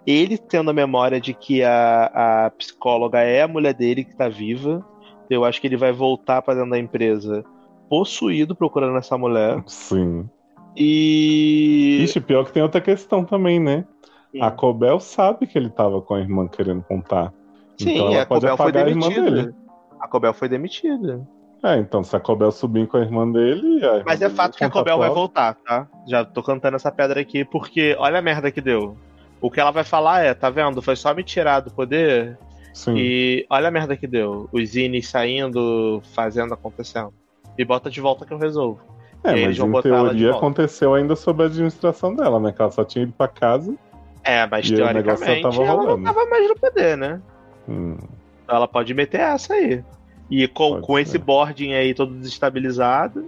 ele 0.05 0.37
tendo 0.37 0.71
a 0.71 0.73
memória 0.73 1.21
de 1.21 1.33
que 1.33 1.63
a, 1.63 2.47
a 2.47 2.49
psicóloga 2.49 3.19
é 3.19 3.41
a 3.41 3.47
mulher 3.47 3.73
dele 3.73 4.03
que 4.03 4.13
tá 4.13 4.27
viva. 4.27 4.85
Eu 5.29 5.45
acho 5.45 5.61
que 5.61 5.67
ele 5.67 5.77
vai 5.77 5.93
voltar 5.93 6.41
pra 6.41 6.53
dentro 6.53 6.71
da 6.71 6.77
empresa 6.77 7.45
possuído 7.89 8.53
procurando 8.53 8.97
essa 8.97 9.17
mulher. 9.17 9.63
Sim. 9.67 10.29
E. 10.75 12.01
Ixi, 12.03 12.19
pior 12.19 12.43
que 12.43 12.51
tem 12.51 12.61
outra 12.61 12.81
questão 12.81 13.23
também, 13.23 13.57
né? 13.57 13.85
Sim. 14.33 14.41
A 14.41 14.51
Cobel 14.51 14.99
sabe 14.99 15.47
que 15.47 15.57
ele 15.57 15.69
tava 15.69 16.01
com 16.01 16.15
a 16.15 16.19
irmã 16.19 16.45
querendo 16.45 16.83
contar. 16.83 17.33
Sim, 17.77 17.93
então 17.93 18.11
ela 18.11 18.23
a 18.23 18.25
pode 18.25 18.41
Cobel 18.41 18.57
foi 18.57 18.71
demitida. 18.73 19.31
dele. 19.31 19.55
A 19.97 20.07
Cobel 20.09 20.33
foi 20.33 20.49
demitida. 20.49 21.25
É, 21.61 21.75
então 21.77 22.03
se 22.03 22.15
a 22.15 22.19
Cobel 22.19 22.51
subir 22.51 22.87
com 22.87 22.97
a 22.97 23.01
irmã 23.01 23.29
dele. 23.29 23.83
a 23.85 23.95
irmã 23.97 24.03
Mas 24.05 24.21
é 24.21 24.29
fato 24.29 24.57
que 24.57 24.63
a 24.63 24.69
Cobel 24.69 24.97
vai 24.97 25.09
voltar, 25.09 25.55
tá? 25.55 25.87
Já 26.07 26.23
tô 26.23 26.41
cantando 26.41 26.77
essa 26.77 26.91
pedra 26.91 27.19
aqui, 27.19 27.43
porque 27.43 27.95
olha 27.99 28.19
a 28.19 28.21
merda 28.21 28.49
que 28.49 28.61
deu. 28.61 28.95
O 29.41 29.51
que 29.51 29.59
ela 29.59 29.71
vai 29.71 29.83
falar 29.83 30.23
é, 30.23 30.33
tá 30.33 30.49
vendo? 30.49 30.81
Foi 30.81 30.95
só 30.95 31.13
me 31.13 31.23
tirar 31.23 31.59
do 31.61 31.71
poder 31.71 32.37
Sim. 32.73 32.95
e 32.97 33.45
olha 33.49 33.67
a 33.67 33.71
merda 33.71 33.95
que 33.97 34.07
deu. 34.07 34.47
Os 34.53 34.69
Zines 34.69 35.07
saindo, 35.09 36.01
fazendo, 36.13 36.53
acontecendo. 36.53 37.13
Me 37.57 37.65
bota 37.65 37.89
de 37.89 37.99
volta 37.99 38.25
que 38.25 38.33
eu 38.33 38.37
resolvo. 38.37 38.79
É, 39.23 39.37
E 39.37 39.45
mas 39.47 39.59
em 39.59 39.81
teoria 39.81 40.31
aconteceu 40.31 40.93
ainda 40.93 41.13
sob 41.15 41.43
a 41.43 41.47
administração 41.47 42.15
dela, 42.15 42.39
né? 42.39 42.53
Que 42.53 42.61
ela 42.61 42.71
só 42.71 42.85
tinha 42.85 43.03
ido 43.03 43.11
pra 43.11 43.27
casa. 43.27 43.75
É, 44.23 44.45
mas 44.47 44.69
E 44.69 44.75
teoricamente 44.75 45.41
tava 45.41 45.55
ela 45.63 45.65
não 45.67 45.75
rolando. 45.77 46.03
tava 46.05 46.25
mais 46.25 46.47
no 46.47 46.55
poder, 46.55 46.97
né? 46.97 47.21
Hum, 47.67 47.97
Então 48.43 48.55
ela 48.55 48.67
pode 48.67 48.93
meter 48.93 49.19
essa 49.19 49.53
aí. 49.53 49.83
E 50.29 50.47
com, 50.47 50.71
Pode 50.75 50.85
com 50.87 50.95
ser. 50.95 51.01
esse 51.01 51.17
boarding 51.17 51.73
aí 51.73 51.93
todo 51.93 52.13
desestabilizado. 52.15 53.25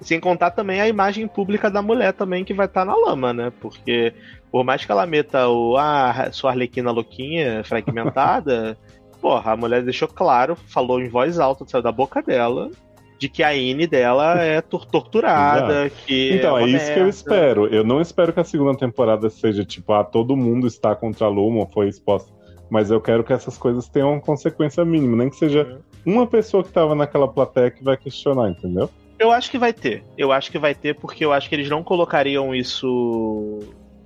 Sem 0.00 0.20
contar 0.20 0.50
também 0.50 0.80
a 0.80 0.88
imagem 0.88 1.26
pública 1.26 1.70
da 1.70 1.80
mulher 1.80 2.12
também 2.12 2.44
que 2.44 2.52
vai 2.52 2.66
estar 2.66 2.84
na 2.84 2.94
lama, 2.94 3.32
né? 3.32 3.52
Porque 3.60 4.12
por 4.52 4.62
mais 4.64 4.84
que 4.84 4.92
ela 4.92 5.06
meta 5.06 5.48
o 5.48 5.76
ah, 5.76 6.28
sua 6.30 6.50
arlequina 6.50 6.90
louquinha, 6.90 7.64
fragmentada, 7.64 8.76
porra, 9.20 9.52
a 9.52 9.56
mulher 9.56 9.82
deixou 9.82 10.06
claro, 10.08 10.54
falou 10.56 11.00
em 11.00 11.08
voz 11.08 11.38
alta, 11.38 11.64
saiu 11.66 11.82
da 11.82 11.90
boca 11.90 12.20
dela, 12.22 12.70
de 13.18 13.28
que 13.28 13.42
a 13.42 13.54
Ine 13.54 13.86
dela 13.86 14.38
é 14.42 14.60
tor- 14.60 14.84
torturada, 14.84 15.88
que 15.88 16.34
Então, 16.34 16.58
é 16.58 16.62
uma 16.64 16.68
isso 16.68 16.84
que 16.86 16.90
eu 16.92 17.04
merda. 17.04 17.08
espero. 17.10 17.66
Eu 17.68 17.82
não 17.84 18.00
espero 18.00 18.32
que 18.32 18.40
a 18.40 18.44
segunda 18.44 18.76
temporada 18.76 19.30
seja 19.30 19.64
tipo, 19.64 19.92
ah, 19.92 20.04
todo 20.04 20.36
mundo 20.36 20.66
está 20.66 20.94
contra 20.94 21.26
a 21.26 21.30
Lumon, 21.30 21.66
foi 21.72 21.88
exposta. 21.88 22.30
Mas 22.68 22.90
eu 22.90 23.00
quero 23.00 23.24
que 23.24 23.32
essas 23.32 23.56
coisas 23.56 23.88
tenham 23.88 24.12
uma 24.12 24.20
consequência 24.20 24.84
mínima, 24.84 25.16
nem 25.16 25.30
que 25.30 25.36
seja 25.36 25.78
uma 26.04 26.26
pessoa 26.26 26.62
que 26.62 26.72
tava 26.72 26.94
naquela 26.94 27.28
plateia 27.28 27.70
que 27.70 27.82
vai 27.82 27.96
questionar, 27.96 28.50
entendeu? 28.50 28.90
Eu 29.18 29.30
acho 29.30 29.50
que 29.50 29.58
vai 29.58 29.72
ter. 29.72 30.04
Eu 30.18 30.32
acho 30.32 30.50
que 30.50 30.58
vai 30.58 30.74
ter, 30.74 30.94
porque 30.94 31.24
eu 31.24 31.32
acho 31.32 31.48
que 31.48 31.54
eles 31.54 31.68
não 31.68 31.82
colocariam 31.82 32.54
isso 32.54 33.60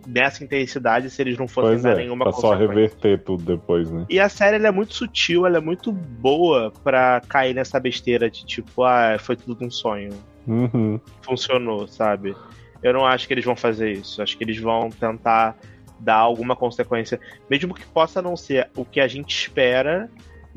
nessa 0.07 0.43
intensidade 0.43 1.11
se 1.11 1.21
eles 1.21 1.37
não 1.37 1.47
fossem 1.47 1.73
Pois 1.73 1.83
dar 1.83 1.93
é, 1.93 1.97
nenhuma 1.97 2.25
pra 2.25 2.33
só 2.33 2.55
reverter 2.55 3.23
tudo 3.23 3.43
depois, 3.43 3.91
né? 3.91 4.07
E 4.09 4.19
a 4.19 4.29
série 4.29 4.57
ela 4.57 4.69
é 4.69 4.71
muito 4.71 4.95
sutil, 4.95 5.45
ela 5.45 5.59
é 5.59 5.61
muito 5.61 5.93
boa 5.93 6.73
pra 6.83 7.21
cair 7.29 7.55
nessa 7.55 7.79
besteira 7.79 8.31
de 8.31 8.45
tipo, 8.45 8.85
ah, 8.85 9.17
foi 9.19 9.37
tudo 9.37 9.65
um 9.65 9.71
sonho. 9.71 10.11
Uhum. 10.47 10.99
Funcionou, 11.23 11.87
sabe? 11.87 12.35
Eu 12.83 12.93
não 12.93 13.05
acho 13.05 13.27
que 13.27 13.35
eles 13.35 13.45
vão 13.45 13.57
fazer 13.57 13.93
isso. 13.93 14.23
Acho 14.23 14.37
que 14.37 14.45
eles 14.45 14.59
vão 14.59 14.89
tentar 14.89 15.57
dar 16.01 16.17
alguma 16.17 16.55
consequência, 16.55 17.21
mesmo 17.51 17.75
que 17.75 17.85
possa 17.87 18.23
não 18.23 18.37
ser 18.37 18.71
o 18.77 18.85
que 18.85 19.01
a 19.01 19.09
gente 19.09 19.37
espera, 19.37 20.09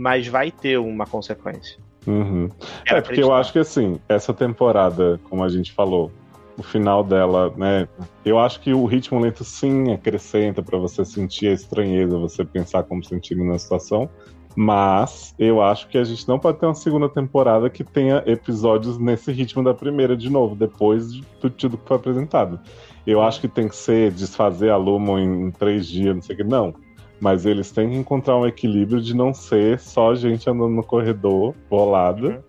mas 0.01 0.27
vai 0.27 0.49
ter 0.49 0.79
uma 0.79 1.05
consequência. 1.05 1.77
Uhum. 2.07 2.49
Quero 2.83 2.99
É, 2.99 3.01
porque 3.01 3.21
eu 3.21 3.31
acho 3.31 3.53
que 3.53 3.59
assim, 3.59 3.99
essa 4.09 4.33
temporada, 4.33 5.19
como 5.29 5.43
a 5.43 5.49
gente 5.49 5.71
falou, 5.71 6.11
o 6.57 6.63
final 6.63 7.03
dela, 7.03 7.53
né? 7.55 7.87
Eu 8.25 8.39
acho 8.39 8.59
que 8.61 8.73
o 8.73 8.85
ritmo 8.85 9.19
lento 9.19 9.43
sim 9.43 9.93
acrescenta 9.93 10.63
pra 10.63 10.79
você 10.79 11.05
sentir 11.05 11.49
a 11.49 11.53
estranheza, 11.53 12.17
você 12.17 12.43
pensar 12.43 12.81
como 12.83 13.03
sentindo 13.03 13.43
na 13.43 13.59
situação. 13.59 14.09
Mas 14.55 15.35
eu 15.37 15.61
acho 15.61 15.87
que 15.87 15.97
a 15.97 16.03
gente 16.03 16.27
não 16.27 16.39
pode 16.39 16.57
ter 16.57 16.65
uma 16.65 16.75
segunda 16.75 17.07
temporada 17.07 17.69
que 17.69 17.83
tenha 17.83 18.23
episódios 18.25 18.97
nesse 18.97 19.31
ritmo 19.31 19.63
da 19.63 19.73
primeira 19.73 20.17
de 20.17 20.29
novo, 20.29 20.55
depois 20.55 21.13
de 21.13 21.23
tudo, 21.39 21.77
que 21.77 21.87
foi 21.87 21.95
apresentado. 21.95 22.59
Eu 23.05 23.21
acho 23.21 23.39
que 23.39 23.47
tem 23.47 23.67
que 23.67 23.75
ser 23.75 24.11
desfazer 24.11 24.71
a 24.71 24.77
Lumon 24.77 25.19
em, 25.19 25.43
em 25.43 25.51
três 25.51 25.87
dias, 25.87 26.15
não 26.15 26.21
sei 26.21 26.35
o 26.35 26.37
que. 26.39 26.43
Não. 26.43 26.73
Mas 27.21 27.45
eles 27.45 27.71
têm 27.71 27.91
que 27.91 27.95
encontrar 27.95 28.35
um 28.35 28.47
equilíbrio 28.47 28.99
de 28.99 29.15
não 29.15 29.33
ser 29.33 29.79
só 29.79 30.15
gente 30.15 30.49
andando 30.49 30.71
no 30.71 30.83
corredor, 30.83 31.53
bolada, 31.69 32.27
Uhum. 32.27 32.39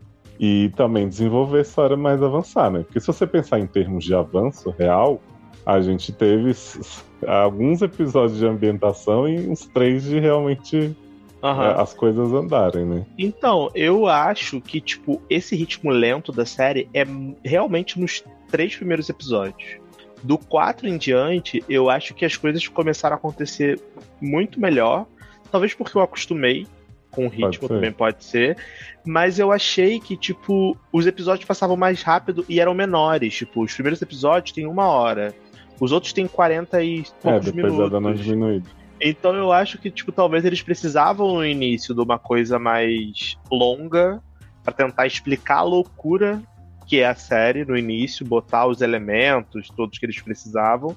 e 0.41 0.73
também 0.75 1.07
desenvolver 1.09 1.59
a 1.59 1.63
história 1.63 1.97
mais 1.97 2.23
avançar, 2.23 2.71
né? 2.71 2.81
Porque 2.81 2.99
se 2.99 3.07
você 3.07 3.27
pensar 3.27 3.61
em 3.61 3.67
termos 3.67 4.03
de 4.03 4.15
avanço 4.15 4.75
real, 4.79 5.21
a 5.67 5.81
gente 5.81 6.11
teve 6.11 6.53
alguns 7.27 7.83
episódios 7.83 8.39
de 8.39 8.47
ambientação 8.47 9.29
e 9.29 9.47
uns 9.47 9.67
três 9.67 10.03
de 10.05 10.19
realmente 10.19 10.97
é, 11.43 11.81
as 11.81 11.93
coisas 11.93 12.33
andarem, 12.33 12.85
né? 12.85 13.07
Então, 13.19 13.69
eu 13.75 14.07
acho 14.07 14.61
que, 14.61 14.81
tipo, 14.81 15.21
esse 15.29 15.55
ritmo 15.55 15.91
lento 15.91 16.33
da 16.33 16.47
série 16.47 16.89
é 16.95 17.05
realmente 17.45 18.01
nos 18.01 18.25
três 18.51 18.75
primeiros 18.75 19.09
episódios. 19.09 19.82
Do 20.23 20.39
4 20.39 20.87
em 20.87 20.97
diante, 20.97 21.65
eu 21.69 21.91
acho 21.91 22.15
que 22.15 22.25
as 22.25 22.37
coisas 22.37 22.67
começaram 22.69 23.15
a 23.15 23.19
acontecer 23.19 23.81
muito 24.21 24.61
melhor. 24.61 25.07
Talvez 25.51 25.75
porque 25.75 25.97
eu 25.97 26.03
acostumei 26.03 26.67
com 27.11 27.27
o 27.27 27.29
ritmo, 27.29 27.69
ser. 27.69 27.69
também 27.69 27.93
pode 27.93 28.25
ser. 28.25 28.57
Mas 29.05 29.39
eu 29.39 29.53
achei 29.53 30.01
que, 30.01 30.17
tipo, 30.17 30.77
os 30.93 31.07
episódios 31.07 31.47
passavam 31.47 31.77
mais 31.77 32.03
rápido 32.03 32.45
e 32.49 32.61
eram 32.61 32.75
menores. 32.75 33.35
Tipo, 33.35 33.63
os 33.63 33.75
primeiros 33.75 34.01
episódios 34.01 34.53
têm 34.53 34.67
uma 34.67 34.87
hora. 34.87 35.35
Os 35.79 35.93
outros 35.93 36.13
têm 36.13 36.27
40 36.27 36.83
e 36.83 37.01
É, 37.01 37.05
poucos 37.21 37.53
depois 37.53 37.77
dando 37.77 37.99
uma 37.99 38.13
minutos. 38.13 38.71
Então 39.01 39.35
eu 39.35 39.53
acho 39.53 39.79
que, 39.79 39.91
tipo, 39.91 40.13
talvez 40.13 40.45
eles 40.45 40.63
precisavam 40.63 41.35
no 41.35 41.45
início 41.45 41.93
de 41.95 42.01
uma 42.01 42.19
coisa 42.19 42.59
mais 42.59 43.37
longa 43.51 44.23
pra 44.63 44.73
tentar 44.73 45.07
explicar 45.07 45.59
a 45.59 45.63
loucura 45.63 46.41
que 46.93 47.01
é 47.01 47.07
a 47.07 47.15
série 47.15 47.65
no 47.65 47.75
início, 47.75 48.27
botar 48.27 48.67
os 48.67 48.83
elementos, 48.83 49.67
todos 49.75 49.99
que 49.99 50.05
eles 50.05 50.21
precisavam. 50.21 50.95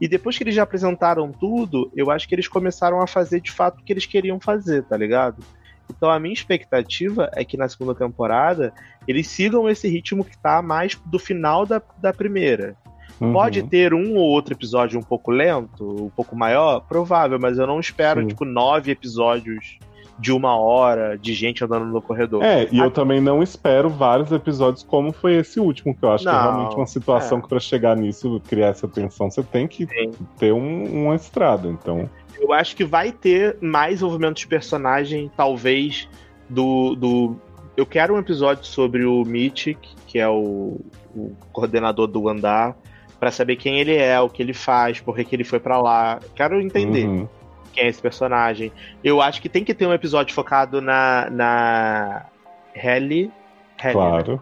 E 0.00 0.08
depois 0.08 0.38
que 0.38 0.42
eles 0.42 0.54
já 0.54 0.62
apresentaram 0.62 1.30
tudo, 1.30 1.92
eu 1.94 2.10
acho 2.10 2.26
que 2.26 2.34
eles 2.34 2.48
começaram 2.48 2.98
a 3.02 3.06
fazer 3.06 3.42
de 3.42 3.52
fato 3.52 3.78
o 3.78 3.84
que 3.84 3.92
eles 3.92 4.06
queriam 4.06 4.40
fazer, 4.40 4.84
tá 4.84 4.96
ligado? 4.96 5.44
Então 5.90 6.08
a 6.08 6.18
minha 6.18 6.32
expectativa 6.32 7.30
é 7.34 7.44
que 7.44 7.58
na 7.58 7.68
segunda 7.68 7.94
temporada 7.94 8.72
eles 9.06 9.28
sigam 9.28 9.68
esse 9.68 9.86
ritmo 9.86 10.24
que 10.24 10.38
tá 10.38 10.62
mais 10.62 10.94
do 11.04 11.18
final 11.18 11.66
da, 11.66 11.82
da 11.98 12.10
primeira. 12.10 12.74
Uhum. 13.20 13.34
Pode 13.34 13.64
ter 13.64 13.92
um 13.92 14.16
ou 14.16 14.24
outro 14.24 14.54
episódio 14.54 14.98
um 14.98 15.02
pouco 15.02 15.30
lento, 15.30 16.06
um 16.06 16.08
pouco 16.08 16.34
maior, 16.34 16.80
provável, 16.80 17.38
mas 17.38 17.58
eu 17.58 17.66
não 17.66 17.78
espero, 17.78 18.22
Sim. 18.22 18.28
tipo, 18.28 18.46
nove 18.46 18.92
episódios 18.92 19.78
de 20.18 20.32
uma 20.32 20.56
hora 20.56 21.18
de 21.18 21.34
gente 21.34 21.64
andando 21.64 21.86
no 21.86 22.00
corredor. 22.00 22.42
É, 22.42 22.68
e 22.70 22.78
eu 22.78 22.90
também 22.90 23.20
não 23.20 23.42
espero 23.42 23.90
vários 23.90 24.30
episódios 24.30 24.82
como 24.82 25.12
foi 25.12 25.34
esse 25.34 25.58
último, 25.58 25.94
que 25.94 26.04
eu 26.04 26.12
acho 26.12 26.24
não, 26.24 26.32
que 26.32 26.38
é 26.38 26.42
realmente 26.42 26.76
uma 26.76 26.86
situação 26.86 27.38
é. 27.38 27.42
que 27.42 27.48
para 27.48 27.60
chegar 27.60 27.96
nisso, 27.96 28.40
criar 28.46 28.68
essa 28.68 28.86
tensão, 28.86 29.30
você 29.30 29.42
tem 29.42 29.66
que 29.66 29.86
Sim. 29.86 30.12
ter 30.38 30.52
um, 30.52 31.04
uma 31.04 31.14
estrada, 31.14 31.68
então... 31.68 32.08
Eu 32.38 32.52
acho 32.52 32.76
que 32.76 32.84
vai 32.84 33.12
ter 33.12 33.56
mais 33.60 34.00
envolvimento 34.00 34.40
de 34.40 34.46
personagem, 34.46 35.30
talvez, 35.36 36.08
do, 36.48 36.94
do... 36.94 37.36
Eu 37.76 37.86
quero 37.86 38.14
um 38.14 38.18
episódio 38.18 38.64
sobre 38.64 39.04
o 39.04 39.24
Mythic, 39.24 39.78
que 40.06 40.18
é 40.18 40.28
o, 40.28 40.80
o 41.14 41.32
coordenador 41.52 42.06
do 42.06 42.28
andar, 42.28 42.76
para 43.18 43.30
saber 43.30 43.56
quem 43.56 43.80
ele 43.80 43.96
é, 43.96 44.20
o 44.20 44.28
que 44.28 44.42
ele 44.42 44.52
faz, 44.52 45.00
por 45.00 45.16
que 45.16 45.34
ele 45.34 45.44
foi 45.44 45.58
para 45.58 45.80
lá. 45.80 46.20
Quero 46.34 46.60
entender. 46.60 47.06
Uhum 47.06 47.28
quem 47.74 47.84
é 47.84 47.88
esse 47.88 48.00
personagem. 48.00 48.72
Eu 49.02 49.20
acho 49.20 49.42
que 49.42 49.48
tem 49.48 49.64
que 49.64 49.74
ter 49.74 49.86
um 49.86 49.92
episódio 49.92 50.34
focado 50.34 50.80
na. 50.80 51.28
na. 51.30 52.26
Helly. 52.74 53.30
claro. 53.78 54.32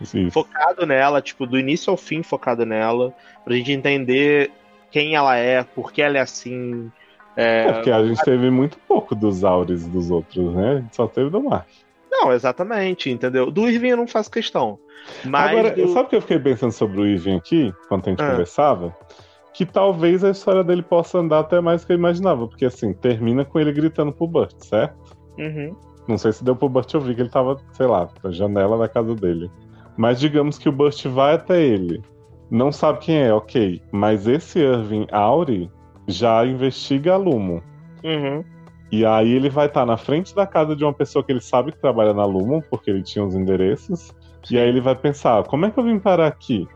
Né? 0.00 0.30
Focado 0.30 0.86
nela, 0.86 1.20
tipo, 1.20 1.44
do 1.44 1.58
início 1.58 1.90
ao 1.90 1.96
fim 1.96 2.22
focado 2.22 2.64
nela, 2.64 3.12
pra 3.44 3.54
gente 3.54 3.72
entender 3.72 4.50
quem 4.90 5.16
ela 5.16 5.36
é, 5.36 5.64
por 5.64 5.92
que 5.92 6.00
ela 6.00 6.18
é 6.18 6.20
assim. 6.20 6.90
É, 7.36 7.66
é 7.66 7.72
porque 7.72 7.90
a 7.90 8.04
gente 8.04 8.22
teve 8.22 8.50
muito 8.50 8.78
pouco 8.86 9.14
dos 9.14 9.44
Aures 9.44 9.86
dos 9.86 10.10
outros, 10.10 10.54
né? 10.54 10.72
A 10.72 10.80
gente 10.80 10.94
só 10.94 11.06
teve 11.06 11.30
do 11.30 11.42
Mark. 11.42 11.66
Não, 12.10 12.32
exatamente, 12.32 13.10
entendeu? 13.10 13.50
Do 13.50 13.68
Irving 13.68 13.88
eu 13.88 13.96
não 13.96 14.06
faço 14.06 14.30
questão. 14.30 14.78
Mas 15.24 15.50
Agora, 15.50 15.70
do... 15.70 15.88
sabe 15.88 16.06
o 16.06 16.08
que 16.08 16.16
eu 16.16 16.20
fiquei 16.20 16.38
pensando 16.38 16.72
sobre 16.72 17.00
o 17.00 17.06
Irving 17.06 17.36
aqui, 17.36 17.74
quando 17.88 18.06
a 18.06 18.10
gente 18.10 18.22
ah. 18.22 18.30
conversava? 18.30 18.96
Que 19.58 19.66
talvez 19.66 20.22
a 20.22 20.30
história 20.30 20.62
dele 20.62 20.82
possa 20.82 21.18
andar 21.18 21.40
até 21.40 21.60
mais 21.60 21.80
do 21.80 21.88
que 21.88 21.92
eu 21.92 21.96
imaginava, 21.96 22.46
porque 22.46 22.64
assim, 22.64 22.92
termina 22.92 23.44
com 23.44 23.58
ele 23.58 23.72
gritando 23.72 24.12
pro 24.12 24.28
Burt, 24.28 24.54
certo? 24.58 25.16
Uhum. 25.36 25.74
Não 26.06 26.16
sei 26.16 26.30
se 26.30 26.44
deu 26.44 26.54
pro 26.54 26.68
Burt 26.68 26.94
ouvir 26.94 27.16
que 27.16 27.22
ele 27.22 27.28
tava, 27.28 27.56
sei 27.72 27.88
lá, 27.88 28.08
na 28.22 28.30
janela 28.30 28.78
da 28.78 28.88
casa 28.88 29.16
dele. 29.16 29.50
Mas 29.96 30.20
digamos 30.20 30.58
que 30.58 30.68
o 30.68 30.72
Burt 30.72 31.04
vai 31.06 31.34
até 31.34 31.60
ele. 31.60 32.00
Não 32.48 32.70
sabe 32.70 33.00
quem 33.00 33.16
é, 33.16 33.34
ok. 33.34 33.82
Mas 33.90 34.28
esse 34.28 34.60
Irving 34.60 35.08
Auri 35.10 35.68
já 36.06 36.46
investiga 36.46 37.14
a 37.14 37.16
Lumo. 37.16 37.60
Uhum. 38.04 38.44
E 38.92 39.04
aí 39.04 39.32
ele 39.32 39.50
vai 39.50 39.66
estar 39.66 39.80
tá 39.80 39.86
na 39.86 39.96
frente 39.96 40.36
da 40.36 40.46
casa 40.46 40.76
de 40.76 40.84
uma 40.84 40.94
pessoa 40.94 41.24
que 41.24 41.32
ele 41.32 41.40
sabe 41.40 41.72
que 41.72 41.80
trabalha 41.80 42.14
na 42.14 42.24
Lumo, 42.24 42.62
porque 42.70 42.92
ele 42.92 43.02
tinha 43.02 43.24
os 43.24 43.34
endereços. 43.34 44.14
E 44.48 44.56
aí 44.56 44.68
ele 44.68 44.80
vai 44.80 44.94
pensar, 44.94 45.42
como 45.48 45.66
é 45.66 45.70
que 45.72 45.80
eu 45.80 45.84
vim 45.84 45.98
parar 45.98 46.28
aqui? 46.28 46.68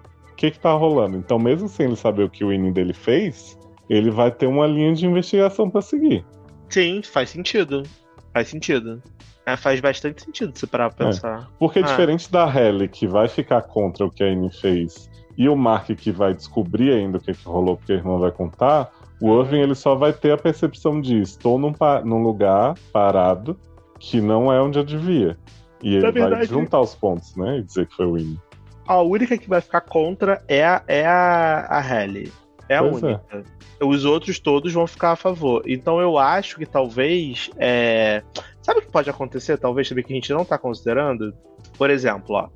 Que 0.43 0.51
que 0.51 0.59
tá 0.59 0.73
rolando. 0.73 1.17
Então, 1.17 1.39
mesmo 1.39 1.69
sem 1.69 1.87
ele 1.87 1.95
saber 1.95 2.25
o 2.25 2.31
que 2.31 2.43
o 2.43 2.49
Winnie 2.49 2.73
dele 2.73 2.93
fez, 2.93 3.57
ele 3.89 4.11
vai 4.11 4.29
ter 4.29 4.47
uma 4.47 4.67
linha 4.67 4.93
de 4.93 5.07
investigação 5.07 5.71
para 5.71 5.81
seguir. 5.81 6.25
Sim, 6.69 7.01
faz 7.05 7.31
sentido. 7.31 7.85
Faz 8.33 8.49
sentido. 8.49 9.01
É, 9.47 9.57
faz 9.57 9.79
bastante 9.81 10.25
sentido 10.25 10.57
se 10.59 10.67
parar 10.67 10.93
pra 10.93 11.07
é. 11.07 11.11
pensar. 11.11 11.43
É. 11.43 11.47
Porque 11.61 11.79
ah. 11.79 11.83
diferente 11.83 12.31
da 12.31 12.45
Halle, 12.45 12.89
que 12.89 13.07
vai 13.07 13.29
ficar 13.29 13.63
contra 13.63 14.05
o 14.05 14.11
que 14.11 14.25
a 14.25 14.27
Annie 14.27 14.53
fez, 14.53 15.09
e 15.39 15.49
o 15.49 15.55
Mark, 15.55 15.87
que 15.95 16.11
vai 16.11 16.35
descobrir 16.35 16.93
ainda 16.93 17.19
o 17.19 17.21
que, 17.21 17.33
que 17.33 17.45
rolou, 17.45 17.77
porque 17.77 17.93
a 17.93 17.97
irmã 17.97 18.19
vai 18.19 18.33
contar, 18.33 18.91
o 19.21 19.41
Irving 19.41 19.61
ele 19.61 19.75
só 19.77 19.95
vai 19.95 20.13
ter 20.13 20.33
a 20.33 20.37
percepção 20.37 21.01
de 21.01 21.21
estou 21.21 21.57
num, 21.57 21.73
num 22.05 22.23
lugar 22.23 22.75
parado 22.93 23.57
que 23.99 24.21
não 24.21 24.53
é 24.53 24.61
onde 24.61 24.79
eu 24.79 24.85
devia. 24.85 25.39
E 25.81 25.95
ele 25.95 26.11
verdade, 26.11 26.35
vai 26.35 26.47
juntar 26.47 26.81
os 26.81 26.95
pontos, 26.95 27.37
né? 27.37 27.59
E 27.59 27.63
dizer 27.63 27.87
que 27.87 27.95
foi 27.95 28.07
o 28.07 28.15
Winnie 28.15 28.41
a 28.87 29.01
única 29.01 29.39
que 29.39 29.49
vai 29.49 29.61
ficar 29.61 29.81
contra 29.81 30.43
é 30.49 30.65
a, 30.65 30.83
é 30.87 31.07
a, 31.07 31.67
a 31.69 31.81
Halle. 31.81 32.33
É 32.69 32.77
a 32.77 32.83
pois 32.83 33.03
é. 33.03 33.07
única. 33.07 33.45
É. 33.81 33.85
Os 33.85 34.05
outros 34.05 34.39
todos 34.39 34.73
vão 34.73 34.87
ficar 34.87 35.13
a 35.13 35.17
favor. 35.17 35.63
Então 35.67 36.01
eu 36.01 36.19
acho 36.19 36.57
que 36.57 36.67
talvez. 36.67 37.51
É... 37.59 38.23
Sabe 38.61 38.79
o 38.79 38.83
que 38.83 38.93
pode 38.93 39.11
acontecer? 39.11 39.59
Talvez 39.59 39.89
também 39.89 40.05
que 40.05 40.13
a 40.13 40.17
gente 40.17 40.33
não 40.33 40.45
tá 40.45 40.57
considerando? 40.57 41.35
Por 41.77 41.91
exemplo, 41.91 42.37
ó. 42.37 42.49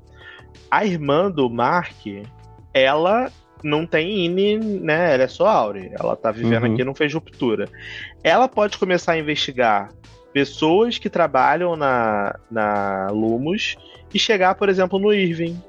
A 0.71 0.85
irmã 0.85 1.29
do 1.29 1.49
Mark, 1.49 2.07
ela 2.73 3.29
não 3.63 3.85
tem 3.85 4.25
INE, 4.25 4.57
né? 4.57 5.13
Ela 5.13 5.23
é 5.23 5.27
só 5.27 5.47
Aure. 5.47 5.91
Ela 5.99 6.15
tá 6.15 6.31
vivendo 6.31 6.65
uhum. 6.65 6.73
aqui 6.73 6.83
não 6.83 6.95
fez 6.95 7.13
ruptura. 7.13 7.69
Ela 8.23 8.47
pode 8.47 8.77
começar 8.77 9.13
a 9.13 9.19
investigar 9.19 9.89
pessoas 10.31 10.97
que 10.97 11.09
trabalham 11.09 11.75
na, 11.75 12.37
na 12.49 13.09
Lumos 13.11 13.75
e 14.13 14.19
chegar, 14.19 14.55
por 14.55 14.69
exemplo, 14.69 14.97
no 14.97 15.13
Irving 15.13 15.61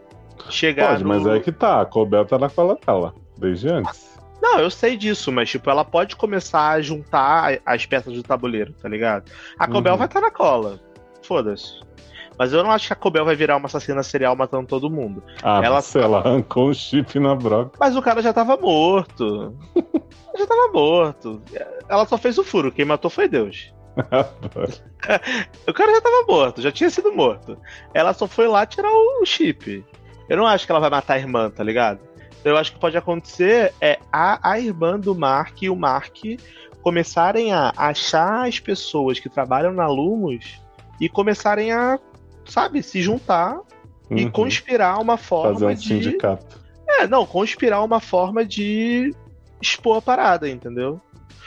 chegar. 0.50 0.90
Pode, 0.90 1.04
no... 1.04 1.08
mas 1.08 1.26
é 1.26 1.40
que 1.40 1.52
tá, 1.52 1.80
a 1.80 1.86
Cobel 1.86 2.24
tá 2.24 2.38
na 2.38 2.48
cola 2.48 2.78
dela, 2.84 3.14
desde 3.36 3.68
antes. 3.68 4.18
Não, 4.40 4.60
eu 4.60 4.70
sei 4.70 4.96
disso, 4.96 5.32
mas 5.32 5.50
tipo, 5.50 5.68
ela 5.68 5.84
pode 5.84 6.16
começar 6.16 6.70
a 6.70 6.80
juntar 6.80 7.58
as 7.66 7.86
peças 7.86 8.14
do 8.14 8.22
tabuleiro, 8.22 8.72
tá 8.72 8.88
ligado? 8.88 9.30
A 9.58 9.66
Cobel 9.66 9.92
uhum. 9.92 9.98
vai 9.98 10.06
estar 10.06 10.20
tá 10.20 10.26
na 10.26 10.32
cola. 10.32 10.80
Foda-se. 11.22 11.80
Mas 12.38 12.52
eu 12.52 12.62
não 12.62 12.70
acho 12.70 12.86
que 12.86 12.92
a 12.92 12.96
Cobel 12.96 13.24
vai 13.24 13.34
virar 13.34 13.56
uma 13.56 13.66
assassina 13.66 14.00
serial 14.02 14.36
matando 14.36 14.68
todo 14.68 14.88
mundo. 14.88 15.22
Ah, 15.42 15.60
ela, 15.62 15.82
sei 15.82 16.02
ela 16.02 16.18
arrancou 16.18 16.70
um 16.70 16.74
chip 16.74 17.18
na 17.18 17.34
broca. 17.34 17.76
Mas 17.80 17.96
o 17.96 18.02
cara 18.02 18.22
já 18.22 18.32
tava 18.32 18.56
morto. 18.56 19.56
já 20.38 20.46
tava 20.46 20.72
morto. 20.72 21.42
Ela 21.88 22.06
só 22.06 22.16
fez 22.16 22.38
o 22.38 22.44
furo, 22.44 22.70
quem 22.70 22.84
matou 22.84 23.10
foi 23.10 23.28
Deus. 23.28 23.72
o 25.66 25.72
cara 25.72 25.94
já 25.94 26.00
tava 26.00 26.26
morto, 26.28 26.62
já 26.62 26.70
tinha 26.70 26.90
sido 26.90 27.12
morto. 27.12 27.58
Ela 27.92 28.12
só 28.12 28.28
foi 28.28 28.46
lá 28.46 28.64
tirar 28.64 28.92
o 28.92 29.24
chip. 29.24 29.84
Eu 30.28 30.36
não 30.36 30.46
acho 30.46 30.66
que 30.66 30.72
ela 30.72 30.80
vai 30.80 30.90
matar 30.90 31.14
a 31.14 31.18
irmã, 31.18 31.50
tá 31.50 31.64
ligado? 31.64 32.00
Eu 32.44 32.56
acho 32.56 32.72
que 32.72 32.78
pode 32.78 32.96
acontecer 32.96 33.72
é 33.80 33.98
a, 34.12 34.50
a 34.50 34.60
irmã 34.60 34.98
do 34.98 35.14
Mark 35.14 35.62
e 35.62 35.70
o 35.70 35.76
Mark 35.76 36.16
começarem 36.82 37.52
a 37.52 37.72
achar 37.76 38.46
as 38.46 38.60
pessoas 38.60 39.18
que 39.18 39.28
trabalham 39.28 39.72
na 39.72 39.86
Lumos 39.86 40.60
e 41.00 41.08
começarem 41.08 41.72
a, 41.72 41.98
sabe, 42.46 42.82
se 42.82 43.02
juntar 43.02 43.60
uhum. 44.10 44.16
e 44.16 44.30
conspirar 44.30 45.00
uma 45.00 45.16
forma 45.16 45.54
Fazer 45.54 45.66
um 45.66 45.74
de. 45.74 45.86
Sindicato. 45.86 46.58
É, 46.88 47.06
não, 47.06 47.26
conspirar 47.26 47.84
uma 47.84 48.00
forma 48.00 48.44
de 48.44 49.14
expor 49.60 49.98
a 49.98 50.02
parada, 50.02 50.48
entendeu? 50.48 51.00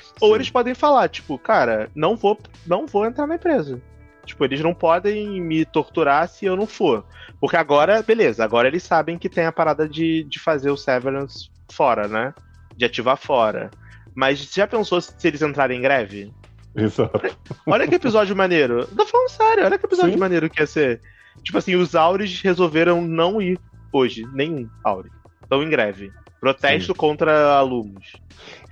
Sim. 0.03 0.13
Ou 0.21 0.35
eles 0.35 0.49
podem 0.49 0.75
falar, 0.75 1.09
tipo, 1.09 1.37
cara, 1.39 1.89
não 1.95 2.15
vou, 2.15 2.37
não 2.67 2.85
vou 2.85 3.05
entrar 3.05 3.25
na 3.25 3.35
empresa. 3.35 3.81
Tipo, 4.25 4.45
eles 4.45 4.61
não 4.61 4.73
podem 4.73 5.41
me 5.41 5.65
torturar 5.65 6.27
se 6.27 6.45
eu 6.45 6.55
não 6.55 6.67
for. 6.67 7.03
Porque 7.41 7.57
agora, 7.57 8.03
beleza, 8.03 8.43
agora 8.43 8.67
eles 8.67 8.83
sabem 8.83 9.17
que 9.17 9.27
tem 9.27 9.45
a 9.45 9.51
parada 9.51 9.89
de, 9.89 10.23
de 10.23 10.39
fazer 10.39 10.69
o 10.69 10.77
Severance 10.77 11.49
fora, 11.71 12.07
né? 12.07 12.35
De 12.77 12.85
ativar 12.85 13.17
fora. 13.17 13.71
Mas 14.13 14.53
já 14.53 14.67
pensou 14.67 15.01
se 15.01 15.27
eles 15.27 15.41
entrarem 15.41 15.79
em 15.79 15.81
greve? 15.81 16.31
Exato. 16.75 17.19
Olha 17.65 17.87
que 17.87 17.95
episódio 17.95 18.35
maneiro. 18.35 18.85
Tô 18.85 19.05
falando 19.07 19.29
sério, 19.29 19.65
olha 19.65 19.79
que 19.79 19.85
episódio 19.85 20.13
Sim. 20.13 20.19
maneiro 20.19 20.49
que 20.51 20.61
ia 20.61 20.67
ser. 20.67 21.01
Tipo 21.43 21.57
assim, 21.57 21.75
os 21.75 21.95
Aures 21.95 22.41
resolveram 22.41 23.01
não 23.01 23.41
ir 23.41 23.59
hoje, 23.91 24.23
nenhum 24.31 24.69
Aure. 24.83 25.09
Estão 25.41 25.63
em 25.63 25.69
greve. 25.69 26.11
Protesto 26.39 26.93
Sim. 26.93 26.97
contra 26.97 27.53
alunos. 27.53 28.13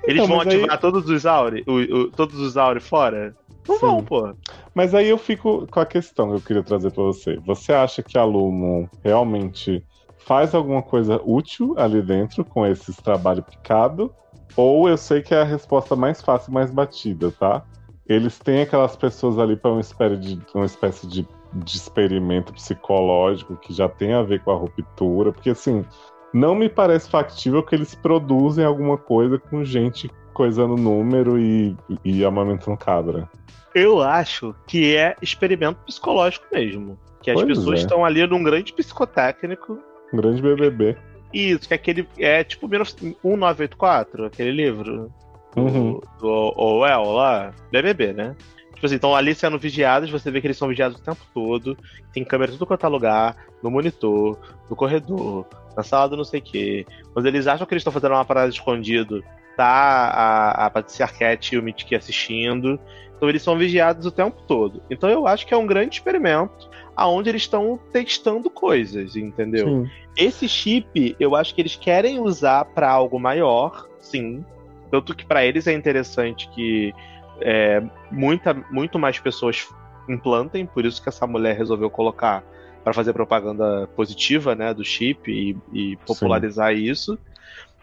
Eles 0.03 0.23
então, 0.23 0.27
vão 0.27 0.41
ativar 0.41 0.71
aí... 0.71 0.77
todos 0.77 1.09
os 1.09 1.25
Aure, 1.25 1.63
o, 1.65 1.73
o, 1.73 2.11
todos 2.11 2.39
os 2.39 2.55
Aure 2.55 2.79
fora? 2.79 3.35
Não 3.67 3.75
Sim. 3.75 3.81
vão, 3.81 4.03
pô. 4.03 4.35
Mas 4.73 4.93
aí 4.93 5.07
eu 5.07 5.17
fico 5.17 5.67
com 5.67 5.79
a 5.79 5.85
questão 5.85 6.29
que 6.29 6.35
eu 6.35 6.41
queria 6.41 6.63
trazer 6.63 6.91
para 6.91 7.03
você. 7.03 7.37
Você 7.45 7.73
acha 7.73 8.01
que 8.01 8.17
a 8.17 8.23
Lumo 8.23 8.89
realmente 9.03 9.83
faz 10.25 10.53
alguma 10.53 10.81
coisa 10.81 11.21
útil 11.23 11.73
ali 11.77 12.01
dentro 12.01 12.45
com 12.45 12.65
esses 12.65 12.95
trabalho 12.97 13.43
picado? 13.43 14.13
Ou 14.55 14.89
eu 14.89 14.97
sei 14.97 15.21
que 15.21 15.33
é 15.33 15.41
a 15.41 15.45
resposta 15.45 15.95
mais 15.95 16.21
fácil, 16.21 16.51
mais 16.51 16.71
batida, 16.71 17.31
tá? 17.31 17.63
Eles 18.07 18.39
têm 18.39 18.61
aquelas 18.61 18.95
pessoas 18.95 19.37
ali 19.37 19.55
para 19.55 19.71
uma 19.71 19.81
espécie 19.81 20.17
de 20.17 20.39
uma 20.55 20.65
espécie 20.65 21.07
de, 21.07 21.27
de 21.53 21.77
experimento 21.77 22.51
psicológico 22.53 23.55
que 23.57 23.71
já 23.73 23.87
tem 23.87 24.13
a 24.13 24.23
ver 24.23 24.43
com 24.43 24.51
a 24.51 24.55
ruptura, 24.55 25.31
porque 25.31 25.51
assim, 25.51 25.85
não 26.33 26.55
me 26.55 26.67
parece 26.67 27.09
factível 27.09 27.63
que 27.63 27.75
eles 27.75 27.93
produzem 27.95 28.65
alguma 28.65 28.97
coisa 28.97 29.39
com 29.39 29.63
gente 29.63 30.09
coisando 30.39 30.77
número 30.77 31.37
e, 31.37 31.75
e 32.01 32.23
amamentando 32.23 32.77
cabra. 32.77 33.29
Eu 33.75 34.01
acho 34.01 34.55
que 34.65 34.95
é 34.95 35.13
experimento 35.21 35.81
psicológico 35.85 36.45
mesmo. 36.49 36.97
Que 37.21 37.29
as 37.29 37.41
pois 37.41 37.57
pessoas 37.57 37.79
é. 37.79 37.81
estão 37.81 38.05
ali 38.05 38.25
num 38.25 38.41
grande 38.41 38.71
psicotécnico. 38.71 39.77
Um 40.13 40.17
grande 40.17 40.41
BBB. 40.41 40.95
Isso, 41.33 41.67
que 41.67 41.73
é 41.73 41.75
aquele. 41.75 42.07
É 42.17 42.41
tipo 42.45 42.69
1984, 42.69 44.27
aquele 44.27 44.51
livro. 44.53 45.11
Uhum. 45.57 45.99
Do, 45.99 46.03
do 46.21 46.53
Orwell 46.55 47.11
lá. 47.11 47.53
BBB, 47.69 48.13
né? 48.13 48.33
Tipo 48.73 48.85
assim, 48.85 48.95
estão 48.95 49.13
ali 49.13 49.35
sendo 49.35 49.59
vigiados, 49.59 50.09
você 50.09 50.31
vê 50.31 50.39
que 50.39 50.47
eles 50.47 50.57
são 50.57 50.69
vigiados 50.69 50.97
o 50.97 51.03
tempo 51.03 51.19
todo. 51.33 51.77
Tem 52.13 52.23
câmera 52.23 52.49
em 52.49 52.53
tudo 52.53 52.65
quanto 52.65 52.85
é 52.85 52.89
lugar, 52.89 53.35
no 53.61 53.69
monitor, 53.69 54.39
no 54.69 54.75
corredor, 54.77 55.45
na 55.75 55.83
sala 55.83 56.07
do 56.07 56.15
não 56.15 56.23
sei 56.23 56.39
o 56.39 56.43
quê. 56.43 56.85
Quando 57.11 57.25
eles 57.25 57.45
acham 57.45 57.67
que 57.67 57.73
eles 57.73 57.81
estão 57.81 57.91
fazendo 57.91 58.13
uma 58.13 58.23
parada 58.23 58.49
escondido, 58.49 59.21
tá 59.59 59.65
a, 59.65 60.65
a 60.65 60.69
Patricia 60.69 61.05
Arquette 61.05 61.53
e 61.53 61.57
o 61.57 61.63
Mitski 61.63 61.93
assistindo. 61.93 62.79
Então 63.17 63.27
eles 63.27 63.41
são 63.41 63.57
vigiados 63.57 64.05
o 64.05 64.11
tempo 64.11 64.41
todo. 64.47 64.81
Então 64.89 65.09
eu 65.09 65.27
acho 65.27 65.45
que 65.45 65.53
é 65.53 65.57
um 65.57 65.67
grande 65.67 65.95
experimento 65.95 66.69
aonde 66.95 67.29
eles 67.29 67.41
estão 67.41 67.77
testando 67.91 68.49
coisas, 68.49 69.17
entendeu? 69.17 69.67
Sim. 69.67 69.89
Esse 70.17 70.47
chip, 70.47 71.15
eu 71.19 71.35
acho 71.35 71.53
que 71.53 71.61
eles 71.61 71.75
querem 71.75 72.19
usar 72.19 72.63
para 72.65 72.89
algo 72.89 73.19
maior, 73.19 73.87
sim. 73.99 74.43
Tanto 74.89 75.13
que 75.13 75.25
para 75.25 75.45
eles 75.45 75.67
é 75.67 75.73
interessante 75.73 76.49
que 76.49 76.93
é, 77.41 77.81
muita, 78.09 78.53
muito 78.71 78.97
mais 78.97 79.19
pessoas 79.19 79.67
implantem, 80.09 80.65
por 80.65 80.85
isso 80.85 81.01
que 81.01 81.09
essa 81.09 81.27
mulher 81.27 81.55
resolveu 81.57 81.89
colocar 81.89 82.43
para 82.83 82.93
fazer 82.93 83.13
propaganda 83.13 83.87
positiva, 83.95 84.55
né, 84.55 84.73
do 84.73 84.83
chip 84.83 85.29
e, 85.29 85.55
e 85.73 85.95
popularizar 85.97 86.73
sim. 86.73 86.83
isso. 86.83 87.19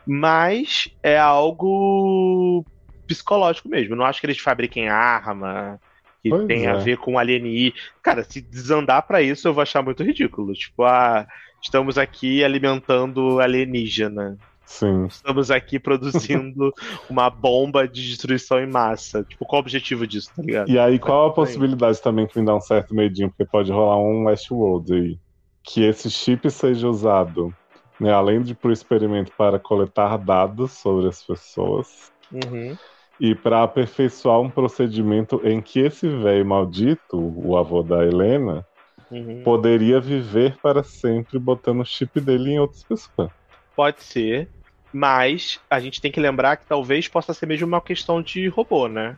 Mas 0.07 0.89
é 1.03 1.19
algo 1.19 2.65
psicológico 3.07 3.69
mesmo. 3.69 3.95
Eu 3.95 3.99
não 3.99 4.05
acho 4.05 4.21
que 4.21 4.27
eles 4.27 4.39
fabriquem 4.39 4.89
arma, 4.89 5.81
que 6.23 6.31
pois 6.31 6.47
tem 6.47 6.67
é. 6.67 6.71
a 6.71 6.75
ver 6.77 6.99
com 6.99 7.19
alieni. 7.19 7.75
Cara, 8.03 8.25
se 8.25 8.41
desandar 8.41 9.07
para 9.07 9.23
isso, 9.23 9.47
eu 9.49 9.55
vou 9.55 9.63
achar 9.63 9.83
muito 9.83 10.03
ridículo. 10.03 10.53
Tipo, 10.53 10.85
ah, 10.85 11.27
estamos 11.63 11.99
aqui 11.99 12.45
alimentando 12.45 13.41
alienígena. 13.41 14.39
Sim. 14.65 15.07
Estamos 15.07 15.51
aqui 15.51 15.79
produzindo 15.79 16.73
uma 17.09 17.31
bomba 17.31 17.87
de 17.87 18.09
destruição 18.09 18.59
em 18.61 18.67
massa. 18.67 19.23
Tipo, 19.23 19.47
qual 19.47 19.61
o 19.61 19.65
objetivo 19.65 20.07
disso, 20.07 20.31
tá 20.35 20.43
ligado? 20.43 20.69
E 20.69 20.79
aí, 20.79 20.99
qual 20.99 21.29
a 21.29 21.33
possibilidade 21.33 22.03
também 22.03 22.27
que 22.27 22.39
me 22.39 22.45
dá 22.45 22.55
um 22.55 22.61
certo 22.61 22.95
medinho? 22.95 23.29
Porque 23.29 23.45
pode 23.45 23.71
rolar 23.71 23.99
um 23.99 24.25
Westworld 24.25 24.93
aí. 24.93 25.19
Que 25.63 25.85
esse 25.85 26.11
chip 26.11 26.51
seja 26.51 26.89
usado, 26.89 27.55
né, 27.99 28.13
além 28.13 28.43
de 28.43 28.55
pro 28.55 28.73
experimento 28.73 29.33
para 29.37 29.59
coletar 29.59 30.17
dados 30.19 30.73
sobre 30.73 31.09
as 31.09 31.23
pessoas. 31.23 32.13
Uhum 32.33 32.77
e 33.19 33.35
para 33.35 33.63
aperfeiçoar 33.63 34.41
um 34.41 34.51
procedimento 34.51 35.41
em 35.45 35.61
que 35.61 35.81
esse 35.81 36.09
velho 36.09 36.45
maldito, 36.45 37.17
o 37.17 37.57
avô 37.57 37.83
da 37.83 38.05
Helena, 38.05 38.65
uhum. 39.11 39.43
poderia 39.43 40.01
viver 40.01 40.57
para 40.63 40.83
sempre 40.83 41.39
botando 41.39 41.81
o 41.81 41.85
chip 41.85 42.21
dele 42.21 42.53
em 42.53 42.61
outras 42.61 42.85
pessoas. 42.85 43.31
Pode 43.75 44.03
ser, 44.03 44.49
mas 44.93 45.61
a 45.69 45.81
gente 45.81 46.01
tem 46.01 46.13
que 46.13 46.21
lembrar 46.21 46.57
que 46.57 46.67
talvez 46.67 47.09
possa 47.09 47.33
ser 47.33 47.47
mesmo 47.47 47.67
uma 47.67 47.81
questão 47.81 48.21
de 48.21 48.49
robô, 48.49 48.89
né? 48.89 49.17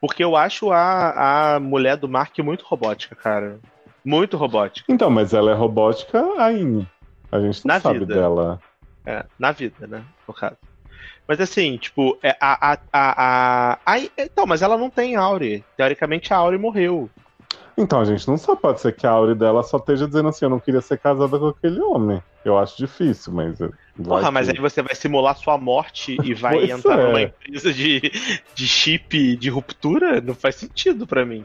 Porque 0.00 0.22
eu 0.22 0.36
acho 0.36 0.70
a, 0.70 1.54
a 1.56 1.60
mulher 1.60 1.96
do 1.96 2.08
Mark 2.08 2.38
muito 2.38 2.64
robótica, 2.64 3.16
cara. 3.16 3.58
Muito 4.04 4.36
robótica. 4.36 4.92
Então, 4.92 5.10
mas 5.10 5.34
ela 5.34 5.50
é 5.50 5.54
robótica 5.54 6.24
ainda. 6.38 6.86
A 7.30 7.40
gente 7.40 7.66
não 7.66 7.74
na 7.74 7.80
sabe 7.80 8.00
vida. 8.00 8.14
dela. 8.14 8.60
É, 9.04 9.24
na 9.38 9.52
vida, 9.52 9.86
né? 9.86 10.02
No 10.26 10.34
caso. 10.34 10.56
Mas 11.26 11.40
assim, 11.40 11.76
tipo, 11.76 12.18
é, 12.22 12.36
a, 12.40 12.72
a, 12.72 12.78
a, 12.92 13.78
a, 13.84 13.98
Então, 14.16 14.46
mas 14.46 14.62
ela 14.62 14.78
não 14.78 14.88
tem 14.88 15.14
Auri. 15.14 15.62
Teoricamente 15.76 16.32
a 16.32 16.38
Auri 16.38 16.56
morreu. 16.56 17.10
Então, 17.76 18.00
a 18.00 18.04
gente 18.04 18.26
não 18.26 18.36
sabe, 18.36 18.60
pode 18.60 18.80
ser 18.80 18.92
que 18.92 19.06
a 19.06 19.10
Auri 19.10 19.34
dela 19.36 19.62
só 19.62 19.76
esteja 19.76 20.06
dizendo 20.06 20.30
assim, 20.30 20.46
eu 20.46 20.50
não 20.50 20.58
queria 20.58 20.80
ser 20.80 20.98
casada 20.98 21.38
com 21.38 21.46
aquele 21.46 21.80
homem. 21.80 22.20
Eu 22.44 22.58
acho 22.58 22.76
difícil, 22.78 23.32
mas. 23.32 23.58
Porra, 24.02 24.30
mas 24.30 24.48
aí 24.48 24.58
você 24.58 24.82
vai 24.82 24.94
simular 24.94 25.36
sua 25.36 25.58
morte 25.58 26.16
e 26.24 26.34
vai 26.34 26.70
entrar 26.70 26.98
é. 26.98 27.06
numa 27.06 27.22
empresa 27.22 27.72
de, 27.72 28.00
de 28.54 28.66
chip 28.66 29.36
de 29.36 29.50
ruptura? 29.50 30.20
Não 30.20 30.34
faz 30.34 30.56
sentido 30.56 31.06
para 31.06 31.24
mim. 31.24 31.42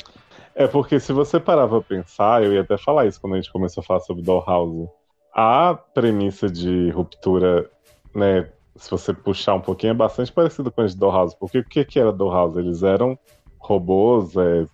É 0.56 0.66
porque 0.66 1.00
se 1.00 1.12
você 1.12 1.40
parar 1.40 1.68
pra 1.68 1.82
pensar, 1.82 2.44
eu 2.44 2.54
ia 2.54 2.62
até 2.62 2.78
falar 2.78 3.06
isso 3.06 3.20
quando 3.20 3.34
a 3.34 3.36
gente 3.38 3.52
começou 3.52 3.82
a 3.82 3.86
falar 3.86 4.00
sobre 4.00 4.24
Dollhouse. 4.24 4.90
A 5.34 5.74
premissa 5.74 6.50
de 6.50 6.90
ruptura, 6.92 7.70
né, 8.14 8.50
se 8.76 8.90
você 8.90 9.14
puxar 9.14 9.56
um 9.56 9.62
pouquinho, 9.62 9.92
é 9.92 9.96
bastante 9.96 10.32
parecido 10.32 10.72
com 10.72 10.82
as 10.82 10.94
de 10.94 11.00
Dollhouse. 11.00 11.36
Porque 11.40 11.60
o 11.60 11.66
que, 11.66 11.84
que 11.86 12.00
era 12.00 12.12
Dollhouse? 12.12 12.60
Eles 12.60 12.84
eram 12.84 13.18
robôs, 13.60 14.36
é, 14.36 14.66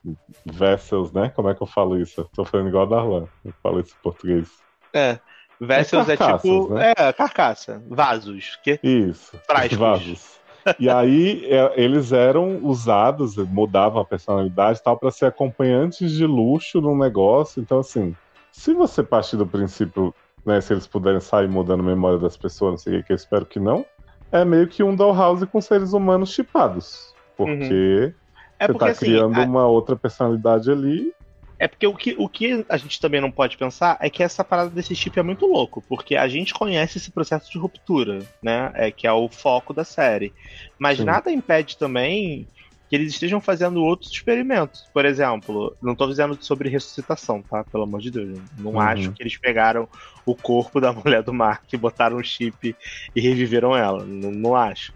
vessels, 0.45 1.11
né? 1.11 1.29
Como 1.29 1.49
é 1.49 1.55
que 1.55 1.61
eu 1.61 1.67
falo 1.67 1.97
isso? 1.97 2.21
Eu 2.21 2.25
tô 2.35 2.43
falando 2.43 2.69
igual 2.69 2.83
a 2.83 2.89
Darlan. 2.89 3.27
Eu 3.45 3.53
falo 3.61 3.79
isso 3.79 3.95
em 3.97 4.03
português. 4.03 4.49
É. 4.93 5.19
Vessels 5.61 6.07
é, 6.09 6.15
tipo. 6.15 6.73
Né? 6.73 6.93
É, 6.97 7.13
carcaça. 7.13 7.81
Vasos. 7.87 8.57
Que... 8.63 8.79
Isso. 8.81 9.37
Frascos. 9.45 9.77
Vasos. 9.77 10.39
E 10.77 10.89
aí 10.89 11.45
é, 11.45 11.73
eles 11.81 12.11
eram 12.11 12.59
usados, 12.63 13.37
mudavam 13.37 14.01
a 14.01 14.05
personalidade 14.05 14.79
e 14.79 14.83
tal, 14.83 14.97
para 14.97 15.11
ser 15.11 15.25
acompanhantes 15.25 16.11
de 16.11 16.25
luxo 16.25 16.81
num 16.81 16.97
negócio. 16.97 17.61
Então, 17.61 17.79
assim, 17.79 18.15
se 18.51 18.73
você 18.73 19.03
partir 19.03 19.37
do 19.37 19.47
princípio 19.47 20.13
né, 20.49 20.59
se 20.59 20.73
eles 20.73 20.87
puderem 20.87 21.19
sair 21.19 21.47
mudando 21.47 21.81
a 21.81 21.83
memória 21.83 22.17
das 22.17 22.35
pessoas, 22.35 22.71
não 22.71 22.77
sei 22.77 22.99
o 22.99 23.03
que, 23.03 23.13
eu 23.13 23.15
espero 23.15 23.45
que 23.45 23.59
não, 23.59 23.85
é 24.31 24.43
meio 24.43 24.67
que 24.67 24.83
um 24.83 24.95
Dollhouse 24.95 25.45
com 25.45 25.61
seres 25.61 25.93
humanos 25.93 26.33
chipados. 26.33 27.13
Porque 27.37 27.53
uhum. 27.53 28.13
é 28.59 28.65
você 28.65 28.73
porque, 28.73 28.85
tá 28.85 28.91
assim, 28.91 29.05
criando 29.05 29.39
a... 29.39 29.43
uma 29.43 29.67
outra 29.67 29.95
personalidade 29.95 30.71
ali. 30.71 31.13
É 31.57 31.67
porque 31.67 31.85
o 31.85 31.93
que, 31.93 32.15
o 32.17 32.27
que 32.27 32.65
a 32.69 32.77
gente 32.77 32.99
também 32.99 33.19
não 33.19 33.29
pode 33.29 33.57
pensar 33.57 33.97
é 33.99 34.09
que 34.09 34.23
essa 34.23 34.43
parada 34.43 34.69
desse 34.69 34.95
chip 34.95 35.19
é 35.19 35.23
muito 35.23 35.45
louco, 35.45 35.83
porque 35.87 36.15
a 36.15 36.27
gente 36.27 36.53
conhece 36.53 36.97
esse 36.97 37.11
processo 37.11 37.51
de 37.51 37.57
ruptura, 37.57 38.19
né? 38.41 38.71
É 38.75 38.91
que 38.91 39.05
é 39.05 39.11
o 39.11 39.27
foco 39.27 39.73
da 39.73 39.83
série. 39.83 40.33
Mas 40.77 40.97
Sim. 40.97 41.03
nada 41.03 41.31
impede 41.31 41.77
também 41.77 42.47
que 42.89 42.95
eles 42.95 43.13
estejam 43.13 43.39
fazendo 43.39 43.83
outros 43.83 44.11
experimentos. 44.11 44.89
Por 44.91 45.05
exemplo, 45.05 45.77
não 45.79 45.93
estou 45.93 46.07
dizendo 46.07 46.35
sobre 46.41 46.69
ressuscitação, 46.69 47.41
tá? 47.43 47.63
Pelo 47.63 47.83
amor 47.83 48.01
de 48.01 48.09
Deus. 48.09 48.39
Não 48.57 48.71
uhum. 48.71 48.79
acho 48.79 49.11
que 49.11 49.21
eles 49.21 49.37
pegaram 49.37 49.87
o 50.25 50.35
corpo 50.35 50.81
da 50.81 50.91
mulher 50.93 51.21
do 51.21 51.31
Mark, 51.31 51.71
botaram 51.77 52.17
um 52.17 52.23
chip 52.23 52.75
e 53.15 53.21
reviveram 53.21 53.77
ela. 53.77 54.03
Não, 54.03 54.31
não 54.31 54.55
acho. 54.55 54.91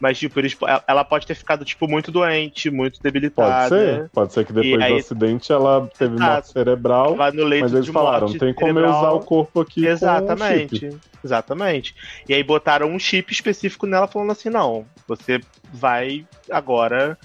Mas, 0.00 0.18
tipo, 0.18 0.40
eles, 0.40 0.56
ela 0.88 1.04
pode 1.04 1.26
ter 1.26 1.34
ficado, 1.34 1.64
tipo, 1.64 1.86
muito 1.86 2.10
doente, 2.10 2.70
muito 2.70 3.00
debilitada. 3.02 3.68
Pode 3.68 3.68
ser. 3.68 4.10
Pode 4.10 4.32
ser 4.32 4.46
que 4.46 4.52
depois 4.52 4.82
aí, 4.82 4.92
do 4.92 4.98
acidente 4.98 5.52
ela 5.52 5.88
teve 5.98 6.14
Exato. 6.14 6.32
morte 6.32 6.48
cerebral. 6.52 7.14
Vai 7.14 7.30
no 7.32 7.44
leito 7.44 7.64
mas 7.64 7.74
eles 7.74 7.88
falaram, 7.88 8.32
tem 8.32 8.54
como 8.54 8.78
eu 8.78 8.88
usar 8.88 9.10
o 9.10 9.20
corpo 9.20 9.60
aqui 9.60 9.86
Exatamente. 9.86 10.86
Um. 10.86 10.98
Exatamente. 11.22 11.94
E 12.26 12.32
aí 12.32 12.42
botaram 12.42 12.88
um 12.88 12.98
chip 12.98 13.30
específico 13.30 13.86
nela 13.86 14.08
falando 14.08 14.32
assim, 14.32 14.48
não, 14.48 14.86
você 15.06 15.38
vai 15.72 16.26
agora 16.50 17.18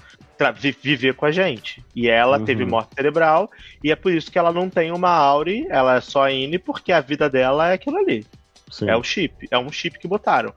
viver 0.82 1.14
com 1.14 1.24
a 1.24 1.30
gente. 1.30 1.82
E 1.94 2.08
ela 2.08 2.38
uhum. 2.38 2.44
teve 2.44 2.66
morte 2.66 2.94
cerebral, 2.94 3.50
e 3.82 3.90
é 3.90 3.96
por 3.96 4.12
isso 4.12 4.30
que 4.30 4.38
ela 4.38 4.52
não 4.52 4.68
tem 4.68 4.92
uma 4.92 5.10
Auri, 5.10 5.66
ela 5.70 5.96
é 5.96 6.00
só 6.00 6.28
INE, 6.28 6.58
porque 6.58 6.92
a 6.92 7.00
vida 7.00 7.30
dela 7.30 7.70
é 7.70 7.74
aquilo 7.74 7.96
ali. 7.96 8.26
Sim. 8.70 8.90
É 8.90 8.96
o 8.96 9.02
chip, 9.02 9.46
é 9.50 9.58
um 9.58 9.70
chip 9.70 9.98
que 9.98 10.08
botaram. 10.08 10.52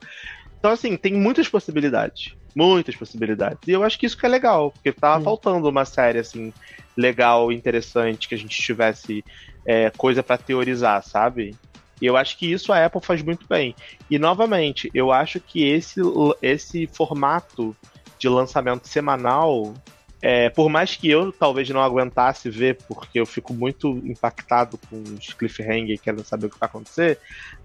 Então, 0.60 0.72
assim, 0.72 0.98
tem 0.98 1.14
muitas 1.14 1.48
possibilidades. 1.48 2.36
Muitas 2.56 2.96
possibilidades. 2.96 3.60
E 3.68 3.72
eu 3.72 3.84
acho 3.84 3.98
que 3.98 4.06
isso 4.06 4.18
que 4.18 4.26
é 4.26 4.30
legal, 4.30 4.72
porque 4.72 4.92
tava 4.92 5.24
faltando 5.24 5.70
uma 5.70 5.86
série, 5.86 6.20
assim, 6.20 6.54
legal, 6.98 7.52
interessante, 7.52 8.28
que 8.28 8.36
a 8.36 8.38
gente 8.38 8.62
tivesse 8.62 9.24
é, 9.66 9.90
coisa 9.92 10.22
para 10.22 10.38
teorizar, 10.38 11.02
sabe? 11.04 11.56
E 12.02 12.06
eu 12.06 12.18
acho 12.18 12.38
que 12.38 12.52
isso 12.52 12.72
a 12.72 12.86
Apple 12.86 13.02
faz 13.02 13.22
muito 13.22 13.46
bem. 13.48 13.76
E 14.10 14.20
novamente, 14.20 14.90
eu 14.94 15.12
acho 15.12 15.40
que 15.40 15.64
esse, 15.64 16.02
esse 16.42 16.88
formato 16.88 17.76
de 18.18 18.28
lançamento 18.28 18.88
semanal, 18.88 19.74
é, 20.22 20.50
por 20.50 20.70
mais 20.70 20.96
que 20.96 21.10
eu 21.10 21.32
talvez 21.32 21.70
não 21.70 21.82
aguentasse 21.82 22.50
ver, 22.50 22.78
porque 22.88 23.20
eu 23.20 23.26
fico 23.26 23.54
muito 23.54 23.98
impactado 24.04 24.78
com 24.90 25.02
os 25.02 25.34
cliffhanger 25.34 26.00
querendo 26.02 26.24
saber 26.26 26.48
o 26.48 26.50
que 26.50 26.60
vai 26.60 26.68
acontecer, 26.68 27.18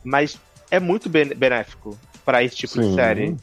mas 0.05 0.39
é 0.71 0.79
muito 0.79 1.09
benéfico 1.09 1.99
para 2.25 2.43
esse 2.43 2.57
tipo 2.57 2.75
Sim. 2.75 2.91
de 2.91 2.95
série. 2.95 3.37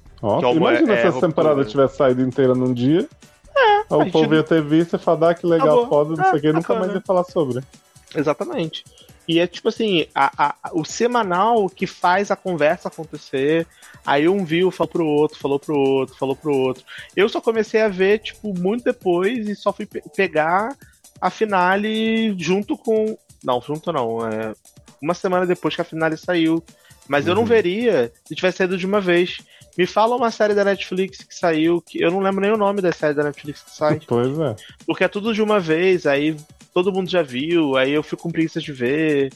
Imagina 0.56 0.94
é, 0.94 1.02
se 1.02 1.08
essa 1.08 1.20
temporada 1.20 1.66
tivesse 1.66 1.98
saído 1.98 2.22
inteira 2.22 2.53
num 2.53 2.74
dia. 2.74 3.08
É, 3.56 3.94
o 3.94 4.10
povo 4.10 4.34
ia 4.34 4.44
ter 4.44 4.64
visto 4.64 4.95
e 4.95 4.99
falar 4.99 5.32
ah, 5.32 5.36
que 5.36 5.45
legal, 5.45 5.80
Acabou. 5.80 5.90
foda, 5.90 6.22
não 6.22 6.30
sei 6.30 6.40
o 6.40 6.41
que, 6.41 6.53
nunca 6.53 6.76
mais 6.76 6.94
ia 6.94 7.02
falar 7.02 7.24
sobre. 7.26 7.64
Exatamente. 8.16 8.84
E 9.28 9.40
é 9.40 9.48
tipo 9.48 9.70
assim, 9.70 10.08
a, 10.14 10.48
a, 10.48 10.72
o 10.74 10.84
semanal 10.84 11.70
que 11.70 11.88
faz 11.88 12.32
a 12.32 12.36
conversa 12.36 12.88
acontecer. 12.88 13.68
Aí 14.06 14.28
um 14.28 14.44
viu, 14.44 14.72
falou 14.72 14.90
pro 14.90 15.06
outro, 15.06 15.40
falou 15.40 15.60
pro 15.60 15.78
outro, 15.78 16.16
falou 16.18 16.36
pro 16.36 16.53
outro. 16.53 16.84
Eu 17.16 17.30
só 17.30 17.40
comecei 17.40 17.82
a 17.82 17.88
ver, 17.88 18.20
tipo, 18.20 18.53
muito 18.58 18.84
depois 18.84 19.48
e 19.48 19.56
só 19.56 19.72
fui 19.72 19.86
pe 19.86 20.02
pegar 20.16 20.76
a 21.20 21.30
finale 21.30 22.36
junto 22.38 22.78
com. 22.78 23.18
Não, 23.44 23.62
junto 23.62 23.91
não. 23.91 24.28
É... 24.28 24.53
Uma 25.02 25.14
semana 25.14 25.45
depois 25.45 25.76
que 25.76 25.82
a 25.82 25.86
finale 25.86 26.18
saiu. 26.18 26.64
Mas 27.07 27.26
uhum. 27.26 27.32
eu 27.32 27.36
não 27.36 27.41
uhum. 27.41 27.48
veria 27.48 28.11
se 28.26 28.36
tivesse 28.36 28.57
saído 28.57 28.78
de 28.78 28.86
uma 28.86 29.02
vez. 29.02 29.40
Me 29.78 29.86
fala 29.86 30.15
uma 30.15 30.32
série 30.32 30.53
da 30.53 30.65
Netflix 30.65 31.19
que 31.19 31.34
saiu, 31.34 31.82
que 31.82 32.02
eu 32.02 32.11
não 32.11 32.19
lembro 32.19 32.41
nem 32.41 32.52
o 32.52 32.57
nome 32.57 32.82
da 32.82 32.91
série 32.91 33.14
da 33.14 33.23
Netflix 33.23 33.61
que 33.61 33.72
sai. 33.72 33.99
Pois 34.07 34.38
é. 34.40 34.56
Porque 34.86 35.03
é 35.03 35.07
tudo 35.07 35.34
de 35.34 35.41
uma 35.41 35.60
vez, 35.60 36.06
aí 36.06 36.36
todo 36.73 36.91
mundo 36.91 37.10
já 37.10 37.22
viu, 37.22 37.78
aí 37.78 37.91
eu 37.91 38.03
fico 38.03 38.23
com 38.23 38.32
preguiça 38.32 38.60
de 38.60 38.72
ver. 38.72 39.32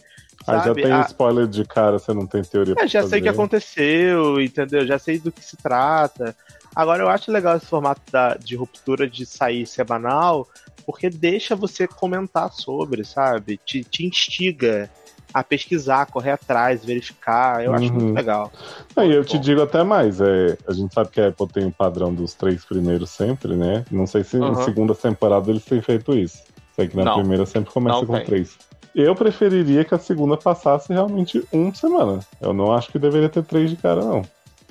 Ah, 0.45 0.59
já 0.59 0.73
tem 0.73 0.91
ah, 0.91 1.05
spoiler 1.07 1.47
de 1.47 1.65
cara, 1.65 1.97
você 1.97 2.13
não 2.13 2.27
tem 2.27 2.43
teoria 2.43 2.75
é, 2.77 2.87
Já 2.87 2.99
fazer. 2.99 3.09
sei 3.11 3.19
o 3.19 3.23
que 3.23 3.29
aconteceu, 3.29 4.41
entendeu? 4.41 4.85
Já 4.85 4.99
sei 4.99 5.17
do 5.17 5.31
que 5.31 5.43
se 5.43 5.57
trata. 5.57 6.35
Agora 6.75 7.01
eu 7.01 7.09
acho 7.09 7.31
legal 7.31 7.55
esse 7.55 7.65
formato 7.65 8.01
da, 8.11 8.35
de 8.35 8.55
ruptura 8.55 9.09
de 9.09 9.25
sair 9.25 9.65
semanal, 9.65 10.47
porque 10.85 11.09
deixa 11.09 11.55
você 11.55 11.87
comentar 11.87 12.51
sobre, 12.51 13.03
sabe? 13.05 13.59
Te, 13.65 13.83
te 13.83 14.05
instiga 14.05 14.89
a 15.35 15.43
pesquisar, 15.43 16.05
correr 16.05 16.31
atrás, 16.31 16.85
verificar. 16.85 17.61
Eu 17.61 17.73
acho 17.73 17.91
muito 17.91 18.05
Uhum. 18.07 18.13
legal. 18.13 18.49
Aí 18.95 19.09
eu 19.09 19.15
Muito 19.17 19.27
te 19.31 19.35
bom. 19.35 19.41
digo 19.43 19.61
até 19.61 19.83
mais, 19.83 20.21
é, 20.21 20.57
a 20.65 20.71
gente 20.71 20.93
sabe 20.93 21.09
que 21.09 21.19
a 21.19 21.27
Apple 21.27 21.47
tem 21.49 21.65
o 21.65 21.71
padrão 21.71 22.13
dos 22.13 22.33
três 22.33 22.63
primeiros 22.63 23.09
sempre, 23.09 23.53
né? 23.53 23.83
Não 23.91 24.07
sei 24.07 24.23
se 24.23 24.37
Uhum. 24.37 24.51
na 24.53 24.63
segunda 24.63 24.95
temporada 24.95 25.51
eles 25.51 25.65
têm 25.65 25.81
feito 25.81 26.13
isso. 26.15 26.41
Sei 26.73 26.87
que 26.87 26.95
na 26.95 27.03
Não. 27.03 27.15
primeira 27.19 27.45
sempre 27.45 27.69
começa 27.69 27.99
Não 27.99 28.05
com 28.05 28.13
tem. 28.13 28.23
três. 28.25 28.57
Eu 28.95 29.13
preferiria 29.13 29.83
que 29.83 29.93
a 29.93 29.99
segunda 29.99 30.37
passasse 30.37 30.93
realmente 30.93 31.43
uma 31.51 31.75
semana. 31.75 32.19
Eu 32.41 32.53
não 32.53 32.71
acho 32.71 32.89
que 32.89 32.97
deveria 32.97 33.27
ter 33.27 33.43
três 33.43 33.69
de 33.69 33.75
cara, 33.75 33.99
não. 34.01 34.21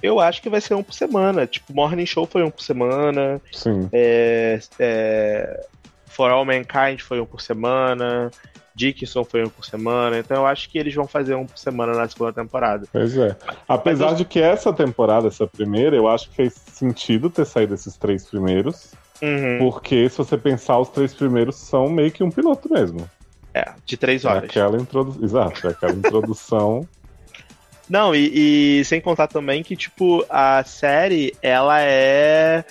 Eu 0.02 0.18
acho 0.18 0.40
que 0.40 0.48
vai 0.48 0.62
ser 0.62 0.72
um 0.72 0.82
por 0.82 0.94
semana. 0.94 1.46
Tipo, 1.46 1.74
Morning 1.74 2.06
Show 2.06 2.24
foi 2.26 2.42
um 2.42 2.50
por 2.50 2.62
semana. 2.62 3.38
Sim. 3.52 3.86
É, 3.92 4.58
é, 4.78 5.66
For 6.06 6.30
All 6.30 6.44
Mankind 6.46 7.00
foi 7.00 7.20
um 7.20 7.26
por 7.26 7.42
semana. 7.42 8.30
Dickinson 8.74 9.24
foi 9.24 9.44
um 9.44 9.48
por 9.48 9.64
semana. 9.64 10.18
Então 10.18 10.38
eu 10.38 10.46
acho 10.46 10.68
que 10.68 10.78
eles 10.78 10.94
vão 10.94 11.06
fazer 11.06 11.34
um 11.34 11.46
por 11.46 11.56
semana 11.58 11.92
na 11.94 12.08
segunda 12.08 12.32
temporada. 12.32 12.86
Pois 12.92 13.16
é. 13.16 13.36
Apesar 13.68 14.10
eu- 14.10 14.14
de 14.16 14.24
que 14.24 14.40
essa 14.40 14.72
temporada, 14.72 15.28
essa 15.28 15.46
primeira, 15.46 15.94
eu 15.96 16.08
acho 16.08 16.28
que 16.30 16.36
fez 16.36 16.54
sentido 16.72 17.30
ter 17.30 17.46
saído 17.46 17.74
esses 17.74 17.96
três 17.96 18.24
primeiros. 18.26 18.92
Uhum. 19.22 19.58
Porque 19.60 20.08
se 20.08 20.18
você 20.18 20.36
pensar, 20.36 20.78
os 20.78 20.88
três 20.88 21.14
primeiros 21.14 21.56
são 21.56 21.88
meio 21.88 22.10
que 22.10 22.24
um 22.24 22.30
piloto 22.30 22.70
mesmo. 22.72 23.08
É, 23.54 23.72
de 23.86 23.96
três 23.96 24.24
É 24.24 24.28
horas. 24.28 24.44
aquela 24.44 24.76
introdução. 24.76 25.22
Exato, 25.24 25.66
é 25.68 25.70
aquela 25.70 25.92
introdução. 25.92 26.88
Não, 27.88 28.14
e, 28.14 28.80
e 28.80 28.84
sem 28.86 28.98
contar 29.00 29.26
também 29.28 29.62
que, 29.62 29.76
tipo, 29.76 30.24
a 30.30 30.64
série, 30.64 31.34
ela 31.42 31.80
é 31.82 32.64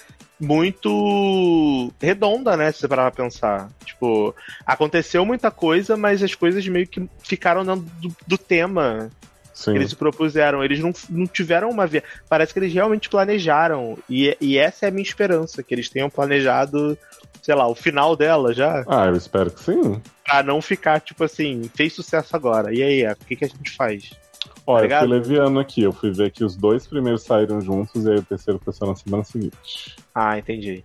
muito 0.43 1.91
redonda, 2.01 2.55
né? 2.57 2.71
Se 2.71 2.79
você 2.79 2.87
parar 2.87 3.11
pra 3.11 3.23
pensar. 3.23 3.69
Tipo, 3.85 4.35
aconteceu 4.65 5.25
muita 5.25 5.49
coisa, 5.49 5.95
mas 5.95 6.21
as 6.21 6.35
coisas 6.35 6.67
meio 6.67 6.87
que 6.87 7.07
ficaram 7.23 7.65
dentro 7.65 7.85
do, 8.01 8.15
do 8.27 8.37
tema 8.37 9.09
Sim. 9.53 9.71
que 9.71 9.77
eles 9.77 9.89
se 9.91 9.95
propuseram. 9.95 10.63
Eles 10.63 10.79
não, 10.79 10.91
não 11.09 11.25
tiveram 11.25 11.69
uma 11.69 11.87
via. 11.87 12.03
Parece 12.27 12.53
que 12.53 12.59
eles 12.59 12.73
realmente 12.73 13.09
planejaram. 13.09 13.97
E, 14.09 14.35
e 14.41 14.57
essa 14.57 14.85
é 14.85 14.89
a 14.89 14.91
minha 14.91 15.03
esperança, 15.03 15.63
que 15.63 15.73
eles 15.73 15.89
tenham 15.89 16.09
planejado, 16.09 16.97
sei 17.41 17.55
lá, 17.55 17.67
o 17.67 17.75
final 17.75 18.15
dela 18.15 18.53
já. 18.53 18.83
Ah, 18.87 19.05
eu 19.07 19.15
espero 19.15 19.51
que 19.51 19.63
sim. 19.63 20.01
Pra 20.25 20.43
não 20.43 20.61
ficar, 20.61 20.99
tipo 20.99 21.23
assim, 21.23 21.69
fez 21.73 21.93
sucesso 21.93 22.35
agora. 22.35 22.73
E 22.73 22.83
aí, 22.83 23.11
o 23.11 23.15
que, 23.15 23.35
que 23.35 23.45
a 23.45 23.49
gente 23.49 23.71
faz? 23.71 24.11
Olha, 24.65 24.83
eu 24.85 24.89
Tá 24.89 25.01
ligado? 25.01 25.07
fui 25.07 25.17
leviano 25.17 25.59
aqui. 25.59 25.81
Eu 25.83 25.91
fui 25.91 26.11
ver 26.11 26.31
que 26.31 26.43
os 26.43 26.55
dois 26.55 26.87
primeiros 26.87 27.23
saíram 27.23 27.59
juntos 27.61 28.05
e 28.05 28.09
aí 28.09 28.17
o 28.17 28.23
terceiro 28.23 28.59
foi 28.63 28.73
só 28.73 28.85
na 28.85 28.95
semana 28.95 29.23
seguinte. 29.23 29.95
Ah, 30.13 30.37
entendi. 30.37 30.83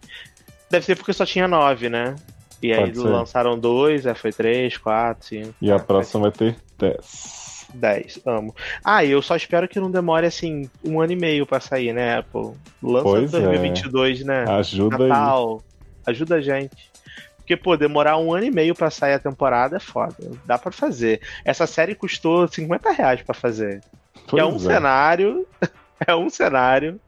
Deve 0.71 0.85
ser 0.85 0.97
porque 0.97 1.13
só 1.13 1.25
tinha 1.25 1.47
nove, 1.49 1.89
né? 1.89 2.17
E 2.63 2.73
aí 2.73 2.93
ser. 2.95 3.03
lançaram 3.03 3.57
dois, 3.59 4.07
aí 4.07 4.15
foi 4.15 4.33
três, 4.33 4.77
quatro, 4.77 5.27
cinco. 5.27 5.55
E 5.63 5.71
a 5.71 5.79
próxima 5.79 6.23
vai 6.23 6.33
ter 6.33 6.57
10. 6.79 7.69
Dez, 7.75 8.19
amo. 8.27 8.55
Ah, 8.83 9.05
e 9.05 9.11
eu 9.11 9.21
só 9.23 9.37
espero 9.37 9.69
que 9.69 9.79
não 9.79 9.91
demore, 9.91 10.27
assim, 10.27 10.69
um 10.85 11.01
ano 11.01 11.13
e 11.13 11.17
meio 11.17 11.47
pra 11.47 11.61
sair, 11.61 11.93
né, 11.93 12.17
Apple? 12.19 12.53
Lança 12.83 13.05
Pois 13.05 13.35
é. 13.35 13.41
2022, 13.41 14.25
né? 14.25 14.45
Ajuda 14.49 14.97
aí. 15.05 15.09
Natal. 15.09 15.63
Ajuda 16.07 16.37
a 16.37 16.41
gente. 16.41 16.91
Porque, 17.49 17.57
pô, 17.57 17.79
demorar 17.79 18.19
um 18.19 18.35
ano 18.35 18.45
e 18.45 18.51
meio 18.51 18.75
pra 18.75 18.91
sair 18.91 19.15
a 19.15 19.19
temporada 19.19 19.79
é 19.79 19.81
foda. 19.81 20.15
Dá 20.45 20.59
pra 20.59 20.71
fazer. 20.71 21.23
Essa 21.43 21.67
série 21.67 21.95
custou 21.95 22.47
50 22.47 22.91
reais 22.91 23.23
pra 23.23 23.35
fazer. 23.35 23.81
É 24.37 24.45
um 24.45 24.59
cenário. 24.59 25.47
É 26.07 26.15
um 26.15 26.31
cenário. 26.31 27.01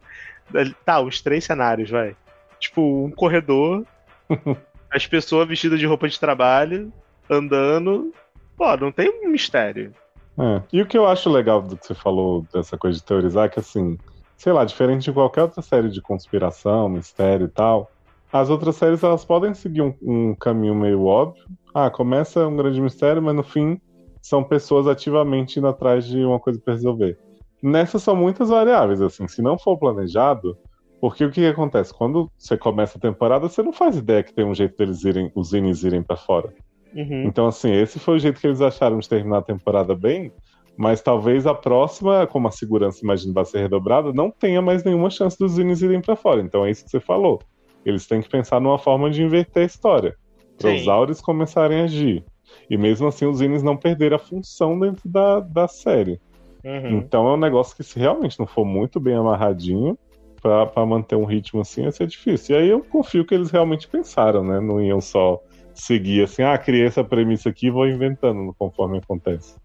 Tá, 0.85 1.01
uns 1.01 1.21
três 1.21 1.45
cenários, 1.45 1.89
vai. 1.89 2.17
Tipo, 2.59 3.05
um 3.05 3.11
corredor. 3.13 3.87
as 4.91 5.07
pessoas 5.07 5.47
vestidas 5.47 5.79
de 5.79 5.87
roupa 5.87 6.09
de 6.09 6.19
trabalho, 6.19 6.93
andando. 7.29 8.13
Pô, 8.57 8.77
não 8.77 8.91
tem 8.91 9.09
um 9.09 9.31
mistério. 9.31 9.95
É. 10.37 10.61
E 10.73 10.83
o 10.83 10.87
que 10.87 10.99
eu 10.99 11.07
acho 11.07 11.31
legal 11.31 11.63
do 11.63 11.77
que 11.77 11.87
você 11.87 11.95
falou 11.95 12.45
dessa 12.53 12.77
coisa 12.77 12.99
de 12.99 13.05
teorizar 13.05 13.47
é 13.47 13.49
que, 13.49 13.61
assim, 13.61 13.97
sei 14.37 14.53
lá, 14.53 14.65
diferente 14.65 15.05
de 15.05 15.13
qualquer 15.13 15.43
outra 15.43 15.63
série 15.63 15.89
de 15.89 16.03
conspiração, 16.03 16.89
mistério 16.89 17.47
e 17.47 17.51
tal, 17.51 17.93
as 18.33 18.51
outras 18.51 18.77
séries 18.77 19.03
elas 19.03 19.25
podem 19.25 19.55
seguir 19.55 19.83
um, 19.83 19.95
um 20.03 20.35
caminho 20.35 20.75
meio 20.75 21.05
óbvio. 21.05 21.45
Ah, 21.75 21.91
começa 21.91 22.47
um 22.47 22.57
grande 22.57 22.81
mistério, 22.81 23.23
mas 23.23 23.35
no 23.35 23.43
fim 23.43 23.81
são 24.23 24.45
pessoas 24.45 24.87
ativamente 24.87 25.59
indo 25.59 25.69
atrás 25.69 26.05
de 26.05 26.25
uma 26.25 26.39
coisa 26.39 26.61
pra 26.63 26.75
resolver. 26.75 27.19
Nessas 27.63 28.03
são 28.03 28.15
muitas 28.17 28.49
variáveis, 28.49 29.01
assim, 29.01 29.27
se 29.29 29.43
não 29.43 29.59
for 29.59 29.77
planejado, 29.77 30.57
porque 31.01 31.25
o 31.25 31.31
que, 31.31 31.41
que 31.41 31.47
acontece? 31.47 31.93
Quando 31.93 32.31
você 32.39 32.57
começa 32.57 32.99
a 32.99 33.01
temporada, 33.01 33.49
você 33.49 33.63
não 33.63 33.73
faz 33.73 33.97
ideia 33.97 34.23
que 34.23 34.35
tem 34.35 34.45
um 34.45 34.55
jeito 34.55 34.77
deles 34.77 35.05
irem, 35.05 35.31
os 35.35 35.49
Zines 35.49 35.83
irem 35.83 36.03
pra 36.03 36.17
fora. 36.17 36.53
Uhum. 36.95 37.25
Então, 37.25 37.47
assim, 37.47 37.73
esse 37.73 37.99
foi 37.99 38.17
o 38.17 38.19
jeito 38.19 38.41
que 38.41 38.47
eles 38.47 38.61
acharam 38.61 38.99
de 38.99 39.09
terminar 39.09 39.39
a 39.39 39.43
temporada 39.43 39.95
bem, 39.95 40.33
mas 40.77 41.01
talvez 41.01 41.47
a 41.47 41.55
próxima, 41.55 42.27
como 42.27 42.49
a 42.49 42.51
segurança, 42.51 43.01
imagino, 43.03 43.33
vai 43.33 43.45
ser 43.45 43.61
redobrada, 43.61 44.13
não 44.13 44.31
tenha 44.31 44.61
mais 44.61 44.85
nenhuma 44.85 45.11
chance 45.11 45.39
dos 45.39 45.53
Zines 45.53 45.83
irem 45.83 46.01
pra 46.01 46.17
fora. 46.17 46.41
Então 46.41 46.65
é 46.65 46.71
isso 46.71 46.85
que 46.85 46.91
você 46.91 47.01
falou. 47.01 47.41
Eles 47.85 48.07
têm 48.07 48.21
que 48.21 48.29
pensar 48.29 48.61
numa 48.61 48.79
forma 48.79 49.11
de 49.11 49.23
inverter 49.23 49.63
a 49.63 49.67
história. 49.67 50.17
Para 50.59 50.75
os 50.75 50.83
Sim. 50.83 50.91
Aures 50.91 51.21
começarem 51.21 51.81
a 51.81 51.85
agir. 51.85 52.25
E 52.69 52.77
mesmo 52.77 53.09
assim, 53.09 53.27
os 53.27 53.39
Zines 53.39 53.63
não 53.63 53.77
perderem 53.77 54.17
a 54.17 54.19
função 54.19 54.79
dentro 54.79 55.09
da, 55.09 55.41
da 55.41 55.69
série. 55.69 56.21
Uhum. 56.65 56.99
Então 56.99 57.27
é 57.29 57.35
um 57.35 57.39
negócio 57.39 57.75
que, 57.77 57.83
se 57.83 57.99
realmente 57.99 58.39
não 58.39 58.47
for 58.47 58.65
muito 58.65 59.01
bem 59.01 59.15
amarradinho, 59.15 59.99
pra, 60.41 60.67
pra 60.67 60.87
manter 60.87 61.17
um 61.17 61.25
ritmo 61.25 61.61
assim, 61.61 61.83
vai 61.83 61.93
ser 61.93 62.07
difícil. 62.07 62.57
E 62.57 62.59
aí 62.59 62.69
eu 62.69 62.81
confio 62.81 63.25
que 63.25 63.35
eles 63.35 63.51
realmente 63.51 63.89
pensaram, 63.89 64.45
né? 64.45 64.61
Não 64.61 64.81
iam 64.83 65.01
só 65.01 65.41
seguir 65.75 66.25
assim, 66.25 66.43
ah, 66.43 66.59
criei 66.59 66.87
essa 66.87 67.05
premissa 67.05 67.49
aqui 67.49 67.67
e 67.67 67.71
vou 67.71 67.87
inventando 67.87 68.55
conforme 68.59 68.99
acontece. 68.99 69.57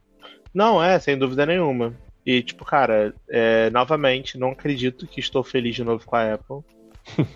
Não, 0.53 0.81
é, 0.81 0.97
sem 0.99 1.17
dúvida 1.17 1.45
nenhuma. 1.45 1.93
E, 2.25 2.41
tipo, 2.41 2.63
cara, 2.65 3.13
é, 3.29 3.69
novamente, 3.69 4.37
não 4.37 4.51
acredito 4.51 5.05
que 5.05 5.19
estou 5.19 5.43
feliz 5.43 5.75
de 5.75 5.83
novo 5.83 6.05
com 6.05 6.15
a 6.15 6.33
Apple. 6.33 6.61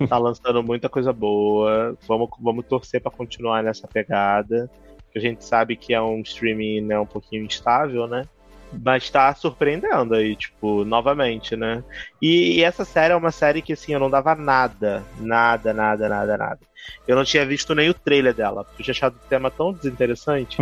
Tá 0.08 0.18
lançando 0.18 0.64
muita 0.64 0.90
coisa 0.90 1.14
boa. 1.14 1.98
Vamos, 2.08 2.30
vamos 2.40 2.66
torcer 2.66 3.02
pra 3.02 3.12
continuar 3.12 3.64
nessa 3.64 3.88
pegada. 3.88 4.70
Que 5.12 5.18
a 5.18 5.22
gente 5.22 5.44
sabe 5.44 5.76
que 5.76 5.94
é 5.94 6.02
um 6.02 6.22
streaming 6.22 6.82
né, 6.82 7.00
um 7.00 7.06
pouquinho 7.06 7.44
instável, 7.44 8.08
né? 8.08 8.28
Mas 8.72 9.10
tá 9.10 9.34
surpreendendo 9.34 10.14
aí, 10.14 10.36
tipo, 10.36 10.86
novamente, 10.86 11.56
né? 11.56 11.84
E, 12.22 12.60
e 12.60 12.64
essa 12.64 12.86
série 12.86 13.14
é 13.14 13.18
uma 13.18 13.32
série 13.32 13.62
que, 13.62 13.74
assim, 13.74 13.94
eu 13.94 14.00
não 14.00 14.10
dava 14.10 14.36
nada, 14.36 15.04
nada, 15.20 15.74
nada, 15.74 16.08
nada, 16.08 16.38
nada. 16.38 16.60
Eu 17.08 17.16
não 17.16 17.24
tinha 17.24 17.46
visto 17.46 17.74
nem 17.74 17.90
o 17.90 17.94
trailer 17.94 18.34
dela, 18.34 18.64
porque 18.64 18.82
eu 18.82 18.86
tinha 18.86 18.94
achado 18.94 19.16
o 19.16 19.28
tema 19.28 19.50
tão 19.50 19.74
desinteressante. 19.74 20.58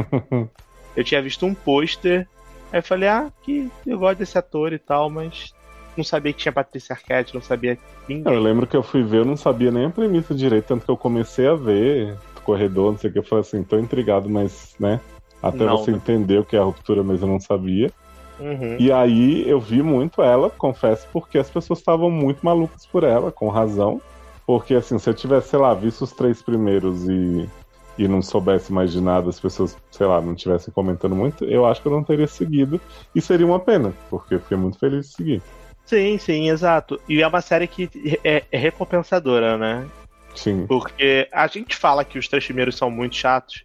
eu 0.95 1.03
tinha 1.03 1.21
visto 1.21 1.45
um 1.45 1.53
pôster, 1.53 2.27
aí 2.71 2.79
eu 2.79 2.83
falei, 2.83 3.09
ah, 3.09 3.29
que 3.43 3.69
eu 3.85 3.99
gosto 3.99 4.19
desse 4.19 4.37
ator 4.37 4.71
e 4.71 4.79
tal, 4.79 5.09
mas 5.09 5.53
não 5.97 6.05
sabia 6.05 6.33
que 6.33 6.39
tinha 6.39 6.51
Patrícia 6.51 6.93
Arquette, 6.93 7.33
não 7.33 7.41
sabia 7.41 7.77
ninguém. 8.07 8.33
Eu 8.33 8.41
lembro 8.41 8.65
que 8.65 8.77
eu 8.77 8.83
fui 8.83 9.03
ver, 9.03 9.17
eu 9.17 9.25
não 9.25 9.37
sabia 9.37 9.71
nem 9.71 9.85
a 9.85 9.89
premissa 9.89 10.33
direito, 10.33 10.65
tanto 10.65 10.85
que 10.85 10.91
eu 10.91 10.97
comecei 10.97 11.47
a 11.47 11.55
ver 11.55 12.17
corredor, 12.47 12.93
não 12.93 12.97
sei 12.97 13.09
o 13.09 13.13
que, 13.13 13.19
eu 13.19 13.23
falei 13.23 13.41
assim, 13.41 13.61
tô 13.61 13.77
intrigado, 13.77 14.29
mas, 14.29 14.73
né? 14.79 15.01
Até 15.43 15.65
Não, 15.65 15.77
você 15.77 15.91
né? 15.91 15.97
entender 15.97 16.39
o 16.39 16.45
que 16.45 16.55
é 16.55 16.59
a 16.59 16.63
ruptura, 16.63 17.03
mas 17.03 17.21
eu 17.21 17.27
não 17.27 17.41
sabia. 17.41 17.91
Uhum. 18.39 18.77
E 18.79 18.89
aí 18.89 19.47
eu 19.47 19.59
vi 19.59 19.83
muito 19.83 20.21
ela, 20.21 20.49
confesso, 20.49 21.05
porque 21.11 21.37
as 21.37 21.49
pessoas 21.49 21.79
estavam 21.79 22.09
muito 22.09 22.45
malucas 22.45 22.85
por 22.85 23.03
ela, 23.03 23.33
com 23.33 23.49
razão. 23.49 24.01
Porque 24.45 24.75
assim, 24.75 24.97
se 24.97 25.09
eu 25.09 25.13
tivesse, 25.13 25.49
sei 25.49 25.59
lá, 25.59 25.73
visto 25.73 26.03
os 26.03 26.13
três 26.13 26.41
primeiros 26.41 27.07
e, 27.09 27.49
e 27.97 28.07
não 28.07 28.21
soubesse 28.21 28.71
mais 28.71 28.93
de 28.93 29.01
nada, 29.01 29.29
as 29.29 29.39
pessoas, 29.39 29.75
sei 29.91 30.07
lá, 30.07 30.21
não 30.21 30.33
estivessem 30.33 30.73
comentando 30.73 31.15
muito, 31.15 31.43
eu 31.43 31.65
acho 31.65 31.81
que 31.81 31.87
eu 31.89 31.91
não 31.91 32.03
teria 32.03 32.27
seguido. 32.27 32.79
E 33.13 33.21
seria 33.21 33.45
uma 33.45 33.59
pena, 33.59 33.93
porque 34.09 34.35
eu 34.35 34.39
fiquei 34.39 34.55
muito 34.55 34.79
feliz 34.79 35.09
de 35.09 35.15
seguir. 35.15 35.41
Sim, 35.87 36.17
sim, 36.17 36.49
exato. 36.49 37.01
E 37.07 37.21
é 37.21 37.27
uma 37.27 37.41
série 37.41 37.65
que 37.67 37.89
é, 38.23 38.43
é 38.51 38.57
recompensadora, 38.57 39.57
né? 39.57 39.87
Sim. 40.35 40.67
Porque 40.67 41.27
a 41.31 41.47
gente 41.47 41.75
fala 41.75 42.03
que 42.03 42.19
os 42.19 42.27
três 42.27 42.45
primeiros 42.45 42.75
são 42.75 42.91
muito 42.91 43.15
chatos, 43.15 43.63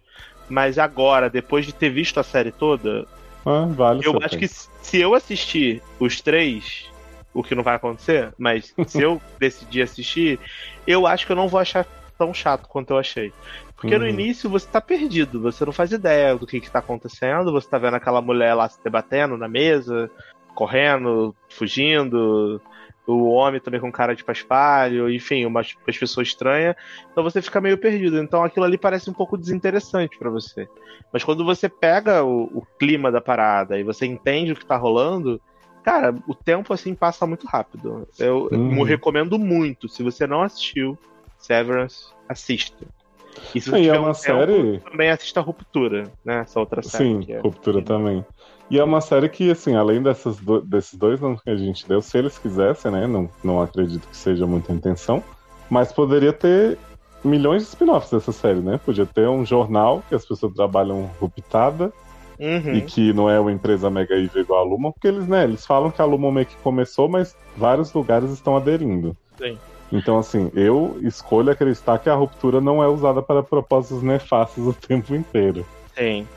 mas 0.49 0.79
agora, 0.79 1.29
depois 1.29 1.65
de 1.65 1.73
ter 1.73 1.89
visto 1.89 2.19
a 2.19 2.23
série 2.23 2.51
toda, 2.51 3.05
Ah, 3.45 3.65
vale. 3.69 4.01
eu 4.05 4.17
acho 4.23 4.29
tempo. 4.29 4.39
que 4.39 4.47
se 4.47 4.99
eu 4.99 5.13
assistir 5.13 5.81
os 5.99 6.21
três, 6.21 6.85
o 7.33 7.43
que 7.43 7.55
não 7.55 7.63
vai 7.63 7.75
acontecer, 7.75 8.31
mas 8.37 8.73
se 8.87 9.01
eu 9.01 9.21
decidir 9.37 9.81
assistir, 9.81 10.39
eu 10.87 11.05
acho 11.05 11.25
que 11.25 11.31
eu 11.33 11.35
não 11.35 11.49
vou 11.49 11.59
achar 11.59 11.85
tão 12.17 12.33
chato 12.33 12.69
quanto 12.69 12.91
eu 12.91 12.97
achei. 12.97 13.33
Porque 13.75 13.97
no 13.97 14.05
Uhum. 14.05 14.11
início 14.11 14.49
você 14.49 14.65
tá 14.65 14.79
perdido, 14.79 15.41
você 15.41 15.65
não 15.65 15.73
faz 15.73 15.91
ideia 15.91 16.37
do 16.37 16.47
que, 16.47 16.61
que 16.61 16.71
tá 16.71 16.79
acontecendo, 16.79 17.51
você 17.51 17.67
tá 17.67 17.77
vendo 17.77 17.95
aquela 17.95 18.21
mulher 18.21 18.53
lá 18.53 18.69
se 18.69 18.81
debatendo 18.81 19.35
na 19.37 19.49
mesa, 19.49 20.09
correndo, 20.53 21.35
fugindo, 21.49 22.61
o 23.05 23.29
homem 23.31 23.59
também 23.59 23.81
com 23.81 23.91
cara 23.91 24.15
de 24.15 24.23
paspalho, 24.23 25.09
enfim, 25.11 25.45
umas, 25.45 25.75
umas 25.85 25.97
pessoas 25.97 26.27
estranhas. 26.29 26.75
Então 27.11 27.23
você 27.23 27.41
fica 27.41 27.59
meio 27.59 27.77
perdido. 27.77 28.17
Então 28.19 28.43
aquilo 28.43 28.65
ali 28.65 28.77
parece 28.77 29.09
um 29.09 29.13
pouco 29.13 29.37
desinteressante 29.37 30.17
pra 30.17 30.29
você. 30.29 30.67
Mas 31.11 31.23
quando 31.23 31.43
você 31.43 31.67
pega 31.67 32.23
o, 32.23 32.43
o 32.45 32.65
clima 32.79 33.11
da 33.11 33.19
parada 33.21 33.77
e 33.79 33.83
você 33.83 34.05
entende 34.05 34.53
o 34.53 34.55
que 34.55 34.65
tá 34.65 34.77
rolando, 34.77 35.39
cara, 35.83 36.15
o 36.27 36.33
tempo 36.33 36.73
assim 36.73 36.95
passa 36.95 37.27
muito 37.27 37.45
rápido. 37.45 38.07
Eu 38.17 38.47
Uhum. 38.51 38.77
eu 38.77 38.83
recomendo 38.83 39.37
muito. 39.37 39.89
Se 39.89 40.01
você 40.01 40.25
não 40.25 40.41
assistiu 40.41 40.97
Severance, 41.37 42.05
assista. 42.29 42.85
E 43.53 43.59
se 43.59 43.69
E 43.71 43.73
é 43.73 43.81
tiver 43.81 43.99
uma 43.99 44.11
um 44.11 44.13
tempo, 44.13 44.15
série- 44.15 44.79
também 44.79 45.09
assista 45.09 45.41
Ruptura, 45.41 46.03
né? 46.23 46.39
Essa 46.41 46.59
outra 46.59 46.81
série. 46.81 47.25
Sim, 47.25 47.31
é- 47.33 47.39
Ruptura 47.39 47.81
também. 47.81 48.23
E 48.73 48.79
é 48.79 48.83
uma 48.83 49.01
série 49.01 49.29
que, 49.29 49.51
assim, 49.51 49.75
além 49.75 50.01
dessas 50.01 50.37
do- 50.37 50.59
desses 50.61 50.97
dois 50.97 51.21
nomes 51.21 51.39
que 51.43 51.49
a 51.51 51.55
gente 51.55 51.87
deu, 51.87 52.01
se 52.01 52.17
eles 52.17 52.39
quisessem, 52.39 52.89
né? 52.91 53.05
Não, 53.05 53.29
não 53.43 53.61
acredito 53.61 54.07
que 54.07 54.17
seja 54.17 54.47
muita 54.47 54.73
intenção, 54.73 55.23
mas 55.69 55.91
poderia 55.91 56.33
ter 56.33 56.79
milhões 57.23 57.61
de 57.61 57.67
spin-offs 57.69 58.09
dessa 58.09 58.31
série, 58.31 58.61
né? 58.61 58.79
Podia 58.83 59.05
ter 59.05 59.29
um 59.29 59.45
jornal 59.45 60.01
que 60.09 60.15
as 60.15 60.25
pessoas 60.25 60.51
trabalham 60.55 61.07
ruptada 61.19 61.93
Uhum. 62.39 62.73
e 62.73 62.81
que 62.81 63.13
não 63.13 63.29
é 63.29 63.39
uma 63.39 63.51
empresa 63.51 63.91
mega 63.91 64.15
evil 64.15 64.41
igual 64.41 64.61
a 64.61 64.63
Lumon, 64.67 64.91
porque 64.91 65.07
eles, 65.07 65.27
né, 65.27 65.43
eles 65.43 65.63
falam 65.67 65.91
que 65.91 66.01
a 66.01 66.05
Lumon 66.05 66.31
meio 66.31 66.47
que 66.47 66.57
começou, 66.63 67.07
mas 67.07 67.35
vários 67.55 67.93
lugares 67.93 68.31
estão 68.31 68.57
aderindo. 68.57 69.15
Sim. 69.37 69.55
Então, 69.91 70.17
assim, 70.17 70.49
eu 70.55 70.97
escolho 71.03 71.51
acreditar 71.51 71.99
que 71.99 72.09
a 72.09 72.15
ruptura 72.15 72.59
não 72.59 72.81
é 72.81 72.87
usada 72.87 73.21
para 73.21 73.43
propósitos 73.43 74.01
nefastos 74.01 74.65
o 74.65 74.73
tempo 74.73 75.13
inteiro. 75.13 75.63
Sim. 75.95 76.27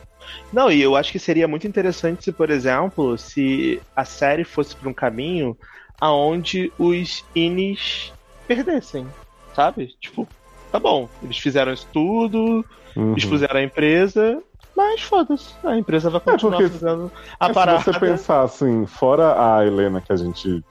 Não, 0.52 0.70
e 0.70 0.80
eu 0.80 0.96
acho 0.96 1.12
que 1.12 1.18
seria 1.18 1.46
muito 1.48 1.66
interessante 1.66 2.24
se, 2.24 2.32
por 2.32 2.50
exemplo, 2.50 3.16
se 3.18 3.82
a 3.94 4.04
série 4.04 4.44
fosse 4.44 4.76
para 4.76 4.88
um 4.88 4.94
caminho 4.94 5.56
aonde 6.00 6.72
os 6.78 7.24
Inis 7.34 8.12
perdessem, 8.46 9.12
sabe? 9.54 9.88
Tipo, 10.00 10.28
tá 10.70 10.78
bom, 10.78 11.08
eles 11.22 11.38
fizeram 11.38 11.72
isso 11.72 11.88
tudo, 11.92 12.64
Uhum. 12.96 13.14
expuseram 13.16 13.56
a 13.60 13.62
empresa, 13.62 14.42
mas 14.76 15.00
foda-se, 15.00 15.54
a 15.64 15.76
empresa 15.78 16.10
vai 16.10 16.20
continuar 16.20 16.58
porque- 16.60 16.78
fazendo 16.78 17.10
a 17.40 17.46
Mas 17.48 17.54
parada. 17.54 17.78
Se 17.78 17.84
você 17.92 17.98
pensar 18.00 18.42
assim, 18.42 18.86
fora 18.86 19.56
a 19.56 19.66
Helena 19.66 20.02
que 20.02 20.12
a 20.12 20.16
gente 20.16 20.62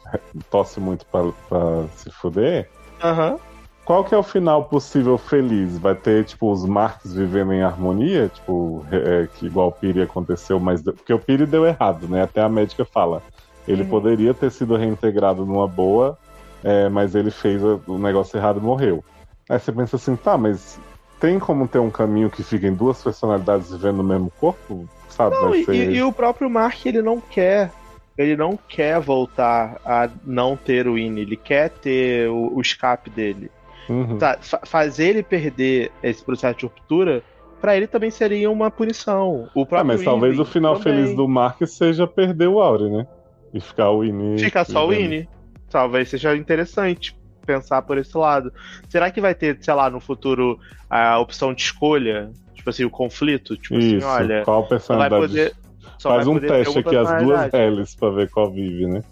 torce 0.49 0.80
muito 0.80 1.06
pra, 1.11 1.23
pra 1.49 1.90
se 1.90 2.11
fuder, 2.11 2.69
Aham. 3.03 3.38
Qual 3.86 4.03
que 4.03 4.14
é 4.16 4.18
o 4.18 4.24
final 4.24 4.66
possível 4.66 5.18
feliz? 5.18 5.78
Vai 5.78 5.95
ter, 5.95 6.26
tipo, 6.26 6.52
os 6.52 6.66
Marques 6.66 7.14
vivendo 7.14 7.53
em 7.53 7.62
harmonia? 7.62 8.28
Tipo, 8.30 8.84
é, 8.91 9.28
que 9.28 9.45
igual 9.45 9.68
o 9.70 9.72
Piri 9.72 10.02
aconteceu, 10.02 10.60
mas. 10.60 10.82
Porque 10.82 11.14
o 11.14 11.20
Piri 11.20 11.45
deu 11.45 11.66
errado, 11.66 12.07
né? 12.07 12.24
Até 12.24 12.41
a 12.41 12.49
médica 12.49 12.84
fala. 12.86 13.22
Ele 13.68 13.84
Uhum. 13.84 13.90
poderia 13.90 14.34
ter 14.34 14.52
sido 14.52 14.76
reintegrado 14.76 15.45
numa 15.45 15.68
boa, 15.68 16.18
é, 16.64 16.90
mas 16.90 17.16
ele 17.16 17.32
fez 17.32 17.64
o 17.64 17.98
negócio 17.98 18.38
errado 18.38 18.60
e 18.60 18.64
morreu. 18.64 19.03
Aí 19.49 19.60
você 19.60 19.72
pensa 19.72 19.95
assim, 19.95 20.16
tá, 20.16 20.38
mas 20.38 20.80
tem 21.20 21.40
como 21.40 21.68
ter 21.68 21.80
um 21.80 21.90
caminho 21.91 22.30
que 22.30 22.44
fiquem 22.44 22.74
duas 22.74 23.02
personalidades 23.02 23.72
vivendo 23.72 23.98
no 23.98 24.03
mesmo 24.03 24.32
corpo? 24.40 24.88
Sabe? 25.10 25.36
Não, 25.36 25.49
Vai 25.49 25.60
e, 25.60 25.66
ser... 25.66 25.91
e- 25.91 25.95
e 25.95 26.03
o 26.03 26.12
próprio 26.12 26.49
Mark, 26.49 26.86
ele 26.86 27.02
não 27.02 27.20
quer. 27.20 27.72
Ele 28.18 28.38
não 28.38 28.57
quer 28.70 28.99
voltar 28.99 29.78
a 29.86 30.10
não 30.24 30.56
ter 30.56 30.88
o 30.88 30.98
Ini, 30.98 31.22
ele 31.22 31.36
quer 31.36 31.70
ter 31.70 32.30
o, 32.30 32.56
o 32.56 32.62
escape 32.62 33.10
dele. 33.10 33.52
Uhum. 33.90 34.18
Tá, 34.18 34.38
fa- 34.41 34.62
fazer 34.66 35.07
ele 35.10 35.24
perder 35.24 35.91
esse 36.02 36.24
processo 36.24 36.57
de 36.60 36.66
ruptura, 36.66 37.22
pra 37.62 37.76
ele 37.78 37.88
também 37.88 38.10
seria 38.12 38.49
uma 38.49 38.70
punição. 38.72 39.48
O 39.56 39.66
Ah, 39.72 39.84
mas 39.84 40.03
talvez 40.03 40.40
o 40.40 40.45
final 40.45 40.78
também. 40.78 41.02
feliz 41.03 41.16
do 41.16 41.28
Mark 41.28 41.62
seja 41.68 42.06
perder 42.07 42.48
o 42.48 42.60
Auri, 42.60 42.90
né? 42.90 43.07
E 43.53 43.60
ficar 43.60 43.91
o 43.91 44.03
Ini. 44.03 44.40
Fica 44.40 44.64
só 44.66 44.88
o. 44.88 44.94
Ini. 44.94 45.28
Talvez 45.70 46.10
seja 46.10 46.36
interessante 46.36 47.18
pensar 47.45 47.82
por 47.84 47.98
esse 47.98 48.18
lado. 48.18 48.52
Será 48.90 49.10
que 49.12 49.22
vai 49.22 49.34
ter, 49.36 49.57
sei 49.62 49.74
lá, 49.74 49.90
no 49.90 49.99
futuro 49.99 50.60
a 50.90 51.18
opção 51.20 51.53
de 51.53 51.62
escolha? 51.62 52.32
Tipo 52.53 52.70
assim, 52.70 52.84
o 52.86 52.90
conflito? 52.90 53.56
Tipo 53.56 53.78
assim, 53.78 53.98
Isso, 53.98 54.07
olha, 54.07 54.41
qual 54.44 54.62
só 54.64 54.68
vai 54.68 54.70
personalidade? 55.10 55.28
poder. 55.28 55.53
Faz 56.02 56.28
um 56.28 56.40
teste 56.40 56.80
aqui, 56.80 56.95
as 56.95 57.07
duas 57.07 57.20
personalidade. 57.20 57.57
Hellis, 57.57 57.95
pra 57.95 58.10
ver 58.10 58.30
qual 58.30 58.52
vive, 58.52 58.88
né? 58.88 59.03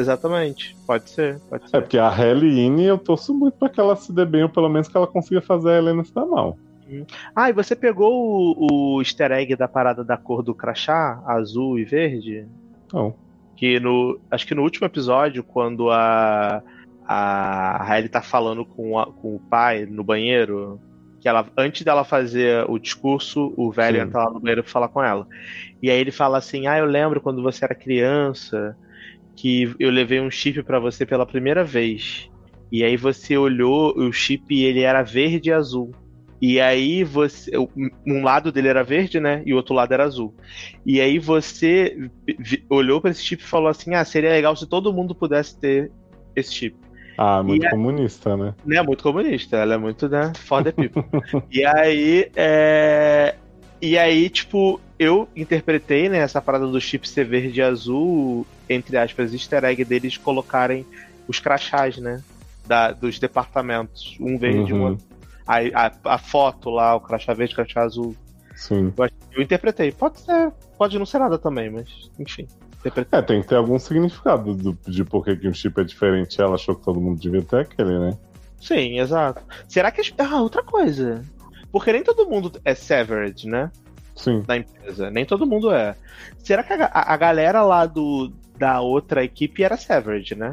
Exatamente. 0.00 0.76
Pode 0.86 1.10
ser, 1.10 1.38
pode 1.48 1.68
ser. 1.68 1.76
É, 1.76 1.80
porque 1.80 1.98
a 1.98 2.08
Helly 2.10 2.58
Ini 2.60 2.84
eu 2.84 2.98
torço 2.98 3.32
muito 3.34 3.54
pra 3.58 3.68
que 3.68 3.78
ela 3.80 3.94
se 3.96 4.12
dê 4.12 4.24
bem, 4.24 4.42
ou 4.42 4.48
pelo 4.48 4.68
menos 4.68 4.88
que 4.88 4.96
ela 4.96 5.06
consiga 5.06 5.40
fazer 5.40 5.70
a 5.70 5.78
Helena 5.78 6.02
se 6.04 6.14
dar 6.14 6.26
mal. 6.26 6.56
Ah, 7.36 7.48
e 7.48 7.52
você 7.52 7.76
pegou 7.76 8.12
o, 8.58 8.96
o 8.96 9.00
easter 9.00 9.30
egg 9.30 9.54
da 9.54 9.68
parada 9.68 10.02
da 10.02 10.16
cor 10.16 10.42
do 10.42 10.52
crachá, 10.54 11.22
azul 11.24 11.78
e 11.78 11.84
verde? 11.84 12.46
Não. 12.92 13.14
Que 13.56 13.78
no. 13.78 14.18
Acho 14.30 14.44
que 14.46 14.54
no 14.56 14.62
último 14.62 14.86
episódio, 14.86 15.44
quando 15.44 15.90
a. 15.90 16.62
A 17.12 17.84
Hailey 17.92 18.08
tá 18.08 18.22
falando 18.22 18.64
com, 18.64 18.96
a- 18.98 19.06
com 19.06 19.34
o 19.34 19.40
pai 19.40 19.84
no 19.84 20.02
banheiro. 20.04 20.80
Que 21.20 21.28
ela, 21.28 21.44
antes 21.56 21.82
dela 21.82 22.02
fazer 22.04 22.64
o 22.70 22.78
discurso, 22.78 23.52
o 23.56 23.70
velho 23.70 23.98
Sim. 24.00 24.06
entra 24.06 24.24
lá 24.24 24.30
no 24.30 24.40
banheiro 24.40 24.62
pra 24.62 24.72
falar 24.72 24.88
com 24.88 25.02
ela. 25.02 25.26
E 25.82 25.90
aí 25.90 25.98
ele 25.98 26.10
fala 26.10 26.38
assim: 26.38 26.66
Ah, 26.66 26.78
eu 26.78 26.86
lembro 26.86 27.20
quando 27.20 27.42
você 27.42 27.64
era 27.64 27.74
criança 27.74 28.76
que 29.36 29.74
eu 29.78 29.90
levei 29.90 30.20
um 30.20 30.30
chip 30.30 30.62
pra 30.62 30.78
você 30.78 31.06
pela 31.06 31.26
primeira 31.26 31.64
vez. 31.64 32.30
E 32.70 32.84
aí 32.84 32.96
você 32.96 33.36
olhou 33.36 33.96
o 33.96 34.12
chip 34.12 34.54
e 34.54 34.64
ele 34.64 34.80
era 34.80 35.02
verde 35.02 35.50
e 35.50 35.52
azul. 35.52 35.92
E 36.40 36.60
aí 36.60 37.04
você. 37.04 37.50
Um 38.06 38.22
lado 38.22 38.50
dele 38.50 38.68
era 38.68 38.82
verde, 38.82 39.20
né? 39.20 39.42
E 39.44 39.52
o 39.52 39.56
outro 39.56 39.74
lado 39.74 39.92
era 39.92 40.04
azul. 40.04 40.34
E 40.86 41.00
aí 41.00 41.18
você 41.18 42.10
olhou 42.68 43.00
pra 43.00 43.10
esse 43.10 43.22
chip 43.22 43.42
e 43.42 43.46
falou 43.46 43.68
assim: 43.68 43.94
ah, 43.94 44.04
seria 44.04 44.30
legal 44.30 44.56
se 44.56 44.66
todo 44.66 44.92
mundo 44.92 45.14
pudesse 45.14 45.58
ter 45.58 45.90
esse 46.34 46.54
chip. 46.54 46.76
Ah, 47.18 47.42
muito 47.42 47.66
E 47.66 47.70
comunista, 47.70 48.34
né? 48.34 48.54
Não 48.64 48.78
é 48.78 48.82
muito 48.82 49.02
comunista, 49.02 49.58
ela 49.58 49.74
é 49.74 49.76
muito, 49.76 50.08
né? 50.08 50.32
The 50.64 50.72
people. 50.72 51.04
e 51.52 51.62
aí, 51.66 52.30
é... 52.34 53.34
E 53.82 53.98
aí, 53.98 54.30
tipo, 54.30 54.80
eu 54.98 55.28
interpretei, 55.36 56.08
né, 56.08 56.18
essa 56.18 56.40
parada 56.40 56.66
do 56.66 56.80
chip 56.80 57.06
ser 57.06 57.24
verde 57.24 57.60
e 57.60 57.62
azul, 57.62 58.46
entre 58.70 58.96
aspas, 58.96 59.32
easter 59.34 59.64
egg 59.64 59.84
deles 59.84 60.16
colocarem 60.16 60.86
os 61.28 61.38
crachás, 61.40 61.96
né? 61.98 62.22
Da, 62.66 62.92
dos 62.92 63.18
departamentos. 63.18 64.16
Um 64.20 64.38
verde 64.38 64.70
e 64.70 64.74
um 64.74 64.78
Uhum. 64.82 64.90
outro. 64.90 65.06
Aí 65.46 65.72
a, 65.74 65.90
a 66.04 66.18
foto 66.18 66.70
lá, 66.70 66.94
o 66.94 67.00
crachá 67.00 67.34
verde, 67.34 67.52
o 67.52 67.56
crachá 67.56 67.82
azul. 67.82 68.14
Sim. 68.54 68.92
Eu, 68.96 69.08
eu 69.32 69.42
interpretei. 69.42 69.90
Pode 69.90 70.20
ser, 70.20 70.52
pode 70.78 70.98
não 70.98 71.04
ser 71.06 71.18
nada 71.18 71.36
também, 71.38 71.68
mas 71.70 71.88
enfim. 72.18 72.46
Interpretei. 72.78 73.18
É, 73.18 73.22
tem 73.22 73.42
que 73.42 73.48
ter 73.48 73.56
algum 73.56 73.78
significado 73.78 74.54
do- 74.54 74.78
de 74.86 75.04
por 75.04 75.24
que 75.24 75.48
um 75.48 75.52
chip 75.52 75.80
é 75.80 75.84
diferente. 75.84 76.40
Ela 76.40 76.54
achou 76.54 76.74
que 76.76 76.84
todo 76.84 77.00
mundo 77.00 77.20
devia 77.20 77.42
ter 77.42 77.60
aquele, 77.60 77.98
né? 77.98 78.16
Sim, 78.60 79.00
exato. 79.00 79.42
Será 79.68 79.90
que. 79.90 80.00
Ah, 80.18 80.40
outra 80.40 80.62
coisa. 80.62 81.22
Porque 81.72 81.92
nem 81.92 82.02
todo 82.02 82.28
mundo 82.28 82.52
é 82.64 82.74
severed, 82.74 83.46
né? 83.48 83.70
Sim. 84.14 84.42
Da 84.42 84.56
empresa. 84.56 85.10
Nem 85.10 85.24
todo 85.24 85.46
mundo 85.46 85.70
é. 85.72 85.94
Será 86.38 86.62
que 86.62 86.72
a, 86.74 86.84
a- 86.86 87.14
a 87.14 87.16
galera 87.16 87.62
lá 87.62 87.86
do, 87.86 88.32
da 88.60 88.78
outra 88.82 89.24
equipe 89.24 89.64
era 89.64 89.74
severed, 89.74 90.34
né? 90.34 90.52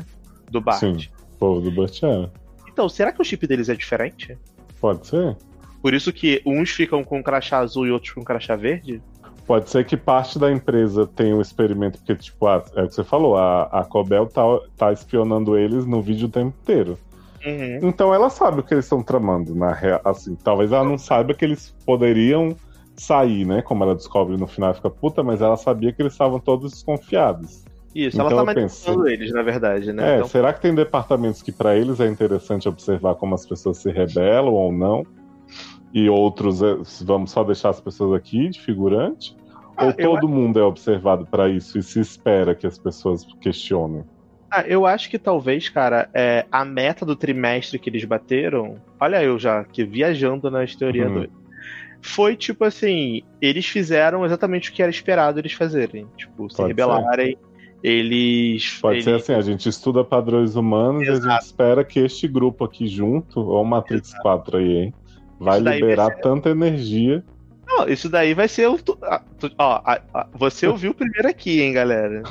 Do 0.50 0.62
Bart. 0.62 0.80
Sim. 0.80 0.96
O 1.34 1.38
povo 1.38 1.60
do 1.60 1.70
Burt 1.70 2.02
era. 2.02 2.32
Então, 2.66 2.88
será 2.88 3.12
que 3.12 3.22
o 3.22 3.26
chip 3.26 3.46
deles 3.46 3.68
é 3.68 3.76
diferente? 3.76 4.38
Pode 4.80 5.06
ser? 5.06 5.36
Por 5.82 5.94
isso 5.94 6.14
que 6.14 6.42
uns 6.46 6.70
ficam 6.70 7.04
com 7.04 7.22
crachá 7.22 7.60
azul 7.60 7.86
e 7.86 7.92
outros 7.92 8.14
com 8.14 8.24
crachá 8.24 8.56
verde? 8.56 9.02
Pode 9.46 9.70
ser 9.70 9.86
que 9.86 9.98
parte 9.98 10.40
da 10.40 10.50
empresa 10.50 11.06
tenha 11.06 11.36
um 11.36 11.42
experimento, 11.42 12.00
porque, 12.00 12.16
tipo, 12.16 12.48
ah, 12.48 12.64
é 12.76 12.84
o 12.84 12.88
que 12.88 12.96
você 12.96 13.04
falou, 13.04 13.36
a, 13.36 13.64
a 13.64 13.84
Cobel 13.84 14.26
tá, 14.28 14.42
tá 14.78 14.94
espionando 14.94 15.58
eles 15.58 15.86
no 15.86 16.02
vídeo 16.02 16.28
o 16.28 16.32
tempo 16.32 16.56
inteiro. 16.62 16.98
Uhum. 17.46 17.90
Então 17.90 18.14
ela 18.14 18.30
sabe 18.30 18.62
o 18.62 18.64
que 18.64 18.74
eles 18.74 18.86
estão 18.86 19.04
tramando, 19.04 19.54
na 19.54 19.74
real. 19.74 20.02
Assim, 20.04 20.36
talvez 20.36 20.72
ela 20.72 20.84
não 20.84 20.98
saiba 20.98 21.34
que 21.34 21.44
eles 21.44 21.76
poderiam 21.86 22.56
sair, 22.96 23.46
né? 23.46 23.62
Como 23.62 23.84
ela 23.84 23.96
descobre 23.96 24.38
no 24.38 24.48
final 24.48 24.72
e 24.72 24.76
fica 24.76 24.90
puta, 24.90 25.24
mas 25.24 25.42
ela 25.42 25.58
sabia 25.58 25.94
que 25.94 26.02
eles 26.02 26.14
estavam 26.14 26.40
todos 26.40 26.72
desconfiados. 26.72 27.67
Isso, 27.98 28.22
ela 28.22 28.30
Então 28.30 28.46
tá 28.46 28.52
eu 28.52 28.56
manipulando 28.56 29.04
pensei- 29.06 29.14
eles, 29.14 29.32
na 29.34 29.42
verdade, 29.42 29.92
né? 29.92 30.12
É, 30.12 30.16
Então, 30.18 30.28
será 30.28 30.54
que 30.54 30.62
tem 30.62 30.76
departamentos 30.76 31.42
que 31.42 31.52
pra 31.52 31.76
eles 31.76 32.00
é 32.00 32.06
interessante 32.08 32.70
observar 32.70 33.16
como 33.16 33.34
as 33.34 33.46
pessoas 33.48 33.80
se 33.82 33.92
rebelam 33.92 34.54
ou 34.54 34.72
não? 34.72 35.04
E 35.92 36.08
outros, 36.08 36.62
é, 36.62 36.76
vamos 37.04 37.32
só 37.32 37.44
deixar 37.44 37.70
as 37.70 37.82
pessoas 37.82 38.14
aqui 38.20 38.50
de 38.50 38.62
figurante? 38.62 39.36
Ah, 39.76 39.86
ou 39.86 39.94
todo 39.94 40.28
mundo 40.30 40.60
é 40.60 40.64
observado 40.64 41.26
pra 41.26 41.50
isso 41.50 41.80
e 41.80 41.84
se 41.84 42.00
espera 42.00 42.54
que 42.54 42.68
as 42.68 42.78
pessoas 42.78 43.26
questionem? 43.42 44.04
Ah, 44.52 44.62
eu 44.68 44.86
acho 44.86 45.10
que 45.10 45.18
talvez, 45.18 45.68
cara, 45.68 46.08
é, 46.14 46.46
a 46.52 46.64
meta 46.64 47.04
do 47.06 47.16
trimestre 47.16 47.80
que 47.80 47.90
eles 47.90 48.06
bateram. 48.06 48.76
Olha, 49.00 49.24
eu 49.24 49.38
já 49.40 49.64
que 49.64 49.84
viajando 49.84 50.50
nas 50.52 50.76
teorias 50.76 51.08
Uhum. 51.08 51.14
doidas. 51.16 51.36
Foi 52.02 52.36
tipo 52.36 52.64
assim: 52.64 53.24
eles 53.42 53.66
fizeram 53.66 54.24
exatamente 54.24 54.70
o 54.70 54.74
que 54.74 54.82
era 54.82 54.92
esperado 54.92 55.40
eles 55.40 55.54
fazerem. 55.54 56.08
Tipo, 56.16 56.50
se 56.50 56.58
Pode 56.58 56.68
rebelarem. 56.70 57.36
Eles. 57.84 58.80
Pode 58.82 58.96
eles... 58.96 59.04
ser 59.06 59.16
assim, 59.16 59.34
a 59.34 59.42
gente 59.42 59.70
estuda 59.70 60.04
padrões 60.04 60.56
humanos 60.56 61.04
e 61.04 61.10
a 61.10 61.14
Exato. 61.14 61.30
gente 61.32 61.42
espera 61.46 61.84
que 61.84 62.00
este 62.00 62.28
grupo 62.28 62.64
aqui 62.66 62.88
junto, 62.88 63.40
ou 63.40 63.62
o 63.62 63.66
Matrix 63.66 64.14
4 64.22 64.58
aí, 64.58 64.78
hein, 64.78 64.94
vai 65.40 65.62
daí 65.62 65.80
vai 65.80 65.90
liberar 65.90 66.16
ser- 66.16 66.22
tanta 66.22 66.50
energia. 66.50 67.24
Não, 67.68 67.88
isso 67.88 68.10
daí 68.10 68.34
vai 68.34 68.48
ser 68.48 68.68
o. 68.68 68.80
Ó, 69.58 69.82
você 70.34 70.66
ouviu 70.68 70.94
primeiro 70.94 71.28
aqui, 71.28 71.62
hein, 71.62 71.74
galera? 71.74 72.24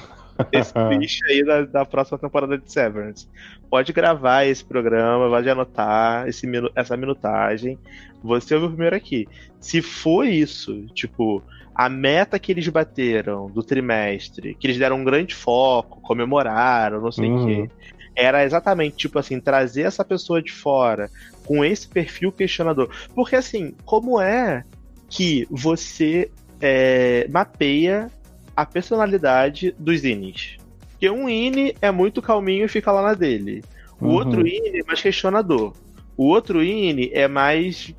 Esse 0.51 0.73
bicho 0.99 1.25
aí 1.27 1.45
da, 1.45 1.63
da 1.63 1.85
próxima 1.85 2.19
temporada 2.19 2.59
de 2.59 2.71
Severance. 2.71 3.29
Pode 3.71 3.93
gravar 3.93 4.45
esse 4.45 4.65
programa, 4.65 5.29
pode 5.29 5.49
anotar 5.49 6.29
esse, 6.29 6.47
essa 6.75 6.97
minutagem. 6.97 7.79
Você 8.23 8.55
ouviu 8.55 8.71
primeiro 8.71 8.97
aqui. 8.97 9.29
Se 9.61 9.83
for 9.83 10.25
isso, 10.27 10.87
tipo, 10.95 11.43
a 11.77 11.91
meta 11.91 12.39
que 12.39 12.51
eles 12.51 12.67
bateram 12.69 13.51
do 13.51 13.63
trimestre, 13.63 14.55
que 14.55 14.67
eles 14.67 14.79
deram 14.79 14.97
um 14.97 15.05
grande 15.05 15.35
foco, 15.35 16.01
comemoraram, 16.01 17.03
não 17.03 17.13
sei 17.13 17.29
o 17.31 17.35
Uhum. 17.35 17.47
quê. 17.47 17.71
era 18.19 18.43
exatamente, 18.45 18.97
tipo 18.97 19.19
assim, 19.19 19.39
trazer 19.39 19.83
essa 19.83 20.03
pessoa 20.03 20.41
de 20.41 20.51
fora 20.51 21.11
com 21.45 21.63
esse 21.63 21.87
perfil 21.87 22.33
questionador. 22.33 22.89
Porque, 23.15 23.37
assim, 23.37 23.75
como 23.85 24.19
é 24.19 24.65
que 25.11 25.47
você 25.51 26.31
é, 26.59 27.29
mapeia 27.31 28.11
a 28.57 28.65
personalidade 28.65 29.75
dos 29.79 30.03
Inis? 30.03 30.57
Porque 30.93 31.11
um 31.11 31.29
Ine 31.29 31.77
é 31.83 31.91
muito 31.91 32.23
calminho 32.23 32.65
e 32.65 32.69
fica 32.69 32.91
lá 32.91 33.03
na 33.03 33.13
dele. 33.13 33.63
O 34.01 34.07
uhum. 34.07 34.13
outro 34.15 34.47
Ine 34.47 34.81
é 34.81 34.85
mais 34.87 35.03
questionador. 35.03 35.75
O 36.17 36.25
outro 36.25 36.63
Ine 36.65 37.11
é 37.13 37.29
mais 37.29 37.95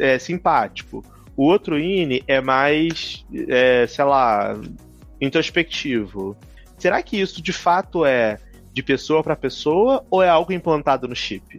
é, 0.00 0.18
simpático. 0.18 1.04
O 1.40 1.44
outro 1.44 1.78
Ine 1.78 2.22
é 2.26 2.38
mais, 2.38 3.24
é, 3.48 3.86
sei 3.86 4.04
lá, 4.04 4.60
introspectivo. 5.18 6.36
Será 6.76 7.02
que 7.02 7.18
isso 7.18 7.40
de 7.40 7.50
fato 7.50 8.04
é 8.04 8.38
de 8.74 8.82
pessoa 8.82 9.22
para 9.22 9.34
pessoa 9.34 10.04
ou 10.10 10.22
é 10.22 10.28
algo 10.28 10.52
implantado 10.52 11.08
no 11.08 11.16
chip? 11.16 11.58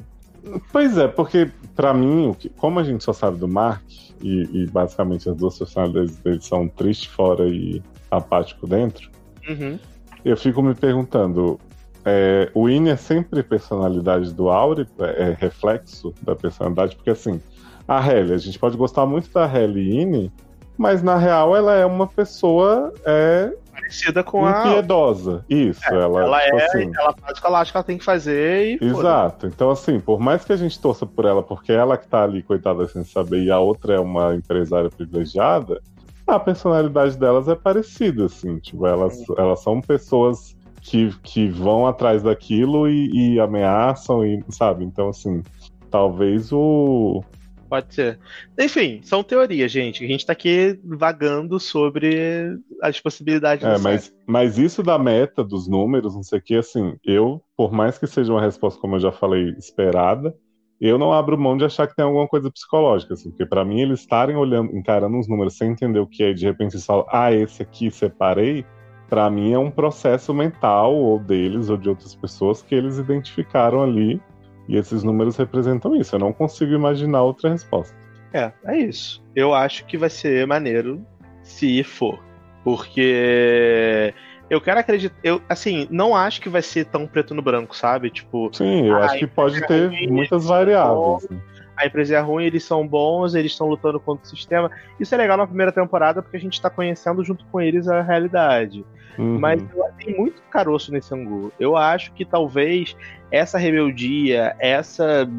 Pois 0.71 0.95
é, 0.99 1.07
porque 1.07 1.49
para 1.75 1.95
mim, 1.95 2.35
como 2.57 2.77
a 2.77 2.83
gente 2.83 3.03
só 3.03 3.11
sabe 3.11 3.39
do 3.39 3.47
Mark, 3.47 3.81
e, 4.21 4.47
e 4.53 4.67
basicamente 4.67 5.27
as 5.27 5.35
duas 5.35 5.57
personalidades 5.57 6.15
dele 6.17 6.41
são 6.41 6.67
triste 6.67 7.09
fora 7.09 7.49
e 7.49 7.81
apático 8.11 8.67
dentro, 8.67 9.09
uhum. 9.49 9.79
eu 10.23 10.37
fico 10.37 10.61
me 10.61 10.75
perguntando: 10.75 11.59
é, 12.05 12.51
o 12.53 12.69
Ine 12.69 12.91
é 12.91 12.95
sempre 12.95 13.41
personalidade 13.41 14.31
do 14.31 14.47
Auri, 14.51 14.87
é, 14.99 15.29
é 15.29 15.37
reflexo 15.39 16.13
da 16.21 16.35
personalidade, 16.35 16.95
porque 16.95 17.09
assim, 17.09 17.41
a 17.87 18.05
Helly, 18.05 18.33
a 18.33 18.37
gente 18.37 18.57
pode 18.57 18.77
gostar 18.77 19.05
muito 19.05 19.31
da 19.31 19.45
Helly 19.45 19.99
Ine, 19.99 20.31
mas 20.77 21.03
na 21.03 21.17
real 21.17 21.55
ela 21.55 21.75
é 21.75 21.85
uma 21.85 22.07
pessoa 22.07 22.93
é, 23.05 23.53
parecida 23.71 24.23
com 24.23 24.45
a. 24.45 24.67
Impiedosa. 24.67 25.45
Isso, 25.49 25.81
é, 25.85 25.95
ela. 25.95 26.23
Ela 26.23 26.39
tipo 26.39 26.57
é, 26.57 26.65
assim... 26.65 26.91
ela 26.97 27.13
faz 27.13 27.37
o 27.37 27.41
que 27.41 27.47
ela 27.47 27.59
acha 27.59 27.71
que 27.71 27.77
ela 27.77 27.83
tem 27.83 27.97
que 27.97 28.03
fazer 28.03 28.79
e. 28.81 28.85
Exato. 28.85 29.47
Então, 29.47 29.69
assim, 29.69 29.99
por 29.99 30.19
mais 30.19 30.43
que 30.45 30.53
a 30.53 30.57
gente 30.57 30.79
torça 30.79 31.05
por 31.05 31.25
ela, 31.25 31.43
porque 31.43 31.71
ela 31.71 31.97
que 31.97 32.07
tá 32.07 32.23
ali, 32.23 32.41
coitada, 32.41 32.87
sem 32.87 33.03
saber, 33.03 33.43
e 33.43 33.51
a 33.51 33.59
outra 33.59 33.95
é 33.95 33.99
uma 33.99 34.35
empresária 34.35 34.89
privilegiada, 34.89 35.81
a 36.25 36.39
personalidade 36.39 37.17
delas 37.17 37.47
é 37.47 37.55
parecida, 37.55 38.25
assim. 38.25 38.57
Tipo, 38.59 38.87
elas, 38.87 39.23
elas 39.37 39.61
são 39.61 39.81
pessoas 39.81 40.55
que, 40.81 41.13
que 41.21 41.47
vão 41.47 41.85
atrás 41.85 42.23
daquilo 42.23 42.87
e, 42.87 43.33
e 43.33 43.39
ameaçam, 43.39 44.25
e, 44.25 44.43
sabe? 44.49 44.83
Então, 44.83 45.09
assim, 45.09 45.43
talvez 45.89 46.51
o 46.51 47.23
Pode 47.71 47.95
ser. 47.95 48.19
Enfim, 48.59 48.99
são 49.01 49.23
teorias, 49.23 49.71
gente. 49.71 50.03
A 50.03 50.07
gente 50.09 50.25
tá 50.25 50.33
aqui 50.33 50.77
vagando 50.83 51.57
sobre 51.57 52.59
as 52.81 52.99
possibilidades. 52.99 53.65
É, 53.65 53.77
mas, 53.77 54.13
mas 54.27 54.57
isso 54.57 54.83
da 54.83 54.99
meta, 54.99 55.41
dos 55.41 55.69
números, 55.69 56.13
não 56.13 56.21
sei 56.21 56.39
o 56.39 56.41
que, 56.41 56.55
assim, 56.55 56.97
eu, 57.01 57.41
por 57.55 57.71
mais 57.71 57.97
que 57.97 58.05
seja 58.05 58.33
uma 58.33 58.41
resposta, 58.41 58.77
como 58.77 58.97
eu 58.97 58.99
já 58.99 59.13
falei, 59.13 59.55
esperada, 59.57 60.35
eu 60.81 60.97
não 60.97 61.13
abro 61.13 61.39
mão 61.39 61.55
de 61.55 61.63
achar 61.63 61.87
que 61.87 61.95
tem 61.95 62.03
alguma 62.03 62.27
coisa 62.27 62.51
psicológica, 62.51 63.13
assim, 63.13 63.29
porque 63.29 63.45
para 63.45 63.63
mim 63.63 63.79
eles 63.79 64.01
estarem 64.01 64.35
olhando, 64.35 64.75
encarando 64.75 65.17
os 65.17 65.29
números 65.29 65.55
sem 65.55 65.71
entender 65.71 65.99
o 65.99 66.07
que 66.07 66.23
é, 66.23 66.31
e 66.31 66.33
de 66.33 66.43
repente 66.43 66.73
eles 66.73 66.85
falam, 66.85 67.05
ah, 67.09 67.31
esse 67.31 67.61
aqui 67.61 67.89
separei, 67.89 68.65
para 69.07 69.29
mim 69.29 69.53
é 69.53 69.57
um 69.57 69.71
processo 69.71 70.33
mental, 70.33 70.93
ou 70.93 71.17
deles, 71.17 71.69
ou 71.69 71.77
de 71.77 71.87
outras 71.87 72.15
pessoas, 72.15 72.61
que 72.61 72.75
eles 72.75 72.97
identificaram 72.97 73.81
ali 73.81 74.21
e 74.67 74.77
esses 74.77 75.03
números 75.03 75.37
representam 75.37 75.95
isso. 75.95 76.15
Eu 76.15 76.19
não 76.19 76.33
consigo 76.33 76.73
imaginar 76.73 77.21
outra 77.23 77.49
resposta. 77.49 77.95
É, 78.33 78.51
é 78.65 78.77
isso. 78.77 79.23
Eu 79.35 79.53
acho 79.53 79.85
que 79.85 79.97
vai 79.97 80.09
ser 80.09 80.45
maneiro 80.47 81.05
se 81.43 81.83
for. 81.83 82.19
Porque 82.63 84.13
eu 84.49 84.61
quero 84.61 84.79
acreditar. 84.79 85.15
Eu, 85.23 85.41
assim, 85.49 85.87
não 85.89 86.15
acho 86.15 86.41
que 86.41 86.49
vai 86.49 86.61
ser 86.61 86.85
tão 86.85 87.07
preto 87.07 87.33
no 87.33 87.41
branco, 87.41 87.75
sabe? 87.75 88.09
Tipo. 88.09 88.49
Sim, 88.53 88.87
eu 88.87 88.97
acho 88.97 89.17
que 89.17 89.27
pode 89.27 89.65
ter 89.65 89.87
ruim, 89.87 90.07
muitas 90.07 90.45
variáveis. 90.45 91.27
Né? 91.29 91.39
A 91.75 91.85
empresa 91.87 92.17
é 92.17 92.19
ruim, 92.19 92.45
eles 92.45 92.63
são 92.63 92.87
bons, 92.87 93.33
eles 93.33 93.53
estão 93.53 93.67
lutando 93.67 93.99
contra 93.99 94.23
o 94.23 94.27
sistema. 94.27 94.69
Isso 94.99 95.15
é 95.15 95.17
legal 95.17 95.37
na 95.37 95.47
primeira 95.47 95.71
temporada 95.71 96.21
porque 96.21 96.37
a 96.37 96.39
gente 96.39 96.53
está 96.53 96.69
conhecendo 96.69 97.23
junto 97.23 97.43
com 97.45 97.59
eles 97.59 97.87
a 97.87 98.01
realidade. 98.01 98.85
Uhum. 99.17 99.39
Mas 99.39 99.61
tem 99.97 100.17
muito 100.17 100.41
caroço 100.43 100.91
nesse 100.91 101.13
angu. 101.13 101.51
Eu 101.59 101.75
acho 101.75 102.11
que 102.13 102.25
talvez 102.25 102.95
essa 103.31 103.57
rebeldia, 103.57 104.55
essa 104.59 105.29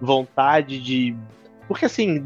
vontade 0.00 0.80
de. 0.80 1.16
Porque 1.66 1.86
assim, 1.86 2.24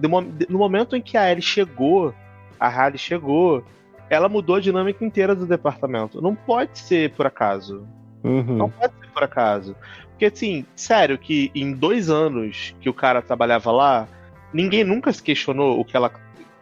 no 0.48 0.58
momento 0.58 0.96
em 0.96 1.02
que 1.02 1.16
a 1.16 1.30
Ellie 1.30 1.42
chegou, 1.42 2.12
a 2.58 2.68
Halle 2.68 2.98
chegou, 2.98 3.64
ela 4.10 4.28
mudou 4.28 4.56
a 4.56 4.60
dinâmica 4.60 5.04
inteira 5.04 5.34
do 5.34 5.46
departamento. 5.46 6.20
Não 6.20 6.34
pode 6.34 6.78
ser 6.78 7.12
por 7.12 7.26
acaso. 7.26 7.86
Uhum. 8.24 8.56
Não 8.56 8.70
pode 8.70 8.92
ser 8.94 9.08
por 9.12 9.22
acaso. 9.22 9.76
Porque 10.10 10.26
assim, 10.26 10.66
sério, 10.74 11.16
que 11.16 11.50
em 11.54 11.72
dois 11.72 12.10
anos 12.10 12.74
que 12.80 12.88
o 12.88 12.94
cara 12.94 13.22
trabalhava 13.22 13.70
lá, 13.70 14.08
ninguém 14.52 14.82
nunca 14.82 15.12
se 15.12 15.22
questionou 15.22 15.78
o 15.78 15.84
que 15.84 15.96
ela, 15.96 16.10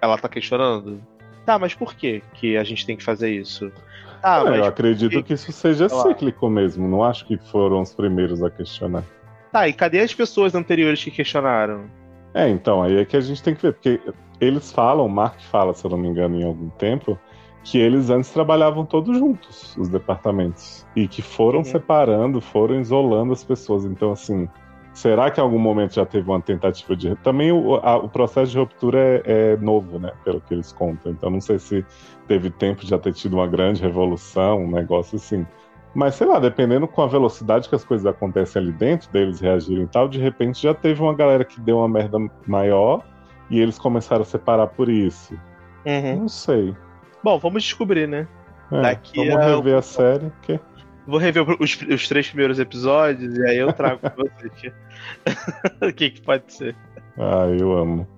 ela 0.00 0.18
tá 0.18 0.28
questionando. 0.28 1.00
Tá, 1.46 1.58
mas 1.58 1.72
por 1.74 1.94
que 1.94 2.22
que 2.34 2.56
a 2.56 2.64
gente 2.64 2.84
tem 2.84 2.96
que 2.96 3.04
fazer 3.04 3.30
isso? 3.30 3.72
Ah, 4.28 4.43
é, 4.44 4.59
eu 4.59 4.65
acredito 4.65 5.23
que 5.23 5.35
isso 5.35 5.53
seja 5.53 5.89
cíclico 5.89 6.51
mesmo. 6.51 6.89
Não 6.89 7.05
acho 7.05 7.24
que 7.24 7.36
foram 7.36 7.81
os 7.81 7.94
primeiros 7.94 8.43
a 8.43 8.51
questionar. 8.51 9.05
Tá, 9.53 9.69
e 9.69 9.73
cadê 9.73 10.01
as 10.01 10.12
pessoas 10.12 10.53
anteriores 10.53 11.03
que 11.05 11.12
questionaram? 11.12 11.85
É, 12.35 12.48
então, 12.48 12.82
aí 12.82 12.97
é 12.97 13.05
que 13.05 13.16
a 13.16 13.20
gente 13.20 13.40
tem 13.40 13.55
que 13.55 13.62
ver, 13.62 13.74
porque 13.74 14.01
eles 14.40 14.73
falam, 14.73 15.07
o 15.07 15.09
Mark 15.09 15.40
fala, 15.43 15.73
se 15.74 15.85
eu 15.85 15.93
não 15.93 15.97
me 15.97 16.09
engano, 16.09 16.40
em 16.40 16.44
algum 16.44 16.69
tempo, 16.70 17.16
que 17.62 17.78
eles 17.78 18.11
antes 18.11 18.31
trabalhavam 18.31 18.85
todos 18.85 19.16
juntos, 19.16 19.77
os 19.77 19.89
departamentos. 19.89 20.85
E 20.97 21.07
que 21.07 21.23
foram 21.23 21.59
uhum. 21.59 21.65
separando, 21.65 22.40
foram 22.40 22.81
isolando 22.81 23.32
as 23.32 23.44
pessoas. 23.44 23.85
Então, 23.85 24.11
assim, 24.11 24.48
Será 24.97 25.31
que 25.31 25.39
em 25.39 25.43
algum 25.43 25.59
momento 25.59 25.94
já 25.94 26.07
teve 26.07 26.27
uma 26.27 26.40
tentativa 26.40 26.97
de. 26.97 27.15
Também 27.16 27.53
o, 27.53 27.74
a, 27.74 27.98
o 27.98 28.09
processo 28.09 28.53
de 28.53 28.59
ruptura 28.59 28.98
é, 28.98 29.23
é, 29.27 29.57
novo, 29.59 29.98
né? 29.98 30.11
Pelo 30.24 30.40
que 30.40 30.55
eles 30.55 30.73
contam. 30.73 31.12
Então 31.12 31.28
não 31.28 31.39
sei 31.39 31.59
se 31.59 31.85
teve 32.27 32.51
tempo 32.51 32.82
de 32.82 32.90
já 32.90 32.98
ter 32.98 33.12
tido 33.12 33.35
uma 33.35 33.47
grande 33.47 33.82
revolução, 33.82 34.65
um 34.65 34.70
negócio 34.70 35.16
assim. 35.16 35.47
Mas 35.94 36.15
sei 36.15 36.27
lá, 36.27 36.39
dependendo 36.39 36.86
com 36.86 37.03
a 37.03 37.07
velocidade 37.07 37.69
que 37.69 37.74
as 37.74 37.85
coisas 37.85 38.07
acontecem 38.07 38.61
ali 38.61 38.73
dentro, 38.73 39.11
deles 39.11 39.40
reagirem 39.40 39.85
e 39.85 39.89
tal, 39.89 40.09
de 40.09 40.19
repente 40.19 40.62
já 40.62 40.74
teve 40.74 41.01
uma 41.01 41.15
galera 41.15 41.44
que 41.44 41.59
deu 41.61 41.78
uma 41.78 41.89
merda 41.89 42.19
maior 42.47 43.03
e 43.48 43.59
eles 43.61 43.78
começaram 43.78 44.23
a 44.23 44.27
separar 44.27 44.66
por 44.66 44.89
isso. 44.89 45.35
Uhum. 45.86 46.20
Não 46.20 46.28
sei. 46.28 46.77
Bom, 47.23 47.39
vamos 47.39 47.62
descobrir, 47.62 48.07
né? 48.07 48.28
É, 48.70 48.82
Daqui 48.82 49.16
vamos 49.16 49.36
a... 49.36 49.57
rever 49.57 49.77
a 49.77 49.82
série. 49.82 50.32
Que... 50.43 50.61
Vou 51.07 51.19
rever 51.19 51.44
os, 51.61 51.81
os, 51.81 52.09
três 52.09 52.28
primeiros 52.28 52.59
episódios 52.59 53.36
e 53.39 53.47
aí 53.47 53.59
eu 53.59 53.73
trago 53.73 53.98
pra 54.01 54.12
vocês. 54.16 54.74
o 55.81 55.93
que, 55.93 56.11
que 56.11 56.20
pode 56.20 56.53
ser? 56.53 56.77
Ah, 57.16 57.47
eu 57.59 57.73
amo. 57.73 58.15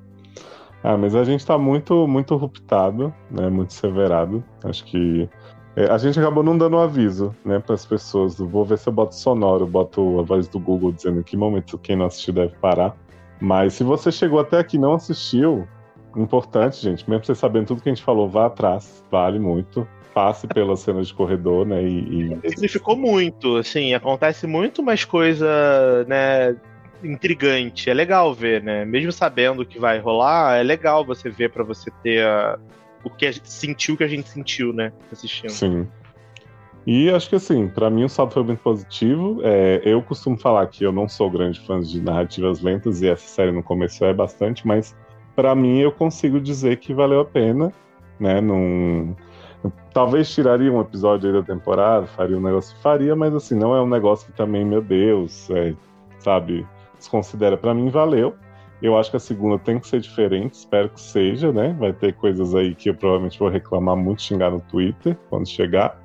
Ah, 0.83 0.97
mas 0.97 1.15
a 1.15 1.25
gente 1.25 1.45
tá 1.45 1.59
muito, 1.59 2.07
muito 2.07 2.37
ruptado, 2.37 3.13
né? 3.31 3.49
Muito 3.49 3.73
severado. 3.73 4.45
Acho 4.65 4.85
que. 4.85 5.29
É, 5.77 5.87
a 5.91 5.99
gente 5.99 6.19
acabou 6.19 6.43
não 6.43 6.57
dando 6.57 6.77
um 6.77 6.81
aviso, 6.81 7.35
né, 7.45 7.59
para 7.59 7.75
as 7.75 7.87
pessoas. 7.87 8.39
Vou 8.39 8.65
ver 8.65 8.79
se 8.79 8.89
eu 8.89 8.93
boto 8.93 9.15
sonoro, 9.15 9.67
boto 9.67 10.19
a 10.19 10.23
voz 10.23 10.49
do 10.49 10.59
Google 10.59 10.93
dizendo 10.93 11.23
que 11.23 11.37
momento 11.37 11.79
quem 11.79 11.95
não 11.95 12.07
assistiu 12.07 12.35
deve 12.35 12.55
parar. 12.57 12.97
Mas 13.41 13.75
se 13.75 13.85
você 13.85 14.11
chegou 14.11 14.41
até 14.41 14.59
aqui 14.59 14.77
e 14.77 14.81
não 14.81 14.95
assistiu, 14.95 15.69
importante, 16.17 16.83
gente, 16.83 17.09
mesmo 17.09 17.25
você 17.25 17.35
sabendo 17.35 17.67
tudo 17.67 17.83
que 17.83 17.89
a 17.89 17.95
gente 17.95 18.05
falou, 18.05 18.29
vá 18.29 18.47
atrás, 18.47 19.05
vale 19.11 19.39
muito 19.39 19.87
passe 20.19 20.49
pelas 20.49 20.81
cenas 20.81 21.07
de 21.07 21.15
corredor, 21.15 21.65
né? 21.65 21.81
E, 21.81 22.33
e... 22.43 22.51
Significou 22.51 22.97
muito, 22.97 23.57
assim, 23.57 23.95
acontece 23.95 24.49
muito 24.49 24.83
mais 24.83 25.05
coisa, 25.05 25.47
né? 26.09 26.57
Intrigante, 27.03 27.89
é 27.89 27.95
legal 27.95 28.35
ver, 28.35 28.63
né? 28.63 28.85
Mesmo 28.85 29.13
sabendo 29.13 29.65
que 29.65 29.79
vai 29.79 29.99
rolar, 29.99 30.57
é 30.57 30.63
legal 30.63 31.05
você 31.05 31.31
ver 31.31 31.51
para 31.51 31.63
você 31.63 31.91
ter 32.03 32.25
a... 32.25 32.59
o 33.05 33.11
que 33.11 33.27
a 33.27 33.33
gente 33.33 33.51
sentiu, 33.51 33.97
que 33.97 34.05
a 34.05 34.09
gente 34.09 34.29
sentiu, 34.29 34.73
né? 34.73 34.93
Assistindo. 35.13 35.51
Sim. 35.51 35.87
E 36.87 37.11
acho 37.11 37.29
que 37.29 37.37
assim, 37.37 37.69
para 37.69 37.91
mim 37.91 38.05
o 38.05 38.09
saldo 38.09 38.33
foi 38.33 38.43
muito 38.43 38.61
positivo. 38.61 39.41
É, 39.45 39.83
eu 39.85 40.03
costumo 40.03 40.39
falar 40.39 40.67
que 40.69 40.85
eu 40.85 40.91
não 40.91 41.09
sou 41.09 41.31
grande 41.31 41.61
fã 41.61 41.81
de 41.81 42.01
narrativas 42.01 42.63
lentas 42.63 43.03
e 43.03 43.09
essa 43.09 43.29
série 43.29 43.53
no 43.53 43.63
começo 43.63 44.05
é 44.05 44.13
bastante, 44.13 44.67
mas 44.67 44.97
para 45.37 45.55
mim 45.55 45.81
eu 45.81 45.93
consigo 45.93 46.41
dizer 46.41 46.79
que 46.79 46.95
valeu 46.95 47.21
a 47.21 47.25
pena, 47.25 47.73
né? 48.19 48.41
Num, 48.41 49.15
Talvez 49.93 50.31
tiraria 50.31 50.73
um 50.73 50.81
episódio 50.81 51.29
aí 51.29 51.41
da 51.41 51.43
temporada, 51.43 52.07
faria 52.07 52.37
um 52.37 52.41
negócio, 52.41 52.77
faria, 52.81 53.17
mas 53.17 53.35
assim, 53.35 53.57
não 53.57 53.75
é 53.75 53.83
um 53.83 53.89
negócio 53.89 54.27
que 54.27 54.33
também, 54.37 54.65
meu 54.65 54.81
Deus, 54.81 55.51
é, 55.51 55.75
sabe, 56.21 56.65
desconsidera. 56.99 57.57
Para 57.57 57.75
mim, 57.75 57.89
valeu. 57.89 58.35
Eu 58.81 58.97
acho 58.97 59.11
que 59.11 59.17
a 59.17 59.21
segunda 59.21 59.59
tem 59.59 59.79
que 59.79 59.89
ser 59.89 60.01
diferente, 60.01 60.55
espero 60.55 60.89
que 60.89 61.01
seja, 61.01 61.53
né? 61.53 61.75
Vai 61.79 61.93
ter 61.93 62.13
coisas 62.13 62.55
aí 62.55 62.75
que 62.75 62.91
eu 62.91 62.95
provavelmente 62.95 63.39
vou 63.39 63.49
reclamar 63.49 63.97
muito, 63.97 64.23
xingar 64.23 64.53
no 64.53 64.61
Twitter 64.61 65.17
quando 65.29 65.49
chegar. 65.49 66.01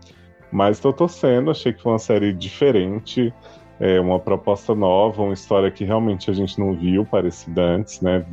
Mas 0.51 0.77
estou 0.77 0.91
torcendo, 0.91 1.51
achei 1.51 1.71
que 1.71 1.81
foi 1.81 1.91
uma 1.91 1.99
série 1.99 2.33
diferente, 2.33 3.31
é, 3.79 3.99
uma 3.99 4.19
proposta 4.19 4.73
nova, 4.73 5.21
uma 5.21 5.33
história 5.33 5.69
que 5.69 5.83
realmente 5.83 6.31
a 6.31 6.33
gente 6.33 6.59
não 6.59 6.73
viu 6.73 7.05
parecida 7.05 7.61
antes, 7.61 8.01
né? 8.01 8.25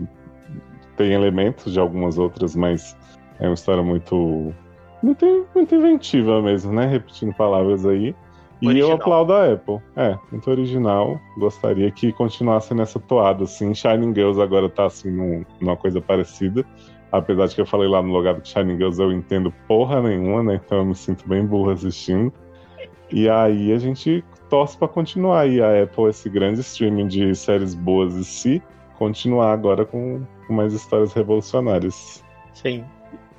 Tem 0.97 1.13
elementos 1.13 1.73
de 1.73 1.79
algumas 1.79 2.19
outras, 2.19 2.57
mas 2.57 2.97
é 3.39 3.47
uma 3.47 3.55
história 3.55 3.83
muito 3.83 4.55
muito, 5.03 5.47
muito 5.55 5.75
inventiva 5.75 6.43
mesmo, 6.43 6.73
né? 6.73 6.87
Repetindo 6.87 7.35
palavras 7.35 7.87
aí. 7.87 8.15
E 8.61 8.67
Original. 8.69 8.91
eu 8.91 8.97
aplaudo 8.97 9.33
a 9.33 9.53
Apple. 9.53 9.79
É, 9.97 10.19
muito 10.31 10.51
original. 10.51 11.19
Gostaria 11.39 11.91
que 11.91 12.13
continuasse 12.13 12.75
nessa 12.75 12.99
toada, 13.01 13.45
assim. 13.45 13.75
Shining 13.75 14.15
Girls 14.15 14.41
agora 14.41 14.69
tá, 14.69 14.87
assim, 14.87 15.11
num- 15.11 15.45
numa 15.61 15.77
coisa 15.77 16.01
parecida. 16.01 16.65
Apesar 17.11 17.47
de 17.47 17.55
que 17.55 17.61
eu 17.61 17.67
falei 17.67 17.89
lá 17.89 18.03
no 18.03 18.13
logado 18.13 18.41
que 18.43 18.49
Shining 18.49 18.77
Girls 18.77 19.01
eu 19.01 19.11
entendo 19.13 19.53
porra 19.67 20.01
nenhuma, 20.03 20.43
né? 20.43 20.61
Então 20.65 20.79
eu 20.79 20.85
me 20.85 20.95
sinto 20.95 21.27
bem 21.29 21.45
burro 21.45 21.71
assistindo. 21.71 22.33
E 23.11 23.29
aí 23.29 23.73
a 23.73 23.79
gente 23.79 24.23
torce 24.49 24.77
pra 24.79 24.87
continuar 24.87 25.41
aí 25.41 25.61
a 25.61 25.83
Apple, 25.83 26.05
esse 26.09 26.29
grande 26.29 26.61
streaming 26.61 27.09
de 27.09 27.35
séries 27.35 27.75
boas 27.75 28.15
e 28.15 28.25
se 28.25 28.63
continuar 28.99 29.53
agora 29.53 29.85
com, 29.85 30.23
com 30.47 30.53
mais 30.55 30.73
histórias 30.75 31.13
revolucionárias. 31.15 32.23
Sim. 32.53 32.85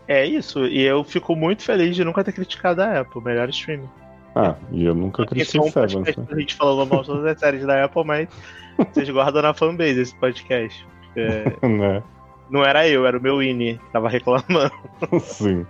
É 0.08 0.26
isso. 0.26 0.66
E 0.66 0.82
eu 0.82 1.04
fico 1.04 1.36
muito 1.36 1.64
feliz 1.64 1.96
de 1.96 2.04
nunca 2.04 2.24
ter 2.24 2.34
criticado 2.34 2.82
a 2.82 3.02
Apple, 3.02 3.22
melhor 3.24 3.48
streaming. 3.50 3.88
Ah, 4.36 4.56
e 4.72 4.86
eu 4.86 4.96
nunca 4.96 5.24
Esse 5.24 5.32
é 5.32 5.36
critiquei 5.36 5.62
um 5.62 5.72
podcast 5.72 6.20
né? 6.20 6.28
a 6.32 6.40
gente 6.40 6.56
falou 6.56 6.86
mal 6.86 7.02
de 7.02 7.08
todas 7.08 7.26
as 7.26 7.40
séries 7.40 7.66
da 7.66 7.84
Apple, 7.84 8.06
mas 8.06 8.30
vocês 8.78 9.10
guardam 9.10 9.42
na 9.42 9.54
fanbase 9.54 10.00
esse 10.00 10.16
podcast. 10.16 10.88
É, 11.16 11.44
né? 11.68 12.02
não 12.50 12.64
era 12.64 12.88
eu, 12.88 13.06
era 13.06 13.18
o 13.18 13.22
meu 13.22 13.42
INI 13.42 13.78
que 13.78 13.92
tava 13.92 14.10
reclamando. 14.10 14.72
Sim. 15.22 15.66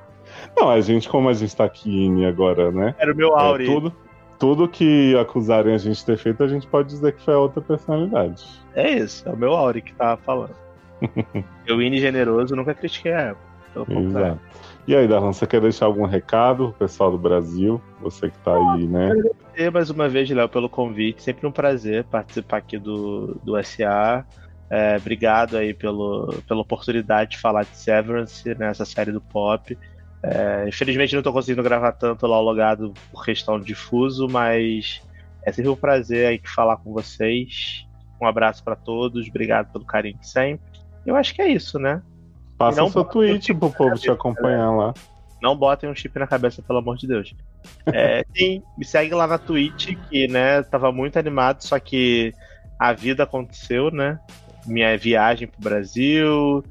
Não, 0.57 0.69
a 0.69 0.79
gente, 0.81 1.09
como 1.09 1.29
a 1.29 1.33
gente 1.33 1.55
tá 1.55 1.65
aqui 1.65 2.05
em 2.05 2.25
agora, 2.25 2.71
né? 2.71 2.95
Era 2.97 3.13
o 3.13 3.15
meu 3.15 3.37
É, 3.37 3.41
Auri. 3.41 3.65
tudo, 3.65 3.93
tudo 4.39 4.67
que 4.67 5.15
acusarem 5.17 5.73
a 5.73 5.77
gente 5.77 5.97
de 5.97 6.05
ter 6.05 6.17
feito, 6.17 6.43
a 6.43 6.47
gente 6.47 6.67
pode 6.67 6.89
dizer 6.89 7.13
que 7.13 7.23
foi 7.23 7.33
a 7.33 7.39
outra 7.39 7.61
personalidade. 7.61 8.43
É 8.75 8.89
isso, 8.89 9.27
é 9.27 9.31
o 9.31 9.37
meu 9.37 9.53
Auri 9.53 9.81
que 9.81 9.93
tava 9.93 10.21
falando. 10.21 10.55
eu 11.65 11.81
INI 11.81 11.99
generoso, 11.99 12.55
nunca 12.55 12.73
critiquei 12.73 13.13
a 13.13 13.31
Apple. 13.31 13.51
Pelo 13.73 13.85
contrário. 13.85 14.39
E 14.87 14.95
aí, 14.95 15.07
Darlan, 15.07 15.31
você 15.31 15.45
quer 15.45 15.61
deixar 15.61 15.85
algum 15.85 16.05
recado 16.05 16.69
pro 16.69 16.87
pessoal 16.87 17.11
do 17.11 17.17
Brasil? 17.17 17.81
Você 18.01 18.29
que 18.29 18.37
tá 18.39 18.53
aí, 18.55 18.87
né? 18.87 19.11
E 19.55 19.69
mais 19.69 19.89
uma 19.89 20.09
vez, 20.09 20.29
Léo, 20.29 20.49
pelo 20.49 20.67
convite. 20.67 21.21
Sempre 21.21 21.45
um 21.45 21.51
prazer 21.51 22.03
participar 22.05 22.57
aqui 22.57 22.77
do, 22.79 23.39
do 23.43 23.63
SA. 23.63 24.25
É, 24.69 24.95
obrigado 24.97 25.57
aí 25.57 25.73
pelo, 25.73 26.33
pela 26.47 26.61
oportunidade 26.61 27.31
de 27.31 27.37
falar 27.37 27.63
de 27.63 27.75
Severance 27.75 28.55
nessa 28.57 28.85
série 28.85 29.11
do 29.11 29.21
pop. 29.21 29.77
É, 30.23 30.65
infelizmente 30.67 31.15
não 31.15 31.23
tô 31.23 31.33
conseguindo 31.33 31.63
gravar 31.63 31.91
tanto 31.93 32.25
lá 32.27 32.39
logado 32.39 32.93
por 33.11 33.25
questão 33.25 33.59
de 33.59 33.75
fuso, 33.75 34.27
mas 34.29 35.01
é 35.43 35.51
sempre 35.51 35.69
um 35.69 35.75
prazer 35.75 36.27
aí 36.27 36.41
falar 36.43 36.77
com 36.77 36.93
vocês. 36.93 37.85
Um 38.21 38.25
abraço 38.25 38.63
pra 38.63 38.75
todos, 38.75 39.27
obrigado 39.27 39.71
pelo 39.71 39.85
carinho 39.85 40.19
sempre. 40.21 40.63
Eu 41.05 41.15
acho 41.15 41.33
que 41.33 41.41
é 41.41 41.47
isso, 41.47 41.77
né? 41.77 42.01
Passa 42.61 42.89
seu 42.89 43.03
tweet 43.03 43.53
pro 43.53 43.69
povo 43.71 43.95
te 43.95 44.07
cabeça, 44.07 44.13
acompanhar 44.13 44.71
lá. 44.71 44.93
Não 45.41 45.55
botem 45.55 45.89
um 45.89 45.95
chip 45.95 46.17
na 46.19 46.27
cabeça, 46.27 46.61
pelo 46.61 46.79
amor 46.79 46.97
de 46.97 47.07
Deus. 47.07 47.33
É, 47.85 48.23
sim, 48.35 48.61
me 48.77 48.85
segue 48.85 49.13
lá 49.13 49.27
na 49.27 49.37
Twitch, 49.37 49.95
que, 50.09 50.27
né, 50.27 50.63
tava 50.63 50.91
muito 50.91 51.17
animado, 51.17 51.61
só 51.61 51.79
que 51.79 52.33
a 52.79 52.93
vida 52.93 53.23
aconteceu, 53.23 53.91
né? 53.91 54.19
Minha 54.65 54.97
viagem 54.97 55.47
pro 55.47 55.61
Brasil, 55.61 56.63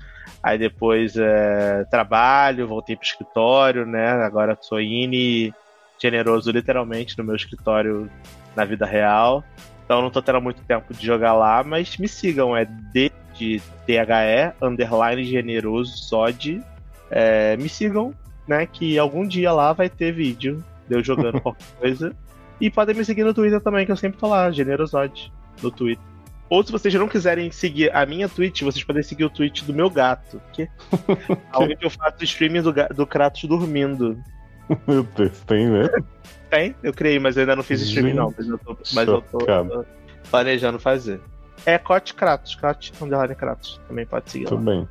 aí 0.42 0.58
depois 0.58 1.16
é, 1.16 1.84
trabalho, 1.90 2.66
voltei 2.66 2.96
pro 2.96 3.04
escritório, 3.04 3.86
né? 3.86 4.10
Agora 4.24 4.58
sou 4.60 4.80
INE 4.80 5.52
generoso, 6.00 6.50
literalmente, 6.50 7.16
no 7.18 7.24
meu 7.24 7.36
escritório 7.36 8.10
na 8.56 8.64
vida 8.64 8.86
real. 8.86 9.44
Então 9.84 10.02
não 10.02 10.10
tô 10.10 10.22
tendo 10.22 10.40
muito 10.40 10.62
tempo 10.62 10.94
de 10.94 11.04
jogar 11.04 11.32
lá, 11.32 11.62
mas 11.62 11.96
me 11.96 12.08
sigam, 12.08 12.56
é 12.56 12.64
D 12.64 13.10
de 13.40 13.62
THE, 13.86 14.54
underline 14.60 15.24
generoso, 15.24 15.96
sod. 15.96 16.62
É, 17.10 17.56
me 17.56 17.68
sigam, 17.68 18.14
né? 18.46 18.66
Que 18.66 18.98
algum 18.98 19.26
dia 19.26 19.50
lá 19.52 19.72
vai 19.72 19.88
ter 19.88 20.12
vídeo 20.12 20.62
de 20.86 20.94
eu 20.94 21.02
jogando 21.02 21.40
qualquer 21.42 21.64
coisa. 21.78 22.14
E 22.60 22.70
podem 22.70 22.94
me 22.94 23.04
seguir 23.04 23.24
no 23.24 23.32
Twitter 23.32 23.60
também, 23.60 23.86
que 23.86 23.92
eu 23.92 23.96
sempre 23.96 24.18
tô 24.18 24.28
lá, 24.28 24.50
Generosod, 24.50 25.32
no 25.62 25.70
Twitter. 25.70 26.04
Ou 26.50 26.62
se 26.64 26.70
vocês 26.70 26.92
não 26.94 27.08
quiserem 27.08 27.50
seguir 27.50 27.94
a 27.94 28.04
minha 28.04 28.28
Twitch, 28.28 28.62
vocês 28.62 28.84
podem 28.84 29.02
seguir 29.02 29.24
o 29.24 29.30
Twitch 29.30 29.62
do 29.62 29.72
meu 29.72 29.88
gato. 29.88 30.42
Que 30.52 30.68
eu 31.80 31.88
faço 31.88 32.22
streaming 32.22 32.62
do, 32.62 32.74
do 32.94 33.06
Kratos 33.06 33.44
dormindo. 33.44 34.18
Meu 34.86 35.02
Deus, 35.02 35.40
tem 35.46 35.68
mesmo? 35.68 36.04
Tem? 36.50 36.74
Eu 36.82 36.92
criei, 36.92 37.18
mas 37.18 37.36
eu 37.36 37.42
ainda 37.42 37.56
não 37.56 37.62
fiz 37.62 37.80
streaming, 37.80 38.14
não. 38.14 38.34
Mas 38.36 38.48
eu 38.48 38.58
tô, 38.58 38.76
mas 38.92 39.08
eu 39.08 39.22
tô 39.22 39.38
planejando 40.30 40.78
fazer. 40.78 41.20
É 41.66 41.78
Cote 41.78 42.14
Kratos, 42.14 42.54
Kratos 42.54 42.92
Underline 43.00 43.34
Kratos. 43.34 43.80
Também 43.86 44.06
pode 44.06 44.30
seguir 44.30 44.46
Tudo 44.46 44.64
lá. 44.64 44.72
bem. 44.72 44.88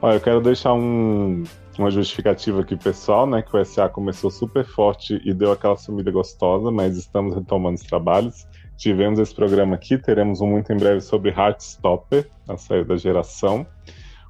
Olha, 0.00 0.16
eu 0.16 0.20
quero 0.20 0.40
deixar 0.40 0.74
um, 0.74 1.44
uma 1.78 1.90
justificativa 1.90 2.60
aqui, 2.60 2.76
pessoal, 2.76 3.26
né? 3.26 3.42
Que 3.42 3.56
o 3.56 3.64
SA 3.64 3.88
começou 3.88 4.30
super 4.30 4.64
forte 4.64 5.20
e 5.24 5.32
deu 5.32 5.52
aquela 5.52 5.76
sumida 5.76 6.10
gostosa, 6.10 6.70
mas 6.70 6.96
estamos 6.96 7.34
retomando 7.34 7.76
os 7.76 7.82
trabalhos. 7.82 8.46
Tivemos 8.76 9.18
esse 9.18 9.34
programa 9.34 9.76
aqui, 9.76 9.96
teremos 9.96 10.40
um 10.40 10.48
muito 10.48 10.72
em 10.72 10.76
breve 10.76 11.00
sobre 11.00 11.30
Heartstopper, 11.30 12.28
a 12.48 12.56
série 12.56 12.84
da 12.84 12.96
geração. 12.96 13.66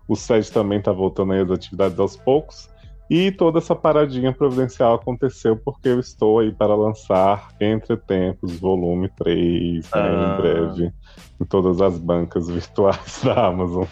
O 0.07 0.15
SED 0.15 0.53
também 0.53 0.79
está 0.79 0.93
voltando 0.93 1.33
aí 1.33 1.41
às 1.41 1.51
atividades 1.51 1.99
aos 1.99 2.17
poucos. 2.17 2.69
E 3.09 3.31
toda 3.31 3.59
essa 3.59 3.75
paradinha 3.75 4.33
providencial 4.33 4.95
aconteceu 4.95 5.57
porque 5.57 5.89
eu 5.91 6.01
estou 6.01 6.39
aí 6.39 6.51
para 6.51 6.75
lançar 6.75 7.49
Entre 7.61 7.97
Tempos, 7.97 8.59
volume 8.59 9.11
3, 9.11 9.85
né, 9.85 9.91
Ah. 9.93 10.35
em 10.35 10.41
breve, 10.41 10.93
em 11.41 11.45
todas 11.45 11.81
as 11.83 11.99
bancas 11.99 12.49
virtuais 12.51 13.21
da 13.23 13.47
Amazon. 13.47 13.85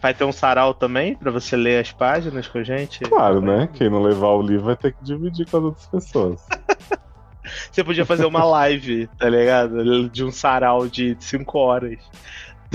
Vai 0.00 0.14
ter 0.14 0.24
um 0.24 0.32
sarau 0.32 0.72
também, 0.72 1.14
pra 1.14 1.30
você 1.30 1.56
ler 1.56 1.78
as 1.78 1.92
páginas 1.92 2.48
com 2.48 2.56
a 2.56 2.62
gente? 2.62 3.00
Claro, 3.00 3.42
né? 3.42 3.68
Quem 3.74 3.90
não 3.90 4.00
levar 4.02 4.28
o 4.28 4.40
livro 4.40 4.64
vai 4.64 4.76
ter 4.76 4.92
que 4.94 5.04
dividir 5.04 5.46
com 5.50 5.58
as 5.58 5.64
outras 5.64 5.86
pessoas. 5.86 6.48
Você 7.70 7.82
podia 7.82 8.06
fazer 8.06 8.26
uma 8.26 8.44
live, 8.44 9.08
tá 9.18 9.28
ligado? 9.28 10.08
De 10.08 10.24
um 10.24 10.30
sarau 10.30 10.86
de 10.86 11.16
5 11.18 11.58
horas. 11.58 11.98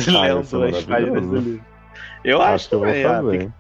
Ah, 0.10 0.22
lendo 0.22 0.44
ser 0.44 0.76
as 0.76 0.84
páginas 0.84 1.26
do 1.26 1.36
livro. 1.38 1.66
Eu 2.24 2.42
acho, 2.42 2.68
que 2.68 2.76
eu 2.76 2.80
vou 2.80 2.90
ah, 2.90 3.04
fazer. 3.04 3.40
fica, 3.40 3.54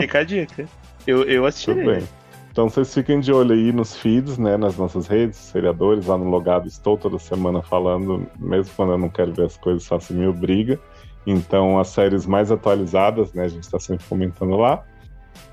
fica 0.00 0.18
a 0.20 0.24
dica. 0.24 0.68
Eu, 1.06 1.18
eu 1.18 1.24
Tudo 1.24 1.46
assistiria. 1.46 1.84
bem. 1.84 2.08
Então 2.50 2.68
vocês 2.68 2.92
fiquem 2.92 3.18
de 3.18 3.32
olho 3.32 3.52
aí 3.52 3.72
nos 3.72 3.96
feeds, 3.96 4.36
né? 4.36 4.58
Nas 4.58 4.76
nossas 4.76 5.06
redes, 5.06 5.38
seriadores, 5.38 6.06
lá 6.06 6.18
no 6.18 6.28
logado 6.28 6.68
estou 6.68 6.98
toda 6.98 7.18
semana 7.18 7.62
falando, 7.62 8.26
mesmo 8.38 8.74
quando 8.76 8.92
eu 8.92 8.98
não 8.98 9.08
quero 9.08 9.32
ver 9.32 9.46
as 9.46 9.56
coisas, 9.56 9.84
só 9.84 9.98
se 9.98 10.12
me 10.12 10.26
obriga. 10.26 10.78
Então 11.26 11.78
as 11.78 11.88
séries 11.88 12.26
mais 12.26 12.52
atualizadas, 12.52 13.32
né? 13.32 13.44
A 13.44 13.48
gente 13.48 13.62
está 13.62 13.80
sempre 13.80 14.04
comentando 14.06 14.54
lá. 14.56 14.84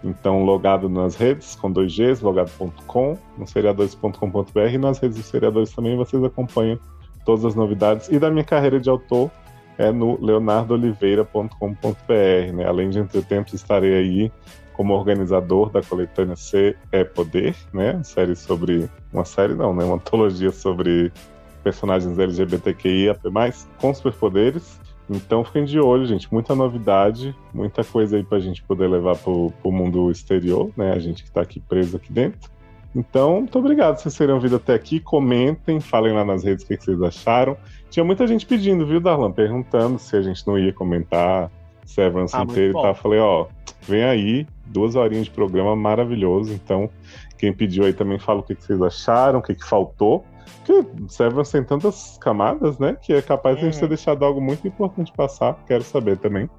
Então, 0.04 0.44
logado 0.44 0.90
nas 0.90 1.16
redes, 1.16 1.56
com 1.56 1.72
dois 1.72 1.96
Gs, 1.96 2.22
logado.com, 2.22 3.18
no 3.38 3.48
seriadores.com.br 3.48 4.60
e 4.70 4.78
nas 4.78 5.00
redes 5.00 5.18
dos 5.18 5.28
seriadores 5.28 5.72
também 5.72 5.96
vocês 5.96 6.22
acompanham 6.24 6.78
todas 7.26 7.46
as 7.46 7.56
novidades. 7.56 8.10
E 8.10 8.20
da 8.20 8.30
minha 8.30 8.44
carreira 8.44 8.80
de 8.80 8.90
autor 8.90 9.32
é 9.78 9.92
no 9.92 10.22
leonardooliveira.com.br, 10.22 12.54
né? 12.54 12.66
Além 12.66 12.90
de 12.90 13.00
Entretempos, 13.00 13.54
estarei 13.54 13.94
aí 13.94 14.32
como 14.80 14.94
organizador 14.94 15.70
da 15.70 15.82
coletânea 15.82 16.38
C 16.38 16.74
é 16.90 17.04
Poder, 17.04 17.54
né? 17.74 18.02
Série 18.02 18.34
sobre. 18.34 18.90
Uma 19.12 19.26
série 19.26 19.54
não, 19.54 19.76
né? 19.76 19.84
Uma 19.84 19.96
antologia 19.96 20.52
sobre 20.52 21.12
personagens 21.62 22.18
LGBTQIA, 22.18 23.20
com 23.78 23.94
superpoderes. 23.94 24.80
Então 25.10 25.44
fiquem 25.44 25.66
de 25.66 25.82
olho, 25.82 26.06
gente. 26.06 26.32
Muita 26.32 26.56
novidade, 26.56 27.36
muita 27.54 27.84
coisa 27.84 28.16
aí 28.16 28.24
pra 28.24 28.40
gente 28.40 28.64
poder 28.64 28.88
levar 28.88 29.18
pro, 29.18 29.52
pro 29.62 29.70
mundo 29.70 30.10
exterior, 30.10 30.72
né? 30.78 30.94
A 30.94 31.00
gente 31.00 31.26
que 31.26 31.32
tá 31.32 31.42
aqui 31.42 31.60
preso 31.60 31.98
aqui 31.98 32.14
dentro. 32.14 32.50
Então, 32.96 33.42
muito 33.42 33.60
obrigado 33.60 33.98
vocês 33.98 34.16
terem 34.16 34.34
ouvido 34.34 34.56
até 34.56 34.74
aqui. 34.74 35.02
Comentem, 35.02 35.82
falem 35.82 36.14
lá 36.14 36.24
nas 36.24 36.46
redes 36.46 36.64
o 36.64 36.68
que, 36.70 36.78
que 36.78 36.86
vocês 36.86 37.02
acharam. 37.02 37.58
Tinha 37.90 38.06
muita 38.06 38.26
gente 38.26 38.46
pedindo, 38.46 38.86
viu, 38.86 39.02
Darlan? 39.02 39.34
Perguntando 39.34 40.00
se 40.00 40.16
a 40.16 40.22
gente 40.22 40.48
não 40.48 40.58
ia 40.58 40.72
comentar 40.72 41.52
Severance 41.90 42.36
Ah, 42.36 42.44
inteiro 42.44 42.78
e 42.78 42.82
tal. 42.82 42.96
Falei, 42.96 43.20
ó, 43.20 43.48
vem 43.88 44.04
aí, 44.04 44.48
duas 44.68 44.96
horinhas 44.96 45.26
de 45.26 45.32
programa 45.32 45.76
maravilhoso. 45.76 46.54
Então, 46.54 46.90
quem 47.38 47.52
pediu 47.52 47.86
aí 47.86 47.94
também 47.94 48.20
fala 48.20 48.40
o 48.40 48.44
que, 48.44 48.56
que 48.56 48.64
vocês 48.64 48.82
acharam, 48.82 49.40
o 49.40 49.42
que, 49.42 49.56
que 49.56 49.66
faltou. 49.66 50.24
Porque 50.66 50.88
Severance 51.08 51.52
tem 51.52 51.64
tantas 51.64 52.18
camadas, 52.20 52.78
né? 52.78 52.96
Que 53.02 53.14
é 53.14 53.22
capaz 53.22 53.58
de 53.58 53.64
a 53.64 53.66
gente 53.66 53.80
ter 53.80 53.88
deixado 53.88 54.24
algo 54.24 54.40
muito 54.40 54.68
importante 54.68 55.12
passar. 55.12 55.58
Quero 55.66 55.84
saber 55.84 56.18
também. 56.18 56.50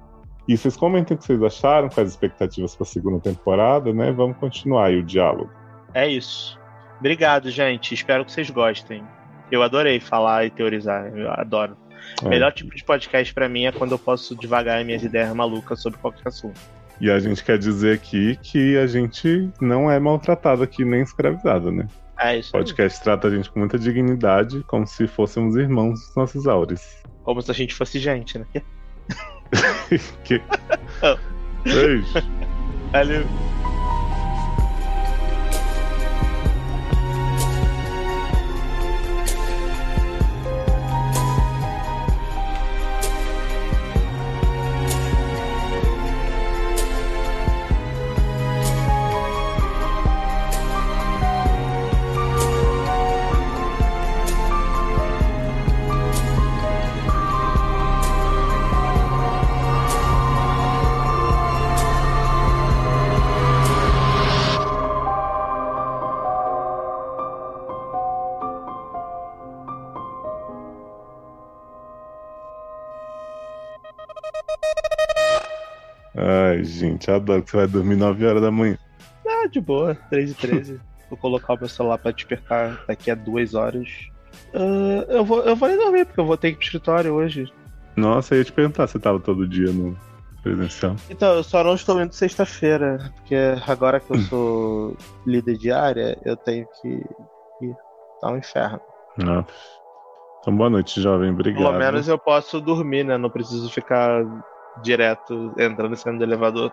E 0.47 0.57
vocês 0.57 0.75
comentem 0.75 1.15
o 1.15 1.17
que 1.17 1.25
vocês 1.25 1.41
acharam, 1.41 1.87
quais 1.87 2.07
as 2.07 2.13
expectativas 2.13 2.75
para 2.75 2.83
a 2.83 2.87
segunda 2.87 3.19
temporada, 3.19 3.93
né? 3.93 4.11
Vamos 4.11 4.37
continuar 4.37 4.87
aí 4.87 4.97
o 4.97 5.03
diálogo. 5.03 5.49
É 5.93 6.07
isso. 6.07 6.59
Obrigado, 6.99 7.49
gente. 7.49 7.93
Espero 7.93 8.25
que 8.25 8.31
vocês 8.31 8.49
gostem. 8.49 9.03
Eu 9.51 9.63
adorei 9.63 9.99
falar 9.99 10.45
e 10.45 10.49
teorizar. 10.49 11.07
Eu 11.15 11.31
adoro. 11.31 11.77
É. 12.23 12.29
Melhor 12.29 12.51
tipo 12.51 12.75
de 12.75 12.83
podcast 12.83 13.33
pra 13.33 13.49
mim 13.49 13.65
é 13.65 13.71
quando 13.71 13.91
eu 13.91 13.99
posso 13.99 14.35
devagar 14.35 14.83
minhas 14.83 15.03
ideias 15.03 15.33
malucas 15.33 15.81
sobre 15.81 15.99
qualquer 15.99 16.27
assunto. 16.27 16.59
E 16.99 17.09
a 17.09 17.19
gente 17.19 17.43
quer 17.43 17.57
dizer 17.57 17.95
aqui 17.95 18.37
que 18.43 18.77
a 18.77 18.85
gente 18.85 19.49
não 19.59 19.89
é 19.89 19.99
maltratado 19.99 20.61
aqui 20.61 20.85
nem 20.85 21.01
escravizado, 21.01 21.71
né? 21.71 21.87
É 22.19 22.37
isso. 22.37 22.49
O 22.49 22.51
podcast 22.51 23.03
trata 23.03 23.27
a 23.27 23.31
gente 23.31 23.49
com 23.49 23.59
muita 23.59 23.79
dignidade, 23.79 24.61
como 24.67 24.85
se 24.85 25.07
fôssemos 25.07 25.55
irmãos 25.55 25.99
dos 25.99 26.15
nossos 26.15 26.47
áureos. 26.47 26.81
Como 27.23 27.41
se 27.41 27.49
a 27.49 27.53
gente 27.53 27.73
fosse 27.73 27.97
gente, 27.97 28.37
né? 28.37 28.45
que... 30.23 30.39
Beijo. 31.65 32.13
Valeu. 32.91 33.60
Gente, 77.01 77.11
adoro 77.11 77.41
que 77.41 77.51
você 77.51 77.57
vai 77.57 77.67
dormir 77.67 77.95
9 77.95 78.25
horas 78.25 78.41
da 78.41 78.51
manhã. 78.51 78.77
Ah, 79.27 79.47
de 79.47 79.59
boa, 79.59 79.95
3 80.09 80.31
e 80.31 80.33
13. 80.35 80.79
vou 81.09 81.17
colocar 81.17 81.53
o 81.53 81.57
meu 81.57 81.67
celular 81.67 81.97
pra 81.97 82.11
despertar 82.11 82.83
daqui 82.87 83.09
a 83.09 83.15
2 83.15 83.55
horas. 83.55 83.89
Uh, 84.53 85.03
eu, 85.09 85.25
vou, 85.25 85.43
eu 85.43 85.55
vou 85.55 85.69
ir 85.69 85.77
dormir, 85.77 86.05
porque 86.05 86.19
eu 86.19 86.25
vou 86.25 86.37
ter 86.37 86.49
que 86.49 86.53
ir 86.53 86.57
pro 86.57 86.65
escritório 86.65 87.13
hoje. 87.13 87.51
Nossa, 87.95 88.35
eu 88.35 88.39
ia 88.39 88.45
te 88.45 88.53
perguntar 88.53 88.87
se 88.87 88.93
você 88.93 88.99
tava 88.99 89.19
todo 89.19 89.47
dia 89.47 89.71
no 89.71 89.97
presencial. 90.41 90.95
Então, 91.09 91.33
eu 91.33 91.43
só 91.43 91.63
não 91.63 91.75
estou 91.75 92.01
indo 92.01 92.13
sexta-feira, 92.13 93.11
porque 93.15 93.35
agora 93.67 93.99
que 93.99 94.11
eu 94.11 94.19
sou 94.29 94.97
líder 95.25 95.57
de 95.57 95.71
área, 95.71 96.17
eu 96.23 96.37
tenho 96.37 96.65
que 96.81 96.87
ir. 96.87 97.75
Tá 98.21 98.31
um 98.31 98.37
inferno. 98.37 98.79
Nossa. 99.17 99.47
Então, 100.39 100.55
boa 100.55 100.69
noite, 100.69 101.01
jovem. 101.01 101.31
Obrigado. 101.31 101.61
Pelo 101.61 101.77
menos 101.77 102.07
eu 102.07 102.17
posso 102.17 102.61
dormir, 102.61 103.03
né? 103.03 103.17
Não 103.17 103.29
preciso 103.29 103.69
ficar 103.69 104.23
direto 104.77 105.53
entrando 105.57 105.93
e 105.93 105.97
saindo 105.97 106.19
do 106.19 106.23
elevador, 106.23 106.71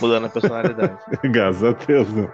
mudando 0.00 0.26
a 0.26 0.30
personalidade. 0.30 0.98
Graças 1.24 1.64
a 1.64 1.72
Deus, 1.72 2.12
né? 2.12 2.28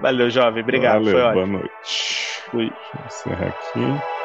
Valeu, 0.00 0.30
jovem. 0.30 0.62
Obrigado. 0.62 1.04
Valeu, 1.04 1.12
Foi 1.12 1.20
boa 1.32 1.42
ótimo. 1.44 1.58
noite. 1.58 2.42
Fui. 2.50 2.70
Deixa 2.70 2.98
eu 2.98 3.06
encerrar 3.06 3.48
aqui. 3.48 4.15